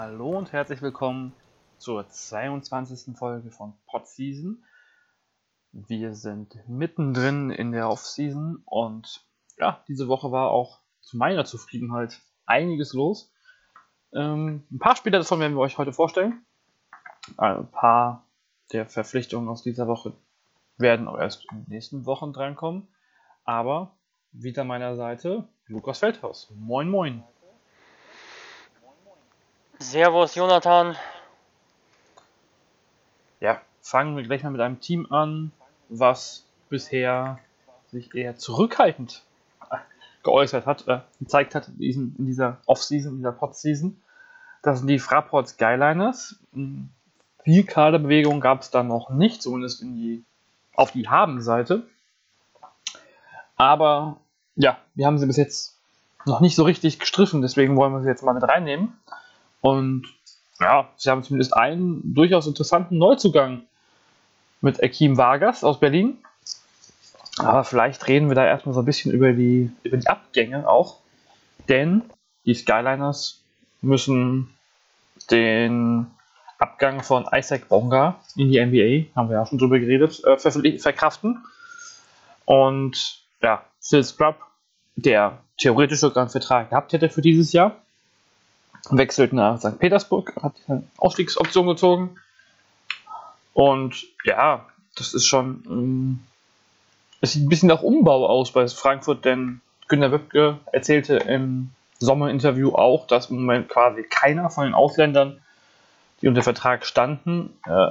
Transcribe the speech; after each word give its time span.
Hallo 0.00 0.30
und 0.30 0.52
herzlich 0.52 0.80
willkommen 0.80 1.32
zur 1.78 2.08
22. 2.08 3.16
Folge 3.16 3.50
von 3.50 3.74
Podseason. 3.88 4.64
Wir 5.72 6.14
sind 6.14 6.56
mittendrin 6.68 7.50
in 7.50 7.72
der 7.72 7.90
Offseason 7.90 8.62
und 8.64 9.26
ja, 9.58 9.82
diese 9.88 10.06
Woche 10.06 10.30
war 10.30 10.52
auch 10.52 10.78
zu 11.00 11.16
meiner 11.16 11.44
Zufriedenheit 11.46 12.20
einiges 12.46 12.92
los. 12.92 13.32
Ähm, 14.14 14.62
ein 14.70 14.78
paar 14.78 14.94
Spieler 14.94 15.18
davon 15.18 15.40
werden 15.40 15.56
wir 15.56 15.62
euch 15.62 15.78
heute 15.78 15.92
vorstellen. 15.92 16.46
Ein 17.36 17.68
paar 17.68 18.24
der 18.72 18.86
Verpflichtungen 18.86 19.48
aus 19.48 19.64
dieser 19.64 19.88
Woche 19.88 20.12
werden 20.76 21.08
auch 21.08 21.18
erst 21.18 21.44
in 21.50 21.64
den 21.64 21.70
nächsten 21.70 22.06
Wochen 22.06 22.32
drankommen. 22.32 22.86
Aber 23.42 23.96
wieder 24.30 24.62
meiner 24.62 24.94
Seite 24.94 25.48
Lukas 25.66 25.98
Feldhaus. 25.98 26.52
Moin, 26.54 26.88
moin. 26.88 27.24
Servus, 29.78 30.34
Jonathan. 30.34 30.96
Ja, 33.40 33.60
fangen 33.80 34.16
wir 34.16 34.24
gleich 34.24 34.42
mal 34.42 34.50
mit 34.50 34.60
einem 34.60 34.80
Team 34.80 35.06
an, 35.10 35.52
was 35.88 36.44
bisher 36.68 37.38
sich 37.90 38.14
eher 38.14 38.36
zurückhaltend 38.36 39.22
geäußert 40.24 40.66
hat, 40.66 40.86
äh, 40.88 41.00
gezeigt 41.20 41.54
hat 41.54 41.68
in, 41.68 41.78
diesem, 41.78 42.14
in 42.18 42.26
dieser 42.26 42.58
Off-Season, 42.66 43.12
in 43.12 43.18
dieser 43.18 43.32
Pod-Season. 43.32 44.00
Das 44.62 44.80
sind 44.80 44.88
die 44.88 44.98
Fraport 44.98 45.48
Skyliners. 45.48 46.36
Hm, 46.52 46.88
viel 47.44 47.64
Kaderbewegung 47.64 48.40
gab 48.40 48.62
es 48.62 48.70
da 48.70 48.82
noch 48.82 49.10
nicht, 49.10 49.40
zumindest 49.42 49.80
in 49.80 49.94
die, 49.94 50.24
auf 50.74 50.90
die 50.90 51.08
Haben-Seite. 51.08 51.86
Aber 53.56 54.18
ja, 54.56 54.76
wir 54.96 55.06
haben 55.06 55.18
sie 55.18 55.26
bis 55.26 55.36
jetzt 55.36 55.78
noch 56.26 56.40
nicht 56.40 56.56
so 56.56 56.64
richtig 56.64 56.98
gestriffen, 56.98 57.42
deswegen 57.42 57.76
wollen 57.76 57.92
wir 57.92 58.02
sie 58.02 58.08
jetzt 58.08 58.24
mal 58.24 58.34
mit 58.34 58.42
reinnehmen. 58.42 58.98
Und 59.60 60.06
ja, 60.60 60.88
sie 60.96 61.10
haben 61.10 61.22
zumindest 61.22 61.54
einen 61.54 62.14
durchaus 62.14 62.46
interessanten 62.46 62.98
Neuzugang 62.98 63.62
mit 64.60 64.82
Akim 64.82 65.16
Vargas 65.16 65.64
aus 65.64 65.80
Berlin. 65.80 66.18
Aber 67.38 67.62
vielleicht 67.62 68.08
reden 68.08 68.28
wir 68.28 68.34
da 68.34 68.44
erstmal 68.44 68.74
so 68.74 68.80
ein 68.80 68.86
bisschen 68.86 69.12
über 69.12 69.32
die, 69.32 69.70
über 69.84 69.96
die 69.96 70.08
Abgänge 70.08 70.68
auch. 70.68 70.98
Denn 71.68 72.02
die 72.44 72.54
Skyliners 72.54 73.40
müssen 73.80 74.50
den 75.30 76.06
Abgang 76.58 77.02
von 77.02 77.26
Isaac 77.32 77.68
Bonga 77.68 78.18
in 78.34 78.50
die 78.50 78.58
NBA, 78.58 79.14
haben 79.14 79.28
wir 79.28 79.36
ja 79.36 79.46
schon 79.46 79.58
drüber 79.58 79.78
geredet, 79.78 80.22
äh, 80.24 80.78
verkraften. 80.78 81.44
Und 82.44 83.22
ja, 83.42 83.62
Phil 83.80 84.02
Scrub, 84.02 84.36
der 84.96 85.38
theoretisch 85.58 86.00
sogar 86.00 86.22
einen 86.22 86.30
Vertrag 86.30 86.70
gehabt 86.70 86.92
hätte 86.92 87.08
für 87.10 87.22
dieses 87.22 87.52
Jahr, 87.52 87.76
wechselt 88.90 89.32
nach 89.32 89.58
St. 89.58 89.78
Petersburg, 89.78 90.34
hat 90.42 90.54
eine 90.68 90.82
Ausstiegsoption 90.96 91.66
gezogen. 91.66 92.16
Und 93.52 94.06
ja, 94.24 94.66
das 94.96 95.14
ist 95.14 95.26
schon. 95.26 95.62
Ähm, 95.68 96.20
es 97.20 97.32
sieht 97.32 97.44
ein 97.44 97.48
bisschen 97.48 97.68
nach 97.68 97.82
Umbau 97.82 98.26
aus 98.26 98.52
bei 98.52 98.66
Frankfurt, 98.68 99.24
denn 99.24 99.60
Günter 99.88 100.12
Wöbke 100.12 100.58
erzählte 100.70 101.16
im 101.16 101.70
Sommerinterview 101.98 102.74
auch, 102.74 103.06
dass 103.06 103.30
im 103.30 103.40
Moment 103.40 103.68
quasi 103.68 104.04
keiner 104.04 104.50
von 104.50 104.64
den 104.64 104.74
Ausländern, 104.74 105.40
die 106.22 106.28
unter 106.28 106.42
Vertrag 106.42 106.86
standen, 106.86 107.50
äh, 107.66 107.88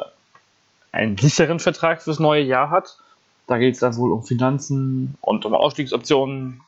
einen 0.94 1.18
sicheren 1.18 1.60
Vertrag 1.60 2.02
fürs 2.02 2.20
neue 2.20 2.44
Jahr 2.44 2.70
hat. 2.70 2.98
Da 3.48 3.58
geht 3.58 3.74
es 3.74 3.80
dann 3.82 3.98
wohl 3.98 4.12
um 4.12 4.24
Finanzen 4.24 5.18
und 5.22 5.46
um 5.46 5.54
Ausstiegsoptionen 5.54 6.62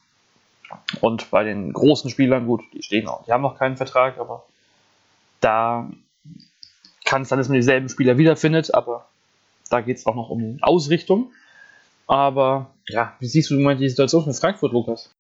und 1.02 1.32
bei 1.32 1.44
den 1.44 1.74
großen 1.74 2.10
Spielern, 2.10 2.46
gut, 2.46 2.62
die 2.74 2.84
stehen 2.84 3.08
auch, 3.08 3.26
die 3.26 3.32
haben 3.32 3.42
noch 3.42 3.58
keinen 3.58 3.78
Vertrag, 3.78 4.18
aber 4.18 4.46
da 5.40 5.90
kann 7.06 7.24
es 7.24 7.30
sein, 7.30 7.40
dass 7.40 7.50
man 7.50 7.56
dieselben 7.56 7.90
Spieler 7.90 8.18
wiederfindet, 8.18 8.74
aber 8.74 9.10
da 9.70 9.82
geht 9.82 9.98
es 9.98 10.06
auch 10.06 10.16
noch 10.16 10.30
um 10.30 10.40
die 10.40 10.64
Ausrichtung. 10.64 11.32
Aber 12.08 12.72
ja, 12.88 13.16
wie 13.20 13.28
siehst 13.28 13.52
du 13.52 13.60
im 13.60 13.78
die 13.78 13.90
Situation 13.90 14.24
von 14.24 14.34
Frankfurt, 14.34 14.72
Lukas? 14.72 15.12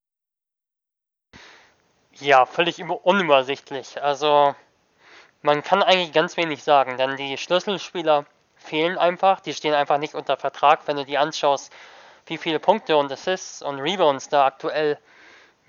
Ja, 2.19 2.45
völlig 2.45 2.83
unübersichtlich. 2.83 4.01
Also 4.01 4.55
man 5.41 5.63
kann 5.63 5.83
eigentlich 5.83 6.11
ganz 6.11 6.35
wenig 6.35 6.63
sagen, 6.63 6.97
denn 6.97 7.15
die 7.15 7.37
Schlüsselspieler 7.37 8.25
fehlen 8.55 8.97
einfach, 8.97 9.39
die 9.39 9.53
stehen 9.53 9.73
einfach 9.73 9.99
nicht 9.99 10.15
unter 10.15 10.35
Vertrag. 10.35 10.87
Wenn 10.87 10.97
du 10.97 11.05
die 11.05 11.17
anschaust, 11.17 11.71
wie 12.25 12.37
viele 12.37 12.59
Punkte 12.59 12.97
und 12.97 13.11
Assists 13.11 13.61
und 13.61 13.79
Rebounds 13.79 14.29
da 14.29 14.45
aktuell 14.45 14.97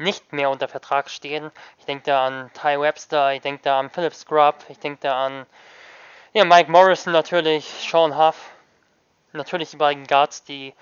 nicht 0.01 0.33
mehr 0.33 0.51
unter 0.51 0.67
Vertrag 0.67 1.11
stehen. 1.11 1.51
Ich 1.79 1.85
denke 1.85 2.05
da 2.05 2.27
an 2.27 2.51
Ty 2.55 2.81
Webster, 2.81 3.35
ich 3.35 3.43
denke 3.43 3.63
da 3.63 3.79
an 3.79 3.91
Philip 3.91 4.15
Scrub, 4.15 4.57
ich 4.69 4.79
denke 4.79 4.99
da 5.03 5.27
an 5.27 5.47
ja, 6.33 6.45
Mike 6.45 6.71
Morrison 6.71 7.13
natürlich, 7.13 7.67
Sean 7.67 8.17
Huff. 8.17 8.51
Natürlich 9.33 9.71
die 9.71 9.77
beiden 9.77 10.07
Guards, 10.07 10.45
die 10.45 10.75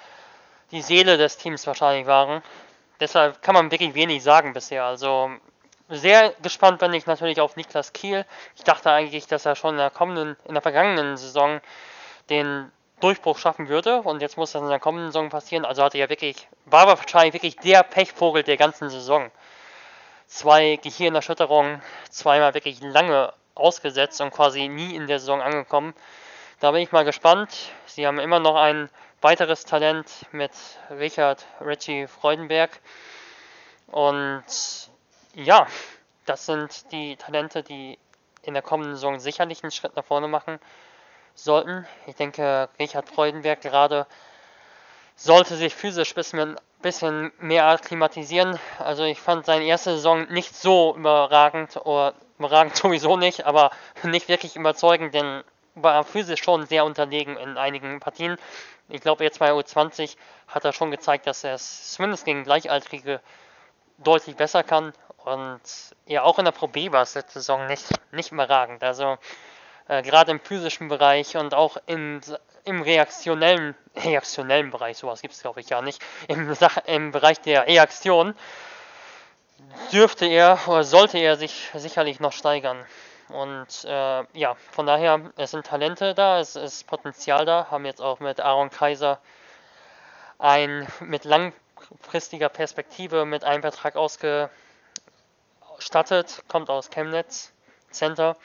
die 0.71 0.83
Seele 0.83 1.17
des 1.17 1.39
Teams 1.39 1.67
wahrscheinlich 1.67 2.07
waren. 2.07 2.43
Deshalb 3.01 3.41
kann 3.43 3.55
man 3.55 3.71
wirklich 3.71 3.95
wenig 3.95 4.23
sagen 4.23 4.53
bisher. 4.53 4.85
Also 4.85 5.31
sehr 5.89 6.35
gespannt 6.43 6.81
bin 6.81 6.93
ich 6.93 7.07
natürlich 7.07 7.41
auf 7.41 7.57
Niklas 7.57 7.93
Kiel. 7.93 8.27
Ich 8.57 8.65
dachte 8.65 8.91
eigentlich, 8.91 9.27
dass 9.27 9.47
er 9.47 9.57
schon 9.57 9.73
in 9.73 9.79
der 9.79 9.91
kommenden, 9.91 10.37
in 10.45 10.55
der 10.55 10.63
vergangenen 10.63 11.17
Saison 11.17 11.61
den 12.29 12.71
Durchbruch 13.01 13.39
schaffen 13.39 13.69
würde. 13.69 14.03
Und 14.03 14.23
jetzt 14.23 14.37
muss 14.37 14.53
das 14.53 14.63
in 14.63 14.69
der 14.69 14.81
kommenden 14.81 15.11
Saison 15.11 15.29
passieren. 15.29 15.65
Also 15.65 15.83
hatte 15.83 15.99
er 15.99 16.09
wirklich, 16.09 16.49
war 16.67 16.87
wahrscheinlich 16.87 17.35
wirklich 17.35 17.57
der 17.57 17.83
Pechvogel 17.83 18.43
der 18.43 18.57
ganzen 18.57 18.91
Saison. 18.91 19.31
Zwei 20.27 20.77
Gehirnerschütterungen, 20.77 21.83
zweimal 22.11 22.55
wirklich 22.55 22.81
lange 22.83 23.33
ausgesetzt 23.55 24.21
und 24.21 24.31
quasi 24.31 24.69
nie 24.69 24.95
in 24.95 25.07
der 25.07 25.19
Saison 25.19 25.41
angekommen. 25.41 25.95
Da 26.61 26.73
bin 26.73 26.83
ich 26.83 26.93
mal 26.93 27.05
gespannt. 27.05 27.51
Sie 27.87 28.07
haben 28.07 28.19
immer 28.19 28.41
noch 28.41 28.57
ein 28.57 28.91
weiteres 29.21 29.65
Talent 29.65 30.11
mit 30.33 30.53
Richard 30.91 31.47
Richie 31.61 32.07
Freudenberg. 32.07 32.81
Und 33.87 34.45
ja, 35.35 35.67
das 36.27 36.47
sind 36.47 36.93
die 36.93 37.17
Talente, 37.17 37.63
die 37.63 37.99
in 38.43 38.55
der 38.55 38.63
kommenden 38.63 38.95
Saison 38.95 39.19
sicherlich 39.19 39.63
einen 39.63 39.73
Schritt 39.73 39.97
nach 39.97 40.05
vorne 40.05 40.29
machen 40.29 40.59
sollten. 41.39 41.87
Ich 42.07 42.17
denke, 42.17 42.69
Richard 42.79 43.09
Freudenberg 43.09 43.61
gerade 43.61 44.07
sollte 45.17 45.57
sich 45.57 45.75
physisch 45.75 46.15
ein 46.17 46.57
bisschen, 46.81 47.33
mehr 47.41 47.67
akklimatisieren. 47.67 48.59
Also 48.79 49.05
ich 49.05 49.21
fand 49.21 49.47
seine 49.47 49.65
erste 49.65 49.91
Saison 49.97 50.27
nicht 50.31 50.55
so 50.55 50.95
überragend, 50.97 51.77
oder 51.85 52.15
überragend 52.39 52.77
sowieso 52.77 53.17
nicht, 53.17 53.47
aber 53.47 53.71
nicht 54.05 54.29
wirklich 54.29 54.57
überzeugend, 54.57 55.15
denn 55.15 55.43
war 55.75 56.05
physisch 56.05 56.43
schon 56.43 56.67
sehr 56.67 56.85
unterlegen 56.85 57.37
in 57.37 57.57
einigen 57.57 58.01
Partien. 58.01 58.37
Ich 58.89 59.01
glaube, 59.01 59.25
jetzt 59.25 59.39
bei 59.39 59.53
U20 59.53 60.17
hat 60.49 60.65
er 60.65 60.73
schon 60.73 60.91
gezeigt, 60.91 61.27
dass 61.27 61.45
er 61.45 61.55
es 61.55 61.93
zumindest 61.93 62.25
gegen 62.25 62.45
Gleichaltrige 62.45 63.21
deutlich 63.99 64.37
besser 64.37 64.63
kann. 64.63 64.93
Und 65.25 65.61
ja, 66.07 66.23
auch 66.23 66.39
in 66.39 66.45
der 66.45 66.53
Pro 66.53 66.69
B 66.69 66.91
war 66.91 67.03
es 67.03 67.15
letzte 67.15 67.41
Saison 67.41 67.67
nicht, 67.67 67.87
nicht 68.13 68.33
überragend. 68.33 68.83
Also 68.83 69.19
äh, 69.89 70.03
gerade 70.03 70.31
im 70.31 70.41
physischen 70.41 70.89
Bereich 70.89 71.37
und 71.37 71.55
auch 71.55 71.77
im, 71.87 72.21
im 72.65 72.83
reaktionellen, 72.83 73.75
reaktionellen 73.97 74.71
Bereich, 74.71 74.99
sowas 74.99 75.23
gibt 75.23 75.35
es 75.35 75.43
glaube 75.43 75.61
ich 75.61 75.71
ja 75.71 75.83
nicht, 75.83 76.03
im, 76.29 76.55
im 76.87 77.11
Bereich 77.11 77.41
der 77.41 77.67
Reaktion 77.67 78.35
dürfte 79.93 80.27
er 80.27 80.59
oder 80.67 80.85
sollte 80.85 81.19
er 81.19 81.37
sich 81.37 81.71
sicherlich 81.75 82.21
noch 82.21 82.33
steigern. 82.33 82.85
Und 83.29 83.85
äh, 83.85 84.25
ja, 84.33 84.55
von 84.71 84.87
daher, 84.87 85.21
es 85.37 85.51
sind 85.51 85.67
Talente 85.67 86.15
da, 86.15 86.41
es 86.41 86.57
ist 86.57 86.87
Potenzial 86.87 87.45
da, 87.45 87.67
haben 87.71 87.85
jetzt 87.85 88.01
auch 88.01 88.21
mit 88.21 88.41
Aaron 88.41 88.71
Kaiser 88.71 89.19
ein 90.39 90.87
mit 91.01 91.25
langfristiger 91.25 92.49
Perspektive 92.49 93.27
mit 93.27 93.45
einem 93.45 93.61
Vertrag 93.61 93.97
ausgestattet, 93.97 94.51
kommt 96.49 96.71
aus 96.71 96.89
Chemnitz 96.91 97.53
Center 97.91 98.37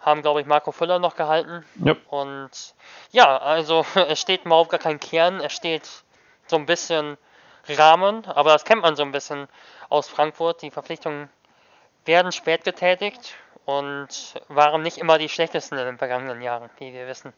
haben, 0.00 0.22
glaube 0.22 0.40
ich, 0.40 0.46
Marco 0.46 0.72
Füller 0.72 0.98
noch 0.98 1.16
gehalten. 1.16 1.64
Yep. 1.84 2.00
Und 2.10 2.50
ja, 3.10 3.36
also 3.38 3.84
es 4.08 4.20
steht 4.20 4.44
überhaupt 4.44 4.70
gar 4.70 4.80
kein 4.80 5.00
Kern, 5.00 5.40
es 5.40 5.52
steht 5.52 5.88
so 6.46 6.56
ein 6.56 6.66
bisschen 6.66 7.16
Rahmen, 7.68 8.24
aber 8.26 8.50
das 8.50 8.64
kennt 8.64 8.82
man 8.82 8.94
so 8.94 9.02
ein 9.02 9.12
bisschen 9.12 9.48
aus 9.88 10.08
Frankfurt. 10.08 10.62
Die 10.62 10.70
Verpflichtungen 10.70 11.28
werden 12.04 12.30
spät 12.30 12.64
getätigt 12.64 13.34
und 13.64 14.34
waren 14.48 14.82
nicht 14.82 14.98
immer 14.98 15.18
die 15.18 15.28
schlechtesten 15.28 15.76
in 15.76 15.84
den 15.84 15.98
vergangenen 15.98 16.40
Jahren, 16.40 16.70
wie 16.78 16.92
wir 16.92 17.08
wissen. 17.08 17.32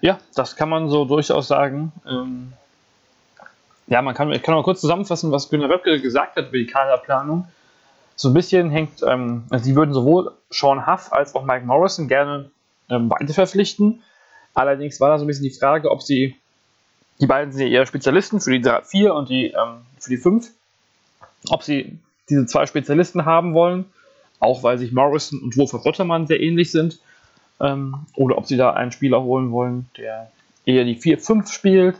Ja, 0.00 0.18
das 0.34 0.56
kann 0.56 0.68
man 0.68 0.88
so 0.88 1.04
durchaus 1.04 1.48
sagen. 1.48 1.92
Ähm, 2.06 2.52
ja, 3.86 4.02
man 4.02 4.14
kann, 4.14 4.30
ich 4.32 4.42
kann 4.42 4.54
mal 4.54 4.62
kurz 4.62 4.80
zusammenfassen, 4.80 5.32
was 5.32 5.48
Günter 5.48 5.68
Wöbke 5.68 6.00
gesagt 6.00 6.36
hat 6.36 6.48
über 6.48 6.58
die 6.58 6.66
Kaderplanung 6.66 7.48
so 8.18 8.28
ein 8.28 8.34
bisschen 8.34 8.70
hängt, 8.70 9.02
ähm, 9.06 9.44
also 9.48 9.64
sie 9.64 9.74
würden 9.74 9.94
sowohl 9.94 10.32
Sean 10.50 10.86
Huff 10.86 11.12
als 11.12 11.34
auch 11.34 11.44
Mike 11.44 11.64
Morrison 11.64 12.08
gerne 12.08 12.50
ähm, 12.90 13.08
weiter 13.10 13.32
verpflichten. 13.32 14.02
Allerdings 14.54 15.00
war 15.00 15.08
da 15.08 15.18
so 15.18 15.24
ein 15.24 15.28
bisschen 15.28 15.44
die 15.44 15.50
Frage, 15.50 15.90
ob 15.90 16.02
sie, 16.02 16.36
die 17.20 17.26
beiden 17.26 17.52
sind 17.52 17.62
ja 17.62 17.68
eher 17.68 17.86
Spezialisten 17.86 18.40
für 18.40 18.58
die 18.58 18.62
4 18.62 19.14
und 19.14 19.30
die, 19.30 19.46
ähm, 19.46 19.86
für 19.98 20.10
die 20.10 20.16
5, 20.18 20.50
ob 21.48 21.62
sie 21.62 21.98
diese 22.28 22.44
zwei 22.44 22.66
Spezialisten 22.66 23.24
haben 23.24 23.54
wollen 23.54 23.86
auch 24.40 24.62
weil 24.62 24.78
sich 24.78 24.92
Morrison 24.92 25.40
und 25.42 25.56
Wolfer 25.56 25.78
Bottermann 25.78 26.26
sehr 26.26 26.40
ähnlich 26.40 26.70
sind. 26.70 27.00
Ähm, 27.60 28.06
oder 28.14 28.38
ob 28.38 28.46
sie 28.46 28.56
da 28.56 28.72
einen 28.72 28.92
Spieler 28.92 29.22
holen 29.22 29.50
wollen, 29.50 29.88
der 29.96 30.30
eher 30.64 30.84
die 30.84 30.96
4-5 30.96 31.50
spielt. 31.50 31.96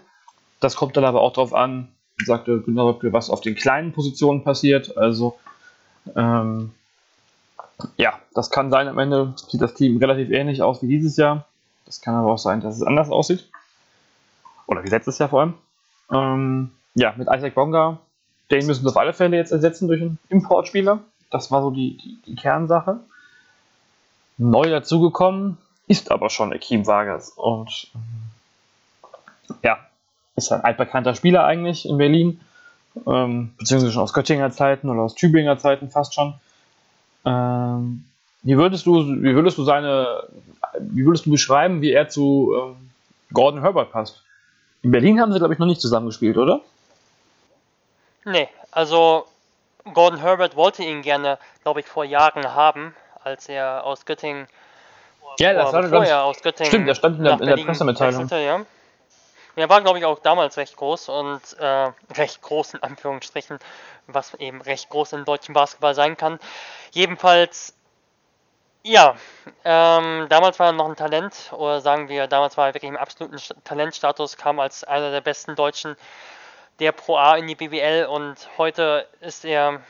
Das 0.61 0.77
kommt 0.77 0.97
dann 0.97 1.05
aber 1.05 1.21
auch 1.21 1.33
darauf 1.33 1.53
an, 1.53 1.89
sagte 2.25 2.61
genau, 2.61 2.97
was 3.03 3.31
auf 3.31 3.41
den 3.41 3.57
kleinen 3.57 3.93
Positionen 3.93 4.45
passiert. 4.45 4.97
Also, 4.97 5.37
ähm, 6.17 6.73
ja, 7.97 8.19
das 8.35 8.51
kann 8.51 8.71
sein. 8.71 8.89
Am 8.89 8.99
Ende 8.99 9.35
sieht 9.37 9.61
das 9.61 9.75
Team 9.75 9.99
relativ 9.99 10.31
ähnlich 10.31 10.63
aus 10.63 10.83
wie 10.83 10.89
dieses 10.89 11.17
Jahr. 11.17 11.47
Das 11.87 12.01
kann 12.01 12.15
aber 12.15 12.33
auch 12.33 12.39
sein, 12.39 12.61
dass 12.61 12.77
es 12.77 12.83
anders 12.83 13.11
aussieht. 13.11 13.49
Oder 14.67 14.85
wie 14.85 14.89
letztes 14.89 15.19
Jahr 15.19 15.29
vor 15.29 15.41
allem. 15.41 15.55
Ähm, 16.13 16.71
ja, 16.95 17.15
mit 17.17 17.29
Isaac 17.31 17.55
Bonga, 17.55 17.99
den 18.51 18.67
müssen 18.67 18.83
sie 18.83 18.89
auf 18.89 18.97
alle 18.97 19.13
Fälle 19.13 19.37
jetzt 19.37 19.53
ersetzen 19.53 19.89
durch 19.89 20.01
einen 20.01 20.19
Importspieler. 20.29 21.01
Das 21.31 21.51
war 21.51 21.63
so 21.63 21.71
die, 21.71 21.97
die, 21.97 22.19
die 22.27 22.35
Kernsache. 22.35 23.01
Neu 24.37 24.71
dazugekommen 24.71 25.59
ist 25.87 26.11
aber 26.11 26.31
schon 26.31 26.53
Akeem 26.53 26.87
Vargas. 26.87 27.31
Und 27.31 27.91
ja, 29.63 29.79
ist 30.37 30.53
ein 30.53 30.63
altbekannter 30.63 31.15
Spieler 31.15 31.45
eigentlich 31.45 31.89
in 31.89 31.99
Berlin. 31.99 32.41
Ähm, 33.07 33.55
beziehungsweise 33.59 33.93
schon 33.93 34.03
aus 34.03 34.13
Göttinger 34.13 34.51
Zeiten 34.51 34.89
oder 34.89 35.03
aus 35.03 35.15
Tübinger 35.15 35.59
Zeiten 35.59 35.91
fast 35.91 36.15
schon. 36.15 36.35
Ähm, 37.25 38.05
wie 38.43 38.57
würdest 38.57 38.87
du, 38.87 39.05
wie 39.07 39.35
würdest 39.35 39.59
du 39.59 39.65
seine, 39.65 40.23
wie 40.81 41.05
würdest 41.05 41.27
du 41.27 41.31
beschreiben, 41.31 41.83
wie 41.83 41.93
er 41.93 42.09
zu 42.09 42.55
ähm, 42.57 42.91
Gordon 43.33 43.61
Herbert 43.61 43.93
passt? 43.93 44.23
In 44.83 44.91
Berlin 44.91 45.21
haben 45.21 45.33
sie, 45.33 45.39
glaube 45.39 45.53
ich, 45.53 45.59
noch 45.59 45.67
nicht 45.67 45.81
zusammengespielt, 45.81 46.37
oder? 46.37 46.61
Nee, 48.25 48.49
also 48.71 49.27
Gordon 49.93 50.21
Herbert 50.21 50.57
wollte 50.57 50.83
ihn 50.83 51.03
gerne, 51.03 51.39
glaube 51.63 51.81
ich, 51.81 51.87
vor 51.87 52.05
Jahren 52.05 52.55
haben, 52.55 52.95
als 53.25 53.49
er 53.49 53.85
aus 53.85 54.05
Göttingen. 54.05 54.47
Ja, 55.39 55.53
das 55.53 55.73
war 55.73 55.89
ganz, 55.89 56.11
aus 56.11 56.43
Göttingen. 56.43 56.71
Stimmt, 56.71 56.89
der 56.89 56.95
stand 56.95 57.19
in 57.19 57.25
der, 57.25 57.41
in 57.41 57.47
der 57.47 57.57
Pressemitteilung. 57.57 58.29
Ja. 58.29 58.61
Er 59.61 59.69
war, 59.69 59.81
glaube 59.81 59.99
ich, 59.99 60.05
auch 60.05 60.19
damals 60.21 60.57
recht 60.57 60.77
groß 60.77 61.09
und 61.09 61.41
äh, 61.59 61.93
recht 62.17 62.43
groß 62.43 62.75
in 62.75 62.83
Anführungsstrichen, 62.83 63.59
was 64.07 64.35
eben 64.35 64.61
recht 64.63 64.89
groß 64.89 65.13
im 65.15 65.25
deutschen 65.25 65.53
Basketball 65.55 65.95
sein 65.95 66.17
kann. 66.17 66.39
Jedenfalls, 66.93 67.75
ja, 68.83 69.17
ähm, 69.65 70.27
damals 70.29 70.59
war 70.59 70.69
er 70.69 70.73
noch 70.73 70.89
ein 70.89 70.97
Talent, 70.97 71.53
oder 71.53 71.81
sagen 71.81 72.09
wir, 72.09 72.27
damals 72.27 72.57
war 72.57 72.69
er 72.69 72.75
wirklich 72.75 72.89
im 72.89 72.97
absoluten 72.97 73.39
Talentstatus, 73.65 74.37
kam 74.37 74.61
als 74.61 74.85
einer 74.85 75.11
der 75.11 75.21
besten 75.21 75.57
Deutschen 75.57 75.97
der 76.79 76.93
Pro 76.93 77.17
A 77.17 77.37
in 77.37 77.47
die 77.47 77.57
BBL 77.57 78.07
und 78.07 78.49
heute 78.57 79.09
ist 79.21 79.45
er, 79.45 79.81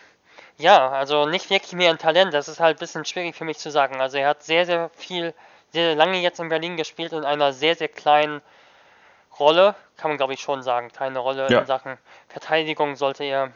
ja, 0.56 0.88
also 0.90 1.26
nicht 1.26 1.50
wirklich 1.50 1.72
mehr 1.72 1.90
ein 1.90 1.98
Talent. 1.98 2.32
Das 2.32 2.48
ist 2.48 2.60
halt 2.60 2.78
ein 2.78 2.80
bisschen 2.80 3.04
schwierig 3.04 3.36
für 3.36 3.44
mich 3.44 3.58
zu 3.58 3.70
sagen. 3.70 4.00
Also 4.00 4.18
er 4.18 4.28
hat 4.28 4.42
sehr, 4.42 4.64
sehr 4.66 4.90
viel, 4.94 5.34
sehr 5.72 5.94
lange 5.94 6.18
jetzt 6.20 6.40
in 6.40 6.48
Berlin 6.48 6.76
gespielt 6.76 7.12
in 7.12 7.24
einer 7.24 7.52
sehr, 7.52 7.74
sehr 7.74 7.88
kleinen 7.88 8.40
Rolle, 9.38 9.74
kann 9.96 10.10
man 10.10 10.18
glaube 10.18 10.34
ich 10.34 10.40
schon 10.40 10.62
sagen, 10.62 10.90
keine 10.92 11.18
Rolle 11.18 11.48
ja. 11.50 11.60
in 11.60 11.66
Sachen 11.66 11.98
Verteidigung 12.28 12.96
sollte 12.96 13.24
er 13.24 13.52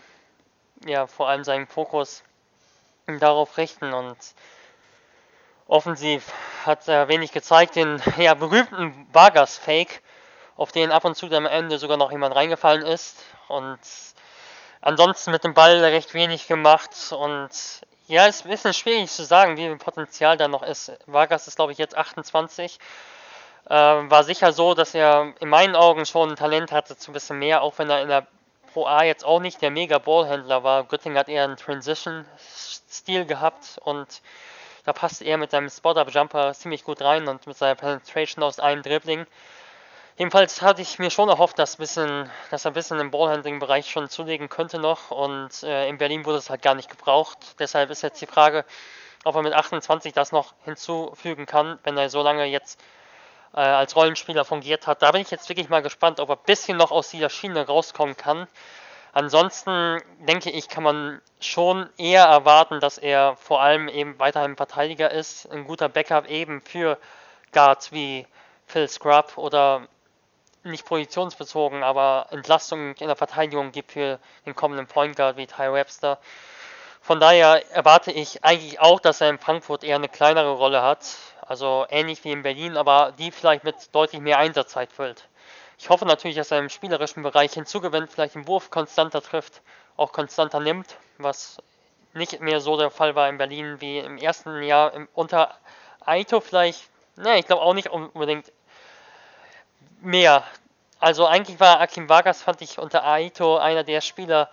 ja 0.87 1.07
vor 1.07 1.29
allem 1.29 1.45
seinen 1.45 1.67
Fokus 1.67 2.23
darauf 3.07 3.57
richten. 3.57 3.93
Und 3.93 4.17
offensiv 5.67 6.33
hat 6.65 6.89
er 6.89 7.09
wenig 7.09 7.33
gezeigt, 7.33 7.77
den 7.77 8.03
ja 8.17 8.35
berühmten 8.35 9.07
Vargas-Fake, 9.13 10.03
auf 10.57 10.73
den 10.73 10.93
ab 10.93 11.05
und 11.05 11.17
zu 11.17 11.27
am 11.33 11.47
Ende 11.47 11.79
sogar 11.79 11.97
noch 11.97 12.13
jemand 12.13 12.35
reingefallen 12.35 12.85
ist. 12.85 13.19
Und 13.49 13.79
ansonsten 14.81 15.31
mit 15.31 15.45
dem 15.45 15.55
Ball 15.55 15.79
recht 15.79 16.15
wenig 16.15 16.47
gemacht. 16.47 17.13
Und 17.13 17.51
ja, 18.07 18.27
ist 18.27 18.45
ein 18.45 18.51
bisschen 18.51 18.75
schwierig 18.75 19.11
zu 19.11 19.25
sagen, 19.25 19.57
wie 19.57 19.67
viel 19.67 19.77
Potenzial 19.77 20.37
da 20.37 20.49
noch 20.49 20.63
ist. 20.63 20.93
Vargas 21.07 21.47
ist 21.49 21.57
glaube 21.57 21.73
ich 21.73 21.79
jetzt 21.79 21.97
28 21.97 22.77
äh, 22.77 22.79
war 23.77 24.25
sicher 24.25 24.53
so, 24.53 24.75
dass 24.75 24.95
er 24.95 25.33
in 25.41 25.49
meinen 25.49 25.77
Augen 25.77 26.05
schon 26.05 26.31
ein 26.31 26.37
Talent 26.37 26.73
hatte 26.73 26.97
zu 26.97 27.11
ein 27.11 27.15
bisschen 27.15 27.39
mehr, 27.39 27.63
auch 27.63 27.79
wenn 27.79 27.89
er 27.89 28.03
in 28.03 28.09
der 28.09 28.27
Pro 28.73 28.87
A 28.87 29.05
jetzt 29.05 29.25
auch 29.25 29.41
nicht 29.41 29.63
der 29.63 29.71
mega 29.71 29.99
Ballhändler 29.99 30.63
war. 30.65 30.85
Göttingen 30.85 31.19
hat 31.19 31.29
eher 31.29 31.45
einen 31.45 31.57
Transition-Stil 31.57 33.27
gehabt 33.27 33.79
und 33.85 34.23
da 34.85 34.93
passte 34.93 35.25
er 35.25 35.37
mit 35.37 35.51
seinem 35.51 35.69
Spot-Up-Jumper 35.69 36.53
ziemlich 36.55 36.85
gut 36.85 37.03
rein 37.03 37.29
und 37.29 37.47
mit 37.47 37.57
seiner 37.57 37.75
Penetration 37.75 38.43
aus 38.43 38.59
einem 38.59 38.83
Dribbling. 38.83 39.27
Jedenfalls 40.17 40.61
hatte 40.61 40.83
ich 40.83 40.99
mir 40.99 41.11
schon 41.11 41.29
erhofft, 41.29 41.59
dass, 41.59 41.77
bisschen, 41.77 42.31
dass 42.51 42.65
er 42.65 42.71
ein 42.71 42.75
bisschen 42.75 43.01
im 43.01 43.11
Ballhandling-Bereich 43.11 43.91
schon 43.91 44.09
zulegen 44.09 44.49
könnte 44.49 44.79
noch 44.79 45.11
und 45.11 45.63
äh, 45.63 45.89
in 45.89 45.99
Berlin 45.99 46.27
wurde 46.27 46.39
es 46.39 46.51
halt 46.51 46.63
gar 46.63 46.75
nicht 46.75 46.91
gebraucht. 46.91 47.39
Deshalb 47.59 47.91
ist 47.91 48.03
jetzt 48.03 48.21
die 48.21 48.27
Frage, 48.27 48.65
ob 49.25 49.35
er 49.35 49.43
mit 49.43 49.55
28 49.55 50.13
das 50.13 50.33
noch 50.33 50.53
hinzufügen 50.65 51.47
kann, 51.47 51.79
wenn 51.85 51.97
er 51.97 52.11
so 52.11 52.23
lange 52.23 52.45
jetzt 52.45 52.79
äh, 53.55 53.61
als 53.61 53.97
Rollenspieler 53.97 54.45
fungiert 54.45 54.87
hat. 54.87 55.03
Da 55.03 55.13
bin 55.13 55.23
ich 55.23 55.31
jetzt 55.31 55.49
wirklich 55.49 55.69
mal 55.69 55.83
gespannt, 55.83 56.21
ob 56.21 56.29
er 56.31 56.37
ein 56.37 56.45
bisschen 56.47 56.77
noch 56.77 56.91
aus 56.91 57.11
dieser 57.11 57.31
Schiene 57.31 57.67
rauskommen 57.67 58.17
kann. 58.17 58.47
Ansonsten 59.13 60.03
denke 60.21 60.51
ich, 60.51 60.69
kann 60.69 60.83
man 60.83 61.21
schon 61.39 61.91
eher 61.99 62.25
erwarten, 62.25 62.81
dass 62.81 62.97
er 62.97 63.37
vor 63.37 63.61
allem 63.61 63.89
eben 63.89 64.19
weiterhin 64.19 64.57
Verteidiger 64.57 65.11
ist, 65.11 65.51
ein 65.53 65.67
guter 65.67 65.91
Backup 65.91 66.29
eben 66.29 66.63
für 66.63 66.99
Guards 67.53 67.93
wie 67.93 68.27
Phil 68.67 68.89
Scrub 68.89 69.37
oder 69.37 69.87
nicht 70.65 70.87
positionsbezogen, 70.87 71.83
aber 71.83 72.29
Entlastung 72.31 72.95
in 72.95 73.09
der 73.09 73.17
Verteidigung 73.17 73.73
gibt 73.73 73.93
für 73.93 74.19
den 74.47 74.55
kommenden 74.55 74.87
Point 74.87 75.17
Guard 75.17 75.37
wie 75.37 75.47
Ty 75.47 75.73
Webster. 75.73 76.19
Von 77.03 77.19
daher 77.21 77.63
erwarte 77.73 78.13
ich 78.13 78.45
eigentlich 78.45 78.81
auch, 78.81 79.01
dass 79.01 79.21
er 79.21 79.29
in 79.29 79.39
Frankfurt 79.39 79.83
eher 79.83 79.97
eine 79.97 80.09
kleinere 80.09 80.53
Rolle 80.53 80.83
hat. 80.83 81.05
Also 81.53 81.85
ähnlich 81.91 82.25
wie 82.25 82.33
in 82.33 82.41
Berlin, 82.41 82.79
aber 82.79 83.13
die 83.19 83.31
vielleicht 83.31 83.63
mit 83.63 83.95
deutlich 83.95 84.23
mehr 84.23 84.39
Einsatzzeit 84.39 84.91
füllt. 84.91 85.29
Ich 85.79 85.91
hoffe 85.91 86.07
natürlich, 86.07 86.39
dass 86.39 86.51
er 86.51 86.59
im 86.59 86.71
spielerischen 86.71 87.23
Bereich 87.23 87.53
hinzugewinnt, 87.53 88.11
vielleicht 88.11 88.37
den 88.37 88.47
Wurf 88.47 88.71
konstanter 88.71 89.21
trifft, 89.21 89.61
auch 89.99 90.13
konstanter 90.13 90.61
nimmt, 90.61 90.97
was 91.19 91.59
nicht 92.15 92.41
mehr 92.41 92.61
so 92.61 92.79
der 92.79 92.91
Fall 92.91 93.15
war 93.17 93.29
in 93.29 93.37
Berlin 93.37 93.83
wie 93.83 93.99
im 93.99 94.17
ersten 94.17 94.63
Jahr 94.63 94.95
im, 94.95 95.09
unter 95.13 95.55
Aito 96.01 96.41
vielleicht. 96.41 96.89
Ne, 97.17 97.39
ich 97.39 97.45
glaube 97.45 97.61
auch 97.61 97.75
nicht 97.75 97.91
unbedingt 97.91 98.51
mehr. 100.01 100.45
Also 101.01 101.27
eigentlich 101.27 101.61
war 101.61 101.81
Akim 101.83 102.09
Vargas, 102.09 102.41
fand 102.41 102.63
ich 102.63 102.79
unter 102.79 103.05
Aito 103.05 103.59
einer 103.59 103.85
der 103.85 104.01
Spieler, 104.01 104.49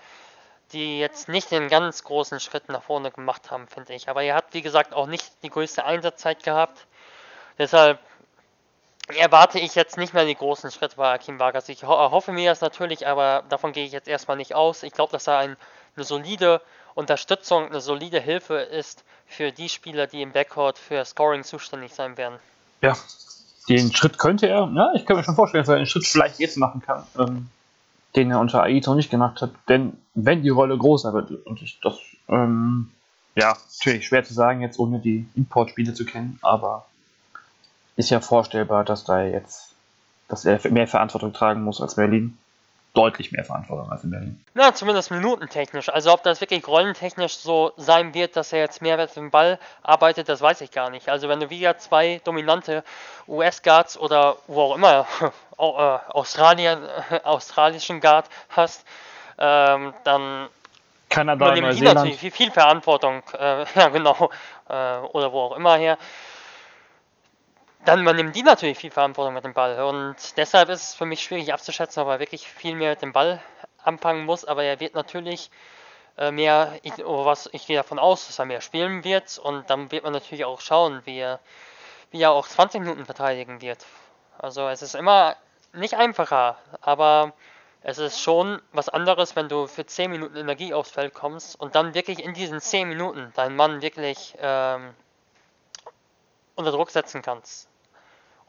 die 0.74 1.00
jetzt 1.00 1.30
nicht 1.30 1.52
den 1.52 1.68
ganz 1.70 2.04
großen 2.04 2.40
Schritt 2.40 2.70
nach 2.70 2.84
vorne 2.84 3.12
gemacht 3.12 3.52
haben, 3.52 3.68
finde 3.68 3.94
ich. 3.94 4.10
Aber 4.10 4.24
er 4.24 4.36
hat, 4.36 4.46
wie 4.54 4.62
gesagt, 4.62 4.94
auch 4.94 5.08
nicht 5.08 5.26
die 5.44 5.50
größte 5.50 5.84
Einsatzzeit 5.84 6.44
gehabt. 6.44 6.86
Deshalb 7.58 8.00
erwarte 9.18 9.60
ich 9.60 9.76
jetzt 9.76 9.98
nicht 9.98 10.14
mehr 10.14 10.26
die 10.26 10.36
großen 10.36 10.72
Schritte 10.72 10.96
bei 10.98 11.14
Akim 11.14 11.40
Vargas. 11.40 11.70
Ich 11.70 11.84
ho 11.84 12.12
hoffe 12.12 12.32
mir 12.32 12.50
das 12.50 12.62
natürlich, 12.62 13.08
aber 13.08 13.44
davon 13.50 13.72
gehe 13.72 13.86
ich 13.86 13.92
jetzt 13.92 14.08
erstmal 14.08 14.38
nicht 14.38 14.54
aus. 14.54 14.84
Ich 14.84 14.94
glaube, 14.94 15.12
dass 15.12 15.28
er 15.28 15.38
ein, 15.38 15.58
eine 15.96 16.06
solide 16.06 16.62
Unterstützung, 16.94 17.68
eine 17.68 17.82
solide 17.82 18.20
Hilfe 18.20 18.56
ist 18.56 19.04
für 19.26 19.52
die 19.52 19.70
Spieler, 19.70 20.08
die 20.08 20.22
im 20.22 20.32
Backcourt 20.32 20.78
für 20.78 21.04
Scoring 21.06 21.44
zuständig 21.44 21.94
sein 21.94 22.18
werden. 22.18 22.40
Ja, 22.82 22.96
den 23.68 23.94
Schritt 23.94 24.18
könnte 24.18 24.48
er, 24.48 24.70
ja, 24.74 24.92
ich 24.96 25.06
kann 25.06 25.18
mir 25.18 25.24
schon 25.24 25.36
vorstellen, 25.36 25.64
dass 25.64 25.70
er 25.70 25.78
einen 25.78 25.86
Schritt 25.86 26.06
vielleicht 26.06 26.40
jetzt 26.40 26.58
machen 26.58 26.82
kann, 26.82 27.06
ähm, 27.18 27.50
den 28.16 28.32
er 28.32 28.40
unter 28.40 28.64
Aito 28.64 28.96
nicht 28.96 29.12
gemacht 29.12 29.42
hat. 29.42 29.52
Denn 29.68 29.94
wenn 30.14 30.42
die 30.42 30.50
Rolle 30.50 30.78
größer 30.78 31.14
wird, 31.14 31.32
und 31.46 31.62
ich, 31.62 31.80
das, 31.82 31.98
ähm, 32.28 32.90
ja, 33.36 33.56
natürlich 33.78 34.08
schwer 34.08 34.24
zu 34.24 34.34
sagen, 34.34 34.62
jetzt 34.62 34.80
ohne 34.80 35.00
die 35.00 35.28
Importspiele 35.36 35.94
zu 35.94 36.06
kennen, 36.06 36.40
aber 36.42 36.86
ist 37.96 38.10
ja 38.10 38.22
vorstellbar, 38.22 38.84
dass 38.84 39.04
da 39.04 39.24
jetzt, 39.24 39.74
dass 40.28 40.46
er 40.46 40.60
mehr 40.72 40.88
Verantwortung 40.88 41.34
tragen 41.34 41.64
muss 41.64 41.82
als 41.82 41.96
Berlin. 41.96 42.38
Deutlich 42.94 43.32
mehr 43.32 43.46
Verantwortung 43.46 43.92
als 43.92 44.04
in 44.04 44.10
Berlin. 44.10 44.44
Na, 44.56 44.74
zumindest 44.74 45.12
minutentechnisch. 45.12 45.90
Also 45.90 46.12
ob 46.12 46.24
das 46.24 46.42
wirklich 46.42 46.68
rollentechnisch 46.68 47.38
so 47.38 47.72
sein 47.78 48.16
wird, 48.16 48.36
dass 48.36 48.52
er 48.52 48.60
jetzt 48.60 48.82
mehr 48.82 48.98
mit 48.98 49.16
dem 49.16 49.30
Ball 49.30 49.60
arbeitet, 49.84 50.28
das 50.28 50.42
weiß 50.42 50.62
ich 50.62 50.72
gar 50.72 50.90
nicht. 50.90 51.08
Also 51.08 51.30
wenn 51.30 51.40
du 51.40 51.52
wieder 51.52 51.78
zwei 51.78 52.20
dominante 52.24 52.84
US-Guards 53.28 53.98
oder 53.98 54.38
wo 54.48 54.62
auch 54.62 54.76
immer, 54.76 55.06
äh, 55.60 55.62
Australien, 55.62 56.80
australischen 57.24 58.02
Guard 58.02 58.26
hast, 58.50 58.84
ähm, 59.38 59.94
dann 60.04 60.48
Kanada, 61.10 61.46
übernehmen 61.46 61.76
die 61.76 61.82
natürlich 61.82 62.20
viel, 62.20 62.32
viel 62.32 62.52
Verantwortung, 62.52 63.22
äh, 63.38 63.66
ja 63.76 63.90
genau, 63.90 64.30
äh, 64.68 64.98
oder 65.12 65.32
wo 65.32 65.42
auch 65.42 65.58
immer 65.58 65.78
her 65.78 65.98
dann 67.86 68.02
übernehmen 68.02 68.34
die 68.34 68.44
natürlich 68.44 68.78
viel 68.78 68.92
Verantwortung 68.92 69.34
mit 69.34 69.46
dem 69.46 69.54
Ball. 69.54 69.82
Und 69.84 70.16
deshalb 70.38 70.70
ist 70.70 70.84
es 70.84 70.96
für 70.96 71.06
mich 71.06 71.24
schwierig 71.24 71.54
abzuschätzen, 71.54 72.04
ob 72.04 72.10
er 72.10 72.20
wirklich 72.20 72.48
viel 72.48 72.76
mehr 72.76 72.92
mit 72.92 73.02
dem 73.02 73.14
Ball 73.14 73.42
anfangen 73.84 74.26
muss. 74.26 74.46
Aber 74.46 74.64
er 74.64 74.80
wird 74.80 74.96
natürlich 74.96 75.50
äh, 76.18 76.32
mehr, 76.32 76.78
ich, 76.84 77.04
oh, 77.06 77.26
was, 77.26 77.50
ich 77.54 77.66
gehe 77.68 77.78
davon 77.78 78.00
aus, 78.00 78.28
dass 78.28 78.40
er 78.40 78.46
mehr 78.46 78.62
spielen 78.62 79.04
wird. 79.04 79.40
Und 79.40 79.70
dann 79.70 79.92
wird 79.92 80.04
man 80.04 80.14
natürlich 80.14 80.46
auch 80.46 80.62
schauen, 80.62 81.02
wie 81.06 81.20
er, 81.20 81.40
wie 82.12 82.22
er 82.22 82.32
auch 82.32 82.48
20 82.48 82.82
Minuten 82.82 83.06
verteidigen 83.06 83.62
wird. 83.62 83.86
Also 84.38 84.68
es 84.68 84.82
ist 84.82 84.96
immer 84.96 85.36
nicht 85.74 85.96
einfacher, 85.96 86.58
aber 86.82 87.34
es 87.82 87.98
ist 87.98 88.20
schon 88.20 88.62
was 88.74 88.90
anderes, 88.90 89.36
wenn 89.36 89.48
du 89.48 89.68
für 89.68 89.86
10 89.86 90.12
Minuten 90.12 90.36
Energie 90.36 90.74
aufs 90.74 90.92
Feld 90.92 91.14
kommst 91.14 91.60
und 91.60 91.76
dann 91.76 91.94
wirklich 91.94 92.24
in 92.24 92.34
diesen 92.34 92.60
10 92.60 92.90
Minuten 92.90 93.32
deinen 93.36 93.56
Mann 93.56 93.82
wirklich 93.82 94.36
ähm, 94.40 94.94
unter 96.56 96.72
Druck 96.72 96.90
setzen 96.90 97.22
kannst 97.22 97.69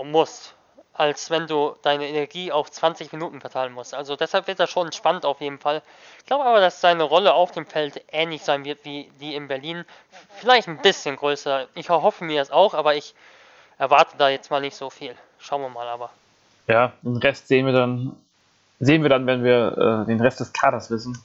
musst, 0.05 0.55
als 0.93 1.31
wenn 1.31 1.47
du 1.47 1.77
deine 1.83 2.09
Energie 2.09 2.53
auf 2.53 2.71
20 2.71 3.13
Minuten 3.13 3.41
verteilen 3.41 3.73
musst. 3.73 3.95
Also 3.95 4.17
deshalb 4.17 4.47
wird 4.47 4.61
das 4.61 4.71
schon 4.71 4.93
spannend 4.93 5.25
auf 5.25 5.41
jeden 5.41 5.59
Fall. 5.59 5.83
Ich 6.19 6.27
glaube 6.27 6.45
aber, 6.45 6.61
dass 6.61 6.81
seine 6.81 7.05
Rolle 7.05 7.35
auf 7.35 7.53
dem 7.53 7.67
Feld 7.67 8.03
ähnlich 8.13 8.43
sein 8.43 8.65
wird 8.65 8.85
wie 8.85 9.11
die 9.21 9.35
in 9.35 9.49
Berlin. 9.49 9.85
Vielleicht 10.37 10.69
ein 10.69 10.79
bisschen 10.79 11.17
größer. 11.17 11.69
Ich 11.75 11.89
hoffe 11.91 12.25
mir 12.25 12.43
es 12.43 12.51
auch, 12.51 12.75
aber 12.75 12.95
ich 12.95 13.15
erwarte 13.79 14.17
da 14.19 14.29
jetzt 14.29 14.51
mal 14.51 14.61
nicht 14.61 14.77
so 14.77 14.91
viel. 14.91 15.15
Schauen 15.39 15.63
wir 15.63 15.69
mal 15.69 15.89
aber. 15.89 16.11
Ja, 16.67 16.93
den 17.03 17.17
Rest 17.17 17.49
sehen 17.49 17.67
wir 17.67 17.73
dann 17.73 18.17
Sehen 18.81 19.03
wir 19.03 19.11
dann, 19.11 19.27
wenn 19.27 19.45
wir 19.45 20.05
äh, 20.05 20.07
den 20.07 20.21
Rest 20.21 20.41
des 20.41 20.55
Kaders 20.55 20.91
wissen. 20.91 21.19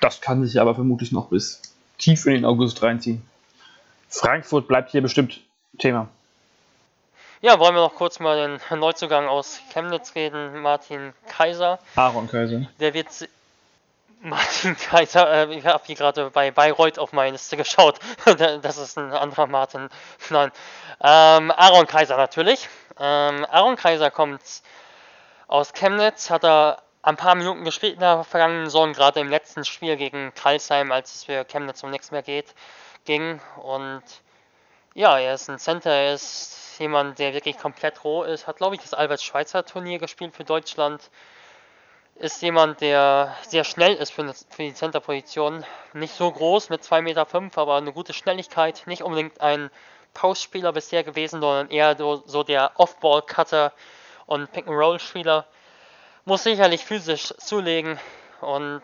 Das 0.00 0.20
kann 0.20 0.44
sich 0.44 0.60
aber 0.60 0.76
vermutlich 0.76 1.10
noch 1.10 1.28
bis 1.28 1.60
tief 1.98 2.24
in 2.26 2.34
den 2.34 2.44
August 2.44 2.80
reinziehen. 2.82 3.22
Frankfurt 4.08 4.68
bleibt 4.68 4.92
hier 4.92 5.02
bestimmt 5.02 5.40
Thema. 5.78 6.08
Ja, 7.42 7.58
wollen 7.58 7.74
wir 7.74 7.82
noch 7.82 7.94
kurz 7.94 8.18
mal 8.18 8.58
den 8.70 8.78
Neuzugang 8.80 9.28
aus 9.28 9.60
Chemnitz 9.70 10.14
reden, 10.14 10.62
Martin 10.62 11.12
Kaiser. 11.28 11.78
Aaron 11.94 12.28
Kaiser. 12.28 12.62
Der 12.80 12.94
wird 12.94 13.08
Martin 14.22 14.74
Kaiser, 14.76 15.30
äh, 15.30 15.54
ich 15.54 15.66
habe 15.66 15.84
hier 15.84 15.96
gerade 15.96 16.30
bei 16.30 16.50
Bayreuth 16.50 16.98
auf 16.98 17.12
meine 17.12 17.32
Liste 17.32 17.58
geschaut. 17.58 17.98
das 18.24 18.78
ist 18.78 18.96
ein 18.96 19.12
anderer 19.12 19.46
Martin. 19.46 19.90
Nein. 20.30 20.50
Ähm, 21.02 21.50
Aaron 21.50 21.86
Kaiser 21.86 22.16
natürlich. 22.16 22.70
Ähm, 22.98 23.44
Aaron 23.50 23.76
Kaiser 23.76 24.10
kommt 24.10 24.40
aus 25.46 25.74
Chemnitz 25.74 26.30
hat 26.30 26.42
er 26.42 26.82
ein 27.02 27.16
paar 27.16 27.34
Minuten 27.34 27.64
gespielt 27.64 27.94
in 27.94 28.00
der 28.00 28.24
vergangenen 28.24 28.64
Saison, 28.64 28.94
gerade 28.94 29.20
im 29.20 29.28
letzten 29.28 29.64
Spiel 29.64 29.96
gegen 29.96 30.32
Karlsheim, 30.34 30.90
als 30.90 31.14
es 31.14 31.24
für 31.24 31.44
Chemnitz 31.44 31.84
um 31.84 31.90
nichts 31.90 32.10
mehr 32.10 32.22
geht, 32.22 32.54
ging. 33.04 33.40
Und 33.62 34.02
ja, 34.94 35.18
er 35.18 35.34
ist 35.34 35.48
ein 35.48 35.58
Center, 35.58 35.90
er 35.90 36.14
ist 36.14 36.65
jemand, 36.78 37.18
der 37.18 37.34
wirklich 37.34 37.58
komplett 37.58 38.04
roh 38.04 38.22
ist, 38.22 38.46
hat, 38.46 38.56
glaube 38.56 38.74
ich, 38.74 38.80
das 38.80 38.94
Albert-Schweitzer-Turnier 38.94 39.98
gespielt 39.98 40.34
für 40.34 40.44
Deutschland. 40.44 41.10
Ist 42.16 42.40
jemand, 42.42 42.80
der 42.80 43.34
sehr 43.46 43.64
schnell 43.64 43.94
ist 43.94 44.12
für, 44.12 44.32
für 44.32 44.62
die 44.62 44.74
Center-Position. 44.74 45.64
Nicht 45.92 46.14
so 46.14 46.30
groß 46.30 46.70
mit 46.70 46.82
2,5 46.82 47.00
Meter, 47.02 47.26
aber 47.60 47.76
eine 47.76 47.92
gute 47.92 48.12
Schnelligkeit. 48.12 48.82
Nicht 48.86 49.02
unbedingt 49.02 49.40
ein 49.40 49.70
Postspieler 50.14 50.72
bisher 50.72 51.04
gewesen, 51.04 51.40
sondern 51.40 51.68
eher 51.70 51.96
so, 51.96 52.22
so 52.26 52.42
der 52.42 52.72
Off-Ball-Cutter, 52.76 53.72
und 54.26 54.52
Pick-and-Roll-Spieler. 54.52 55.46
Muss 56.24 56.42
sicherlich 56.42 56.84
physisch 56.84 57.32
zulegen 57.38 57.98
und 58.40 58.82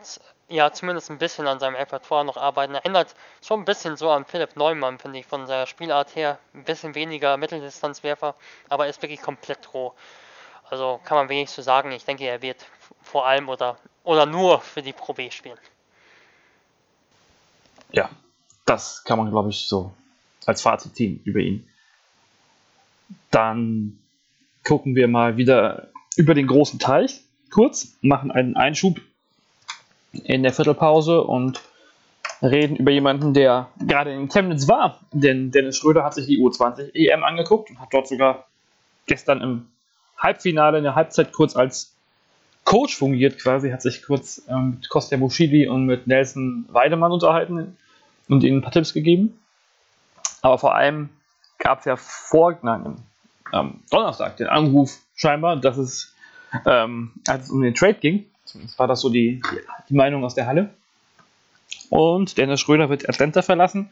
ja, 0.53 0.71
zumindest 0.71 1.11
ein 1.11 1.19
bisschen 1.19 1.47
an 1.47 1.59
seinem 1.59 1.77
Repertoire 1.77 2.25
noch 2.25 2.37
arbeiten. 2.37 2.75
Erinnert 2.75 3.15
schon 3.43 3.61
ein 3.61 3.65
bisschen 3.65 3.97
so 3.97 4.11
an 4.11 4.27
Philipp 4.27 4.55
Neumann, 4.57 4.99
finde 4.99 5.19
ich, 5.19 5.27
von 5.27 5.47
seiner 5.47 5.67
Spielart 5.67 6.15
her. 6.15 6.39
Ein 6.55 6.65
bisschen 6.65 6.95
weniger 6.95 7.37
Mitteldistanzwerfer, 7.39 8.35
aber 8.69 8.87
ist 8.87 9.01
wirklich 9.01 9.23
komplett 9.23 9.73
roh. 9.73 9.95
Also 10.69 11.01
kann 11.05 11.17
man 11.17 11.29
wenig 11.29 11.49
zu 11.49 11.63
sagen. 11.63 11.91
Ich 11.93 12.05
denke, 12.05 12.25
er 12.25 12.43
wird 12.43 12.67
vor 13.03 13.27
allem 13.27 13.49
oder, 13.49 13.79
oder 14.05 14.27
nur 14.27 14.61
für 14.61 14.83
die 14.83 14.93
Pro 14.93 15.15
B 15.15 15.31
spielen. 15.31 15.59
Ja, 17.91 18.11
das 18.67 19.05
kann 19.05 19.19
man, 19.19 19.31
glaube 19.31 19.51
ich, 19.51 19.67
so 19.67 19.93
als 20.47 20.63
Fazit 20.63 20.95
ziehen 20.95 21.21
über 21.25 21.41
ihn. 21.41 21.67
Dann 23.31 23.99
gucken 24.65 24.95
wir 24.97 25.09
mal 25.09 25.37
wieder 25.37 25.89
über 26.17 26.35
den 26.35 26.47
großen 26.47 26.79
Teich 26.79 27.23
kurz, 27.51 27.97
machen 28.01 28.31
einen 28.31 28.57
Einschub 28.57 29.01
in 30.13 30.43
der 30.43 30.53
Viertelpause 30.53 31.23
und 31.23 31.61
reden 32.43 32.77
über 32.77 32.91
jemanden, 32.91 33.35
der 33.35 33.69
gerade 33.87 34.13
in 34.13 34.29
Chemnitz 34.29 34.69
war. 34.69 35.01
Denn 35.13 35.51
Dennis 35.51 35.77
Schröder 35.77 36.05
hat 36.05 36.15
sich 36.15 36.27
die 36.27 36.39
U20 36.39 36.95
EM 36.95 37.23
angeguckt 37.23 37.71
und 37.71 37.81
hat 37.81 37.89
dort 37.93 38.09
sogar 38.09 38.47
gestern 39.07 39.41
im 39.41 39.69
Halbfinale 40.19 40.79
in 40.79 40.85
der 40.85 40.95
Halbzeit 40.95 41.33
kurz 41.33 41.57
als 41.57 41.95
Coach 42.65 42.97
fungiert 42.97 43.39
quasi, 43.39 43.71
hat 43.71 43.83
sich 43.83 44.05
kurz 44.05 44.43
ähm, 44.49 44.71
mit 44.71 44.89
Kostja 44.89 45.19
Buschidi 45.19 45.67
und 45.67 45.85
mit 45.87 46.07
Nelson 46.07 46.67
Weidemann 46.69 47.11
unterhalten 47.11 47.77
und 48.29 48.45
ihnen 48.45 48.59
ein 48.59 48.63
paar 48.63 48.73
Tipps 48.73 48.93
gegeben. 48.93 49.41
Aber 50.43 50.59
vor 50.59 50.75
allem 50.75 51.09
gab 51.59 51.81
es 51.81 51.85
ja 51.87 51.97
vor, 51.97 52.59
nein, 52.63 52.97
am 53.51 53.81
Donnerstag 53.91 54.37
den 54.37 54.47
Anruf 54.47 54.99
scheinbar, 55.15 55.57
dass 55.57 55.77
es, 55.77 56.15
ähm, 56.67 57.13
als 57.27 57.45
es 57.45 57.51
um 57.51 57.63
den 57.63 57.75
Trade 57.75 57.95
ging, 57.95 58.27
zumindest 58.53 58.79
war 58.79 58.87
das 58.87 59.01
so 59.01 59.09
die, 59.09 59.43
die 59.89 59.95
Meinung 59.95 60.25
aus 60.25 60.35
der 60.35 60.47
Halle. 60.47 60.71
Und 61.91 62.39
Dennis 62.39 62.61
Schröder 62.61 62.89
wird 62.89 63.09
Atlanta 63.09 63.43
verlassen 63.43 63.91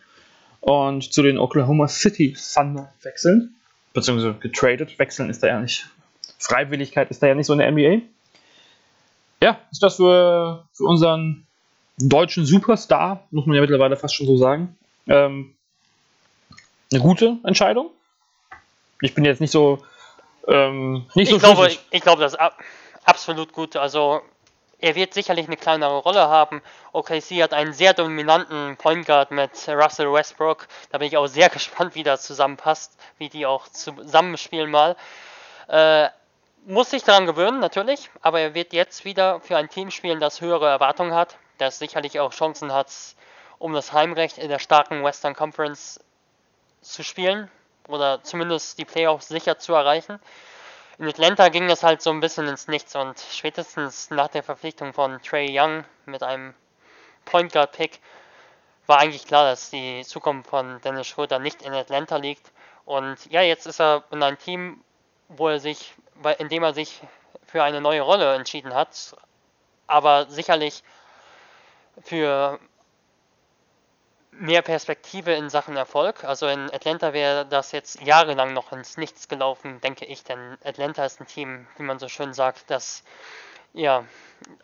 und 0.60 1.12
zu 1.12 1.22
den 1.22 1.38
Oklahoma 1.38 1.88
City 1.88 2.36
Thunder 2.54 2.92
wechseln, 3.02 3.54
beziehungsweise 3.94 4.34
getradet. 4.34 4.98
Wechseln 4.98 5.30
ist 5.30 5.42
da 5.42 5.48
ja 5.48 5.60
nicht, 5.60 5.88
Freiwilligkeit 6.38 7.10
ist 7.10 7.22
da 7.22 7.26
ja 7.26 7.34
nicht 7.34 7.46
so 7.46 7.54
in 7.54 7.58
der 7.58 7.70
NBA. 7.70 8.02
Ja, 9.42 9.58
ist 9.70 9.82
das 9.82 9.96
für, 9.96 10.66
für 10.72 10.84
unseren 10.84 11.46
deutschen 11.98 12.44
Superstar, 12.44 13.26
muss 13.30 13.46
man 13.46 13.56
ja 13.56 13.62
mittlerweile 13.62 13.96
fast 13.96 14.14
schon 14.14 14.26
so 14.26 14.36
sagen, 14.36 14.76
ähm, 15.06 15.54
eine 16.92 17.00
gute 17.00 17.38
Entscheidung? 17.44 17.90
Ich 19.00 19.14
bin 19.14 19.24
jetzt 19.24 19.40
nicht 19.40 19.50
so. 19.50 19.82
Ähm, 20.46 21.06
nicht 21.14 21.28
ich, 21.28 21.30
so 21.30 21.38
glaube, 21.38 21.68
ich, 21.68 21.80
ich, 21.90 22.00
glaube, 22.00 22.22
das 22.22 22.32
ist 22.32 22.38
ab, 22.38 22.58
absolut 23.04 23.52
gut. 23.52 23.76
Also, 23.76 24.20
er 24.80 24.94
wird 24.94 25.14
sicherlich 25.14 25.46
eine 25.46 25.56
kleinere 25.56 25.98
Rolle 25.98 26.28
haben. 26.28 26.62
OKC 26.92 27.42
hat 27.42 27.52
einen 27.52 27.72
sehr 27.72 27.92
dominanten 27.92 28.76
Point 28.76 29.06
Guard 29.06 29.30
mit 29.30 29.52
Russell 29.68 30.12
Westbrook. 30.12 30.66
Da 30.90 30.98
bin 30.98 31.08
ich 31.08 31.16
auch 31.16 31.26
sehr 31.26 31.48
gespannt, 31.50 31.94
wie 31.94 32.02
das 32.02 32.22
zusammenpasst, 32.22 32.98
wie 33.18 33.28
die 33.28 33.46
auch 33.46 33.68
zusammenspielen 33.68 34.70
mal. 34.70 34.96
Äh, 35.68 36.08
muss 36.66 36.90
sich 36.90 37.04
daran 37.04 37.26
gewöhnen, 37.26 37.58
natürlich, 37.58 38.10
aber 38.20 38.40
er 38.40 38.54
wird 38.54 38.72
jetzt 38.72 39.04
wieder 39.04 39.40
für 39.40 39.56
ein 39.56 39.70
Team 39.70 39.90
spielen, 39.90 40.20
das 40.20 40.40
höhere 40.40 40.68
Erwartungen 40.68 41.14
hat, 41.14 41.38
das 41.58 41.78
sicherlich 41.78 42.20
auch 42.20 42.32
Chancen 42.32 42.72
hat, 42.72 42.92
um 43.58 43.72
das 43.72 43.92
Heimrecht 43.92 44.38
in 44.38 44.48
der 44.48 44.58
starken 44.58 45.02
Western 45.02 45.34
Conference 45.34 46.00
zu 46.82 47.02
spielen 47.02 47.50
oder 47.88 48.22
zumindest 48.22 48.78
die 48.78 48.84
Playoffs 48.84 49.28
sicher 49.28 49.58
zu 49.58 49.74
erreichen. 49.74 50.20
In 51.00 51.08
Atlanta 51.08 51.48
ging 51.48 51.66
das 51.66 51.82
halt 51.82 52.02
so 52.02 52.10
ein 52.10 52.20
bisschen 52.20 52.46
ins 52.46 52.68
Nichts 52.68 52.94
und 52.94 53.18
spätestens 53.18 54.10
nach 54.10 54.28
der 54.28 54.42
Verpflichtung 54.42 54.92
von 54.92 55.18
Trey 55.22 55.48
Young 55.58 55.86
mit 56.04 56.22
einem 56.22 56.52
Point 57.24 57.54
Guard 57.54 57.72
Pick 57.72 58.00
war 58.86 58.98
eigentlich 58.98 59.26
klar, 59.26 59.46
dass 59.46 59.70
die 59.70 60.04
Zukunft 60.04 60.50
von 60.50 60.78
Dennis 60.82 61.06
Schröder 61.06 61.38
nicht 61.38 61.62
in 61.62 61.72
Atlanta 61.72 62.16
liegt. 62.16 62.52
Und 62.84 63.16
ja, 63.32 63.40
jetzt 63.40 63.66
ist 63.66 63.80
er 63.80 64.04
in 64.10 64.22
einem 64.22 64.38
Team, 64.38 64.84
wo 65.28 65.48
er 65.48 65.58
sich, 65.58 65.94
in 66.36 66.50
dem 66.50 66.62
er 66.62 66.74
sich 66.74 67.00
für 67.46 67.62
eine 67.62 67.80
neue 67.80 68.02
Rolle 68.02 68.34
entschieden 68.34 68.74
hat, 68.74 69.16
aber 69.86 70.26
sicherlich 70.26 70.84
für 72.02 72.60
mehr 74.40 74.62
Perspektive 74.62 75.32
in 75.34 75.50
Sachen 75.50 75.76
Erfolg. 75.76 76.24
Also 76.24 76.46
in 76.46 76.72
Atlanta 76.72 77.12
wäre 77.12 77.44
das 77.44 77.72
jetzt 77.72 78.00
jahrelang 78.00 78.54
noch 78.54 78.72
ins 78.72 78.96
Nichts 78.96 79.28
gelaufen, 79.28 79.80
denke 79.82 80.06
ich, 80.06 80.24
denn 80.24 80.56
Atlanta 80.64 81.04
ist 81.04 81.20
ein 81.20 81.26
Team, 81.26 81.66
wie 81.76 81.82
man 81.82 81.98
so 81.98 82.08
schön 82.08 82.32
sagt, 82.32 82.70
das 82.70 83.04
ja 83.74 84.04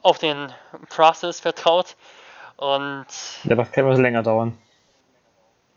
auf 0.02 0.18
den 0.18 0.52
Process 0.88 1.40
vertraut 1.40 1.96
und 2.56 3.06
ja, 3.44 3.54
das 3.54 3.70
kann 3.70 3.86
was 3.86 3.98
länger 3.98 4.22
dauern. 4.22 4.56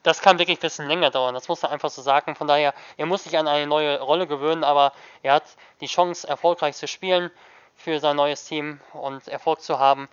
Das 0.04 0.22
kann 0.22 0.40
wirklich 0.40 0.60
ein 0.60 0.62
bisschen 0.62 0.88
länger 0.88 1.12
dauern, 1.12 1.34
das 1.34 1.50
muss 1.50 1.62
man 1.62 1.74
einfach 1.74 1.90
so 1.90 2.02
sagen. 2.02 2.36
Von 2.36 2.48
daher, 2.48 2.74
er 2.96 3.06
muss 3.06 3.26
sich 3.26 3.38
an 3.38 3.50
eine 3.50 3.68
neue 3.68 4.00
Rolle 4.00 4.28
gewöhnen, 4.28 4.64
aber 4.64 4.94
er 5.24 5.34
hat 5.34 5.44
die 5.82 5.88
Chance, 5.88 6.26
erfolgreich 6.26 6.78
zu 6.78 6.88
spielen 6.88 7.32
für 7.76 8.00
sein 8.00 8.16
neues 8.16 8.46
Team 8.46 8.80
und 8.94 9.28
Erfolg 9.28 9.62
zu 9.62 9.78
haben. 9.78 10.08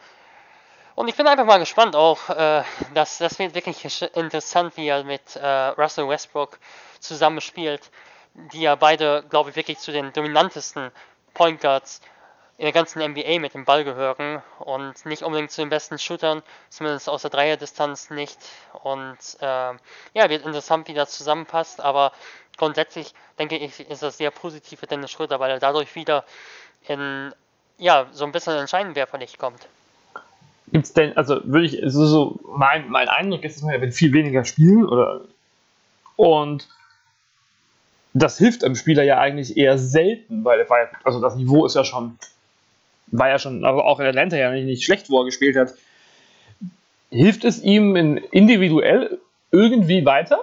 Und 0.96 1.08
ich 1.08 1.14
bin 1.14 1.26
einfach 1.26 1.44
mal 1.44 1.58
gespannt 1.58 1.94
auch, 1.94 2.30
äh, 2.30 2.64
dass 2.94 3.18
das 3.18 3.38
wird 3.38 3.54
wirklich 3.54 4.02
interessant, 4.14 4.78
wie 4.78 4.88
er 4.88 5.04
mit 5.04 5.36
äh, 5.36 5.46
Russell 5.46 6.08
Westbrook 6.08 6.58
zusammenspielt, 7.00 7.90
die 8.32 8.62
ja 8.62 8.76
beide, 8.76 9.22
glaube 9.28 9.50
ich, 9.50 9.56
wirklich 9.56 9.78
zu 9.78 9.92
den 9.92 10.14
dominantesten 10.14 10.90
Point 11.34 11.60
Guards 11.60 12.00
in 12.56 12.64
der 12.64 12.72
ganzen 12.72 13.02
NBA 13.02 13.40
mit 13.40 13.52
dem 13.52 13.66
Ball 13.66 13.84
gehören 13.84 14.42
und 14.60 15.04
nicht 15.04 15.22
unbedingt 15.22 15.50
zu 15.50 15.60
den 15.60 15.68
besten 15.68 15.98
Shootern, 15.98 16.42
zumindest 16.70 17.10
aus 17.10 17.20
der 17.20 17.30
Dreierdistanz 17.30 18.08
nicht. 18.08 18.38
Und 18.82 19.18
äh, 19.40 19.74
ja, 20.14 20.30
wird 20.30 20.46
interessant, 20.46 20.88
wie 20.88 20.94
das 20.94 21.10
zusammenpasst, 21.10 21.82
aber 21.82 22.12
grundsätzlich 22.56 23.12
denke 23.38 23.58
ich, 23.58 23.80
ist 23.80 24.02
das 24.02 24.16
sehr 24.16 24.30
positiv 24.30 24.80
für 24.80 24.86
Dennis 24.86 25.10
Schröder, 25.10 25.40
weil 25.40 25.50
er 25.50 25.58
dadurch 25.58 25.94
wieder 25.94 26.24
in 26.88 27.34
ja, 27.76 28.06
so 28.12 28.24
ein 28.24 28.32
bisschen 28.32 28.56
ins 28.56 28.70
Scheinwerferlicht 28.70 29.38
kommt. 29.38 29.68
Gibt 30.73 30.87
es 30.87 30.92
denn, 30.92 31.16
also 31.16 31.40
würde 31.44 31.66
ich, 31.66 31.80
so, 31.87 32.06
so 32.06 32.40
mein, 32.56 32.88
mein 32.88 33.08
Eindruck 33.08 33.44
ist, 33.44 33.62
dass 33.62 33.68
er 33.68 33.80
wird 33.80 33.94
viel 33.94 34.12
weniger 34.12 34.44
spielen 34.44 34.85
oder 34.85 35.23
und 36.16 36.68
das 38.14 38.38
hilft 38.38 38.64
einem 38.64 38.76
Spieler 38.76 39.02
ja 39.02 39.18
eigentlich 39.18 39.56
eher 39.56 39.78
selten, 39.78 40.44
weil 40.44 40.66
also 41.04 41.20
das 41.20 41.37
Niveau 41.37 41.66
ist 41.66 41.76
ja 41.76 41.85
schon 41.85 42.18
war 43.08 43.28
ja 43.28 43.38
schon, 43.38 43.64
aber 43.64 43.85
auch 43.85 44.00
in 44.00 44.06
Atlanta 44.06 44.37
ja 44.37 44.50
nicht, 44.50 44.64
nicht 44.64 44.85
schlecht, 44.85 45.11
wo 45.11 45.20
er 45.20 45.25
gespielt 45.25 45.56
hat. 45.56 45.75
Hilft 47.11 47.44
es 47.44 47.62
ihm 47.62 47.96
in, 47.96 48.16
individuell 48.16 49.18
irgendwie 49.52 50.04
weiter, 50.04 50.40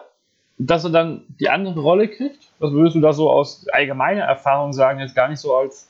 dass 0.58 0.84
er 0.86 0.92
dann 0.92 1.24
die 1.40 1.50
andere 1.50 1.80
Rolle 1.80 2.08
kriegt? 2.08 2.48
Was 2.60 2.72
würdest 2.72 2.96
du 2.96 3.02
da 3.02 3.14
so 3.14 3.30
aus 3.30 3.68
allgemeiner 3.70 4.24
Erfahrung 4.24 4.72
sagen, 4.72 5.00
jetzt 5.00 5.16
gar 5.16 5.28
nicht 5.28 5.40
so 5.40 5.56
als, 5.56 5.90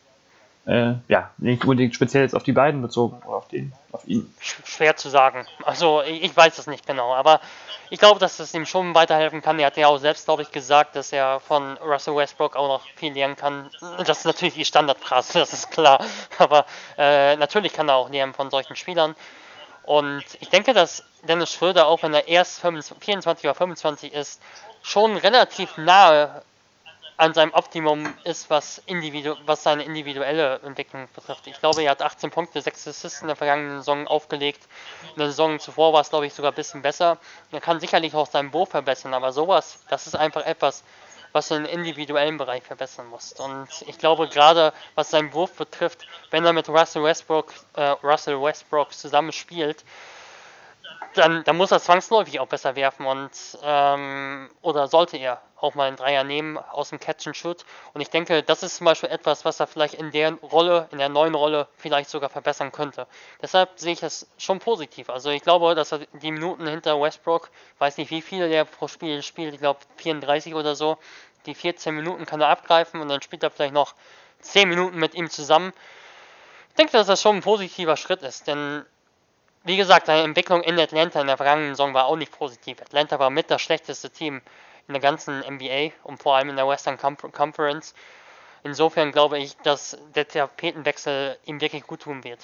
äh, 0.66 0.94
ja, 1.10 1.32
nicht 1.38 1.64
unbedingt 1.64 1.94
speziell 1.94 2.24
jetzt 2.24 2.36
auf 2.36 2.44
die 2.44 2.54
beiden 2.54 2.82
bezogen 2.82 3.22
oder 3.26 3.38
auf, 3.38 3.48
den, 3.50 3.74
auf 3.92 4.08
ihn? 4.08 4.34
Schwer 4.40 4.96
zu 4.96 5.10
sagen. 5.10 5.46
Also 5.66 6.02
ich, 6.04 6.24
ich 6.24 6.38
weiß 6.38 6.58
es 6.58 6.68
nicht 6.68 6.88
genau, 6.88 7.14
aber 7.14 7.42
ich 7.90 8.00
glaube, 8.00 8.20
dass 8.20 8.40
es 8.40 8.54
ihm 8.54 8.66
schon 8.66 8.96
weiterhelfen 8.96 9.42
kann. 9.42 9.60
Er 9.60 9.68
hat 9.68 9.78
ja 9.78 9.88
auch 9.88 9.98
selbst, 9.98 10.26
glaube 10.26 10.42
ich, 10.42 10.52
gesagt, 10.52 10.96
dass 10.96 11.12
er 11.12 11.42
von 11.42 11.78
Russell 11.78 12.16
Westbrook 12.16 12.56
auch 12.56 12.68
noch 12.68 12.88
viel 12.96 13.14
lernen 13.14 13.36
kann. 13.36 13.70
Das 14.06 14.20
ist 14.20 14.26
natürlich 14.26 14.54
die 14.54 14.66
Standardphrase, 14.66 15.34
das 15.40 15.52
ist 15.52 15.70
klar. 15.70 16.04
Aber 16.38 16.66
äh, 16.98 17.36
natürlich 17.36 17.74
kann 17.74 17.90
er 17.90 17.96
auch 17.96 18.10
lernen 18.10 18.34
von 18.34 18.50
solchen 18.50 18.78
Spielern. 18.78 19.16
Und 19.84 20.24
ich 20.40 20.50
denke, 20.50 20.74
dass 20.74 21.04
Dennis 21.28 21.52
Schröder, 21.52 21.88
auch 21.88 22.04
wenn 22.04 22.14
er 22.14 22.30
erst 22.30 22.62
24 22.62 23.46
oder 23.46 23.54
25 23.54 24.14
ist, 24.14 24.42
schon 24.82 25.18
relativ 25.18 25.78
nahe 25.78 26.42
an 27.24 27.34
seinem 27.34 27.54
Optimum 27.54 28.14
ist, 28.26 28.50
was, 28.50 28.82
individu 28.86 29.36
was 29.46 29.64
seine 29.64 29.84
individuelle 29.84 30.60
Entwicklung 30.60 31.08
betrifft. 31.16 31.48
Ich 31.48 31.58
glaube, 31.58 31.82
er 31.82 31.92
hat 31.92 32.02
18 32.02 32.32
Punkte, 32.32 32.62
6 32.62 32.90
Assists 32.90 33.22
in 33.22 33.28
der 33.28 33.38
vergangenen 33.38 33.78
Saison 33.78 34.08
aufgelegt. 34.08 34.68
In 35.14 35.20
der 35.20 35.28
Saison 35.28 35.58
zuvor 35.58 35.94
war 35.94 36.02
es, 36.02 36.10
glaube 36.10 36.26
ich, 36.26 36.34
sogar 36.34 36.52
ein 36.52 36.56
bisschen 36.56 36.82
besser. 36.82 37.18
Er 37.52 37.62
kann 37.62 37.80
sicherlich 37.80 38.14
auch 38.14 38.28
seinen 38.28 38.52
Wurf 38.52 38.72
verbessern, 38.72 39.14
aber 39.14 39.32
sowas, 39.32 39.80
das 39.90 40.06
ist 40.06 40.16
einfach 40.16 40.46
etwas, 40.46 40.84
was 41.32 41.48
du 41.48 41.56
im 41.56 41.66
individuellen 41.66 42.38
Bereich 42.38 42.64
verbessern 42.64 43.08
musst. 43.08 43.40
Und 43.40 43.70
ich 43.88 43.98
glaube, 43.98 44.28
gerade 44.28 44.74
was 44.96 45.10
seinen 45.10 45.32
Wurf 45.34 45.54
betrifft, 45.54 46.06
wenn 46.30 46.46
er 46.46 46.52
mit 46.52 46.68
Russell 46.68 47.04
Westbrook, 47.04 47.54
äh, 47.76 47.96
Russell 48.04 48.42
Westbrook 48.42 48.92
zusammen 48.92 49.32
spielt, 49.32 49.86
dann, 51.14 51.44
dann 51.44 51.58
muss 51.58 51.72
er 51.72 51.80
zwangsläufig 51.80 52.40
auch 52.40 52.48
besser 52.48 52.76
werfen 52.76 53.06
und 53.06 53.32
ähm, 53.64 54.50
oder 54.62 54.88
sollte 54.88 55.18
er 55.18 55.42
auch 55.64 55.76
mal 55.76 55.88
einen 55.88 55.96
Dreier 55.96 56.24
nehmen 56.24 56.58
aus 56.58 56.90
dem 56.90 57.00
Catch 57.00 57.28
and 57.28 57.38
Shoot. 57.38 57.66
Und 57.94 58.02
ich 58.02 58.10
denke, 58.10 58.44
das 58.44 58.64
ist 58.64 58.78
zum 58.78 58.86
Beispiel 58.86 59.10
etwas, 59.10 59.46
was 59.46 59.60
er 59.60 59.68
vielleicht 59.68 59.94
in 59.94 60.12
der 60.12 60.34
Rolle, 60.34 60.90
in 60.92 60.98
der 60.98 61.08
neuen 61.08 61.34
Rolle 61.34 61.68
vielleicht 61.78 62.10
sogar 62.10 62.30
verbessern 62.30 62.74
könnte. 62.74 63.08
Deshalb 63.42 63.70
sehe 63.80 63.94
ich 63.94 64.02
das 64.02 64.28
schon 64.38 64.60
positiv. 64.60 65.10
Also 65.10 65.30
ich 65.30 65.42
glaube, 65.42 65.74
dass 65.74 65.94
er 65.94 66.00
die 66.00 66.32
Minuten 66.32 66.68
hinter 66.68 67.00
Westbrook, 67.00 67.50
weiß 67.80 67.98
nicht 67.98 68.12
wie 68.12 68.22
viele 68.22 68.50
der 68.50 68.66
pro 68.66 68.90
Spiel 68.90 69.24
spielt, 69.24 69.54
ich 69.54 69.60
glaube 69.62 69.80
34 69.98 70.54
oder 70.54 70.76
so, 70.76 70.98
die 71.46 71.56
14 71.56 71.96
Minuten 71.96 72.26
kann 72.26 72.42
er 72.42 72.50
abgreifen 72.50 73.00
und 73.00 73.08
dann 73.08 73.22
spielt 73.22 73.44
er 73.44 73.52
vielleicht 73.52 73.74
noch 73.74 73.96
10 74.42 74.68
Minuten 74.68 74.98
mit 75.00 75.16
ihm 75.16 75.30
zusammen. 75.30 75.72
Ich 76.70 76.76
denke, 76.76 76.94
dass 76.94 77.08
das 77.08 77.22
schon 77.22 77.38
ein 77.38 77.42
positiver 77.42 77.96
Schritt 77.96 78.22
ist, 78.22 78.48
denn 78.48 78.86
wie 79.64 79.78
gesagt, 79.78 80.08
seine 80.08 80.24
Entwicklung 80.24 80.62
in 80.62 80.78
Atlanta 80.80 81.22
in 81.22 81.28
der 81.28 81.38
vergangenen 81.38 81.76
Saison 81.76 81.94
war 81.94 82.06
auch 82.06 82.18
nicht 82.18 82.32
positiv. 82.32 82.82
Atlanta 82.82 83.20
war 83.20 83.30
mit 83.30 83.50
das 83.50 83.62
schlechteste 83.62 84.10
Team 84.10 84.42
in 84.88 84.94
der 84.94 85.02
ganzen 85.02 85.40
NBA 85.40 85.92
und 86.04 86.22
vor 86.22 86.36
allem 86.36 86.50
in 86.50 86.56
der 86.58 86.68
Western 86.68 86.98
Conference. 86.98 87.94
Insofern 88.64 89.12
glaube 89.12 89.40
ich, 89.40 89.56
dass 89.58 89.98
der 90.16 90.28
Tapetenwechsel 90.28 91.38
ihm 91.46 91.62
wirklich 91.62 91.84
gut 91.84 92.02
tun 92.02 92.24
wird. 92.24 92.40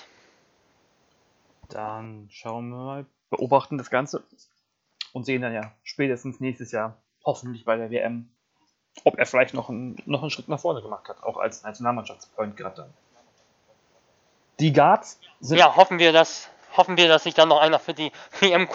Dann 1.70 2.28
schauen 2.32 2.70
wir 2.70 2.78
mal, 2.78 3.06
beobachten 3.30 3.78
das 3.78 3.90
Ganze 3.90 4.24
und 5.14 5.26
sehen 5.26 5.42
dann 5.42 5.54
ja 5.54 5.74
spätestens 5.84 6.40
nächstes 6.40 6.72
Jahr, 6.72 6.98
hoffentlich 7.26 7.66
bei 7.66 7.76
der 7.76 7.92
WM, 7.92 8.30
ob 9.04 9.18
er 9.18 9.26
vielleicht 9.26 9.54
noch 9.54 9.70
einen, 9.70 10.02
noch 10.06 10.22
einen 10.22 10.32
Schritt 10.32 10.48
nach 10.48 10.60
vorne 10.60 10.82
gemacht 10.82 11.08
hat, 11.10 11.22
auch 11.24 11.38
als 11.38 11.64
Nationalmannschaftspoint 11.64 12.58
gerade 12.58 12.76
dann. 12.76 12.94
Die 14.60 14.74
Guards 14.74 15.20
sind. 15.40 15.58
Ja, 15.58 15.76
hoffen 15.76 16.00
wir, 16.00 16.12
dass 16.12 16.50
hoffen 16.76 16.98
wir, 16.98 17.08
dass 17.08 17.24
sich 17.24 17.34
dann 17.34 17.50
noch 17.50 17.60
einer 17.60 17.80
für 17.80 17.94
die 17.94 18.12
WM 18.40 18.68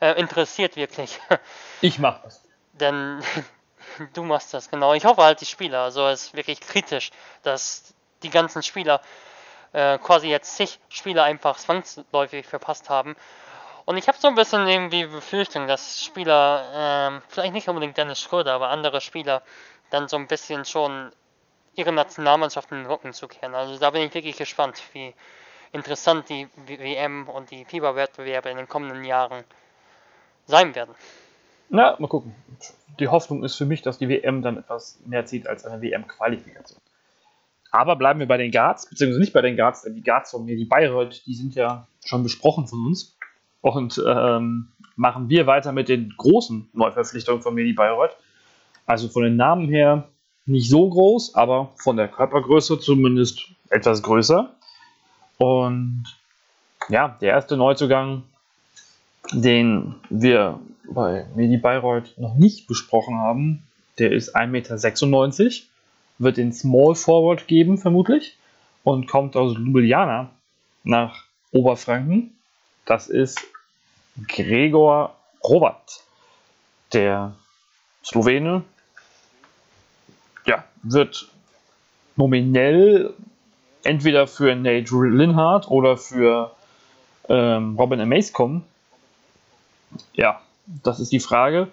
äh, 0.00 0.12
interessiert, 0.18 0.76
wirklich. 0.76 1.18
Ich 1.80 1.98
mach 1.98 2.22
das. 2.22 2.42
Denn 2.72 3.22
du 4.14 4.22
machst 4.24 4.54
das, 4.54 4.70
genau. 4.70 4.94
Ich 4.94 5.04
hoffe 5.04 5.22
halt 5.22 5.40
die 5.40 5.46
Spieler. 5.46 5.80
Also 5.80 6.06
es 6.08 6.26
ist 6.26 6.34
wirklich 6.34 6.60
kritisch, 6.60 7.10
dass 7.42 7.94
die 8.22 8.30
ganzen 8.30 8.62
Spieler 8.62 9.00
äh, 9.72 9.98
quasi 9.98 10.28
jetzt 10.28 10.56
zig 10.56 10.78
Spieler 10.88 11.24
einfach 11.24 11.56
zwangsläufig 11.56 12.46
verpasst 12.46 12.90
haben. 12.90 13.16
Und 13.84 13.96
ich 13.96 14.08
habe 14.08 14.18
so 14.18 14.26
ein 14.26 14.34
bisschen 14.34 14.66
irgendwie 14.66 15.06
Befürchtung, 15.06 15.68
dass 15.68 16.02
Spieler, 16.02 17.20
äh, 17.20 17.20
vielleicht 17.28 17.52
nicht 17.52 17.68
unbedingt 17.68 17.96
Dennis 17.96 18.20
Schröder, 18.20 18.54
aber 18.54 18.68
andere 18.68 19.00
Spieler 19.00 19.42
dann 19.90 20.08
so 20.08 20.16
ein 20.16 20.26
bisschen 20.26 20.64
schon 20.64 21.12
ihre 21.76 21.92
Nationalmannschaft 21.92 22.72
in 22.72 22.78
den 22.78 22.86
Rücken 22.86 23.12
zu 23.12 23.28
kehren. 23.28 23.54
Also 23.54 23.78
da 23.78 23.90
bin 23.90 24.02
ich 24.02 24.14
wirklich 24.14 24.36
gespannt, 24.36 24.82
wie, 24.92 25.14
interessant 25.76 26.28
die 26.28 26.48
WM 26.66 27.28
und 27.28 27.50
die 27.50 27.64
Fieberwettbewerbe 27.64 28.50
in 28.50 28.56
den 28.56 28.68
kommenden 28.68 29.04
Jahren 29.04 29.44
sein 30.46 30.74
werden. 30.74 30.94
Na, 31.68 31.96
mal 31.98 32.08
gucken. 32.08 32.34
Die 32.98 33.08
Hoffnung 33.08 33.44
ist 33.44 33.56
für 33.56 33.66
mich, 33.66 33.82
dass 33.82 33.98
die 33.98 34.08
WM 34.08 34.42
dann 34.42 34.58
etwas 34.58 34.98
mehr 35.04 35.26
zieht 35.26 35.46
als 35.46 35.64
eine 35.64 35.82
WM-Qualifikation. 35.82 36.80
Aber 37.70 37.96
bleiben 37.96 38.20
wir 38.20 38.26
bei 38.26 38.36
den 38.38 38.50
Guards, 38.50 38.88
beziehungsweise 38.88 39.20
nicht 39.20 39.32
bei 39.32 39.42
den 39.42 39.56
Guards, 39.56 39.82
denn 39.82 39.94
die 39.94 40.02
Guards 40.02 40.30
von 40.30 40.44
mir, 40.44 40.56
die 40.56 40.64
Bayreuth, 40.64 41.26
die 41.26 41.34
sind 41.34 41.54
ja 41.54 41.86
schon 42.04 42.22
besprochen 42.22 42.66
von 42.66 42.86
uns. 42.86 43.16
Und 43.60 44.02
ähm, 44.06 44.68
machen 44.94 45.28
wir 45.28 45.46
weiter 45.46 45.72
mit 45.72 45.88
den 45.88 46.14
großen 46.16 46.70
Neuverpflichtungen 46.72 47.42
von 47.42 47.54
mir, 47.54 47.64
die 47.64 47.72
Bayreuth. 47.72 48.16
Also 48.86 49.08
von 49.08 49.24
den 49.24 49.36
Namen 49.36 49.68
her 49.68 50.08
nicht 50.46 50.70
so 50.70 50.88
groß, 50.88 51.34
aber 51.34 51.72
von 51.76 51.96
der 51.96 52.08
Körpergröße 52.08 52.78
zumindest 52.78 53.48
etwas 53.68 54.02
größer. 54.02 54.54
Und 55.38 56.04
ja, 56.88 57.16
der 57.20 57.30
erste 57.30 57.56
Neuzugang, 57.56 58.22
den 59.32 59.96
wir 60.08 60.60
bei 60.88 61.26
Medi 61.34 61.56
Bayreuth 61.56 62.16
noch 62.18 62.34
nicht 62.34 62.66
besprochen 62.66 63.18
haben, 63.18 63.62
der 63.98 64.12
ist 64.12 64.36
1,96 64.36 65.44
Meter, 65.44 65.66
wird 66.18 66.36
den 66.36 66.52
Small 66.52 66.94
Forward 66.94 67.46
geben, 67.46 67.78
vermutlich, 67.78 68.36
und 68.84 69.08
kommt 69.08 69.36
aus 69.36 69.56
Ljubljana 69.56 70.30
nach 70.84 71.24
Oberfranken. 71.52 72.32
Das 72.84 73.08
ist 73.08 73.40
Gregor 74.28 75.16
Robert, 75.42 76.04
der 76.92 77.34
Slowene. 78.04 78.62
Ja, 80.46 80.64
wird 80.82 81.28
nominell 82.14 83.12
entweder 83.86 84.26
für 84.26 84.54
Nate 84.54 84.94
Linhardt 84.94 85.68
oder 85.68 85.96
für 85.96 86.52
ähm, 87.28 87.76
Robin 87.78 88.00
Amaze 88.00 88.32
kommen? 88.32 88.64
Ja, 90.14 90.40
das 90.66 91.00
ist 91.00 91.12
die 91.12 91.20
Frage. 91.20 91.68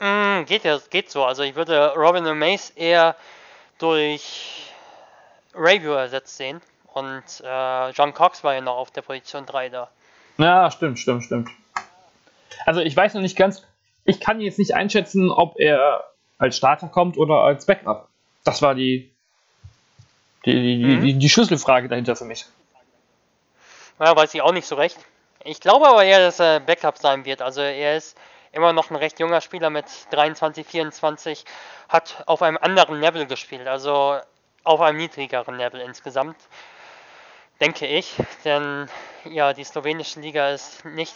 Mm, 0.00 0.44
geht 0.46 0.64
ja, 0.64 0.78
geht 0.90 1.10
so. 1.10 1.24
Also 1.24 1.42
ich 1.42 1.54
würde 1.54 1.94
Robin 1.96 2.26
Amaze 2.26 2.72
eher 2.76 3.16
durch 3.78 4.72
Review 5.54 5.92
ersetzt 5.92 6.36
sehen. 6.36 6.60
Und 6.92 7.24
äh, 7.42 7.90
John 7.90 8.14
Cox 8.14 8.44
war 8.44 8.54
ja 8.54 8.60
noch 8.60 8.76
auf 8.76 8.90
der 8.90 9.02
Position 9.02 9.46
3 9.46 9.68
da. 9.68 9.88
Ja, 10.38 10.70
stimmt, 10.70 10.98
stimmt, 10.98 11.24
stimmt. 11.24 11.50
Also 12.66 12.80
ich 12.80 12.96
weiß 12.96 13.14
noch 13.14 13.20
nicht 13.20 13.36
ganz, 13.36 13.62
ich 14.04 14.20
kann 14.20 14.40
jetzt 14.40 14.58
nicht 14.58 14.74
einschätzen, 14.74 15.30
ob 15.30 15.58
er 15.58 16.04
als 16.38 16.56
Starter 16.56 16.88
kommt 16.88 17.16
oder 17.16 17.40
als 17.40 17.66
Backup. 17.66 18.08
Das 18.44 18.62
war 18.62 18.74
die 18.74 19.13
die, 20.44 20.52
die, 20.52 20.84
mhm. 20.84 21.18
die, 21.18 21.28
Schlüsselfrage 21.28 21.88
dahinter 21.88 22.16
für 22.16 22.24
mich. 22.24 22.46
Ja, 23.98 24.14
weiß 24.16 24.34
ich 24.34 24.42
auch 24.42 24.52
nicht 24.52 24.66
so 24.66 24.74
recht. 24.74 24.98
Ich 25.44 25.60
glaube 25.60 25.88
aber 25.88 26.04
eher, 26.04 26.18
dass 26.18 26.40
er 26.40 26.60
Backup 26.60 26.98
sein 26.98 27.24
wird. 27.24 27.42
Also 27.42 27.60
er 27.60 27.96
ist 27.96 28.16
immer 28.52 28.72
noch 28.72 28.90
ein 28.90 28.96
recht 28.96 29.18
junger 29.20 29.40
Spieler 29.40 29.70
mit 29.70 29.86
23, 30.10 30.66
24, 30.66 31.44
hat 31.88 32.22
auf 32.26 32.42
einem 32.42 32.58
anderen 32.60 33.00
Level 33.00 33.26
gespielt, 33.26 33.66
also 33.66 34.18
auf 34.62 34.80
einem 34.80 34.98
niedrigeren 34.98 35.56
Level 35.56 35.80
insgesamt, 35.80 36.36
denke 37.60 37.86
ich. 37.86 38.14
Denn 38.44 38.88
ja, 39.24 39.52
die 39.52 39.64
slowenische 39.64 40.20
Liga 40.20 40.50
ist 40.50 40.84
nicht. 40.84 41.14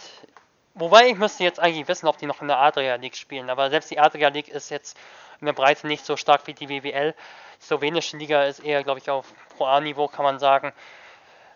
Wobei 0.75 1.09
ich 1.09 1.17
müsste 1.17 1.45
jetzt 1.45 1.59
eigentlich 1.59 1.89
wissen, 1.89 2.07
ob 2.07 2.19
die 2.19 2.27
noch 2.27 2.41
in 2.41 2.49
der 2.49 2.59
Adria 2.59 2.97
League 2.97 3.17
spielen, 3.17 3.51
aber 3.51 3.71
selbst 3.71 3.91
die 3.91 3.99
Adria 3.99 4.29
League 4.29 4.49
ist 4.49 4.71
jetzt 4.71 4.97
in 5.41 5.47
der 5.47 5.53
Breite 5.53 5.87
nicht 5.87 6.05
so 6.05 6.17
stark 6.17 6.47
wie 6.47 6.55
die 6.55 6.69
WWL. 6.69 7.15
Die 7.61 7.65
slowenische 7.65 8.17
Liga 8.17 8.45
ist 8.45 8.61
eher, 8.61 8.83
glaube 8.85 9.01
ich, 9.01 9.11
auf 9.11 9.33
Pro 9.57 9.67
A-Niveau, 9.67 10.09
kann 10.09 10.25
man 10.25 10.39
sagen, 10.39 10.73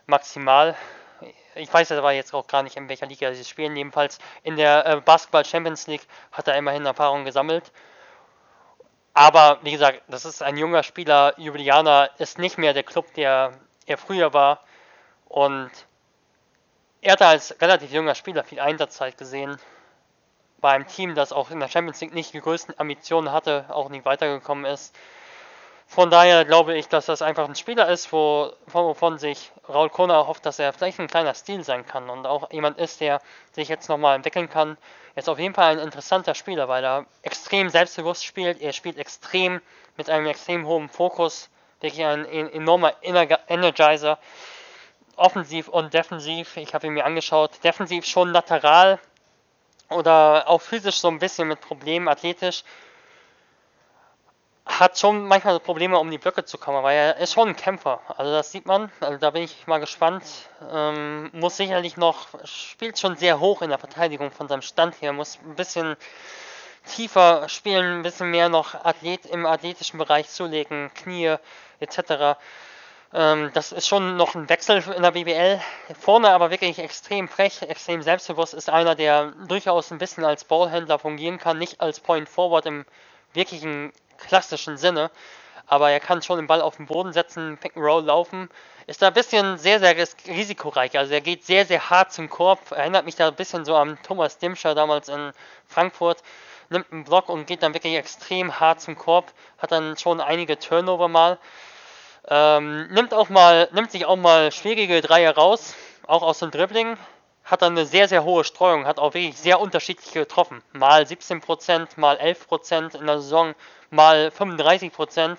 maximal. 0.06 0.76
Ich 1.54 1.72
weiß 1.72 1.92
aber 1.92 2.12
jetzt 2.12 2.34
auch 2.34 2.46
gar 2.46 2.62
nicht, 2.62 2.76
in 2.76 2.88
welcher 2.88 3.06
Liga 3.06 3.32
sie 3.34 3.44
spielen. 3.44 3.76
Jedenfalls 3.76 4.18
in 4.42 4.56
der 4.56 4.86
äh, 4.86 5.00
Basketball 5.00 5.44
Champions 5.44 5.86
League 5.86 6.06
hat 6.32 6.48
er 6.48 6.56
immerhin 6.56 6.86
Erfahrung 6.86 7.24
gesammelt. 7.24 7.70
Aber 9.14 9.58
wie 9.62 9.72
gesagt, 9.72 10.02
das 10.08 10.24
ist 10.24 10.42
ein 10.42 10.56
junger 10.56 10.82
Spieler. 10.82 11.34
Ljubljana 11.36 12.06
ist 12.18 12.38
nicht 12.38 12.56
mehr 12.56 12.72
der 12.72 12.82
Club, 12.82 13.12
der 13.14 13.52
er 13.86 13.98
früher 13.98 14.32
war. 14.32 14.60
Und 15.26 15.70
er 17.02 17.12
hat 17.12 17.22
als 17.22 17.60
relativ 17.60 17.92
junger 17.92 18.14
Spieler 18.14 18.44
viel 18.44 18.60
Einsatzzeit 18.60 19.18
gesehen. 19.18 19.58
Bei 20.62 20.70
einem 20.70 20.87
Team, 20.87 21.16
das 21.16 21.33
auch 21.33 21.51
in 21.51 21.59
der 21.59 21.68
Champions 21.68 22.01
League 22.01 22.14
nicht 22.14 22.33
die 22.33 22.40
größten 22.40 22.79
Ambitionen 22.79 23.33
hatte, 23.33 23.64
auch 23.68 23.88
nicht 23.88 24.05
weitergekommen 24.05 24.64
ist. 24.64 24.94
von 25.88 26.09
daher 26.09 26.44
glaube 26.44 26.79
ich, 26.79 26.88
dass 26.88 27.07
das 27.07 27.20
einfach 27.20 27.48
ein 27.48 27.57
Spieler 27.57 27.88
ist, 27.88 28.12
wo, 28.12 28.53
wovon 28.66 29.18
sich 29.18 29.51
Raul 29.68 29.90
Kona 29.90 30.25
hofft, 30.29 30.46
dass 30.46 30.61
er 30.61 30.72
vielleicht 30.72 31.01
ein 31.01 31.09
kleiner 31.09 31.35
Stil 31.35 31.64
sein 31.64 31.85
kann 31.85 32.09
und 32.09 32.27
auch 32.27 32.53
jemand 32.53 32.79
ist, 32.79 33.01
der 33.01 33.20
sich 33.51 33.68
jetzt 33.68 33.88
nochmal 33.88 34.14
entwickeln 34.14 34.48
kann. 34.48 34.79
Er 35.16 35.18
ist 35.18 35.29
auf 35.29 35.40
jeden 35.40 35.53
Fall 35.53 35.72
ein 35.72 35.79
interessanter 35.81 36.37
Spieler, 36.37 36.68
weil 36.68 36.85
er 36.85 37.07
extrem 37.22 37.68
selbstbewusst 37.68 38.25
spielt. 38.25 38.62
Er 38.62 38.72
spielt 38.72 38.98
extrem 38.98 39.61
mit 39.96 40.09
einem 40.09 40.27
extrem 40.27 40.64
hohen 40.64 40.88
Fokus. 40.88 41.51
Wirklich 41.81 42.05
ein 42.05 42.25
enormer 42.25 42.94
Energizer. 43.03 44.18
Offensiv 45.16 45.66
und 45.66 45.92
defensiv. 45.92 46.57
Ich 46.57 46.72
habe 46.72 46.87
ihn 46.87 46.94
mir 46.94 47.05
angeschaut. 47.05 47.51
Defensiv 47.64 48.07
schon 48.07 48.31
lateral 48.31 49.01
oder 49.92 50.48
auch 50.48 50.61
physisch 50.61 50.98
so 51.00 51.09
ein 51.09 51.18
bisschen 51.18 51.48
mit 51.48 51.61
Problemen, 51.61 52.09
athletisch 52.09 52.64
hat 54.64 54.98
schon 54.98 55.26
manchmal 55.26 55.59
Probleme, 55.61 55.98
um 55.98 56.11
die 56.11 56.18
Blöcke 56.18 56.44
zu 56.44 56.57
kommen, 56.57 56.83
weil 56.83 56.96
er 56.96 57.16
ist 57.18 57.33
schon 57.33 57.48
ein 57.48 57.57
Kämpfer. 57.57 58.00
Also 58.16 58.33
das 58.33 58.52
sieht 58.52 58.66
man. 58.66 58.92
Also 59.00 59.18
da 59.18 59.31
bin 59.31 59.42
ich 59.42 59.66
mal 59.66 59.81
gespannt. 59.81 60.24
Ähm, 60.70 61.31
muss 61.33 61.57
sicherlich 61.57 61.96
noch, 61.96 62.28
spielt 62.44 62.98
schon 62.98 63.16
sehr 63.16 63.40
hoch 63.40 63.62
in 63.62 63.70
der 63.70 63.78
Verteidigung 63.78 64.31
von 64.31 64.48
seinem 64.48 64.62
Stand 64.62 65.00
her, 65.02 65.12
muss 65.12 65.38
ein 65.44 65.57
bisschen 65.57 65.96
tiefer 66.87 67.48
spielen, 67.48 67.98
ein 67.98 68.02
bisschen 68.02 68.31
mehr 68.31 68.48
noch 68.48 68.74
Athlet 68.85 69.26
im 69.26 69.46
athletischen 69.46 69.98
Bereich 69.98 70.28
zulegen, 70.28 70.92
Knie 70.94 71.37
etc. 71.81 72.38
Ähm, 73.14 73.51
das 73.53 73.72
ist 73.72 73.88
schon 73.88 74.16
noch 74.16 74.35
ein 74.35 74.48
Wechsel 74.48 74.83
in 74.96 75.03
der 75.03 75.11
BBL. 75.11 75.61
Vorne 76.01 76.31
aber 76.31 76.51
wirklich 76.51 76.79
extrem 76.79 77.29
frech, 77.29 77.61
extrem 77.62 78.03
selbstbewusst, 78.03 78.55
ist 78.55 78.70
einer, 78.70 78.94
der 78.94 79.33
durchaus 79.46 79.90
ein 79.92 79.98
bisschen 79.98 80.25
als 80.25 80.44
Ballhändler 80.44 80.98
fungieren 80.98 81.38
kann, 81.38 81.59
nicht 81.59 81.81
als 81.81 82.01
Point 82.01 82.29
Forward 82.29 82.66
im 82.66 82.87
wirklichen 83.35 83.92
klassischen 84.16 84.79
Sinne, 84.79 85.11
aber 85.66 85.90
er 85.90 86.01
kann 86.01 86.22
schon 86.22 86.38
den 86.38 86.46
Ball 86.46 86.61
auf 86.62 86.77
den 86.77 86.87
Boden 86.87 87.12
setzen, 87.12 87.59
Pick 87.59 87.77
and 87.77 87.85
Roll 87.85 88.05
laufen. 88.05 88.48
Ist 88.87 89.03
da 89.03 89.09
ein 89.09 89.14
bisschen 89.14 89.59
sehr, 89.59 89.79
sehr 89.79 89.96
risikoreich. 89.96 90.98
Also 90.98 91.12
er 91.12 91.20
geht 91.20 91.44
sehr, 91.44 91.66
sehr 91.66 91.88
hart 91.90 92.12
zum 92.12 92.29
Korb. 92.29 92.72
Erinnert 92.72 93.05
mich 93.05 93.14
da 93.14 93.29
ein 93.29 93.35
bisschen 93.35 93.64
so 93.64 93.77
an 93.77 93.98
Thomas 94.03 94.38
Dimscher 94.38 94.75
damals 94.75 95.09
in 95.09 95.33
Frankfurt. 95.66 96.22
Nimmt 96.68 96.90
einen 96.92 97.05
Block 97.05 97.29
und 97.29 97.46
geht 97.46 97.62
dann 97.62 97.75
wirklich 97.75 97.94
extrem 97.94 98.59
hart 98.59 98.81
zum 98.81 98.96
Korb. 98.96 99.33
Hat 99.59 99.70
dann 99.70 99.96
schon 99.96 100.20
einige 100.20 100.59
Turnover 100.59 101.09
mal. 101.09 101.38
Ähm, 102.28 102.88
nimmt 102.88 103.14
auch 103.14 103.28
mal, 103.28 103.68
nimmt 103.72 103.90
sich 103.90 104.06
auch 104.06 104.16
mal 104.16 104.52
schwierige 104.52 105.00
Dreier 105.00 105.35
raus, 105.35 105.74
auch 106.06 106.22
aus 106.22 106.38
dem 106.38 106.50
Dribbling 106.50 106.96
hat 107.44 107.62
dann 107.62 107.72
eine 107.72 107.87
sehr, 107.87 108.08
sehr 108.08 108.24
hohe 108.24 108.44
Streuung, 108.44 108.87
hat 108.87 108.98
auch 108.98 109.14
wirklich 109.14 109.37
sehr 109.37 109.61
unterschiedlich 109.61 110.12
getroffen. 110.12 110.62
Mal 110.72 111.02
17%, 111.02 111.88
mal 111.96 112.16
11% 112.16 112.98
in 112.98 113.06
der 113.06 113.20
Saison, 113.20 113.54
mal 113.90 114.30
35%. 114.37 115.38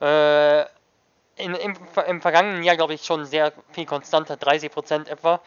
Äh, 0.00 0.62
in, 1.36 1.54
im, 1.54 1.76
Im 2.06 2.20
vergangenen 2.20 2.64
Jahr, 2.64 2.76
glaube 2.76 2.94
ich, 2.94 3.04
schon 3.04 3.24
sehr 3.24 3.52
viel 3.70 3.86
konstanter, 3.86 4.34
30% 4.34 5.08
etwa, 5.08 5.40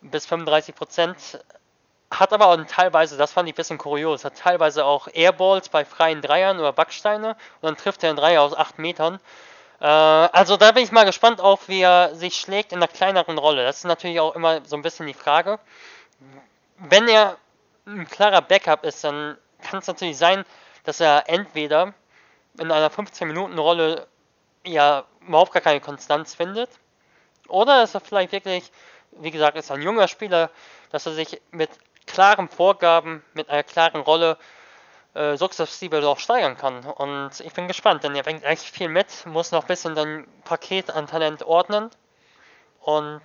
bis 0.00 0.26
35%. 0.26 1.38
Hat 2.10 2.32
aber 2.32 2.48
auch 2.48 2.56
teilweise, 2.66 3.16
das 3.16 3.32
fand 3.32 3.48
ich 3.48 3.54
ein 3.54 3.56
bisschen 3.56 3.78
kurios, 3.78 4.24
hat 4.24 4.36
teilweise 4.36 4.84
auch 4.84 5.06
Airballs 5.06 5.68
bei 5.68 5.84
freien 5.84 6.20
Dreiern 6.20 6.58
oder 6.58 6.72
Backsteine 6.72 7.36
und 7.60 7.68
dann 7.68 7.76
trifft 7.76 8.02
er 8.02 8.10
einen 8.10 8.18
Dreier 8.18 8.42
aus 8.42 8.52
8 8.52 8.80
Metern. 8.80 9.20
Äh, 9.80 9.84
also 9.84 10.56
da 10.56 10.72
bin 10.72 10.84
ich 10.84 10.92
mal 10.92 11.04
gespannt 11.04 11.40
auch, 11.40 11.60
wie 11.66 11.80
er 11.80 12.14
sich 12.14 12.36
schlägt 12.36 12.72
in 12.72 12.78
einer 12.78 12.88
kleineren 12.88 13.38
Rolle. 13.38 13.64
Das 13.64 13.78
ist 13.78 13.84
natürlich 13.84 14.20
auch 14.20 14.34
immer 14.34 14.64
so 14.64 14.76
ein 14.76 14.82
bisschen 14.82 15.06
die 15.06 15.14
Frage. 15.14 15.58
Wenn 16.78 17.08
er 17.08 17.36
ein 17.86 18.08
klarer 18.08 18.42
Backup 18.42 18.84
ist, 18.84 19.04
dann 19.04 19.36
kann 19.62 19.80
es 19.80 19.86
natürlich 19.86 20.18
sein, 20.18 20.44
dass 20.84 21.00
er 21.00 21.28
entweder 21.28 21.94
in 22.58 22.70
einer 22.70 22.90
15-Minuten-Rolle 22.90 24.06
ja 24.64 25.04
überhaupt 25.26 25.52
gar 25.52 25.62
keine 25.62 25.80
Konstanz 25.80 26.34
findet, 26.34 26.70
oder 27.48 27.80
dass 27.80 27.94
er 27.94 28.00
vielleicht 28.00 28.32
wirklich, 28.32 28.70
wie 29.12 29.30
gesagt, 29.30 29.56
ist 29.56 29.70
ein 29.70 29.82
junger 29.82 30.08
Spieler, 30.08 30.50
dass 30.90 31.06
er 31.06 31.12
sich 31.12 31.40
mit 31.50 31.70
klaren 32.06 32.48
Vorgaben, 32.48 33.24
mit 33.34 33.48
einer 33.50 33.62
klaren 33.62 34.00
Rolle 34.00 34.36
äh, 35.14 35.36
sukzessive 35.36 36.06
auch 36.06 36.18
steigern 36.18 36.56
kann. 36.56 36.84
Und 36.84 37.40
ich 37.40 37.52
bin 37.52 37.68
gespannt, 37.68 38.04
denn 38.04 38.14
er 38.14 38.22
bringt 38.22 38.44
echt 38.44 38.64
viel 38.64 38.88
mit, 38.88 39.26
muss 39.26 39.52
noch 39.52 39.62
ein 39.62 39.68
bisschen 39.68 39.94
dein 39.94 40.26
Paket 40.44 40.90
an 40.90 41.06
Talent 41.06 41.42
ordnen. 41.42 41.90
Und 42.80 43.22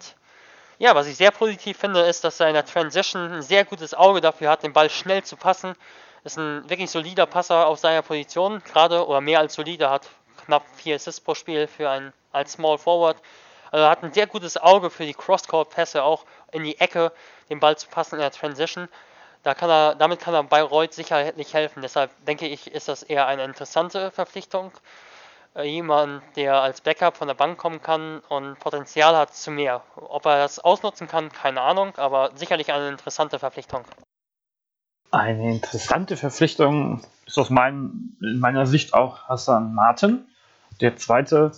ja, 0.77 0.93
was 0.95 1.07
ich 1.07 1.15
sehr 1.15 1.31
positiv 1.31 1.77
finde, 1.77 2.01
ist, 2.01 2.23
dass 2.23 2.39
er 2.39 2.47
in 2.47 2.53
der 2.53 2.65
Transition 2.65 3.31
ein 3.31 3.41
sehr 3.41 3.65
gutes 3.65 3.93
Auge 3.93 4.19
dafür 4.19 4.49
hat, 4.49 4.63
den 4.63 4.73
Ball 4.73 4.89
schnell 4.89 5.23
zu 5.23 5.37
passen. 5.37 5.75
Ist 6.23 6.37
ein 6.37 6.69
wirklich 6.69 6.89
solider 6.89 7.25
Passer 7.27 7.67
auf 7.67 7.79
seiner 7.79 8.01
Position, 8.01 8.61
gerade 8.63 9.05
oder 9.05 9.21
mehr 9.21 9.39
als 9.39 9.53
solider, 9.53 9.91
hat 9.91 10.09
knapp 10.45 10.63
vier 10.75 10.95
Assists 10.95 11.21
pro 11.21 11.35
Spiel 11.35 11.67
für 11.67 11.89
einen 11.89 12.13
als 12.31 12.53
Small 12.53 12.77
Forward. 12.77 13.17
Also 13.71 13.87
hat 13.87 14.03
ein 14.03 14.13
sehr 14.13 14.27
gutes 14.27 14.57
Auge 14.57 14.89
für 14.89 15.05
die 15.05 15.13
Cross-Court-Pässe, 15.13 16.03
auch 16.03 16.25
in 16.51 16.63
die 16.63 16.79
Ecke 16.79 17.11
den 17.49 17.59
Ball 17.59 17.77
zu 17.77 17.87
passen 17.87 18.15
in 18.15 18.21
der 18.21 18.31
Transition. 18.31 18.89
Da 19.45 19.53
kann 19.53 19.69
er, 19.69 19.93
damit 19.93 20.19
kann 20.19 20.33
er 20.33 20.41
Bayreuth 20.41 20.93
sicherlich 20.93 21.53
helfen. 21.53 21.83
Deshalb 21.83 22.09
denke 22.25 22.47
ich, 22.47 22.73
ist 22.73 22.87
das 22.87 23.03
eher 23.03 23.27
eine 23.27 23.43
interessante 23.43 24.09
Verpflichtung. 24.09 24.71
Äh, 25.55 25.69
jemand, 25.69 26.23
der 26.35 26.63
als 26.63 26.81
Backup 26.81 27.15
von 27.15 27.27
der 27.27 27.35
Bank 27.35 27.59
kommen 27.59 27.79
kann 27.79 28.21
und 28.27 28.59
Potenzial 28.59 29.15
hat 29.15 29.35
zu 29.35 29.51
mehr. 29.51 29.83
Ob 29.97 30.25
er 30.25 30.39
das 30.39 30.57
ausnutzen 30.57 31.07
kann, 31.07 31.31
keine 31.31 31.61
Ahnung, 31.61 31.93
aber 31.97 32.31
sicherlich 32.33 32.73
eine 32.73 32.89
interessante 32.89 33.37
Verpflichtung. 33.37 33.83
Eine 35.11 35.51
interessante 35.51 36.17
Verpflichtung 36.17 37.03
ist 37.27 37.37
aus 37.37 37.51
mein, 37.51 38.17
meiner 38.19 38.65
Sicht 38.65 38.95
auch 38.95 39.29
Hassan 39.29 39.75
Martin, 39.75 40.25
der 40.81 40.95
zweite 40.95 41.51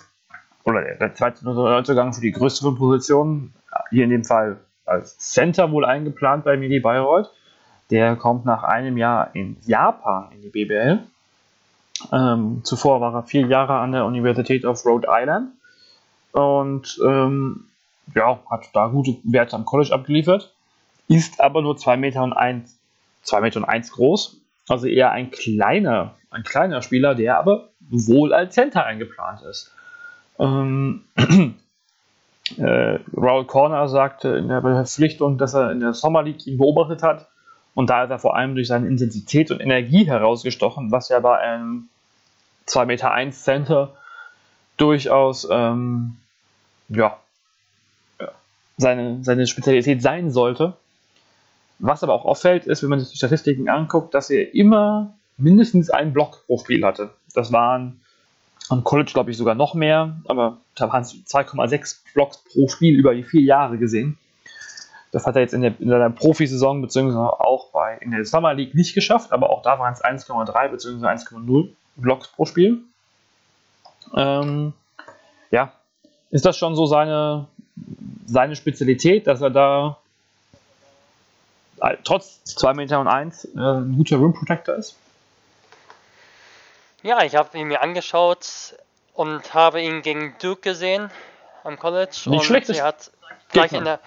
oder 0.66 0.82
der, 0.82 1.16
zweite 1.16 1.46
Neuzugang 1.46 2.12
für 2.12 2.20
die 2.20 2.34
größere 2.34 2.76
Position, 2.76 3.54
hier 3.92 4.04
in 4.04 4.10
dem 4.10 4.26
Fall 4.26 4.60
als 4.84 5.18
Center 5.20 5.72
wohl 5.72 5.86
eingeplant 5.86 6.44
bei 6.44 6.58
Mini 6.58 6.82
Bayreuth. 6.82 7.32
Der 7.90 8.16
kommt 8.16 8.46
nach 8.46 8.64
einem 8.64 8.98
Jahr 8.98 9.34
in 9.34 9.58
Japan 9.66 10.30
in 10.34 10.42
die 10.42 10.50
BBL. 10.50 11.00
Ähm, 12.12 12.62
zuvor 12.64 13.02
war 13.02 13.14
er 13.14 13.24
vier 13.24 13.48
Jahre 13.48 13.78
an 13.80 13.92
der 13.92 14.06
Universität 14.06 14.66
of 14.66 14.86
Rhode 14.86 15.08
Island 15.10 15.52
und 16.32 17.00
ähm, 17.04 17.66
ja, 18.14 18.40
hat 18.50 18.70
da 18.74 18.88
gute 18.88 19.16
Werte 19.24 19.56
am 19.56 19.66
College 19.66 19.94
abgeliefert, 19.94 20.54
ist 21.08 21.42
aber 21.42 21.62
nur 21.62 21.78
2 21.78 21.98
Meter 21.98 22.24
und 22.24 22.34
1, 22.34 22.78
2 23.24 23.42
Meter 23.42 23.60
und 23.60 23.66
1 23.66 23.92
groß, 23.92 24.40
also 24.68 24.88
eher 24.88 25.12
ein 25.12 25.32
kleiner, 25.32 26.16
ein 26.30 26.44
kleiner 26.44 26.82
Spieler, 26.82 27.16
der 27.16 27.40
aber 27.40 27.70
wohl 27.90 28.34
als 28.34 28.54
Center 28.54 28.86
eingeplant 28.86 29.42
ist. 29.42 29.74
Ähm, 30.38 31.06
äh, 32.58 33.00
Raul 33.16 33.46
Corner 33.46 33.88
sagte 33.88 34.30
in 34.30 34.50
der 34.50 34.62
Verpflichtung, 34.62 35.38
dass 35.38 35.56
er 35.56 35.72
in 35.72 35.80
der 35.80 35.94
Summer 35.94 36.22
League 36.22 36.46
ihn 36.46 36.58
beobachtet 36.58 37.02
hat 37.02 37.28
und 37.78 37.92
da 37.92 38.06
ist 38.06 38.10
er 38.10 38.18
vor 38.18 38.36
allem 38.36 38.56
durch 38.56 38.70
seine 38.70 38.88
Intensität 38.88 39.52
und 39.52 39.60
Energie 39.60 40.08
herausgestochen, 40.08 40.92
was 40.92 41.10
ja 41.10 41.20
bei 41.20 41.38
einem 41.38 41.90
2,1 42.68 42.86
Meter 42.88 43.12
eins 43.12 43.44
Center 43.44 43.94
durchaus 44.78 45.48
ähm, 45.52 46.18
ja, 46.90 47.20
seine, 48.78 49.24
seine 49.24 49.46
Spezialität 49.46 50.02
sein 50.02 50.32
sollte. 50.32 50.74
Was 51.78 52.02
aber 52.02 52.14
auch 52.14 52.26
auffällt, 52.26 52.66
ist, 52.66 52.82
wenn 52.82 52.90
man 52.90 53.00
sich 53.00 53.12
die 53.12 53.18
Statistiken 53.18 53.70
anguckt, 53.70 54.16
dass 54.16 54.32
er 54.32 54.56
immer 54.56 55.14
mindestens 55.38 55.92
einen 55.92 56.14
Block 56.14 56.48
pro 56.48 56.58
Spiel 56.58 56.84
hatte. 56.84 57.12
Das 57.36 57.52
waren 57.52 58.02
am 58.70 58.84
College, 58.84 59.12
glaube 59.14 59.30
ich, 59.30 59.38
sogar 59.38 59.54
noch 59.54 59.76
mehr, 59.76 60.18
aber 60.28 60.58
da 60.74 60.92
waren 60.92 61.04
es 61.04 61.14
2,6 61.14 61.98
Blocks 62.16 62.38
pro 62.38 62.70
Spiel 62.70 62.98
über 62.98 63.14
die 63.14 63.24
vier 63.24 63.42
Jahre 63.42 63.78
gesehen. 63.78 64.18
Das 65.12 65.26
hat 65.26 65.36
er 65.36 65.42
jetzt 65.42 65.54
in 65.54 65.62
der, 65.62 65.80
in 65.80 65.88
der 65.88 66.10
Profisaison 66.10 66.82
beziehungsweise 66.82 67.20
auch 67.20 67.72
bei, 67.72 67.98
in 68.02 68.12
der 68.12 68.26
Summer 68.26 68.54
League 68.54 68.76
nicht 68.76 68.94
geschafft, 68.94 69.32
aber 69.32 69.50
auch 69.50 69.62
da 69.62 69.80
waren 69.80 69.94
es 69.94 70.04
1,3 70.04 70.70
beziehungsweise 70.70 71.28
1,0 71.30 71.70
Blocks 71.96 72.28
pro 72.28 72.46
Spiel. 72.46 72.80
Ähm, 74.16 74.74
ja, 75.52 75.72
ist 76.30 76.46
das 76.46 76.58
schon 76.58 76.76
so 76.76 76.86
seine, 76.86 77.48
seine 78.26 78.56
Spezialität, 78.56 79.28
dass 79.28 79.42
er 79.42 79.50
da 79.50 79.98
äh, 81.82 81.96
trotz 82.04 82.44
2 82.44 82.74
Meter 82.74 83.00
und 83.00 83.08
1 83.08 83.46
äh, 83.46 83.50
ein 83.58 83.96
guter 83.96 84.18
Rim 84.18 84.34
Protector 84.34 84.76
ist? 84.76 84.98
Ja, 87.04 87.24
ich 87.24 87.36
habe 87.36 87.58
ihn 87.58 87.68
mir 87.68 87.82
angeschaut 87.82 88.76
und 89.14 89.54
habe 89.54 89.82
ihn 89.82 90.02
gegen 90.02 90.36
Duke 90.42 90.62
gesehen 90.62 91.10
am 91.64 91.78
College. 91.78 92.12
Nicht 92.26 92.40
und 92.40 92.44
schlecht. 92.44 92.70
Er 92.70 92.86
hat 92.86 93.12
gleich 93.52 93.72
in 93.72 93.84
der, 93.84 94.00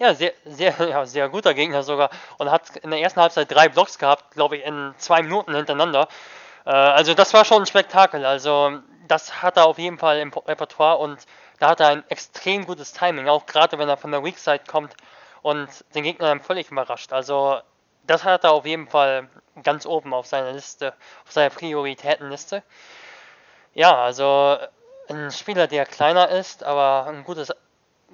ja, 0.00 0.14
sehr, 0.14 0.32
sehr, 0.44 0.74
ja, 0.88 1.06
sehr 1.06 1.28
guter 1.28 1.54
Gegner 1.54 1.82
sogar. 1.82 2.10
Und 2.38 2.50
hat 2.50 2.76
in 2.76 2.90
der 2.90 3.00
ersten 3.00 3.20
Halbzeit 3.20 3.50
drei 3.50 3.68
Blocks 3.68 3.98
gehabt, 3.98 4.32
glaube 4.32 4.56
ich, 4.58 4.64
in 4.64 4.94
zwei 4.98 5.22
Minuten 5.22 5.54
hintereinander. 5.54 6.08
Äh, 6.64 6.70
also 6.70 7.14
das 7.14 7.34
war 7.34 7.44
schon 7.44 7.62
ein 7.62 7.66
Spektakel. 7.66 8.24
Also 8.24 8.78
das 9.08 9.42
hat 9.42 9.56
er 9.56 9.66
auf 9.66 9.78
jeden 9.78 9.98
Fall 9.98 10.18
im 10.18 10.32
Repertoire 10.32 10.98
und 10.98 11.26
da 11.58 11.70
hat 11.70 11.80
er 11.80 11.88
ein 11.88 12.04
extrem 12.08 12.66
gutes 12.66 12.92
Timing, 12.92 13.28
auch 13.28 13.46
gerade 13.46 13.78
wenn 13.78 13.88
er 13.88 13.96
von 13.96 14.12
der 14.12 14.22
Weak 14.22 14.38
Side 14.38 14.62
kommt 14.68 14.94
und 15.42 15.68
den 15.94 16.04
Gegner 16.04 16.28
dann 16.28 16.40
völlig 16.40 16.70
überrascht. 16.70 17.12
Also 17.12 17.60
das 18.06 18.24
hat 18.24 18.44
er 18.44 18.52
auf 18.52 18.66
jeden 18.66 18.88
Fall 18.88 19.28
ganz 19.62 19.86
oben 19.86 20.14
auf 20.14 20.26
seiner 20.26 20.52
Liste, 20.52 20.94
auf 21.24 21.32
seiner 21.32 21.50
Prioritätenliste. 21.50 22.62
Ja, 23.74 23.96
also 23.96 24.58
ein 25.08 25.30
Spieler, 25.30 25.66
der 25.66 25.86
kleiner 25.86 26.28
ist, 26.28 26.64
aber 26.64 27.08
ein 27.08 27.24
gutes, 27.24 27.52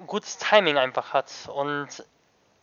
gutes 0.07 0.37
Timing 0.37 0.77
einfach 0.77 1.13
hat 1.13 1.31
und 1.53 2.03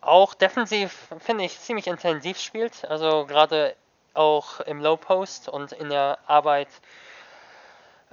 auch 0.00 0.34
defensiv, 0.34 1.08
finde 1.20 1.44
ich, 1.44 1.58
ziemlich 1.58 1.86
intensiv 1.86 2.38
spielt. 2.38 2.84
Also 2.84 3.24
gerade 3.26 3.76
auch 4.14 4.60
im 4.60 4.80
Low 4.80 4.96
Post 4.96 5.48
und 5.48 5.72
in 5.72 5.88
der 5.88 6.18
Arbeit 6.26 6.68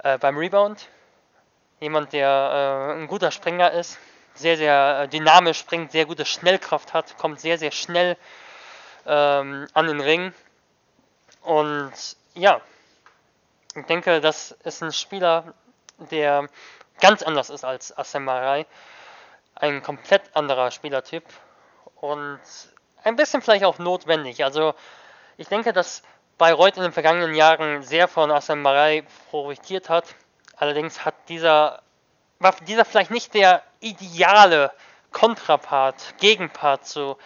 äh, 0.02 0.18
beim 0.18 0.36
Rebound. 0.36 0.88
Jemand, 1.80 2.12
der 2.12 2.92
äh, 2.92 3.00
ein 3.00 3.06
guter 3.06 3.30
Springer 3.30 3.72
ist, 3.72 3.98
sehr, 4.34 4.56
sehr 4.56 5.00
äh, 5.02 5.08
dynamisch 5.08 5.58
springt, 5.58 5.92
sehr 5.92 6.06
gute 6.06 6.24
Schnellkraft 6.24 6.92
hat, 6.94 7.16
kommt 7.18 7.40
sehr, 7.40 7.58
sehr 7.58 7.70
schnell 7.70 8.16
ähm, 9.06 9.66
an 9.72 9.86
den 9.86 10.00
Ring. 10.00 10.32
Und 11.42 11.92
ja, 12.34 12.60
ich 13.74 13.86
denke, 13.86 14.20
das 14.20 14.52
ist 14.64 14.82
ein 14.82 14.92
Spieler, 14.92 15.54
der 15.98 16.48
ganz 17.00 17.22
anders 17.22 17.50
ist 17.50 17.64
als 17.64 17.96
Asemarei. 17.96 18.66
Ein 19.60 19.82
komplett 19.82 20.22
anderer 20.34 20.70
Spielertyp 20.70 21.24
und 21.96 22.40
ein 23.04 23.16
bisschen 23.16 23.42
vielleicht 23.42 23.64
auch 23.64 23.78
notwendig. 23.78 24.42
Also 24.42 24.74
ich 25.36 25.48
denke, 25.48 25.72
dass 25.72 26.02
Bayreuth 26.38 26.78
in 26.78 26.82
den 26.82 26.92
vergangenen 26.92 27.34
Jahren 27.34 27.82
sehr 27.82 28.08
von 28.08 28.30
Asemarei 28.30 29.04
profitiert 29.30 29.90
hat. 29.90 30.14
Allerdings 30.56 31.04
hat 31.04 31.14
dieser, 31.28 31.82
war 32.38 32.54
dieser 32.66 32.86
vielleicht 32.86 33.10
nicht 33.10 33.34
der 33.34 33.62
ideale 33.80 34.72
Kontrapart, 35.12 36.14
Gegenpart 36.18 36.86
zu 36.86 37.18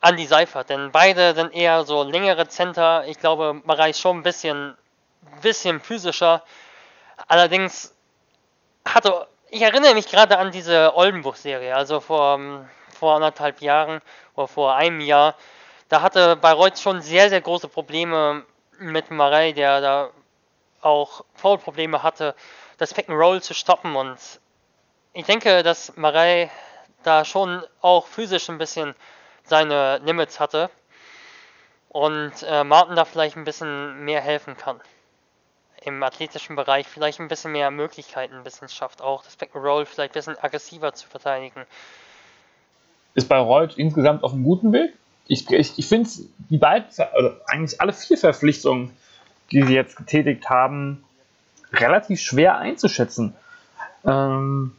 Andy 0.00 0.26
Seifert, 0.26 0.68
denn 0.70 0.92
beide 0.92 1.34
sind 1.34 1.54
eher 1.54 1.84
so 1.84 2.02
längere 2.02 2.46
Center. 2.46 3.04
Ich 3.06 3.18
glaube, 3.18 3.60
Marei 3.64 3.90
ist 3.90 4.00
schon 4.00 4.18
ein 4.18 4.22
bisschen, 4.22 4.76
bisschen 5.40 5.80
physischer. 5.80 6.42
Allerdings 7.26 7.94
hatte, 8.84 9.26
ich 9.54 9.62
erinnere 9.62 9.94
mich 9.94 10.08
gerade 10.08 10.36
an 10.38 10.50
diese 10.50 10.96
Oldenburg-Serie, 10.96 11.76
also 11.76 12.00
vor, 12.00 12.66
vor 12.92 13.14
anderthalb 13.14 13.60
Jahren 13.60 14.00
oder 14.34 14.48
vor 14.48 14.74
einem 14.74 15.00
Jahr. 15.00 15.36
Da 15.88 16.02
hatte 16.02 16.34
Bayreuth 16.34 16.80
schon 16.80 17.02
sehr, 17.02 17.28
sehr 17.28 17.40
große 17.40 17.68
Probleme 17.68 18.44
mit 18.80 19.12
Marei, 19.12 19.52
der 19.52 19.80
da 19.80 20.10
auch 20.80 21.24
Foul-Probleme 21.36 22.02
hatte, 22.02 22.34
das 22.78 22.92
Pick 22.94 23.08
and 23.08 23.16
Roll 23.16 23.40
zu 23.42 23.54
stoppen. 23.54 23.94
Und 23.94 24.18
ich 25.12 25.24
denke, 25.24 25.62
dass 25.62 25.96
Marei 25.96 26.50
da 27.04 27.24
schon 27.24 27.62
auch 27.80 28.08
physisch 28.08 28.48
ein 28.48 28.58
bisschen 28.58 28.96
seine 29.44 29.98
Limits 29.98 30.40
hatte 30.40 30.68
und 31.90 32.32
äh, 32.42 32.64
Martin 32.64 32.96
da 32.96 33.04
vielleicht 33.04 33.36
ein 33.36 33.44
bisschen 33.44 34.04
mehr 34.04 34.20
helfen 34.20 34.56
kann. 34.56 34.80
Im 35.84 36.02
athletischen 36.02 36.56
Bereich 36.56 36.86
vielleicht 36.86 37.20
ein 37.20 37.28
bisschen 37.28 37.52
mehr 37.52 37.70
Möglichkeiten 37.70 38.34
ein 38.34 38.44
bisschen 38.44 38.68
schafft, 38.68 39.02
auch 39.02 39.22
das 39.22 39.36
Roll 39.54 39.84
vielleicht 39.86 40.12
ein 40.12 40.18
bisschen 40.18 40.38
aggressiver 40.38 40.94
zu 40.94 41.06
verteidigen. 41.06 41.62
Ist 43.14 43.28
Bayreuth 43.28 43.76
insgesamt 43.76 44.24
auf 44.24 44.32
einem 44.32 44.44
guten 44.44 44.72
Weg? 44.72 44.94
Ich, 45.26 45.48
ich, 45.50 45.78
ich 45.78 45.86
finde 45.86 46.08
die 46.50 46.58
beiden, 46.58 46.86
oder 47.16 47.40
eigentlich 47.46 47.80
alle 47.80 47.92
vier 47.92 48.18
Verpflichtungen, 48.18 48.90
die 49.52 49.62
sie 49.62 49.74
jetzt 49.74 49.96
getätigt 49.96 50.48
haben, 50.48 51.04
relativ 51.72 52.20
schwer 52.20 52.58
einzuschätzen. 52.58 53.34
Ähm, 54.04 54.72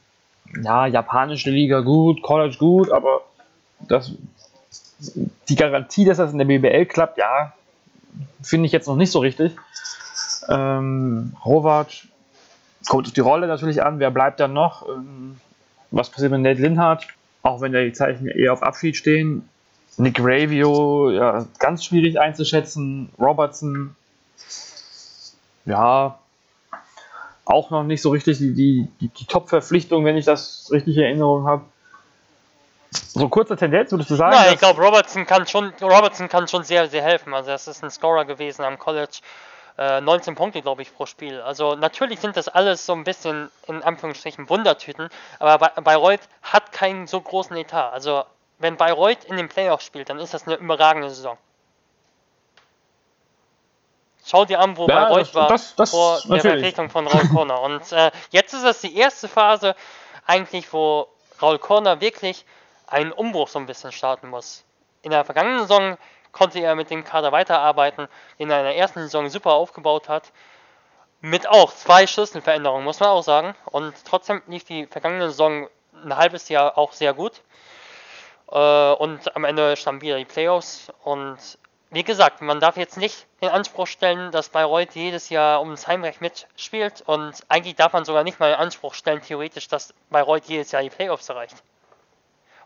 ja, 0.61 0.87
japanische 0.87 1.49
Liga 1.49 1.81
gut, 1.81 2.21
College 2.21 2.57
gut, 2.57 2.91
aber 2.91 3.21
das, 3.79 4.11
die 5.49 5.55
Garantie, 5.55 6.05
dass 6.05 6.17
das 6.17 6.31
in 6.31 6.37
der 6.37 6.45
BBL 6.45 6.85
klappt, 6.85 7.17
ja, 7.17 7.53
finde 8.41 8.67
ich 8.67 8.71
jetzt 8.71 8.87
noch 8.87 8.95
nicht 8.95 9.11
so 9.11 9.19
richtig. 9.19 9.53
Ähm, 10.49 11.35
Howard 11.43 12.07
kommt 12.87 13.07
auf 13.07 13.13
die 13.13 13.21
Rolle 13.21 13.47
natürlich 13.47 13.83
an, 13.83 13.99
wer 13.99 14.11
bleibt 14.11 14.39
dann 14.39 14.53
noch? 14.53 14.87
Ähm, 14.87 15.39
was 15.91 16.09
passiert 16.09 16.31
mit 16.31 16.41
Nate 16.41 16.61
Linhardt? 16.61 17.07
Auch 17.41 17.61
wenn 17.61 17.71
da 17.71 17.81
die 17.81 17.93
Zeichen 17.93 18.27
eher 18.27 18.53
auf 18.53 18.63
Abschied 18.63 18.95
stehen. 18.95 19.47
Nick 19.97 20.19
Ravio, 20.19 21.11
ja, 21.11 21.45
ganz 21.59 21.85
schwierig 21.85 22.19
einzuschätzen. 22.19 23.09
Robertson, 23.17 23.95
ja, 25.65 26.19
auch 27.45 27.69
noch 27.69 27.83
nicht 27.83 28.01
so 28.01 28.09
richtig 28.09 28.39
die, 28.39 28.53
die, 28.53 28.89
die, 28.99 29.07
die 29.07 29.25
Top-Verpflichtung, 29.25 30.03
wenn 30.03 30.17
ich 30.17 30.25
das 30.25 30.69
richtig 30.71 30.97
in 30.97 31.03
Erinnerung 31.03 31.45
habe. 31.45 31.63
So 32.91 33.29
kurze 33.29 33.55
Tendenz, 33.55 33.91
würdest 33.91 34.09
du 34.09 34.15
sagen? 34.15 34.33
Ja, 34.33 34.51
ich 34.51 34.59
glaube, 34.59 34.81
Robertson 34.81 35.25
kann 35.25 35.45
schon, 35.47 35.71
Robertson 35.81 36.27
kann 36.27 36.47
schon 36.47 36.63
sehr, 36.63 36.87
sehr 36.87 37.03
helfen. 37.03 37.33
Also 37.33 37.51
das 37.51 37.67
ist 37.67 37.83
ein 37.83 37.91
Scorer 37.91 38.25
gewesen 38.25 38.63
am 38.63 38.79
College. 38.79 39.19
Äh, 39.77 39.99
19 39.99 40.35
Punkte, 40.35 40.61
glaube 40.61 40.81
ich, 40.81 40.95
pro 40.95 41.05
Spiel. 41.05 41.41
Also 41.41 41.75
natürlich 41.75 42.21
sind 42.21 42.37
das 42.37 42.47
alles 42.47 42.85
so 42.85 42.93
ein 42.93 43.03
bisschen 43.03 43.51
in 43.67 43.83
Anführungsstrichen 43.83 44.49
Wundertüten, 44.49 45.09
aber 45.39 45.57
Bayreuth 45.81 46.21
hat 46.41 46.71
keinen 46.71 47.07
so 47.07 47.19
großen 47.19 47.55
Etat. 47.57 47.91
Also 47.91 48.23
wenn 48.57 48.77
Bayreuth 48.77 49.25
in 49.25 49.35
den 49.35 49.49
Playoffs 49.49 49.85
spielt, 49.85 50.09
dann 50.09 50.19
ist 50.19 50.33
das 50.33 50.47
eine 50.47 50.55
überragende 50.55 51.09
Saison. 51.09 51.37
Schau 54.25 54.45
dir 54.45 54.61
an, 54.61 54.77
wo 54.77 54.87
ja, 54.87 55.05
Bayreuth 55.05 55.27
das, 55.27 55.35
war 55.35 55.47
das, 55.49 55.75
das, 55.75 55.91
vor 55.91 56.15
natürlich. 56.15 56.41
der 56.41 56.51
Verpflichtung 56.51 56.89
von 56.89 57.07
Raul 57.07 57.27
Corner. 57.27 57.61
Und 57.61 57.91
äh, 57.91 58.11
jetzt 58.31 58.53
ist 58.53 58.63
es 58.63 58.79
die 58.79 58.95
erste 58.97 59.27
Phase 59.27 59.75
eigentlich, 60.25 60.71
wo 60.71 61.09
Raul 61.41 61.59
Corner 61.59 61.99
wirklich 61.99 62.45
einen 62.87 63.11
Umbruch 63.11 63.49
so 63.49 63.59
ein 63.59 63.65
bisschen 63.65 63.91
starten 63.91 64.29
muss. 64.29 64.63
In 65.01 65.11
der 65.11 65.25
vergangenen 65.25 65.59
Saison 65.59 65.97
konnte 66.35 66.59
er 66.59 66.75
mit 66.75 66.89
dem 66.89 67.05
Kader 67.05 67.31
weiterarbeiten, 67.31 68.09
den 68.37 68.51
er 68.51 68.59
in 68.59 68.65
der 68.65 68.75
ersten 68.75 68.99
Saison 68.99 69.29
super 69.29 69.53
aufgebaut 69.53 70.09
hat. 70.09 70.33
Mit 71.21 71.47
auch 71.47 71.73
zwei 71.73 72.05
Schlüsselveränderungen, 72.05 72.83
muss 72.83 72.99
man 72.99 73.09
auch 73.09 73.23
sagen. 73.23 73.55
Und 73.65 73.93
trotzdem 74.05 74.41
lief 74.45 74.65
die 74.65 74.85
vergangene 74.85 75.29
Saison 75.29 75.69
ein 76.03 76.17
halbes 76.17 76.49
Jahr 76.49 76.77
auch 76.77 76.91
sehr 76.91 77.13
gut. 77.13 77.41
Äh, 78.51 78.57
und 78.57 79.33
am 79.33 79.45
Ende 79.45 79.77
standen 79.77 80.01
wieder 80.01 80.17
die 80.17 80.25
Playoffs. 80.25 80.91
Und 81.05 81.37
wie 81.89 82.03
gesagt, 82.03 82.41
man 82.41 82.59
darf 82.59 82.75
jetzt 82.75 82.97
nicht 82.97 83.27
in 83.39 83.47
Anspruch 83.47 83.87
stellen, 83.87 84.31
dass 84.31 84.49
Bayreuth 84.49 84.93
jedes 84.93 85.29
Jahr 85.29 85.61
um 85.61 85.71
das 85.71 85.87
Heimrecht 85.87 86.19
mitspielt. 86.19 87.01
Und 87.05 87.43
eigentlich 87.47 87.77
darf 87.77 87.93
man 87.93 88.03
sogar 88.03 88.25
nicht 88.25 88.41
mal 88.41 88.49
in 88.49 88.59
Anspruch 88.59 88.93
stellen, 88.93 89.21
theoretisch, 89.21 89.69
dass 89.69 89.93
Bayreuth 90.09 90.45
jedes 90.45 90.73
Jahr 90.73 90.83
die 90.83 90.89
Playoffs 90.89 91.29
erreicht. 91.29 91.63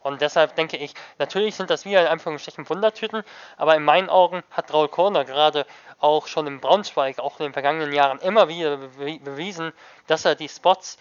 Und 0.01 0.21
deshalb 0.21 0.55
denke 0.55 0.77
ich, 0.77 0.93
natürlich 1.17 1.55
sind 1.55 1.69
das 1.69 1.85
wieder 1.85 2.01
in 2.01 2.07
Anführungsstrichen 2.07 2.69
Wundertüten, 2.69 3.23
aber 3.57 3.75
in 3.75 3.83
meinen 3.83 4.09
Augen 4.09 4.43
hat 4.51 4.73
Raul 4.73 4.88
Korner 4.88 5.25
gerade 5.25 5.65
auch 5.99 6.27
schon 6.27 6.47
im 6.47 6.59
Braunschweig, 6.59 7.19
auch 7.19 7.39
in 7.39 7.47
den 7.47 7.53
vergangenen 7.53 7.93
Jahren 7.93 8.19
immer 8.19 8.47
wieder 8.47 8.77
bewiesen, 8.77 9.73
dass 10.07 10.25
er 10.25 10.35
die 10.35 10.49
Spots 10.49 10.97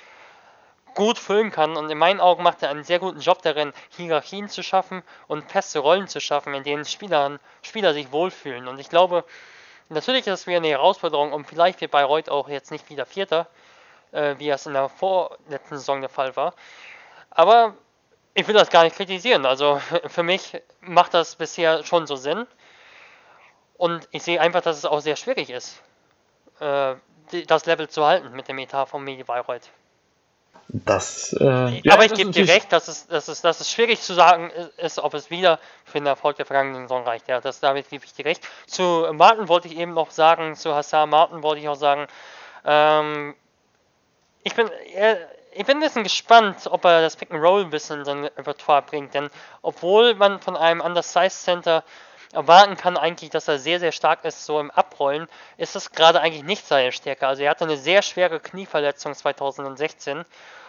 gut 0.94 1.18
füllen 1.18 1.52
kann. 1.52 1.76
Und 1.76 1.90
in 1.90 1.98
meinen 1.98 2.20
Augen 2.20 2.42
macht 2.42 2.62
er 2.62 2.70
einen 2.70 2.82
sehr 2.82 2.98
guten 2.98 3.20
Job 3.20 3.40
darin, 3.42 3.72
Hierarchien 3.96 4.48
zu 4.48 4.62
schaffen 4.62 5.02
und 5.28 5.50
feste 5.50 5.78
Rollen 5.78 6.08
zu 6.08 6.20
schaffen, 6.20 6.54
in 6.54 6.64
denen 6.64 6.84
Spieler, 6.84 7.38
Spieler 7.62 7.94
sich 7.94 8.10
wohlfühlen. 8.10 8.66
Und 8.66 8.80
ich 8.80 8.88
glaube, 8.88 9.24
natürlich 9.88 10.26
ist 10.26 10.40
es 10.40 10.46
wieder 10.46 10.56
eine 10.58 10.68
Herausforderung 10.68 11.32
und 11.32 11.46
vielleicht 11.46 11.80
wird 11.80 11.92
Bayreuth 11.92 12.28
auch 12.28 12.48
jetzt 12.48 12.72
nicht 12.72 12.90
wieder 12.90 13.06
Vierter, 13.06 13.46
äh, 14.10 14.34
wie 14.38 14.50
es 14.50 14.66
in 14.66 14.72
der 14.72 14.88
vorletzten 14.88 15.76
Saison 15.76 16.00
der 16.00 16.10
Fall 16.10 16.34
war. 16.34 16.54
Aber 17.30 17.74
ich 18.38 18.46
will 18.46 18.54
das 18.54 18.70
gar 18.70 18.84
nicht 18.84 18.96
kritisieren. 18.96 19.44
Also 19.46 19.80
für 20.06 20.22
mich 20.22 20.60
macht 20.80 21.14
das 21.14 21.34
bisher 21.34 21.84
schon 21.84 22.06
so 22.06 22.16
Sinn. 22.16 22.46
Und 23.76 24.08
ich 24.10 24.22
sehe 24.22 24.40
einfach, 24.40 24.62
dass 24.62 24.76
es 24.76 24.84
auch 24.84 25.00
sehr 25.00 25.16
schwierig 25.16 25.50
ist, 25.50 25.80
äh, 26.60 26.94
das 27.46 27.66
Level 27.66 27.88
zu 27.88 28.04
halten 28.04 28.32
mit 28.32 28.48
dem 28.48 28.58
Etat 28.58 28.86
von 28.86 29.04
Medi 29.04 29.22
Bayreuth. 29.22 29.70
Das, 30.68 31.32
äh, 31.40 31.80
ja, 31.80 31.94
aber 31.94 32.04
ich 32.04 32.12
gebe 32.12 32.30
dir 32.30 32.46
recht, 32.46 32.72
dass 32.72 32.88
es, 32.88 33.06
dass, 33.06 33.28
es, 33.28 33.40
dass 33.40 33.60
es 33.60 33.70
schwierig 33.70 34.00
zu 34.00 34.12
sagen 34.14 34.50
ist, 34.76 34.98
ob 34.98 35.14
es 35.14 35.30
wieder 35.30 35.58
für 35.84 35.98
den 35.98 36.06
Erfolg 36.06 36.36
der 36.36 36.44
vergangenen 36.44 36.82
Saison 36.82 37.04
reicht. 37.04 37.28
Ja, 37.28 37.40
das, 37.40 37.60
damit 37.60 37.88
gebe 37.88 38.04
ich 38.04 38.12
dir 38.12 38.24
recht. 38.24 38.46
Zu 38.66 39.08
Martin 39.12 39.48
wollte 39.48 39.68
ich 39.68 39.78
eben 39.78 39.94
noch 39.94 40.10
sagen, 40.10 40.56
zu 40.56 40.74
Hassan 40.74 41.08
Martin 41.08 41.42
wollte 41.42 41.62
ich 41.62 41.68
auch 41.68 41.74
sagen, 41.74 42.06
ähm, 42.64 43.34
ich 44.42 44.54
bin, 44.54 44.70
ich 45.58 45.66
bin 45.66 45.78
ein 45.78 45.80
bisschen 45.80 46.04
gespannt, 46.04 46.68
ob 46.70 46.84
er 46.84 47.02
das 47.02 47.16
Pick 47.16 47.32
and 47.32 47.42
Roll 47.42 47.62
ein 47.62 47.70
bisschen 47.70 47.98
in 47.98 48.04
sein 48.04 48.24
Repertoire 48.24 48.80
bringt, 48.82 49.12
denn 49.12 49.28
obwohl 49.60 50.14
man 50.14 50.40
von 50.40 50.56
einem 50.56 50.80
Undersized 50.80 51.42
Center 51.42 51.82
erwarten 52.32 52.76
kann 52.76 52.96
eigentlich, 52.96 53.30
dass 53.30 53.48
er 53.48 53.58
sehr, 53.58 53.80
sehr 53.80 53.90
stark 53.90 54.24
ist, 54.24 54.46
so 54.46 54.60
im 54.60 54.70
Abrollen, 54.70 55.26
ist 55.56 55.74
es 55.74 55.90
gerade 55.90 56.20
eigentlich 56.20 56.44
nicht 56.44 56.64
seine 56.64 56.92
Stärke. 56.92 57.26
Also 57.26 57.42
er 57.42 57.50
hatte 57.50 57.64
eine 57.64 57.76
sehr 57.76 58.02
schwere 58.02 58.38
Knieverletzung 58.38 59.14
2016 59.14 60.24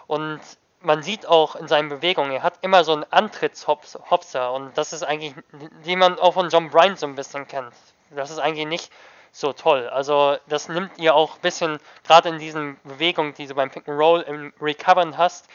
und 0.07 0.39
man 0.81 1.03
sieht 1.03 1.27
auch 1.27 1.55
in 1.55 1.67
seinen 1.67 1.89
Bewegungen, 1.89 2.31
er 2.31 2.41
hat 2.41 2.55
immer 2.61 2.83
so 2.83 2.93
einen 2.93 3.05
Antrittshopser 3.11 4.51
und 4.51 4.75
das 4.75 4.91
ist 4.91 5.03
eigentlich, 5.03 5.35
wie 5.83 5.97
man 5.97 6.17
auch 6.17 6.33
von 6.33 6.49
John 6.49 6.71
Bryan 6.71 6.95
so 6.95 7.05
ein 7.05 7.13
bisschen 7.13 7.47
kennt. 7.47 7.75
Das 8.09 8.31
ist 8.31 8.39
eigentlich 8.39 8.65
nicht 8.65 8.91
so 9.31 9.53
toll. 9.53 9.87
Also 9.89 10.37
das 10.47 10.69
nimmt 10.69 10.97
ihr 10.97 11.15
auch 11.15 11.35
ein 11.35 11.41
bisschen, 11.41 11.79
gerade 12.05 12.29
in 12.29 12.39
diesen 12.39 12.77
Bewegungen, 12.83 13.33
die 13.33 13.47
du 13.47 13.55
beim 13.55 13.69
Pick 13.69 13.87
and 13.87 13.99
Roll 13.99 14.21
im 14.21 14.53
Recovern 14.61 15.17
hast, 15.17 15.47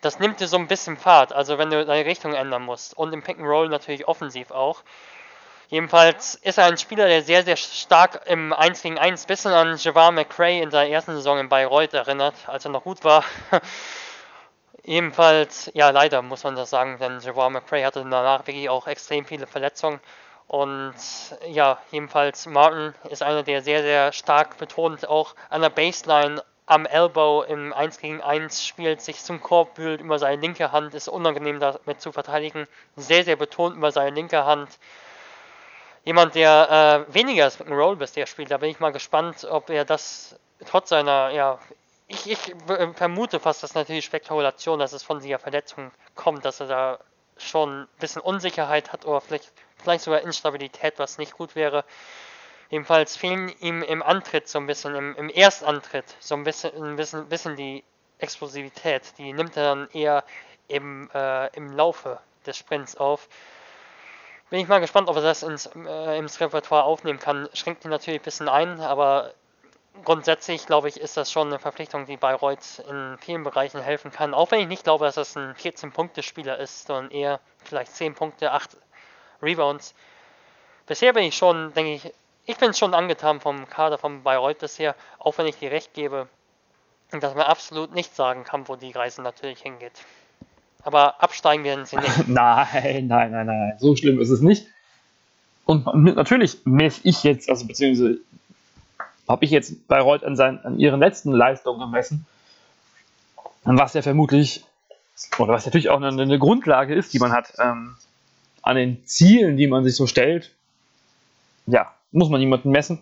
das 0.00 0.18
nimmt 0.18 0.40
dir 0.40 0.48
so 0.48 0.56
ein 0.56 0.66
bisschen 0.66 0.96
Fahrt, 0.96 1.32
also 1.32 1.58
wenn 1.58 1.70
du 1.70 1.84
deine 1.84 2.04
Richtung 2.04 2.34
ändern 2.34 2.62
musst. 2.62 2.96
Und 2.96 3.12
im 3.12 3.22
Pick 3.22 3.38
and 3.38 3.46
Roll 3.46 3.68
natürlich 3.68 4.08
offensiv 4.08 4.50
auch. 4.50 4.82
Jedenfalls 5.68 6.34
ist 6.34 6.58
er 6.58 6.66
ein 6.66 6.76
Spieler, 6.76 7.06
der 7.06 7.22
sehr, 7.22 7.44
sehr 7.44 7.56
stark 7.56 8.26
im 8.26 8.52
1 8.52 8.82
gegen 8.82 8.98
1 8.98 9.24
bisschen 9.24 9.52
an 9.52 9.76
Javar 9.78 10.12
McRae 10.12 10.60
in 10.60 10.70
seiner 10.70 10.90
ersten 10.90 11.12
Saison 11.12 11.38
in 11.38 11.48
Bayreuth 11.48 11.94
erinnert, 11.94 12.34
als 12.46 12.66
er 12.66 12.72
noch 12.72 12.82
gut 12.82 13.04
war. 13.04 13.24
Ebenfalls, 14.84 15.70
ja, 15.72 15.88
leider 15.88 16.20
muss 16.20 16.44
man 16.44 16.56
das 16.56 16.68
sagen, 16.68 16.98
denn 16.98 17.20
Javar 17.20 17.48
McRae 17.48 17.86
hatte 17.86 18.00
danach 18.00 18.46
wirklich 18.46 18.68
auch 18.68 18.86
extrem 18.86 19.24
viele 19.24 19.46
Verletzungen. 19.46 20.00
Und 20.46 20.94
ja, 21.48 21.78
jedenfalls 21.90 22.46
Martin 22.46 22.94
ist 23.08 23.22
einer, 23.22 23.42
der 23.42 23.62
sehr, 23.62 23.82
sehr 23.82 24.12
stark 24.12 24.58
betont 24.58 25.08
auch 25.08 25.34
an 25.48 25.62
der 25.62 25.70
Baseline 25.70 26.42
am 26.66 26.86
Elbow 26.86 27.42
im 27.42 27.72
1 27.72 27.98
gegen 27.98 28.20
1 28.20 28.64
spielt, 28.64 29.00
sich 29.00 29.22
zum 29.22 29.40
Korb 29.40 29.78
wühlt 29.78 30.00
über 30.00 30.18
seine 30.18 30.40
linke 30.40 30.72
Hand, 30.72 30.94
ist 30.94 31.08
unangenehm 31.08 31.60
damit 31.60 32.00
zu 32.00 32.12
verteidigen. 32.12 32.66
Sehr, 32.96 33.24
sehr 33.24 33.36
betont 33.36 33.76
über 33.76 33.92
seine 33.92 34.14
linke 34.14 34.44
Hand 34.44 34.78
jemand, 36.04 36.34
der 36.34 37.06
äh, 37.08 37.14
weniger 37.14 37.44
als 37.44 37.60
Roll 37.60 37.96
bisher 37.96 38.26
spielt. 38.26 38.50
Da 38.50 38.58
bin 38.58 38.70
ich 38.70 38.80
mal 38.80 38.92
gespannt, 38.92 39.44
ob 39.44 39.70
er 39.70 39.84
das 39.84 40.36
trotz 40.66 40.90
seiner, 40.90 41.30
ja, 41.30 41.58
ich, 42.06 42.30
ich 42.30 42.54
vermute 42.94 43.40
fast, 43.40 43.62
dass 43.62 43.74
natürlich 43.74 44.04
Spekulation, 44.04 44.78
dass 44.78 44.92
es 44.92 45.02
von 45.02 45.20
dieser 45.20 45.38
Verletzung 45.38 45.90
kommt, 46.14 46.44
dass 46.44 46.60
er 46.60 46.66
da 46.66 46.98
schon 47.38 47.82
ein 47.82 47.88
bisschen 47.98 48.22
Unsicherheit 48.22 48.92
hat 48.92 49.06
oder 49.06 49.20
vielleicht, 49.20 49.52
vielleicht 49.82 50.04
sogar 50.04 50.22
Instabilität, 50.22 50.98
was 50.98 51.18
nicht 51.18 51.32
gut 51.32 51.54
wäre. 51.54 51.84
Jedenfalls 52.70 53.16
fehlen 53.16 53.52
ihm 53.60 53.82
im 53.82 54.02
Antritt 54.02 54.48
so 54.48 54.58
ein 54.58 54.66
bisschen, 54.66 54.94
im, 54.94 55.14
im 55.16 55.28
Erstantritt 55.28 56.16
so 56.20 56.34
ein 56.34 56.44
bisschen, 56.44 56.72
ein 56.82 56.96
bisschen, 56.96 57.28
bisschen 57.28 57.56
die 57.56 57.84
Explosivität. 58.18 59.02
Die 59.18 59.32
nimmt 59.32 59.56
er 59.56 59.64
dann 59.64 59.88
eher 59.90 60.24
im, 60.68 61.10
äh, 61.12 61.54
im 61.56 61.76
Laufe 61.76 62.18
des 62.46 62.56
Sprints 62.56 62.96
auf. 62.96 63.28
Bin 64.48 64.60
ich 64.60 64.68
mal 64.68 64.80
gespannt, 64.80 65.08
ob 65.08 65.16
er 65.16 65.22
das 65.22 65.42
ins, 65.42 65.66
äh, 65.74 66.18
ins 66.18 66.40
Repertoire 66.40 66.84
aufnehmen 66.84 67.18
kann. 67.18 67.48
Schränkt 67.52 67.84
ihn 67.84 67.90
natürlich 67.90 68.20
ein 68.20 68.24
bisschen 68.24 68.48
ein, 68.48 68.80
aber 68.80 69.34
grundsätzlich 70.04 70.66
glaube 70.66 70.88
ich, 70.88 71.00
ist 71.00 71.16
das 71.16 71.30
schon 71.30 71.48
eine 71.48 71.58
Verpflichtung, 71.58 72.06
die 72.06 72.16
Bayreuth 72.16 72.82
in 72.88 73.18
vielen 73.18 73.44
Bereichen 73.44 73.80
helfen 73.80 74.10
kann. 74.10 74.34
Auch 74.34 74.50
wenn 74.50 74.60
ich 74.60 74.68
nicht 74.68 74.84
glaube, 74.84 75.04
dass 75.04 75.16
das 75.16 75.36
ein 75.36 75.54
14-Punkte-Spieler 75.54 76.58
ist, 76.58 76.86
sondern 76.86 77.10
eher 77.10 77.40
vielleicht 77.64 77.94
10 77.94 78.14
Punkte, 78.14 78.52
8 78.52 78.76
Rebounds. 79.42 79.94
Bisher 80.86 81.12
bin 81.12 81.24
ich 81.24 81.36
schon, 81.36 81.72
denke 81.74 81.94
ich, 81.94 82.12
ich 82.46 82.56
bin 82.56 82.74
schon 82.74 82.94
angetan 82.94 83.40
vom 83.40 83.68
Kader 83.68 83.98
von 83.98 84.22
Bayreuth 84.22 84.58
bisher, 84.58 84.94
auch 85.18 85.38
wenn 85.38 85.46
ich 85.46 85.56
dir 85.56 85.70
recht 85.70 85.94
gebe, 85.94 86.28
dass 87.10 87.34
man 87.34 87.44
absolut 87.44 87.94
nicht 87.94 88.14
sagen 88.14 88.44
kann, 88.44 88.68
wo 88.68 88.76
die 88.76 88.90
Reise 88.90 89.22
natürlich 89.22 89.60
hingeht. 89.60 89.92
Aber 90.82 91.22
absteigen 91.22 91.64
werden 91.64 91.84
sie 91.86 91.96
nicht. 91.96 92.28
nein, 92.28 93.06
nein, 93.06 93.30
nein, 93.30 93.46
nein. 93.46 93.74
So 93.78 93.94
schlimm 93.94 94.20
ist 94.20 94.30
es 94.30 94.40
nicht. 94.40 94.66
Und 95.64 95.86
natürlich 96.16 96.58
messe 96.64 97.00
ich 97.04 97.22
jetzt, 97.22 97.48
also 97.48 97.66
beziehungsweise 97.66 98.18
habe 99.28 99.44
ich 99.44 99.50
jetzt 99.52 99.86
Bayreuth 99.86 100.24
an, 100.24 100.34
seinen, 100.34 100.58
an 100.64 100.78
ihren 100.80 100.98
letzten 100.98 101.30
Leistungen 101.30 101.78
gemessen, 101.78 102.26
was 103.64 103.94
ja 103.94 104.02
vermutlich, 104.02 104.64
oder 105.38 105.52
was 105.52 105.64
natürlich 105.64 105.88
auch 105.88 106.00
eine, 106.00 106.20
eine 106.20 106.38
Grundlage 106.38 106.94
ist, 106.94 107.12
die 107.12 107.20
man 107.20 107.32
hat, 107.32 107.52
ähm, 107.60 107.94
an 108.62 108.76
den 108.76 109.04
Zielen, 109.04 109.56
die 109.56 109.66
man 109.66 109.84
sich 109.84 109.96
so 109.96 110.06
stellt, 110.06 110.52
ja, 111.66 111.92
muss 112.12 112.28
man 112.28 112.40
niemanden 112.40 112.70
messen, 112.70 113.00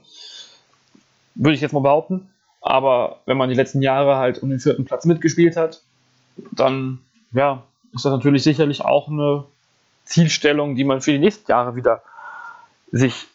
würde 1.35 1.55
ich 1.55 1.61
jetzt 1.61 1.73
mal 1.73 1.81
behaupten. 1.81 2.29
Aber 2.61 3.21
wenn 3.27 3.37
man 3.37 3.49
die 3.49 3.55
letzten 3.55 3.83
Jahre 3.83 4.17
halt 4.17 4.43
um 4.43 4.51
den 4.51 4.61
vierten 4.61 4.85
Platz 4.85 5.05
mitgespielt 5.05 5.57
hat, 5.57 5.83
dann 6.53 7.01
ja, 7.33 7.63
ist 7.95 8.05
das 8.05 8.13
natürlich 8.13 8.43
sicherlich 8.43 8.83
auch 8.83 9.09
eine 9.09 9.45
Zielstellung, 10.05 10.75
die 10.75 10.85
man 10.85 11.01
für 11.01 11.13
die 11.13 11.19
nächsten 11.19 11.51
Jahre 11.51 11.77
wieder 11.77 12.03
sich 12.93 13.27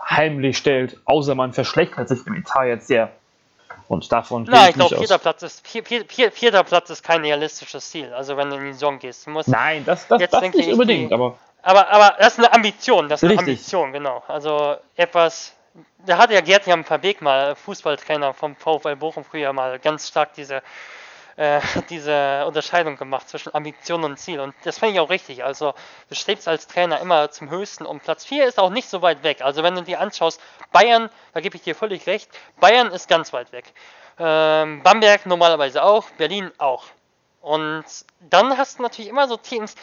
heimlich 0.00 0.58
stellt, 0.58 1.00
außer 1.04 1.34
man 1.34 1.52
verschlechtert 1.52 2.08
sich 2.08 2.26
im 2.26 2.34
Etat 2.34 2.66
jetzt 2.66 2.88
sehr. 2.88 3.12
Und 3.88 4.10
davon. 4.10 4.44
Nein, 4.44 4.70
ich 4.70 4.74
glaube, 4.74 4.96
vierter 4.96 5.18
Platz, 5.18 5.42
ist, 5.42 5.66
vier, 5.66 5.84
vier, 5.84 6.32
vierter 6.32 6.64
Platz 6.64 6.90
ist 6.90 7.02
kein 7.02 7.22
realistisches 7.22 7.90
Ziel. 7.90 8.12
Also, 8.12 8.36
wenn 8.36 8.50
du 8.50 8.56
in 8.56 8.66
die 8.66 8.72
Saison 8.72 8.98
gehst. 8.98 9.26
musst 9.28 9.48
Nein, 9.48 9.84
das, 9.84 10.06
das, 10.08 10.22
das 10.30 10.42
nicht 10.54 10.68
unbedingt, 10.68 11.10
die, 11.10 11.14
aber. 11.14 11.38
Aber, 11.62 11.88
aber 11.90 12.16
das 12.18 12.32
ist 12.34 12.38
eine 12.40 12.52
Ambition, 12.52 13.08
das 13.08 13.22
ist 13.22 13.30
Richtig. 13.30 13.38
eine 13.38 13.52
Ambition, 13.52 13.92
genau. 13.92 14.22
Also 14.26 14.76
etwas, 14.96 15.54
da 16.04 16.18
hat 16.18 16.32
ja 16.32 16.40
Gerd-Jan 16.40 16.82
Verbeek 16.82 17.22
mal, 17.22 17.54
Fußballtrainer 17.54 18.34
vom 18.34 18.56
VfL 18.56 18.96
Bochum 18.96 19.24
früher 19.24 19.52
mal 19.52 19.78
ganz 19.78 20.08
stark 20.08 20.34
diese 20.34 20.60
äh, 21.36 21.60
diese 21.90 22.44
Unterscheidung 22.46 22.96
gemacht 22.96 23.28
zwischen 23.28 23.54
Ambition 23.54 24.04
und 24.04 24.18
Ziel. 24.18 24.40
Und 24.40 24.54
das 24.64 24.78
finde 24.78 24.94
ich 24.94 25.00
auch 25.00 25.10
richtig. 25.10 25.44
Also 25.44 25.74
du 26.08 26.14
strebst 26.14 26.48
als 26.48 26.66
Trainer 26.66 27.00
immer 27.00 27.30
zum 27.30 27.50
Höchsten 27.50 27.86
und 27.86 28.02
Platz 28.02 28.24
4 28.24 28.46
ist 28.46 28.58
auch 28.58 28.70
nicht 28.70 28.88
so 28.88 29.02
weit 29.02 29.22
weg. 29.22 29.42
Also 29.42 29.62
wenn 29.62 29.74
du 29.74 29.82
dir 29.82 30.00
anschaust, 30.00 30.40
Bayern, 30.72 31.10
da 31.34 31.40
gebe 31.40 31.56
ich 31.56 31.62
dir 31.62 31.74
völlig 31.74 32.06
recht, 32.06 32.30
Bayern 32.60 32.88
ist 32.88 33.08
ganz 33.08 33.32
weit 33.32 33.52
weg. 33.52 33.72
Ähm, 34.18 34.82
Bamberg 34.82 35.26
normalerweise 35.26 35.82
auch, 35.82 36.08
Berlin 36.10 36.50
auch. 36.58 36.84
Und 37.40 37.84
dann 38.20 38.56
hast 38.56 38.78
du 38.78 38.82
natürlich 38.82 39.10
immer 39.10 39.26
so 39.26 39.36
Teams. 39.36 39.74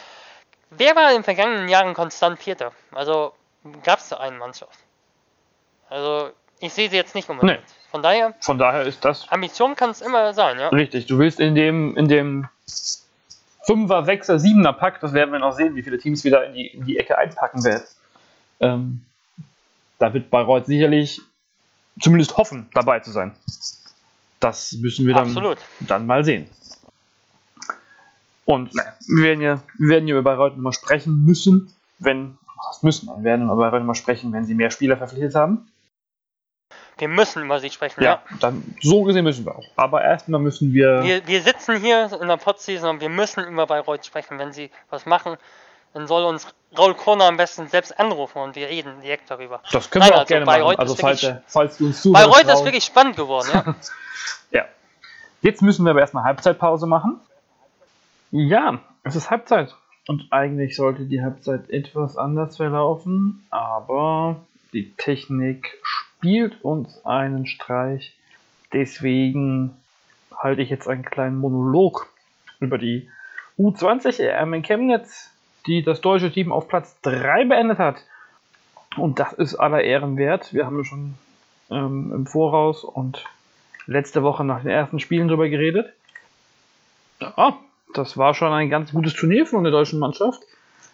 Wer 0.70 0.96
war 0.96 1.10
in 1.10 1.18
den 1.18 1.24
vergangenen 1.24 1.68
Jahren 1.68 1.94
konstant 1.94 2.40
Vierter? 2.40 2.72
Also 2.92 3.34
gab 3.82 3.98
es 3.98 4.08
da 4.08 4.18
eine 4.18 4.38
Mannschaft? 4.38 4.78
Also 5.88 6.30
ich 6.60 6.72
sehe 6.72 6.88
sie 6.88 6.96
jetzt 6.96 7.14
nicht 7.14 7.28
unbedingt. 7.28 7.60
Nee. 7.60 7.79
Von 7.90 8.02
daher, 8.02 8.34
Von 8.40 8.58
daher 8.58 8.82
ist 8.84 9.04
das. 9.04 9.28
Ambition 9.30 9.74
kann 9.74 9.90
es 9.90 10.00
immer 10.00 10.32
sein, 10.32 10.58
ja. 10.58 10.68
Richtig, 10.68 11.06
du 11.06 11.18
willst 11.18 11.40
in 11.40 11.54
dem, 11.56 11.96
in 11.96 12.06
dem 12.06 12.46
5er, 13.66 14.04
6er, 14.04 14.36
7er 14.36 14.72
Pack, 14.72 15.00
das 15.00 15.12
werden 15.12 15.32
wir 15.32 15.40
noch 15.40 15.52
sehen, 15.52 15.74
wie 15.74 15.82
viele 15.82 15.98
Teams 15.98 16.22
wieder 16.22 16.46
in 16.46 16.54
die, 16.54 16.66
in 16.68 16.84
die 16.84 16.98
Ecke 16.98 17.18
einpacken 17.18 17.64
werden. 17.64 17.82
Ähm, 18.60 19.04
da 19.98 20.14
wird 20.14 20.30
Bayreuth 20.30 20.66
sicherlich 20.66 21.20
zumindest 22.00 22.36
hoffen, 22.36 22.68
dabei 22.74 23.00
zu 23.00 23.10
sein. 23.10 23.34
Das 24.38 24.72
müssen 24.72 25.06
wir 25.06 25.14
dann, 25.14 25.56
dann 25.80 26.06
mal 26.06 26.24
sehen. 26.24 26.48
Und 28.44 28.74
ne, 28.74 28.82
wir 29.08 29.24
werden 29.24 29.40
ja, 29.40 29.62
wir 29.78 29.88
werden 29.88 30.08
ja 30.08 30.14
über 30.16 30.30
Bayreuth 30.30 30.56
nochmal 30.56 30.72
sprechen 30.72 31.24
müssen, 31.24 31.72
wenn, 31.98 32.38
was 32.68 32.82
müssen, 32.82 33.08
wir 33.08 33.22
werden 33.22 33.46
über 33.46 33.56
Bayreuth 33.56 33.80
nochmal 33.80 33.94
sprechen, 33.96 34.32
wenn 34.32 34.46
sie 34.46 34.54
mehr 34.54 34.70
Spieler 34.70 34.96
verpflichtet 34.96 35.34
haben. 35.34 35.68
Wir 37.00 37.08
müssen 37.08 37.44
über 37.44 37.60
sie 37.60 37.70
sprechen, 37.70 38.02
ja. 38.02 38.22
ja. 38.30 38.36
Dann, 38.40 38.62
so 38.80 39.02
gesehen 39.02 39.24
müssen 39.24 39.44
wir 39.44 39.56
auch. 39.56 39.64
Aber 39.76 40.02
erstmal 40.02 40.40
müssen 40.40 40.72
wir, 40.72 41.02
wir. 41.02 41.26
Wir 41.26 41.42
sitzen 41.42 41.76
hier 41.76 42.10
in 42.20 42.28
der 42.28 42.36
Podseason 42.36 42.90
und 42.90 43.00
wir 43.00 43.08
müssen 43.08 43.44
über 43.46 43.66
Bayreuth 43.66 44.06
sprechen. 44.06 44.38
Wenn 44.38 44.52
sie 44.52 44.70
was 44.90 45.06
machen, 45.06 45.36
dann 45.94 46.06
soll 46.06 46.24
uns 46.24 46.46
Raul 46.76 46.94
Kroner 46.94 47.24
am 47.24 47.36
besten 47.36 47.68
selbst 47.68 47.98
anrufen 47.98 48.38
und 48.38 48.54
wir 48.54 48.68
reden 48.68 49.00
direkt 49.02 49.30
darüber. 49.30 49.60
Das 49.72 49.90
können 49.90 50.02
Nein, 50.02 50.10
wir 50.10 50.16
auch 50.16 50.20
also 50.20 50.28
gerne 50.28 50.46
Bayreuth 50.46 50.78
machen. 50.78 50.80
Also 50.80 50.94
falls, 50.94 51.22
wirklich, 51.22 51.42
falls 51.48 51.78
du 51.78 51.86
uns 51.86 52.02
zuhörst. 52.02 52.24
Bayreuth 52.24 52.54
ist 52.54 52.64
wirklich 52.64 52.84
spannend 52.84 53.16
geworden, 53.16 53.48
ja. 53.52 53.74
ja. 54.60 54.64
Jetzt 55.42 55.62
müssen 55.62 55.84
wir 55.84 55.90
aber 55.90 56.00
erstmal 56.00 56.24
Halbzeitpause 56.24 56.86
machen. 56.86 57.18
Ja, 58.30 58.78
es 59.02 59.16
ist 59.16 59.30
Halbzeit. 59.30 59.74
Und 60.06 60.28
eigentlich 60.30 60.76
sollte 60.76 61.04
die 61.04 61.22
Halbzeit 61.22 61.68
etwas 61.70 62.16
anders 62.16 62.56
verlaufen, 62.56 63.44
aber 63.50 64.36
die 64.72 64.92
Technik 64.96 65.79
spielt 66.20 66.62
uns 66.62 67.02
einen 67.06 67.46
Streich. 67.46 68.14
Deswegen 68.74 69.74
halte 70.36 70.60
ich 70.60 70.68
jetzt 70.68 70.86
einen 70.86 71.02
kleinen 71.02 71.38
Monolog 71.38 72.12
über 72.60 72.76
die 72.76 73.08
U20 73.58 74.20
EM 74.20 74.52
in 74.52 74.62
Chemnitz, 74.62 75.30
die 75.66 75.82
das 75.82 76.02
deutsche 76.02 76.30
Team 76.30 76.52
auf 76.52 76.68
Platz 76.68 76.94
3 77.00 77.46
beendet 77.46 77.78
hat. 77.78 78.04
Und 78.98 79.18
das 79.18 79.32
ist 79.32 79.54
aller 79.54 79.82
Ehren 79.82 80.18
wert. 80.18 80.52
Wir 80.52 80.66
haben 80.66 80.84
schon 80.84 81.14
ähm, 81.70 82.12
im 82.14 82.26
Voraus 82.26 82.84
und 82.84 83.24
letzte 83.86 84.22
Woche 84.22 84.44
nach 84.44 84.60
den 84.60 84.70
ersten 84.70 85.00
Spielen 85.00 85.28
darüber 85.28 85.48
geredet. 85.48 85.90
Ja, 87.18 87.56
das 87.94 88.18
war 88.18 88.34
schon 88.34 88.52
ein 88.52 88.68
ganz 88.68 88.92
gutes 88.92 89.14
Turnier 89.14 89.46
von 89.46 89.64
der 89.64 89.72
deutschen 89.72 89.98
Mannschaft. 89.98 90.42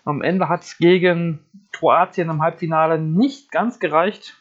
Am 0.04 0.22
Ende 0.22 0.48
hat 0.48 0.62
es 0.62 0.78
gegen 0.78 1.40
Kroatien 1.72 2.30
im 2.30 2.42
Halbfinale 2.42 3.00
nicht 3.00 3.50
ganz 3.50 3.80
gereicht. 3.80 4.36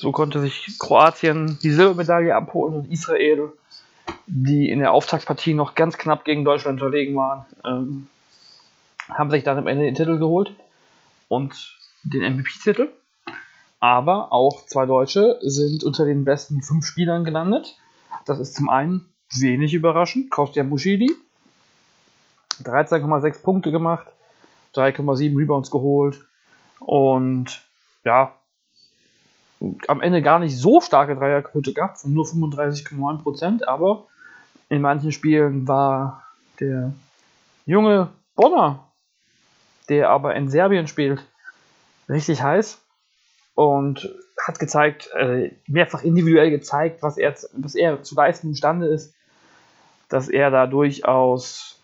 So 0.00 0.12
konnte 0.12 0.40
sich 0.40 0.78
Kroatien 0.78 1.58
die 1.62 1.72
Silbermedaille 1.72 2.34
abholen 2.34 2.74
und 2.74 2.90
Israel, 2.90 3.52
die 4.26 4.70
in 4.70 4.78
der 4.78 4.92
Auftaktpartie 4.92 5.52
noch 5.52 5.74
ganz 5.74 5.98
knapp 5.98 6.24
gegen 6.24 6.42
Deutschland 6.42 6.80
unterlegen 6.80 7.14
waren, 7.16 7.44
ähm, 7.66 8.06
haben 9.10 9.30
sich 9.30 9.44
dann 9.44 9.58
am 9.58 9.66
Ende 9.66 9.84
den 9.84 9.94
Titel 9.94 10.18
geholt 10.18 10.54
und 11.28 11.76
den 12.02 12.22
MVP-Titel. 12.22 12.88
Aber 13.78 14.32
auch 14.32 14.64
zwei 14.64 14.86
Deutsche 14.86 15.38
sind 15.42 15.84
unter 15.84 16.06
den 16.06 16.24
besten 16.24 16.62
fünf 16.62 16.86
Spielern 16.86 17.24
gelandet. 17.24 17.76
Das 18.24 18.40
ist 18.40 18.54
zum 18.54 18.70
einen 18.70 19.04
wenig 19.34 19.74
überraschend. 19.74 20.30
Kostja 20.30 20.64
Muschidi, 20.64 21.14
13,6 22.62 23.42
Punkte 23.42 23.70
gemacht, 23.70 24.06
3,7 24.74 25.36
Rebounds 25.36 25.70
geholt 25.70 26.24
und 26.78 27.62
ja, 28.02 28.34
am 29.88 30.00
Ende 30.00 30.22
gar 30.22 30.38
nicht 30.38 30.56
so 30.56 30.80
starke 30.80 31.14
Dreierquote 31.14 31.72
gehabt, 31.72 31.98
von 31.98 32.12
nur 32.12 32.24
35,9%, 32.24 33.64
aber 33.64 34.06
in 34.68 34.80
manchen 34.80 35.12
Spielen 35.12 35.68
war 35.68 36.24
der 36.60 36.92
junge 37.66 38.08
Bonner, 38.36 38.86
der 39.88 40.08
aber 40.10 40.34
in 40.34 40.48
Serbien 40.48 40.86
spielt, 40.86 41.24
richtig 42.08 42.42
heiß 42.42 42.80
und 43.54 44.08
hat 44.46 44.58
gezeigt, 44.58 45.10
äh, 45.14 45.52
mehrfach 45.66 46.02
individuell 46.02 46.50
gezeigt, 46.50 47.02
was 47.02 47.18
er, 47.18 47.34
was 47.52 47.74
er 47.74 48.02
zu 48.02 48.14
leisten 48.14 48.48
imstande 48.48 48.86
ist, 48.86 49.14
dass 50.08 50.28
er 50.28 50.50
da 50.50 50.66
durchaus 50.66 51.78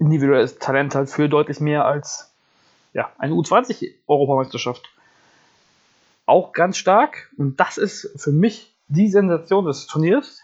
individuelles 0.00 0.58
Talent 0.58 0.94
hat 0.94 1.08
für 1.08 1.28
deutlich 1.28 1.60
mehr 1.60 1.84
als 1.84 2.32
ja, 2.92 3.10
eine 3.18 3.34
U20-Europameisterschaft. 3.34 4.88
Auch 6.28 6.52
ganz 6.52 6.76
stark, 6.76 7.30
und 7.38 7.58
das 7.58 7.78
ist 7.78 8.10
für 8.20 8.32
mich 8.32 8.76
die 8.88 9.08
Sensation 9.08 9.64
des 9.64 9.86
Turniers, 9.86 10.42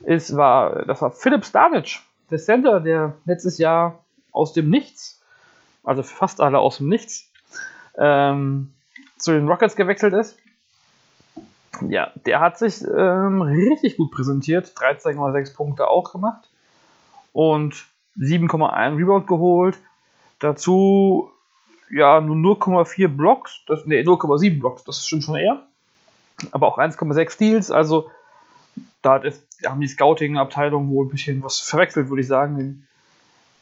ist, 0.00 0.36
war, 0.36 0.84
das 0.84 1.00
war 1.00 1.12
Philipp 1.12 1.44
Stanic, 1.44 2.00
der 2.28 2.38
Center, 2.38 2.80
der 2.80 3.14
letztes 3.24 3.58
Jahr 3.58 4.00
aus 4.32 4.52
dem 4.52 4.68
Nichts, 4.68 5.22
also 5.84 6.02
fast 6.02 6.40
alle 6.40 6.58
aus 6.58 6.78
dem 6.78 6.88
Nichts, 6.88 7.30
ähm, 7.96 8.72
zu 9.16 9.30
den 9.30 9.46
Rockets 9.46 9.76
gewechselt 9.76 10.12
ist. 10.12 10.38
Ja, 11.88 12.10
der 12.26 12.40
hat 12.40 12.58
sich 12.58 12.82
ähm, 12.82 13.42
richtig 13.42 13.98
gut 13.98 14.10
präsentiert, 14.10 14.72
13,6 14.76 15.54
Punkte 15.54 15.86
auch 15.86 16.10
gemacht 16.10 16.50
und 17.32 17.86
7,1 18.18 18.96
Rebound 18.96 19.28
geholt. 19.28 19.78
Dazu 20.40 21.30
ja 21.90 22.20
nur 22.20 22.36
0,4 22.36 23.08
Blocks, 23.08 23.60
das, 23.66 23.86
nee, 23.86 24.00
0,7 24.00 24.58
Blocks, 24.58 24.84
das 24.84 24.98
ist 24.98 25.08
schon 25.08 25.22
schon 25.22 25.36
eher. 25.36 25.62
Aber 26.52 26.66
auch 26.66 26.78
1,6 26.78 27.30
Steals, 27.30 27.70
also 27.70 28.10
da 29.02 29.16
ist, 29.16 29.42
haben 29.64 29.80
die 29.80 29.88
Scouting-Abteilung 29.88 30.90
wohl 30.90 31.06
ein 31.06 31.10
bisschen 31.10 31.42
was 31.42 31.58
verwechselt, 31.60 32.08
würde 32.08 32.22
ich 32.22 32.28
sagen. 32.28 32.86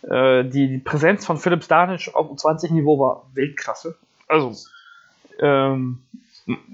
Äh, 0.03 0.45
die, 0.45 0.69
die, 0.69 0.79
Präsenz 0.79 1.25
von 1.25 1.39
Philipp 1.39 1.65
Stanic 1.65 2.11
auf 2.15 2.31
20-Niveau 2.31 2.99
war 2.99 3.27
Weltklasse. 3.35 3.97
Also, 4.29 4.55
ähm, 5.39 6.03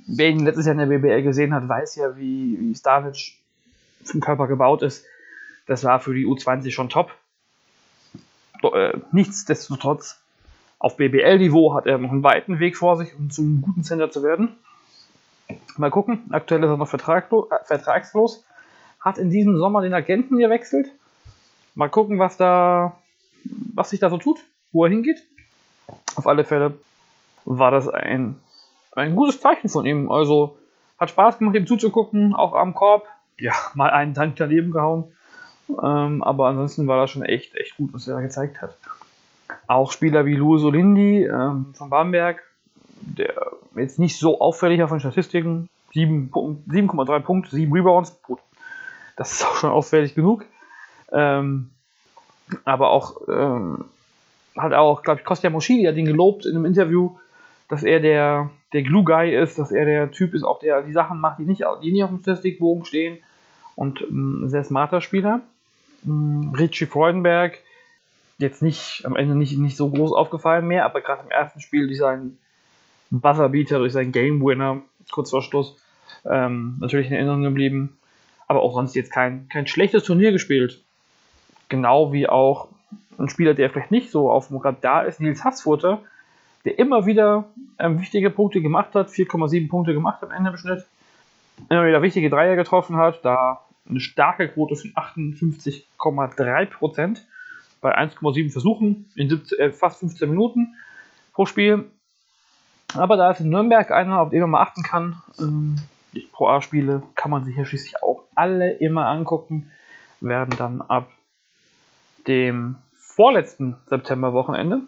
wer 0.07 0.31
ihn 0.31 0.45
letztes 0.45 0.67
Jahr 0.67 0.81
in 0.81 0.89
der 0.89 0.99
BBL 0.99 1.23
gesehen 1.23 1.55
hat, 1.55 1.69
weiß 1.69 1.97
ja, 1.97 2.17
wie, 2.17 2.59
wie 2.61 2.75
Stanic 2.75 3.35
vom 4.05 4.21
Körper 4.21 4.47
gebaut 4.47 4.83
ist. 4.83 5.05
Das 5.67 5.85
war 5.85 6.01
für 6.01 6.15
die 6.15 6.27
U20 6.27 6.71
schon 6.71 6.89
top. 6.89 7.13
Äh, 8.63 8.99
nichtsdestotrotz, 9.13 10.20
auf 10.81 10.97
BBL-Niveau 10.97 11.75
hat 11.75 11.87
er 11.87 11.99
noch 11.99 12.11
einen 12.11 12.25
weiten 12.25 12.59
Weg 12.59 12.77
vor 12.77 12.97
sich, 12.97 13.15
um 13.15 13.31
zum 13.31 13.61
guten 13.61 13.85
Center 13.85 14.11
zu 14.11 14.23
werden. 14.23 14.57
Mal 15.77 15.91
gucken, 15.91 16.25
aktuell 16.31 16.65
ist 16.65 16.71
er 16.71 16.77
noch 16.79 16.93
äh, 16.93 16.99
vertragslos, 17.65 18.45
hat 18.99 19.19
in 19.19 19.31
diesem 19.31 19.59
Sommer 19.59 19.83
den 19.83 19.93
Agenten 19.93 20.39
gewechselt. 20.39 20.91
Mal 21.75 21.91
gucken, 21.91 22.19
was 22.19 22.39
da, 22.39 22.97
was 23.75 23.91
sich 23.91 24.01
da 24.01 24.09
so 24.09 24.17
tut, 24.17 24.39
wo 24.73 24.85
er 24.85 24.91
hingeht. 24.91 25.23
Auf 26.17 26.27
alle 26.27 26.45
Fälle 26.45 26.75
war 27.45 27.71
das 27.71 27.87
ein, 27.89 28.37
ein 28.93 29.15
gutes 29.15 29.39
Zeichen 29.39 29.69
von 29.69 29.85
ihm. 29.85 30.11
Also 30.11 30.57
hat 30.99 31.11
Spaß 31.11 31.39
gemacht, 31.39 31.57
ihm 31.57 31.67
zuzugucken, 31.67 32.35
auch 32.35 32.55
am 32.55 32.75
Korb. 32.75 33.07
Ja, 33.39 33.53
mal 33.75 33.91
einen 33.91 34.15
Tank 34.15 34.37
daneben 34.37 34.71
gehauen. 34.71 35.13
Ähm, 35.69 36.23
aber 36.23 36.49
ansonsten 36.49 36.87
war 36.87 37.01
das 37.01 37.11
schon 37.11 37.23
echt, 37.23 37.55
echt 37.55 37.77
gut, 37.77 37.93
was 37.93 38.09
er 38.09 38.15
da 38.15 38.23
gezeigt 38.23 38.63
hat. 38.63 38.77
Auch 39.71 39.93
Spieler 39.93 40.27
wie 40.27 40.35
Luis 40.35 40.65
Olindi 40.65 41.27
ähm, 41.27 41.67
von 41.75 41.91
Bamberg, 41.91 42.43
der 43.03 43.53
jetzt 43.77 44.01
nicht 44.01 44.19
so 44.19 44.41
auffällig 44.41 44.83
von 44.89 44.99
Statistiken, 44.99 45.69
7,3 45.95 47.21
Punkte, 47.21 47.55
7 47.55 47.73
Rebounds, 47.73 48.21
gut, 48.25 48.41
das 49.17 49.31
ist 49.31 49.47
auch 49.47 49.55
schon 49.55 49.71
auffällig 49.71 50.17
genug. 50.17 50.45
Ähm, 51.13 51.71
aber 52.65 52.91
auch, 52.91 53.21
ähm, 53.29 53.85
hat 54.57 54.73
auch, 54.73 55.05
glaube 55.05 55.21
ich, 55.21 55.25
Kostja 55.25 55.51
Moschini 55.51 55.85
hat 55.85 55.95
ihn 55.95 56.05
gelobt 56.05 56.47
in 56.47 56.57
einem 56.57 56.65
Interview, 56.65 57.17
dass 57.69 57.85
er 57.85 58.01
der, 58.01 58.51
der 58.73 58.83
Glue-Guy 58.83 59.37
ist, 59.41 59.57
dass 59.61 59.71
er 59.71 59.85
der 59.85 60.11
Typ 60.11 60.35
ist, 60.35 60.43
auch 60.43 60.59
der 60.59 60.83
die 60.83 60.93
Sachen 60.93 61.21
macht, 61.21 61.39
die 61.39 61.45
nicht, 61.45 61.63
die 61.85 61.93
nicht 61.93 62.03
auf 62.03 62.11
dem 62.11 62.19
Statistikbogen 62.19 62.87
stehen 62.87 63.19
und 63.77 64.01
ähm, 64.01 64.49
sehr 64.49 64.65
smarter 64.65 65.01
Spieler. 65.01 65.43
Ähm, 66.05 66.53
Richie 66.59 66.87
Freudenberg, 66.87 67.61
jetzt 68.41 68.63
nicht 68.63 69.03
am 69.05 69.17
Ende 69.17 69.35
nicht, 69.35 69.59
nicht 69.59 69.77
so 69.77 69.91
groß 69.91 70.13
aufgefallen 70.13 70.67
mehr, 70.67 70.85
aber 70.85 71.01
gerade 71.01 71.25
im 71.25 71.31
ersten 71.31 71.61
Spiel 71.61 71.87
durch 71.87 71.99
seinen 71.99 72.39
Buzzerbeater, 73.11 73.79
durch 73.79 73.93
seinen 73.93 74.13
Game 74.13 74.45
Winner, 74.45 74.83
kurz 75.11 75.31
vor 75.31 75.43
Schluss, 75.43 75.77
ähm, 76.25 76.77
natürlich 76.81 77.09
in 77.09 77.15
Erinnerung 77.15 77.43
geblieben. 77.43 77.97
Aber 78.47 78.63
auch 78.63 78.75
sonst 78.75 78.95
jetzt 78.95 79.13
kein, 79.13 79.49
kein 79.49 79.67
schlechtes 79.67 80.05
Turnier 80.05 80.33
gespielt. 80.33 80.83
Genau 81.69 82.13
wie 82.13 82.29
auch 82.29 82.69
ein 83.19 83.29
Spieler, 83.29 83.55
der 83.55 83.71
vielleicht 83.71 83.91
nicht 83.91 84.11
so 84.11 84.31
auf 84.31 84.49
dem 84.49 84.57
Radar 84.57 85.07
ist, 85.07 85.21
Nils 85.21 85.45
Hassfurter, 85.45 86.01
der 86.65 86.79
immer 86.79 87.07
wieder 87.07 87.45
ähm, 87.79 88.01
wichtige 88.01 88.31
Punkte 88.31 88.61
gemacht 88.61 88.95
hat, 88.95 89.09
4,7 89.09 89.69
Punkte 89.69 89.95
gemacht 89.95 90.23
am 90.23 90.33
Ende 90.33 90.51
im 90.51 90.57
Schnitt, 90.57 90.85
immer 91.69 91.87
wieder 91.87 92.03
wichtige 92.03 92.31
Dreier 92.31 92.57
getroffen 92.57 92.97
hat, 92.97 93.25
da 93.25 93.61
eine 93.89 94.01
starke 94.01 94.49
Quote 94.49 94.77
von 94.77 94.91
58,3% 94.93 97.19
bei 97.81 97.97
1,7 97.97 98.51
Versuchen 98.53 99.11
in 99.17 99.29
17, 99.29 99.59
äh, 99.59 99.73
fast 99.73 100.01
15 100.01 100.29
Minuten 100.29 100.75
pro 101.33 101.47
Spiel. 101.47 101.91
Aber 102.95 103.17
da 103.17 103.31
ist 103.31 103.41
in 103.41 103.51
Nürnberg 103.51 103.91
einer, 103.91 104.21
auf 104.21 104.31
den 104.31 104.41
man 104.41 104.51
mal 104.51 104.63
achten 104.63 104.83
kann, 104.83 105.23
ähm, 105.39 105.77
die 106.13 106.21
Pro 106.21 106.49
A-Spiele 106.49 107.03
kann 107.15 107.31
man 107.31 107.45
sich 107.45 107.57
ja 107.57 107.65
schließlich 107.65 108.03
auch 108.03 108.25
alle 108.35 108.73
immer 108.73 109.07
angucken, 109.07 109.71
werden 110.21 110.57
dann 110.57 110.81
ab 110.83 111.09
dem 112.27 112.77
vorletzten 112.95 113.77
September-Wochenende 113.87 114.83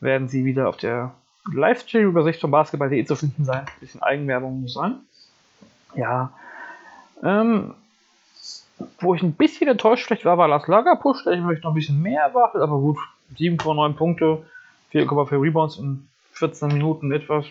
werden 0.00 0.28
sie 0.28 0.44
wieder 0.44 0.68
auf 0.68 0.76
der 0.76 1.12
Livestream-Übersicht 1.52 2.40
von 2.40 2.50
Basketball.de 2.50 3.04
zu 3.04 3.16
finden 3.16 3.44
sein. 3.44 3.60
Ein 3.60 3.80
bisschen 3.80 4.02
Eigenwerbung 4.02 4.60
muss 4.60 4.74
sein. 4.74 5.00
Ja, 5.94 6.32
ähm, 7.22 7.74
wo 9.00 9.14
ich 9.14 9.22
ein 9.22 9.34
bisschen 9.34 9.68
enttäuscht 9.68 10.06
vielleicht 10.06 10.24
war, 10.24 10.38
war 10.38 10.48
Lars 10.48 10.66
Lagerpusch, 10.66 11.24
der 11.24 11.34
ich 11.34 11.40
möchte 11.40 11.64
noch 11.64 11.72
ein 11.72 11.76
bisschen 11.76 12.00
mehr 12.02 12.22
erwartet, 12.22 12.62
aber 12.62 12.78
gut, 12.78 12.98
7,9 13.38 13.92
Punkte, 13.94 14.46
4,4 14.92 15.40
Rebounds 15.40 15.76
in 15.78 16.08
14 16.32 16.68
Minuten 16.68 17.12
etwas. 17.12 17.46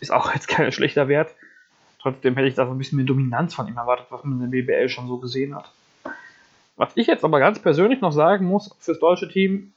Ist 0.00 0.12
auch 0.12 0.32
jetzt 0.34 0.48
kein 0.48 0.70
schlechter 0.72 1.08
Wert. 1.08 1.30
Trotzdem 2.00 2.34
hätte 2.34 2.48
ich 2.48 2.54
da 2.54 2.66
so 2.66 2.72
ein 2.72 2.78
bisschen 2.78 2.96
mehr 2.96 3.06
Dominanz 3.06 3.54
von 3.54 3.66
ihm 3.66 3.76
erwartet, 3.76 4.06
was 4.10 4.22
man 4.24 4.40
in 4.40 4.50
der 4.50 4.62
BBL 4.62 4.88
schon 4.88 5.08
so 5.08 5.18
gesehen 5.18 5.54
hat. 5.54 5.70
Was 6.76 6.92
ich 6.94 7.06
jetzt 7.06 7.24
aber 7.24 7.40
ganz 7.40 7.58
persönlich 7.58 8.00
noch 8.00 8.12
sagen 8.12 8.46
muss 8.46 8.74
fürs 8.78 9.00
deutsche 9.00 9.28
Team, 9.28 9.72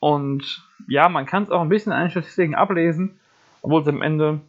und 0.00 0.64
ja, 0.88 1.08
man 1.08 1.26
kann 1.26 1.44
es 1.44 1.50
auch 1.50 1.60
ein 1.60 1.68
bisschen 1.68 1.92
an 1.92 2.04
den 2.04 2.10
Statistiken 2.10 2.54
ablesen, 2.54 3.20
obwohl 3.62 3.82
es 3.82 3.88
am 3.88 4.02
Ende, 4.02 4.40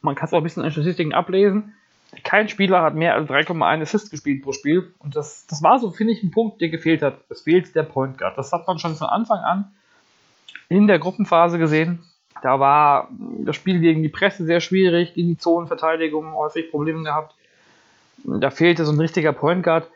man 0.00 0.14
kann 0.14 0.26
es 0.26 0.32
auch 0.32 0.38
ein 0.38 0.42
bisschen 0.42 0.62
an 0.62 0.68
den 0.68 0.72
Statistiken 0.72 1.12
ablesen, 1.12 1.74
kein 2.24 2.48
Spieler 2.48 2.82
hat 2.82 2.94
mehr 2.94 3.14
als 3.14 3.28
3,1 3.28 3.82
Assists 3.82 4.10
gespielt 4.10 4.42
pro 4.42 4.52
Spiel. 4.52 4.92
Und 4.98 5.16
das, 5.16 5.46
das 5.46 5.62
war 5.62 5.78
so, 5.78 5.90
finde 5.90 6.12
ich, 6.12 6.22
ein 6.22 6.30
Punkt, 6.30 6.60
der 6.60 6.68
gefehlt 6.68 7.02
hat. 7.02 7.20
Es 7.28 7.42
fehlt 7.42 7.74
der 7.74 7.84
Point 7.84 8.18
Guard. 8.18 8.36
Das 8.36 8.52
hat 8.52 8.66
man 8.66 8.78
schon 8.78 8.96
von 8.96 9.08
Anfang 9.08 9.38
an 9.38 9.72
in 10.68 10.86
der 10.86 10.98
Gruppenphase 10.98 11.58
gesehen. 11.58 12.00
Da 12.42 12.58
war 12.58 13.08
das 13.44 13.56
Spiel 13.56 13.80
gegen 13.80 14.02
die 14.02 14.08
Presse 14.08 14.44
sehr 14.44 14.60
schwierig, 14.60 15.14
gegen 15.14 15.28
die 15.28 15.38
Zonenverteidigung 15.38 16.34
häufig 16.34 16.70
Probleme 16.70 17.02
gehabt. 17.02 17.34
Da 18.24 18.50
fehlte 18.50 18.84
so 18.84 18.92
ein 18.92 19.00
richtiger 19.00 19.32
Point 19.32 19.62
Guard. 19.62 19.88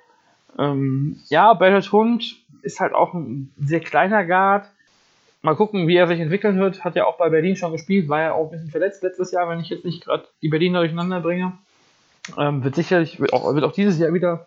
Ähm, 0.59 1.21
ja, 1.29 1.53
Bernhard 1.55 1.91
Hund 1.91 2.37
ist 2.63 2.81
halt 2.81 2.93
auch 2.93 3.15
ein 3.15 3.53
sehr 3.59 3.81
kleiner 3.81 4.25
Guard. 4.25 4.67
Mal 5.43 5.57
gucken, 5.57 5.89
wie 5.89 5.97
er 5.97 6.07
sich 6.07 6.21
entwickeln 6.21 6.59
wird. 6.59 6.85
Hat 6.85 6.97
ja 6.97 7.07
auch 7.07 7.19
bei 7.19 7.29
Berlin 7.29 7.57
schon 7.57 7.73
gespielt, 7.73 8.09
war 8.09 8.21
ja 8.21 8.33
auch 8.33 8.47
ein 8.47 8.51
bisschen 8.51 8.71
verletzt 8.71 9.03
letztes 9.03 9.33
Jahr, 9.33 9.49
wenn 9.49 9.61
ich 9.61 9.69
jetzt 9.69 9.85
nicht 9.85 10.05
gerade 10.05 10.25
die 10.43 10.49
Berliner 10.49 10.81
durcheinander 10.81 11.21
bringe. 11.21 11.59
Ähm, 12.39 12.65
wird 12.65 12.75
sicherlich, 12.75 13.21
wird 13.21 13.33
auch, 13.33 13.55
wird 13.55 13.65
auch, 13.65 13.73
dieses 13.73 13.99
Jahr 13.99 14.13
wieder 14.15 14.47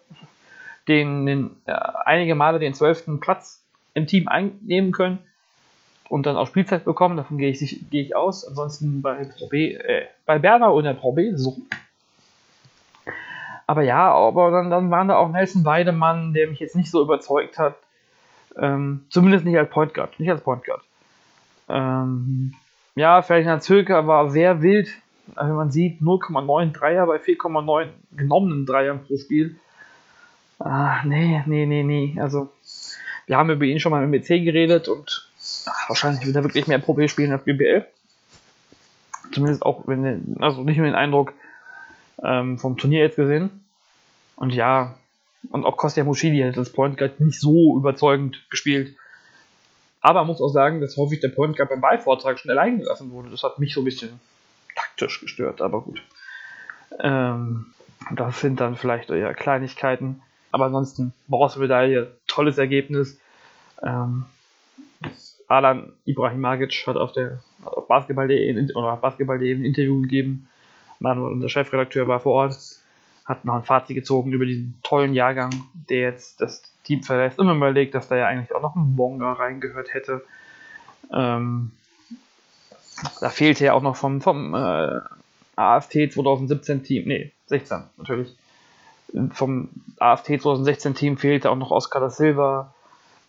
den, 0.88 1.26
den 1.26 1.52
äh, 1.66 1.74
einige 2.06 2.36
Male 2.36 2.60
den 2.60 2.74
zwölften 2.74 3.20
Platz 3.20 3.64
im 3.94 4.08
Team 4.08 4.28
einnehmen 4.28 4.92
können 4.92 5.20
und 6.10 6.26
dann 6.26 6.38
auch 6.38 6.48
Spielzeit 6.48 6.86
bekommen. 6.86 7.18
Davon 7.18 7.38
gehe 7.38 7.52
ich, 7.52 7.90
gehe 7.90 8.04
ich 8.04 8.16
aus. 8.16 8.48
Ansonsten 8.48 9.02
bei 9.02 9.26
Pro 9.26 9.48
B, 9.48 9.74
äh, 9.74 10.08
bei 10.26 10.40
Berner 10.40 10.74
und 10.74 10.86
der 10.86 10.94
Pro 10.94 11.12
B 11.12 11.34
so. 11.36 11.58
Aber 13.68 13.82
ja, 13.82 14.12
aber 14.12 14.50
dann, 14.50 14.70
dann 14.70 14.90
waren 14.90 15.10
da 15.10 15.18
auch 15.18 15.30
Nelson 15.30 15.66
Weidemann, 15.66 16.34
der 16.34 16.48
mich 16.48 16.60
jetzt 16.60 16.76
nicht 16.76 16.90
so 16.90 17.02
überzeugt 17.02 17.60
hat. 17.60 17.76
Ähm, 18.58 19.06
zumindest 19.10 19.46
nicht 19.46 19.58
als 19.58 19.70
Point 19.70 19.94
Guard. 19.94 20.20
Nicht 20.20 20.32
als 20.32 20.42
Point 20.42 20.64
Guard. 20.64 20.82
Ähm, 21.70 22.54
ja, 22.96 23.22
Ferdinand 23.22 23.62
Zöker 23.62 24.08
war 24.08 24.30
sehr 24.30 24.62
wild 24.62 24.90
also 25.36 25.54
man 25.54 25.72
sieht 25.72 26.02
0,9 26.02 26.72
Dreier 26.72 27.06
bei 27.06 27.18
4,9 27.18 27.88
genommenen 28.16 28.66
Dreiern 28.66 29.04
pro 29.06 29.18
Spiel. 29.18 29.60
Ah, 30.60 31.04
nee, 31.06 31.44
nee, 31.46 31.66
nee, 31.66 31.84
nee. 31.84 32.18
Also, 32.20 32.50
wir 33.28 33.38
haben 33.38 33.50
über 33.50 33.66
ihn 33.66 33.80
schon 33.80 33.92
mal 33.92 34.04
im 34.04 34.12
BC 34.12 34.44
geredet 34.44 34.88
und 34.88 35.30
ach, 35.66 35.90
wahrscheinlich 35.90 36.26
wird 36.26 36.36
er 36.36 36.44
wirklich 36.44 36.68
mehr 36.68 36.80
Pro 36.80 36.94
B 36.94 37.08
spielen 37.08 37.32
als 37.32 37.44
BBL. 37.44 37.86
Zumindest 39.32 39.64
auch, 39.64 39.88
wenn, 39.88 40.38
also 40.40 40.64
nicht 40.64 40.78
nur 40.78 40.86
den 40.86 40.96
Eindruck 40.96 41.34
ähm, 42.24 42.58
vom 42.58 42.78
Turnier 42.78 43.02
jetzt 43.02 43.18
gesehen. 43.18 43.64
Und 44.36 44.54
ja, 44.54 44.96
und 45.50 45.66
auch 45.66 45.78
Kostja 45.78 46.04
Muschidi 46.04 46.42
hat 46.42 46.58
das 46.58 46.72
Point 46.72 46.98
Guard 46.98 47.20
nicht 47.20 47.40
so 47.40 47.78
überzeugend 47.78 48.50
gespielt. 48.50 48.96
Aber 50.02 50.22
man 50.22 50.28
muss 50.28 50.42
auch 50.42 50.50
sagen, 50.50 50.82
dass 50.82 50.98
häufig 50.98 51.20
der 51.20 51.30
Point 51.30 51.58
Guard 51.58 51.70
beim 51.70 51.82
Ballvortrag 51.82 52.40
schon 52.40 52.52
allein 52.52 52.80
gelassen 52.80 53.12
wurde. 53.12 53.30
Das 53.30 53.44
hat 53.44 53.60
mich 53.60 53.74
so 53.74 53.82
ein 53.82 53.86
bisschen 53.86 54.20
taktisch 54.78 55.20
gestört, 55.20 55.62
aber 55.62 55.82
gut. 55.82 56.02
Ähm, 57.00 57.68
das 58.12 58.40
sind 58.40 58.60
dann 58.60 58.76
vielleicht 58.76 59.10
eher 59.10 59.34
Kleinigkeiten. 59.34 60.22
Aber 60.52 60.66
ansonsten, 60.66 61.14
Bronzemedaille, 61.28 62.12
tolles 62.28 62.58
Ergebnis. 62.58 63.20
Ähm, 63.84 64.26
Alan 65.48 65.92
Ibrahimagic 66.06 66.86
hat 66.88 66.98
auf 66.98 67.12
der 67.12 67.40
auf 67.64 67.88
Basketball.de 67.88 68.74
oder 68.74 69.02
ein 69.02 69.66
Interview 69.66 70.02
gegeben. 70.02 70.48
Manuel, 71.00 71.34
unser 71.34 71.50
Chefredakteur, 71.50 72.08
war 72.08 72.20
vor 72.20 72.34
Ort, 72.34 72.58
hat 73.26 73.46
noch 73.46 73.56
ein 73.56 73.64
Fazit 73.64 73.96
gezogen 73.96 74.32
über 74.32 74.46
diesen 74.46 74.80
tollen 74.84 75.14
Jahrgang, 75.14 75.52
der 75.90 76.00
jetzt 76.00 76.42
das 76.42 76.64
Team 76.84 77.04
verlässt. 77.04 77.40
Immer 77.40 77.56
überlegt, 77.56 77.94
dass 77.94 78.08
da 78.08 78.16
ja 78.16 78.28
eigentlich 78.28 78.56
auch 78.56 78.62
noch 78.62 78.76
ein 78.76 78.96
Bonga 78.96 79.34
reingehört 79.34 79.94
hätte. 79.94 80.24
Ähm, 81.14 81.72
da 83.20 83.30
fehlte 83.30 83.66
ja 83.66 83.74
auch 83.74 83.82
noch 83.82 83.96
vom, 83.96 84.22
vom 84.22 84.54
äh, 84.54 85.00
AFT 85.56 86.14
2017 86.14 86.84
Team, 86.84 87.08
nee, 87.08 87.32
16 87.48 87.84
natürlich. 87.98 88.36
Vom 89.34 89.70
AFT 90.00 90.42
2016 90.42 90.96
Team 90.96 91.18
fehlte 91.18 91.50
auch 91.50 91.56
noch 91.56 91.72
Oscar 91.72 92.00
da 92.00 92.10
Silva. 92.10 92.74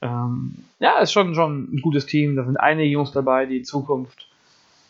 Ähm, 0.02 0.64
ja, 0.80 0.98
ist 0.98 1.12
schon, 1.12 1.34
schon 1.34 1.74
ein 1.74 1.80
gutes 1.80 2.06
Team. 2.06 2.36
Da 2.36 2.44
sind 2.44 2.56
einige 2.58 2.88
Jungs 2.88 3.12
dabei, 3.12 3.46
die 3.46 3.58
in 3.58 3.64
Zukunft 3.64 4.26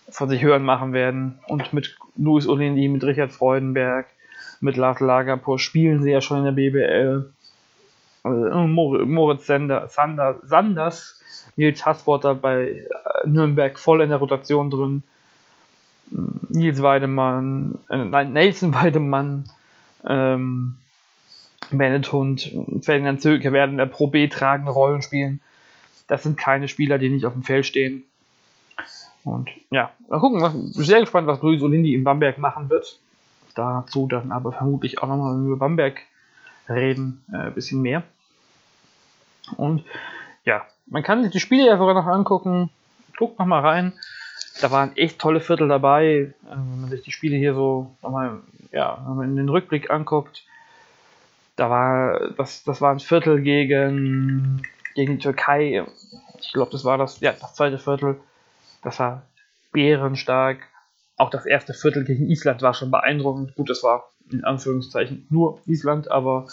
von 0.08 0.28
sich 0.28 0.42
hören 0.42 0.64
machen 0.64 0.92
werden. 0.92 1.38
Und 1.46 1.72
mit 1.72 1.96
Luis 2.16 2.48
Olindi, 2.48 2.88
mit 2.88 3.04
Richard 3.04 3.32
Freudenberg, 3.32 4.06
mit 4.60 4.76
Lars 4.76 5.00
Lagerpour 5.00 5.58
spielen 5.58 6.02
sie 6.02 6.10
ja 6.10 6.20
schon 6.20 6.38
in 6.38 6.44
der 6.44 6.52
BBL. 6.52 7.30
Also, 8.22 8.66
Moritz 8.66 9.46
Sander, 9.46 9.88
Sander, 9.88 10.40
Sanders, 10.42 11.20
Nils 11.56 11.84
Hassworter 11.84 12.34
bei 12.34 12.68
äh, 12.68 12.86
Nürnberg 13.32 13.78
voll 13.78 14.02
in 14.02 14.10
der 14.10 14.18
Rotation 14.18 14.70
drin. 14.70 15.02
Nils 16.48 16.82
Weidemann, 16.82 17.78
äh, 17.90 17.98
nein, 17.98 18.32
Nelson 18.32 18.74
Weidemann, 18.74 19.44
ähm, 20.06 20.76
Bennett 21.70 22.10
Hund, 22.12 22.50
Ferdinand 22.80 23.20
Zöke 23.20 23.52
werden 23.52 23.72
in 23.72 23.78
der 23.78 23.86
Pro 23.86 24.06
B 24.06 24.28
tragende 24.28 24.72
Rollen 24.72 25.02
spielen. 25.02 25.40
Das 26.06 26.22
sind 26.22 26.38
keine 26.38 26.68
Spieler, 26.68 26.98
die 26.98 27.10
nicht 27.10 27.26
auf 27.26 27.34
dem 27.34 27.42
Feld 27.42 27.66
stehen. 27.66 28.04
Und 29.24 29.50
ja, 29.70 29.90
mal 30.08 30.20
gucken, 30.20 30.40
was, 30.40 30.54
sehr 30.54 31.00
gespannt, 31.00 31.26
was 31.26 31.42
Luis 31.42 31.62
Olindi 31.62 31.94
in 31.94 32.04
Bamberg 32.04 32.38
machen 32.38 32.70
wird. 32.70 32.98
Dazu 33.54 34.06
dann 34.06 34.32
aber 34.32 34.52
vermutlich 34.52 35.02
auch 35.02 35.08
nochmal 35.08 35.44
über 35.44 35.56
Bamberg 35.56 36.00
reden, 36.68 37.24
äh, 37.32 37.36
ein 37.36 37.54
bisschen 37.54 37.82
mehr. 37.82 38.02
Und 39.56 39.84
ja, 40.44 40.64
man 40.86 41.02
kann 41.02 41.22
sich 41.22 41.32
die 41.32 41.40
Spiele 41.40 41.66
ja 41.66 41.76
sogar 41.76 41.94
noch 41.94 42.06
angucken. 42.06 42.70
Guckt 43.18 43.38
nochmal 43.38 43.66
rein. 43.66 43.92
Da 44.60 44.70
waren 44.70 44.96
echt 44.96 45.18
tolle 45.18 45.40
Viertel 45.40 45.68
dabei. 45.68 46.04
Äh, 46.06 46.50
wenn 46.50 46.80
man 46.82 46.90
sich 46.90 47.02
die 47.02 47.10
Spiele 47.12 47.36
hier 47.36 47.54
so 47.54 47.94
nochmal, 48.00 48.40
ja, 48.72 49.04
in 49.22 49.36
den 49.36 49.48
Rückblick 49.48 49.90
anguckt. 49.90 50.44
Da 51.56 51.68
war, 51.68 52.30
das, 52.36 52.62
das 52.62 52.80
war 52.80 52.92
ein 52.92 53.00
Viertel 53.00 53.42
gegen, 53.42 54.62
gegen 54.94 55.18
Türkei. 55.18 55.84
Ich 56.40 56.52
glaube, 56.52 56.70
das 56.70 56.84
war 56.84 56.96
das, 56.96 57.18
ja, 57.20 57.32
das 57.32 57.54
zweite 57.54 57.78
Viertel. 57.78 58.20
Das 58.82 59.00
war 59.00 59.22
bärenstark. 59.72 60.58
Auch 61.16 61.30
das 61.30 61.44
erste 61.44 61.74
Viertel 61.74 62.04
gegen 62.04 62.30
Island 62.30 62.62
war 62.62 62.74
schon 62.74 62.92
beeindruckend. 62.92 63.56
Gut, 63.56 63.68
das 63.68 63.82
war 63.82 64.10
in 64.30 64.44
Anführungszeichen 64.44 65.26
nur 65.30 65.60
Island, 65.66 66.08
aber 66.08 66.46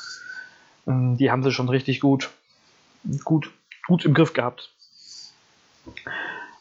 äh, 0.87 1.15
die 1.17 1.29
haben 1.29 1.43
sie 1.43 1.51
schon 1.51 1.69
richtig 1.69 1.99
gut, 1.99 2.31
gut, 3.23 3.51
gut 3.85 4.05
im 4.05 4.15
Griff 4.15 4.33
gehabt. 4.33 4.71